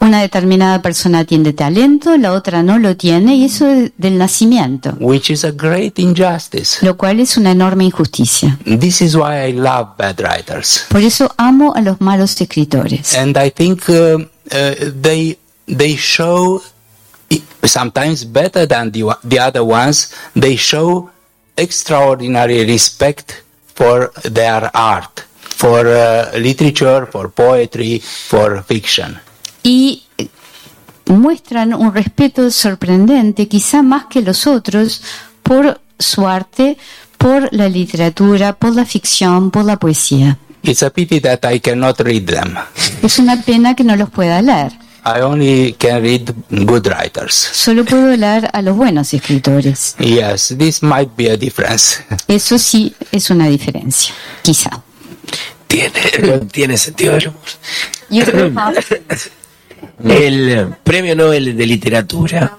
[0.03, 4.93] Una determinada persona tiene talento, la otra no lo tiene, y eso es del nacimiento,
[4.99, 6.83] which is a great injustice.
[6.83, 8.57] lo cual es una enorme injusticia.
[8.65, 13.13] This is why I love bad writers, Por eso amo a los malos escritores.
[13.15, 16.59] and I think uh, uh, they they show
[17.63, 20.11] sometimes better than the, the other ones.
[20.33, 21.11] They show
[21.55, 23.43] extraordinary respect
[23.75, 29.19] for their art, for uh, literature, for poetry, for fiction.
[29.63, 30.27] Y eh,
[31.07, 35.01] muestran un respeto sorprendente, quizá más que los otros,
[35.43, 36.77] por su arte,
[37.17, 40.37] por la literatura, por la ficción, por la poesía.
[40.63, 42.55] It's a pity that I cannot read them.
[43.01, 44.71] Es una pena que no los pueda leer.
[45.03, 47.33] I only can read good writers.
[47.33, 49.95] Solo puedo leer a los buenos escritores.
[49.97, 52.03] Yes, this might be a difference.
[52.27, 54.69] Eso sí es una diferencia, quizá.
[55.65, 58.73] Tiene, tiene sentido del humor.
[60.03, 62.57] El eh, premio Nobel de Literatura,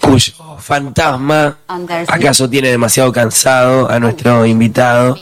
[0.00, 1.58] cuyo fantasma
[2.08, 5.18] acaso tiene demasiado cansado a nuestro invitado,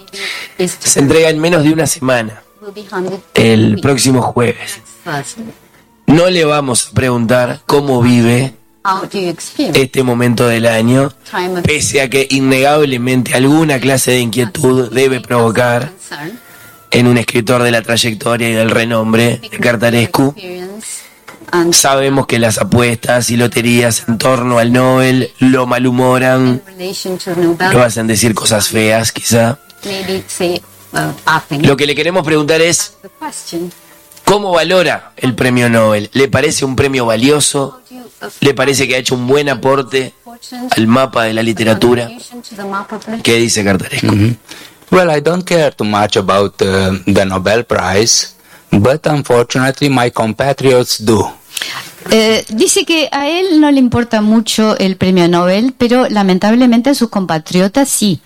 [0.58, 2.42] se entrega en menos de una semana,
[3.34, 4.80] el próximo jueves.
[6.06, 8.54] No le vamos a preguntar cómo vive
[9.56, 11.12] este momento del año,
[11.64, 15.90] pese a que innegablemente alguna clase de inquietud debe provocar
[16.90, 20.34] en un escritor de la trayectoria y del renombre de Cartarescu.
[21.72, 28.06] Sabemos que las apuestas y loterías en torno al Nobel lo malhumoran, lo Nobel, hacen
[28.06, 29.58] decir cosas feas quizá.
[29.84, 31.62] uh.
[31.62, 32.96] Lo que le queremos preguntar es,
[34.24, 36.10] ¿cómo valora el premio Nobel?
[36.12, 37.80] ¿Le parece un premio valioso?
[38.40, 40.14] ¿Le parece que ha hecho un buen aporte
[40.70, 42.06] al mapa de la literatura?
[42.06, 43.22] contribution to the map of literature?
[43.22, 44.36] ¿Qué dice Cartarescu?
[44.90, 48.34] Well, I don't care too much about uh, the Nobel Prize,
[48.70, 51.28] but unfortunately my compatriots do.
[52.10, 56.94] Eh, dice que a él no le importa mucho el premio Nobel, pero lamentablemente a
[56.94, 58.20] sus compatriotas sí.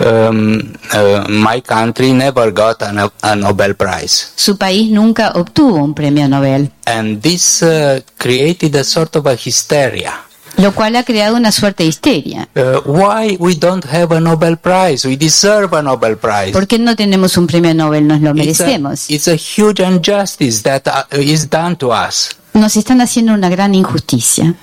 [0.00, 0.56] Um,
[0.92, 4.26] uh, my country never got a, no- a Nobel Prize.
[4.34, 9.34] Su país nunca obtuvo un premio Nobel, And this uh, created a sort of a
[9.34, 10.14] hysteria.
[10.58, 12.48] lo cual ha creado una suerte de histeria.
[12.56, 15.06] Uh, why we don't have a Nobel Prize?
[15.08, 16.52] We deserve a Nobel Prize.
[16.52, 18.06] ¿Por qué no tenemos un premio Nobel?
[18.06, 19.08] Nos lo It's a, merecemos.
[19.08, 22.30] it's a huge injustice that uh, is done to us.
[22.54, 24.54] Nos están haciendo una gran injusticia.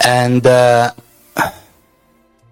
[0.00, 0.90] And uh,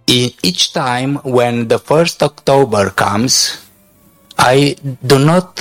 [0.07, 3.59] each time when the first October comes,
[4.39, 5.61] I do not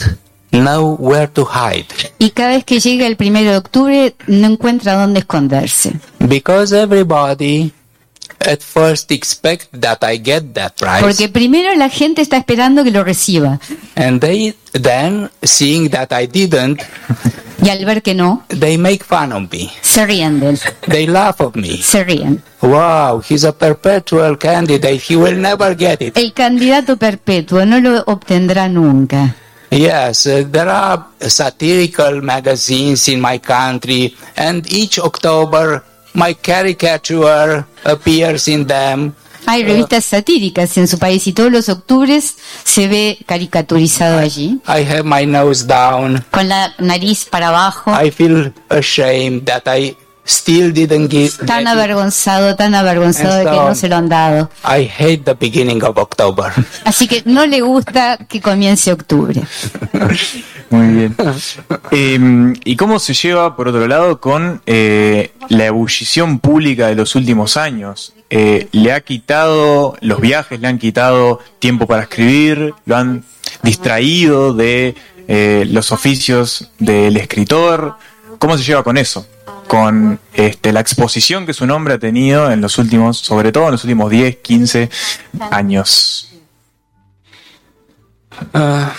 [0.52, 1.86] know where to hide
[2.20, 5.94] Y cada vez que llega el primero de octubre no encuentra dónde esconderse.
[6.20, 7.72] because everybody
[8.40, 12.92] at first expect that I get that prize, Porque primero la gente está esperando que
[12.92, 13.60] lo reciba.
[13.96, 16.82] and they then seeing that I didn't,
[17.64, 19.72] Y al ver que no, they make fun of me.
[19.82, 20.60] se ríen de él.
[20.88, 21.78] They laugh at me.
[21.82, 22.44] Se ríen.
[22.62, 25.00] Wow, he's a perpetual candidate.
[25.02, 26.18] He will never get it.
[26.18, 29.36] El candidato perpetuo no lo obtendrá nunca.
[29.72, 35.84] Yes, uh, there are satirical magazines in my country, and each October
[36.16, 39.14] my caricature appears in them.
[39.48, 44.84] Hay revistas satíricas en su país y todos los octubres se ve caricaturizado allí, I
[44.84, 46.26] have my nose down.
[46.32, 49.96] con la nariz para abajo, I feel ashamed that I
[50.26, 51.46] still didn't give.
[51.46, 54.50] tan avergonzado, tan avergonzado de que no se lo han dado.
[54.64, 56.52] I hate the beginning of October.
[56.86, 59.42] Así que no le gusta que comience octubre.
[60.70, 61.16] Muy bien.
[61.92, 67.16] Eh, ¿Y cómo se lleva, por otro lado, con eh, la ebullición pública de los
[67.16, 68.14] últimos años?
[68.30, 73.24] Eh, ¿Le ha quitado los viajes, le han quitado tiempo para escribir, lo han
[73.62, 74.96] distraído de
[75.28, 77.96] eh, los oficios del escritor?
[78.40, 79.28] ¿Cómo se lleva con eso?
[79.68, 83.72] Con este, la exposición que su nombre ha tenido en los últimos, sobre todo en
[83.72, 84.90] los últimos 10, 15
[85.52, 86.30] años.
[88.54, 88.90] Uh,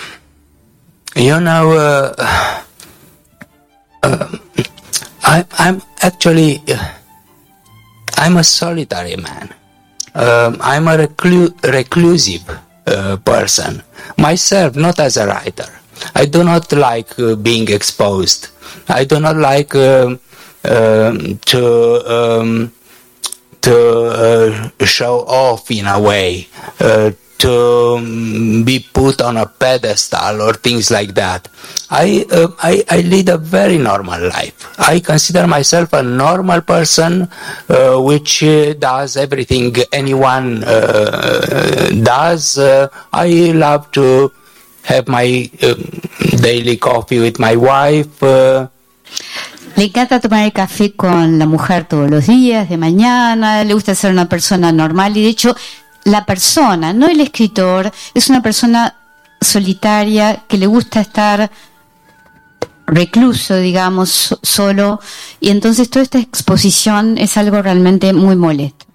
[1.15, 2.13] you know, uh,
[4.03, 4.37] uh,
[5.23, 6.77] I, I'm actually, uh,
[8.17, 9.53] I'm a solitary man.
[10.15, 12.43] Um, I'm a reclu- reclusive
[12.87, 13.83] uh, person
[14.17, 15.69] myself, not as a writer.
[16.15, 18.47] I do not like uh, being exposed.
[18.89, 20.19] I do not like um
[20.67, 21.61] to
[22.05, 22.71] um,
[23.61, 23.77] to
[24.79, 26.47] uh, show off in a way,
[26.79, 27.53] uh, to
[27.97, 31.47] um, be put on a pedestal or things like that.
[31.89, 34.55] I, uh, I I lead a very normal life.
[34.79, 37.29] I consider myself a normal person,
[37.69, 42.57] uh, which uh, does everything anyone uh, does.
[42.57, 44.31] Uh, I love to
[44.83, 45.83] have my um,
[46.39, 48.23] daily coffee with my wife.
[49.77, 53.93] Le encanta tomar el café con la mujer todos los días, de mañana, le gusta
[53.93, 55.55] ser una persona normal y de hecho
[56.03, 58.95] la persona, no el escritor, es una persona
[59.39, 61.51] solitaria que le gusta estar
[62.87, 64.99] recluso, digamos, so- solo
[65.39, 68.85] y entonces toda esta exposición es algo realmente muy molesto.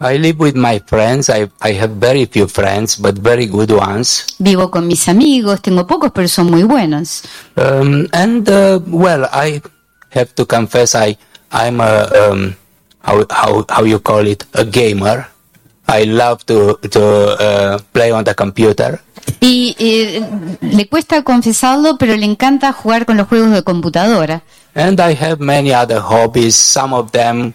[0.00, 1.28] I live with my friends.
[1.28, 4.34] I, I have very few friends, but very good ones.
[4.40, 7.22] Vivo con mis amigos, tengo pocos pero son muy buenos.
[7.56, 9.62] Um, and uh, well, I
[10.12, 11.16] have to confess, I
[11.50, 12.56] I'm a um,
[13.00, 15.26] how how how you call it a gamer.
[15.88, 19.00] I love to to uh, play on the computer.
[19.40, 20.22] Y eh,
[20.60, 24.42] le cuesta confesarlo, pero le encanta jugar con los juegos de computadora.
[24.74, 26.56] And I have many other hobbies.
[26.56, 27.54] Some of them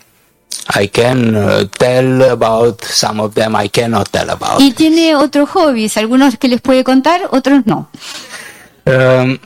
[0.76, 2.84] I can uh, tell about.
[2.84, 4.60] Some of them I cannot tell about.
[4.60, 7.90] Y tiene otros hobbies, algunos que les puede contar, otros no.
[8.86, 9.40] Um,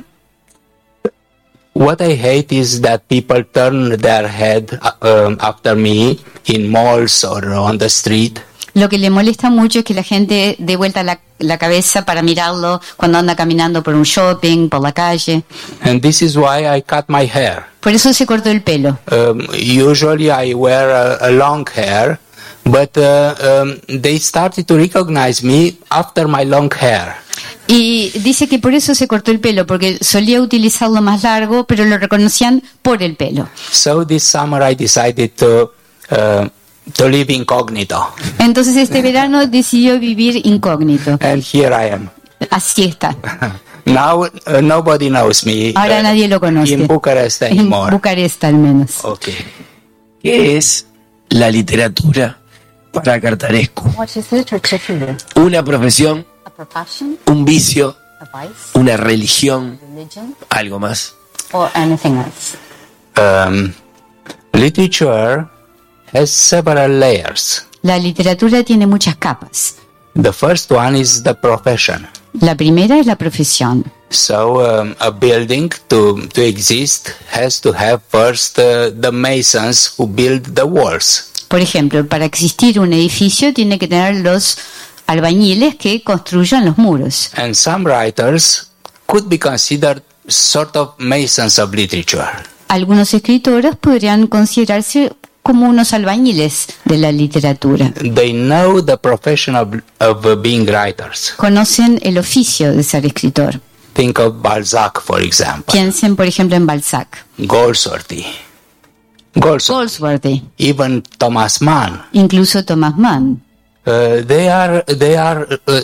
[1.73, 7.45] what I hate is that people turn their head um, after me in malls or
[7.53, 8.39] on the street.
[8.73, 12.21] Lo que le molesta mucho es que la gente dé vuelta la, la cabeza para
[12.21, 15.43] mirarlo cuando anda caminando por un shopping, por la calle.
[15.81, 17.65] And this is why I cut my hair.
[17.81, 18.97] Por eso se cortó el pelo.
[19.11, 22.19] Um, usually I wear a, a long hair,
[22.65, 27.15] but uh, um, they started to recognize me after my long hair.
[27.67, 31.85] Y dice que por eso se cortó el pelo, porque solía utilizarlo más largo, pero
[31.85, 33.47] lo reconocían por el pelo.
[33.71, 35.71] So this summer I decided to
[36.11, 36.47] uh,
[36.93, 41.17] to live incognito, Entonces este verano decidió vivir incógnito.
[41.21, 42.09] and here I am.
[42.49, 43.15] Así está.
[43.85, 45.73] Now uh, nobody knows me.
[45.75, 46.73] Ahora uh, nadie lo conoce.
[46.73, 46.87] En
[47.41, 47.91] anymore.
[47.91, 49.03] Bucarest al menos.
[49.03, 49.35] Okay.
[50.21, 50.85] ¿Qué es
[51.29, 52.40] la literatura
[52.91, 53.89] para Cartarescu?
[53.97, 55.17] What is literature to you?
[55.45, 56.25] ¿Una profesión?
[56.45, 57.95] A profession, ¿Un vicio?
[58.75, 59.79] ¿Una religión?
[59.95, 61.15] religion, ¿Algo más?
[61.53, 62.57] or anything else?
[63.17, 63.73] Um,
[64.53, 65.47] literature
[66.13, 67.65] has several layers.
[67.83, 69.75] La literatura tiene muchas capas.
[70.13, 72.07] The first one is the profession.
[72.39, 73.91] La primera es la profesión.
[74.09, 80.05] So um, a building to to exist has to have first uh, the masons who
[80.05, 81.30] build the walls.
[81.51, 84.57] Por ejemplo, para existir un edificio tiene que tener los
[85.05, 87.29] albañiles que construyan los muros.
[87.35, 88.71] And some writers
[89.05, 92.25] could be considered sort of masons of literature.
[92.69, 95.11] Algunos escritores podrían considerarse
[95.43, 97.91] como unos albañiles de la literatura.
[97.95, 101.33] They know the profession of, of being writers.
[101.35, 103.59] Conocen el oficio de ser escritor.
[103.91, 108.23] Think of Balzac, for example, Piensen, por ejemplo, en Balzac, Goldsworthy,
[109.35, 112.01] Goldsworthy, even Thomas Mann.
[112.13, 113.41] incluso Thomas Mann.
[113.85, 115.81] Uh, they are they are uh,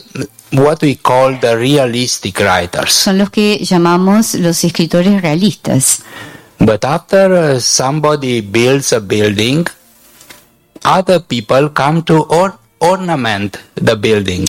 [0.51, 2.92] what we call the realistic writers.
[2.93, 6.03] Son los que llamamos los escritores realistas.
[6.59, 9.66] But after uh, somebody builds a building,
[10.84, 14.45] other people come to or- ornament the building.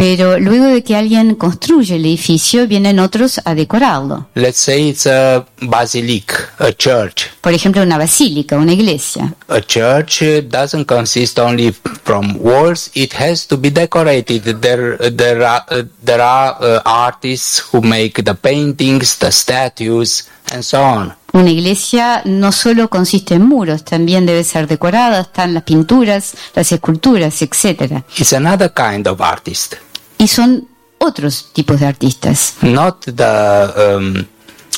[0.00, 4.28] Pero luego de que alguien construye el edificio, vienen otros a decorarlo.
[4.34, 7.26] Let's say it's a basilica, a church.
[7.42, 9.34] Por ejemplo, una basílica, una iglesia.
[9.48, 14.58] A church doesn't consist only from walls; it has to be decorated.
[14.62, 15.66] There, there are,
[16.02, 21.14] there are uh, artists who make the paintings, the statues, and so on.
[21.34, 26.72] Una iglesia no solo consiste en muros, también debe ser decorada, están las pinturas, las
[26.72, 28.02] esculturas, etc.
[28.16, 29.74] It's another kind of artist,
[30.20, 30.68] Y son
[30.98, 32.54] otros tipos de artistas.
[32.62, 34.26] not the um,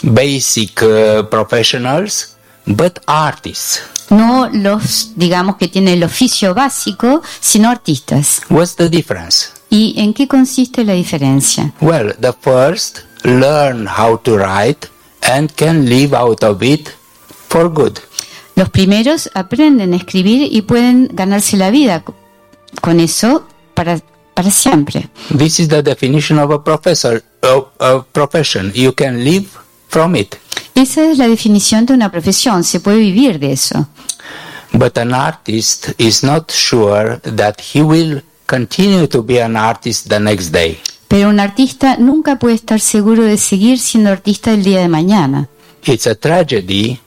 [0.02, 3.82] basic uh, professionals, but artists.
[4.10, 8.42] No los, digamos, que tienen el oficio básico, sino artistas.
[8.50, 9.48] What's the difference?
[9.70, 11.72] ¿Y en qué consiste la diferencia?
[11.80, 14.86] Well, the first learn how to write
[15.22, 16.88] and can live out of it
[17.48, 17.98] for good.
[18.54, 22.14] Los primeros aprenden a escribir y pueden ganarse la vida co-
[22.82, 23.98] con eso para,
[24.34, 25.08] para siempre.
[25.36, 28.72] This is the definition of a professor of a profession.
[28.74, 29.46] You can live
[29.88, 30.36] from it.
[30.74, 33.88] Esa es la definición de una profesión, se puede vivir de eso.
[34.72, 40.18] But an artist is not sure that he will continue to be an artist the
[40.18, 40.78] next day.
[41.08, 45.48] Pero un artista nunca puede estar seguro de seguir siendo artista el día de mañana.
[45.84, 46.98] It's a tragedy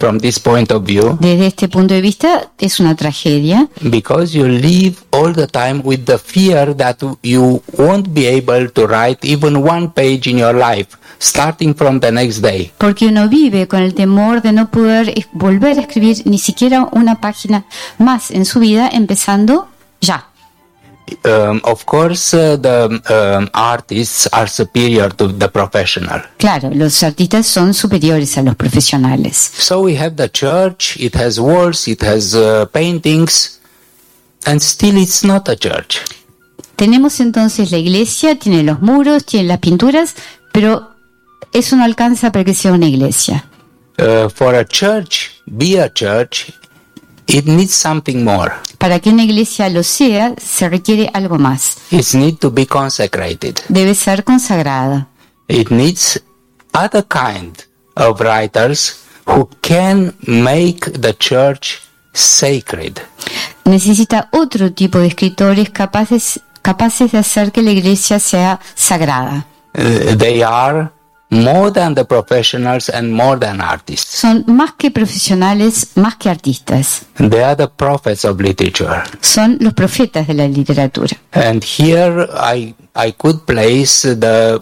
[0.00, 4.48] from this point of view Desde este punto de vista es una tragedia because you
[4.48, 9.56] live all the time with the fear that you won't be able to write even
[9.56, 12.72] one page in your life starting from the next day.
[12.78, 17.20] porque uno vive con el temor de no poder volver a escribir ni siquiera una
[17.20, 17.66] página
[17.98, 19.68] más en su vida empezando
[20.00, 20.29] ya.
[21.24, 26.22] Um, of course, uh, the um, artists are superior to the professional.
[26.38, 29.36] Claro, los artistas son superiores a los profesionales.
[29.36, 33.60] So we have the church, it has walls, it has uh, paintings,
[34.46, 36.00] and still it's not a church.
[36.76, 40.14] Tenemos entonces la iglesia, tiene los muros, tiene las pinturas,
[40.52, 40.90] pero
[41.52, 43.44] eso no alcanza para que sea una iglesia.
[43.98, 46.52] Uh, for a church, be a church,
[47.30, 48.52] it needs something more.
[48.78, 51.76] Para que una iglesia lo sea, se requiere algo más.
[51.90, 53.60] It needs to be consecrated.
[53.68, 55.08] Debe ser consagrada.
[55.48, 56.20] It needs
[56.72, 57.56] other kind
[57.96, 61.80] of writers who can make the church
[62.12, 63.00] sacred.
[63.64, 69.46] Necesita otro tipo de escritores capaces, capaces de hacer que la iglesia sea sagrada.
[69.74, 70.90] Uh, they are
[71.30, 74.18] more than the professionals and more than artists.
[74.20, 77.02] Son más que profesionales, más que artistas.
[77.16, 79.02] They are the prophets of literature.
[79.20, 81.16] Son los profetas de la literatura.
[81.32, 84.60] And here I, I could place the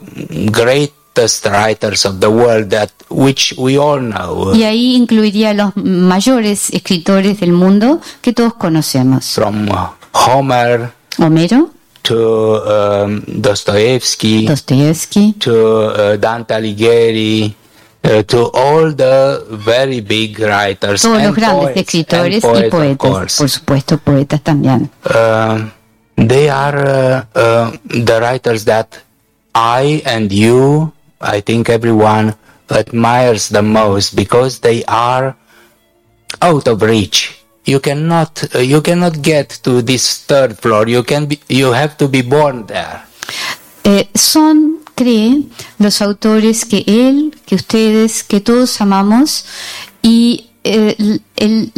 [0.53, 4.55] greatest writers of the world that which we all know.
[4.55, 9.25] Y ahí incluiría los mayores escritores del mundo que todos conocemos.
[9.35, 9.69] From
[10.13, 11.71] Homer Homero,
[12.03, 17.55] to um, Dostoevsky, Dostoevsky, to uh, Dante Alighieri,
[18.05, 22.65] uh, to all the very big writers todos and los grandes poets, escritores y poets,
[22.65, 24.91] of poetas, por supuesto, poetas también.
[25.05, 25.73] Um,
[26.17, 29.03] they are uh, uh, the writers that
[29.55, 32.35] I and you, I think everyone
[32.71, 35.37] admires the most because they are
[36.43, 37.38] out of reach.
[37.69, 40.89] You cannot, uh, you cannot get to this third floor.
[40.89, 43.03] You can be, you have to be born there.
[43.85, 45.43] Eh, son, cree,
[45.79, 49.45] los autores que él, que ustedes, que todos amamos
[50.01, 51.73] y eh, el, el-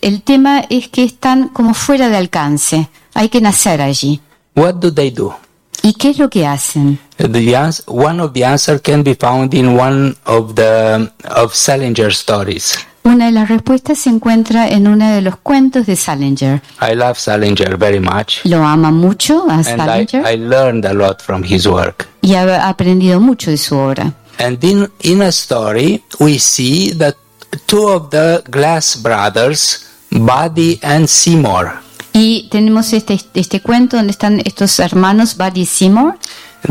[0.00, 2.88] el tema es que están como fuera de alcance.
[3.12, 4.20] Hay que nacer allí.
[4.56, 5.36] What do they do?
[5.82, 6.98] ¿Y qué es lo que hacen?
[7.18, 12.08] The ans- one of the answer can be found in one of the of Salinger
[12.10, 12.74] stories.
[13.06, 16.62] Una de las respuestas se encuentra en uno de los cuentos de Salinger.
[16.80, 20.94] I love Salinger very much, Lo ama mucho a and I, Salinger I learned a
[20.94, 22.08] lot from his work.
[22.22, 24.14] y ha aprendido mucho de su obra.
[24.38, 27.14] And in in a story, we see that
[27.66, 31.72] two of the Glass brothers, Buddy and Seymour,
[32.14, 36.16] Y tenemos este, este cuento donde están estos hermanos Buddy y Seymour.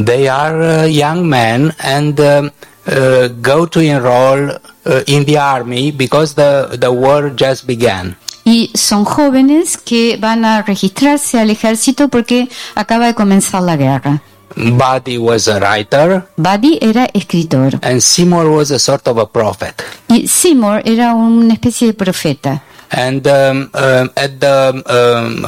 [0.04, 2.50] they are uh, young men and um,
[2.88, 4.50] uh, go to enroll
[4.86, 8.16] uh, in the army because the the war just began.
[8.46, 14.22] Y son jóvenes que van a registrarse al ejército porque acaba de comenzar la guerra.
[14.56, 19.82] Buddy was a writer, Buddy era escritor and Seymour was a sort of a prophet.
[20.10, 22.62] y Seymour era una especie de profeta.
[22.92, 25.44] And um, um, at the um,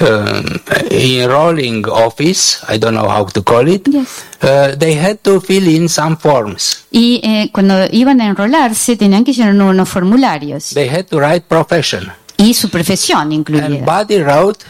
[0.00, 5.40] um, um, enrolling office, I don't know how to call it, uh, they had to
[5.40, 6.84] fill in some forms.
[6.90, 11.42] Y eh, cuando iban a enrolarse tenían que llenar unos formularios They had to write
[11.46, 12.10] profession.
[12.36, 13.66] y su profesión incluida.
[13.66, 14.64] And Buddy wrote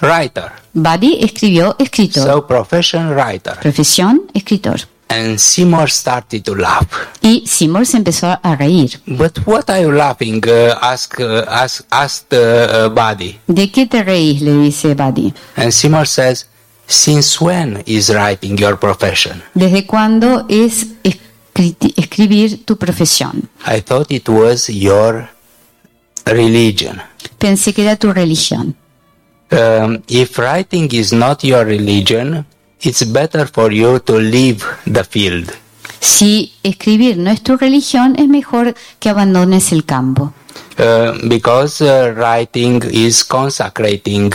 [0.00, 0.52] writer.
[0.72, 2.24] Buddy escribió escritor.
[2.24, 3.58] So profession writer.
[3.60, 4.80] Profesión, escritor.
[5.10, 6.86] And Seymour started to laugh.
[7.22, 9.00] Y Seymour se empezó a reír.
[9.06, 10.42] But what are you laughing?
[10.46, 13.38] Uh, ask, uh, ask, asked uh, uh, Buddy.
[13.46, 14.42] ¿De qué te reís?
[14.42, 15.32] le dice Buddy.
[15.56, 16.46] And Seymour says,
[16.86, 19.42] since when is writing your profession?
[19.54, 23.48] ¿Desde cuándo es escri- escribir tu profesión?
[23.66, 25.28] I thought it was your
[26.26, 27.00] religion.
[27.38, 28.76] Pensé que era tu religión.
[29.50, 32.44] Um, if writing is not your religion,
[32.80, 35.52] it's better for you to leave the field.
[36.00, 40.32] Si escribir no es tu religión, es mejor que abandones el campo.
[40.78, 44.30] Uh, because uh, writing is consecrating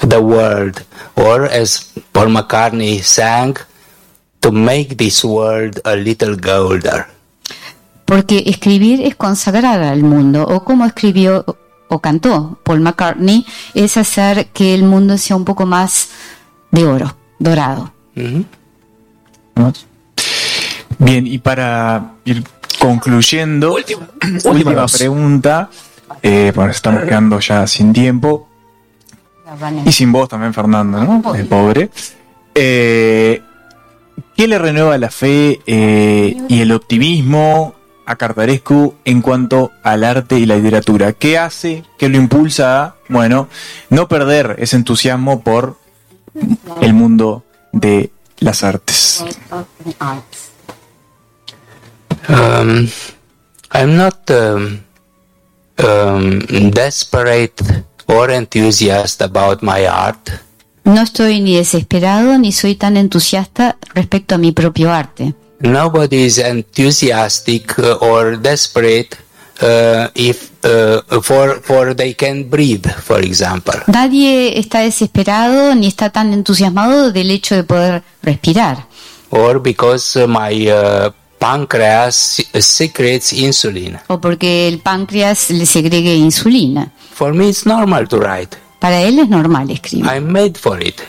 [0.00, 0.82] the world,
[1.14, 3.56] or as Paul McCartney sang,
[4.40, 7.06] to make this world a little golder.
[8.04, 11.44] Porque escribir es consagrar al mundo, o como escribió
[11.88, 16.08] o cantó Paul McCartney, es hacer que el mundo sea un poco más
[16.70, 17.92] de oro, dorado.
[20.98, 22.44] Bien, y para ir
[22.78, 23.74] concluyendo,
[24.44, 25.70] última, pregunta,
[26.22, 28.48] eh, nos estamos quedando ya sin tiempo,
[29.84, 31.34] y sin vos también, Fernando, ¿no?
[31.34, 31.90] El pobre.
[32.54, 33.42] Eh,
[34.36, 37.74] ¿Qué le renueva la fe eh, y el optimismo
[38.06, 41.12] a Cartarescu en cuanto al arte y la literatura?
[41.12, 43.48] ¿Qué hace que lo impulsa a, bueno,
[43.90, 45.76] no perder ese entusiasmo por
[46.80, 48.10] el mundo de
[48.40, 49.24] las artes?
[52.28, 52.88] Um,
[53.72, 54.80] I'm not um,
[55.78, 57.62] um, desperate
[58.06, 60.30] or enthusiastic about my art.
[60.84, 65.34] No estoy ni desesperado ni soy tan entusiasta respecto a mi propio arte.
[65.60, 69.16] Nobody is enthusiastic or desperate
[70.14, 73.74] if uh, for for they can breathe, for example.
[73.88, 78.86] Nadie está desesperado ni está tan entusiasmado del hecho de poder respirar.
[79.30, 83.98] or because uh, my uh, pancreas se- secretes insulin.
[84.08, 86.92] o porque el páncreas le segregue insulina.
[87.12, 88.56] For me, it's normal to write.
[88.78, 90.06] Para él es normal escribir.
[90.10, 91.00] I'm made for it.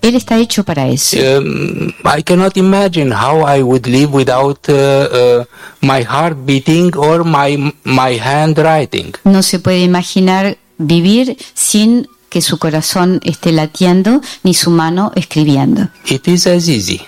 [0.00, 1.16] Él está hecho para eso.
[1.18, 5.44] Um, I cannot imagine how I would live without uh, uh,
[5.80, 9.12] my heart beating or my my handwriting.
[9.24, 15.88] No se puede imaginar vivir sin que su corazón esté latiendo ni su mano escribiendo.
[16.06, 17.00] It is as easy.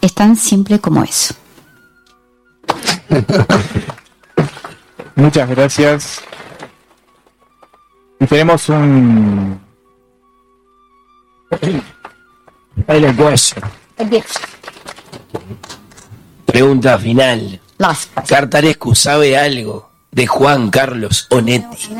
[0.00, 1.34] Es tan simple como eso.
[5.16, 6.20] Muchas gracias.
[8.20, 9.60] Y tenemos un.
[12.84, 13.62] Silent question.
[16.44, 17.60] Pregunta final.
[18.26, 21.90] Cartarescu sabe algo de Juan Carlos Onetti.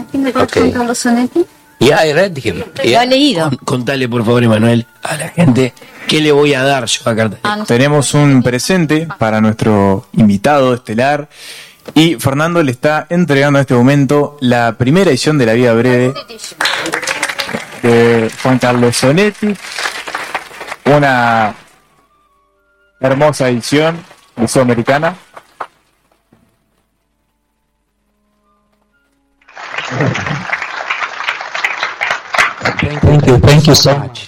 [1.78, 2.62] Yeah, I read him.
[2.84, 3.50] Lo ha leído.
[3.64, 5.74] Contale por favor, Emanuel, a la gente
[6.06, 7.66] qué le voy a dar yo a Cartarescu.
[7.66, 11.28] Tenemos un presente para nuestro invitado estelar.
[11.94, 16.14] Y Fernando le está entregando en este momento la primera edición de La Vida Breve
[17.82, 19.54] de Juan Carlos Sonetti.
[20.86, 21.54] Una
[23.00, 23.98] hermosa edición
[24.36, 25.16] de Sudamericana.
[32.80, 34.20] Thank you, thank you so much.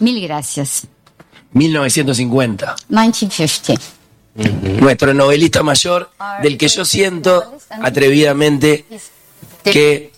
[0.00, 0.86] Mil gracias.
[1.52, 2.76] 1950.
[2.88, 3.82] 1950.
[4.80, 6.10] Nuestro novelista mayor,
[6.42, 8.86] del que yo siento atrevidamente
[9.62, 10.10] que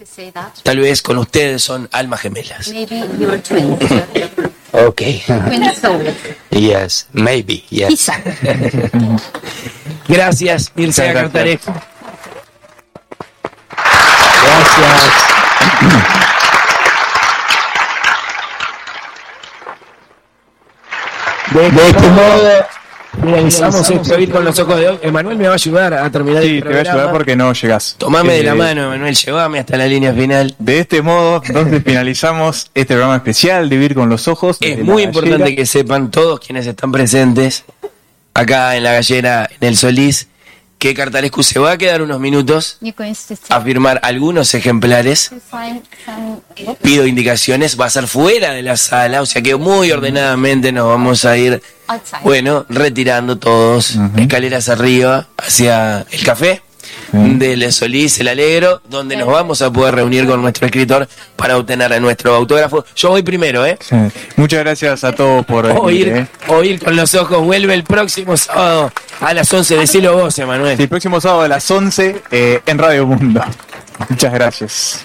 [0.62, 2.72] tal vez con ustedes son almas gemelas.
[4.74, 5.22] Okay.
[6.50, 7.64] Yes, maybe.
[7.70, 7.90] Yes.
[7.90, 8.14] Quizá.
[10.08, 11.74] Gracias, Mircea Muchas gracias.
[21.52, 22.66] De este modo
[23.22, 24.98] finalizamos esto ir con los ojos de hoy.
[25.02, 27.12] Emanuel me va a ayudar a terminar Sí, el te voy a ayudar programa.
[27.12, 27.94] porque no llegas.
[27.98, 30.54] Tomame de la Eh, mano, Emanuel, llévame hasta la línea final.
[30.58, 34.58] De este modo, entonces finalizamos este programa especial de Vivir con los Ojos.
[34.60, 35.56] Es muy importante gallera.
[35.56, 37.64] que sepan todos quienes están presentes
[38.34, 40.28] acá en la gallera, en el Solís,
[40.78, 42.78] que Cartarescu se va a quedar unos minutos
[43.48, 45.30] a firmar algunos ejemplares.
[46.82, 50.86] Pido indicaciones, va a ser fuera de la sala, o sea que muy ordenadamente nos
[50.86, 51.62] vamos a ir,
[52.22, 56.63] bueno, retirando todos, escaleras arriba, hacia el café
[57.14, 62.00] del Solís, el Alegro, donde nos vamos a poder reunir con nuestro escritor para obtener
[62.00, 62.84] nuestro autógrafo.
[62.96, 63.78] Yo voy primero, ¿eh?
[63.80, 63.96] Sí.
[64.36, 66.26] Muchas gracias a todos por venir, Oír, eh.
[66.48, 69.76] oír con los ojos vuelve el próximo sábado a las 11.
[69.76, 70.76] Decilo vos, Emanuel.
[70.76, 73.42] Sí, el próximo sábado a las 11 eh, en Radio Mundo.
[74.08, 75.04] Muchas gracias.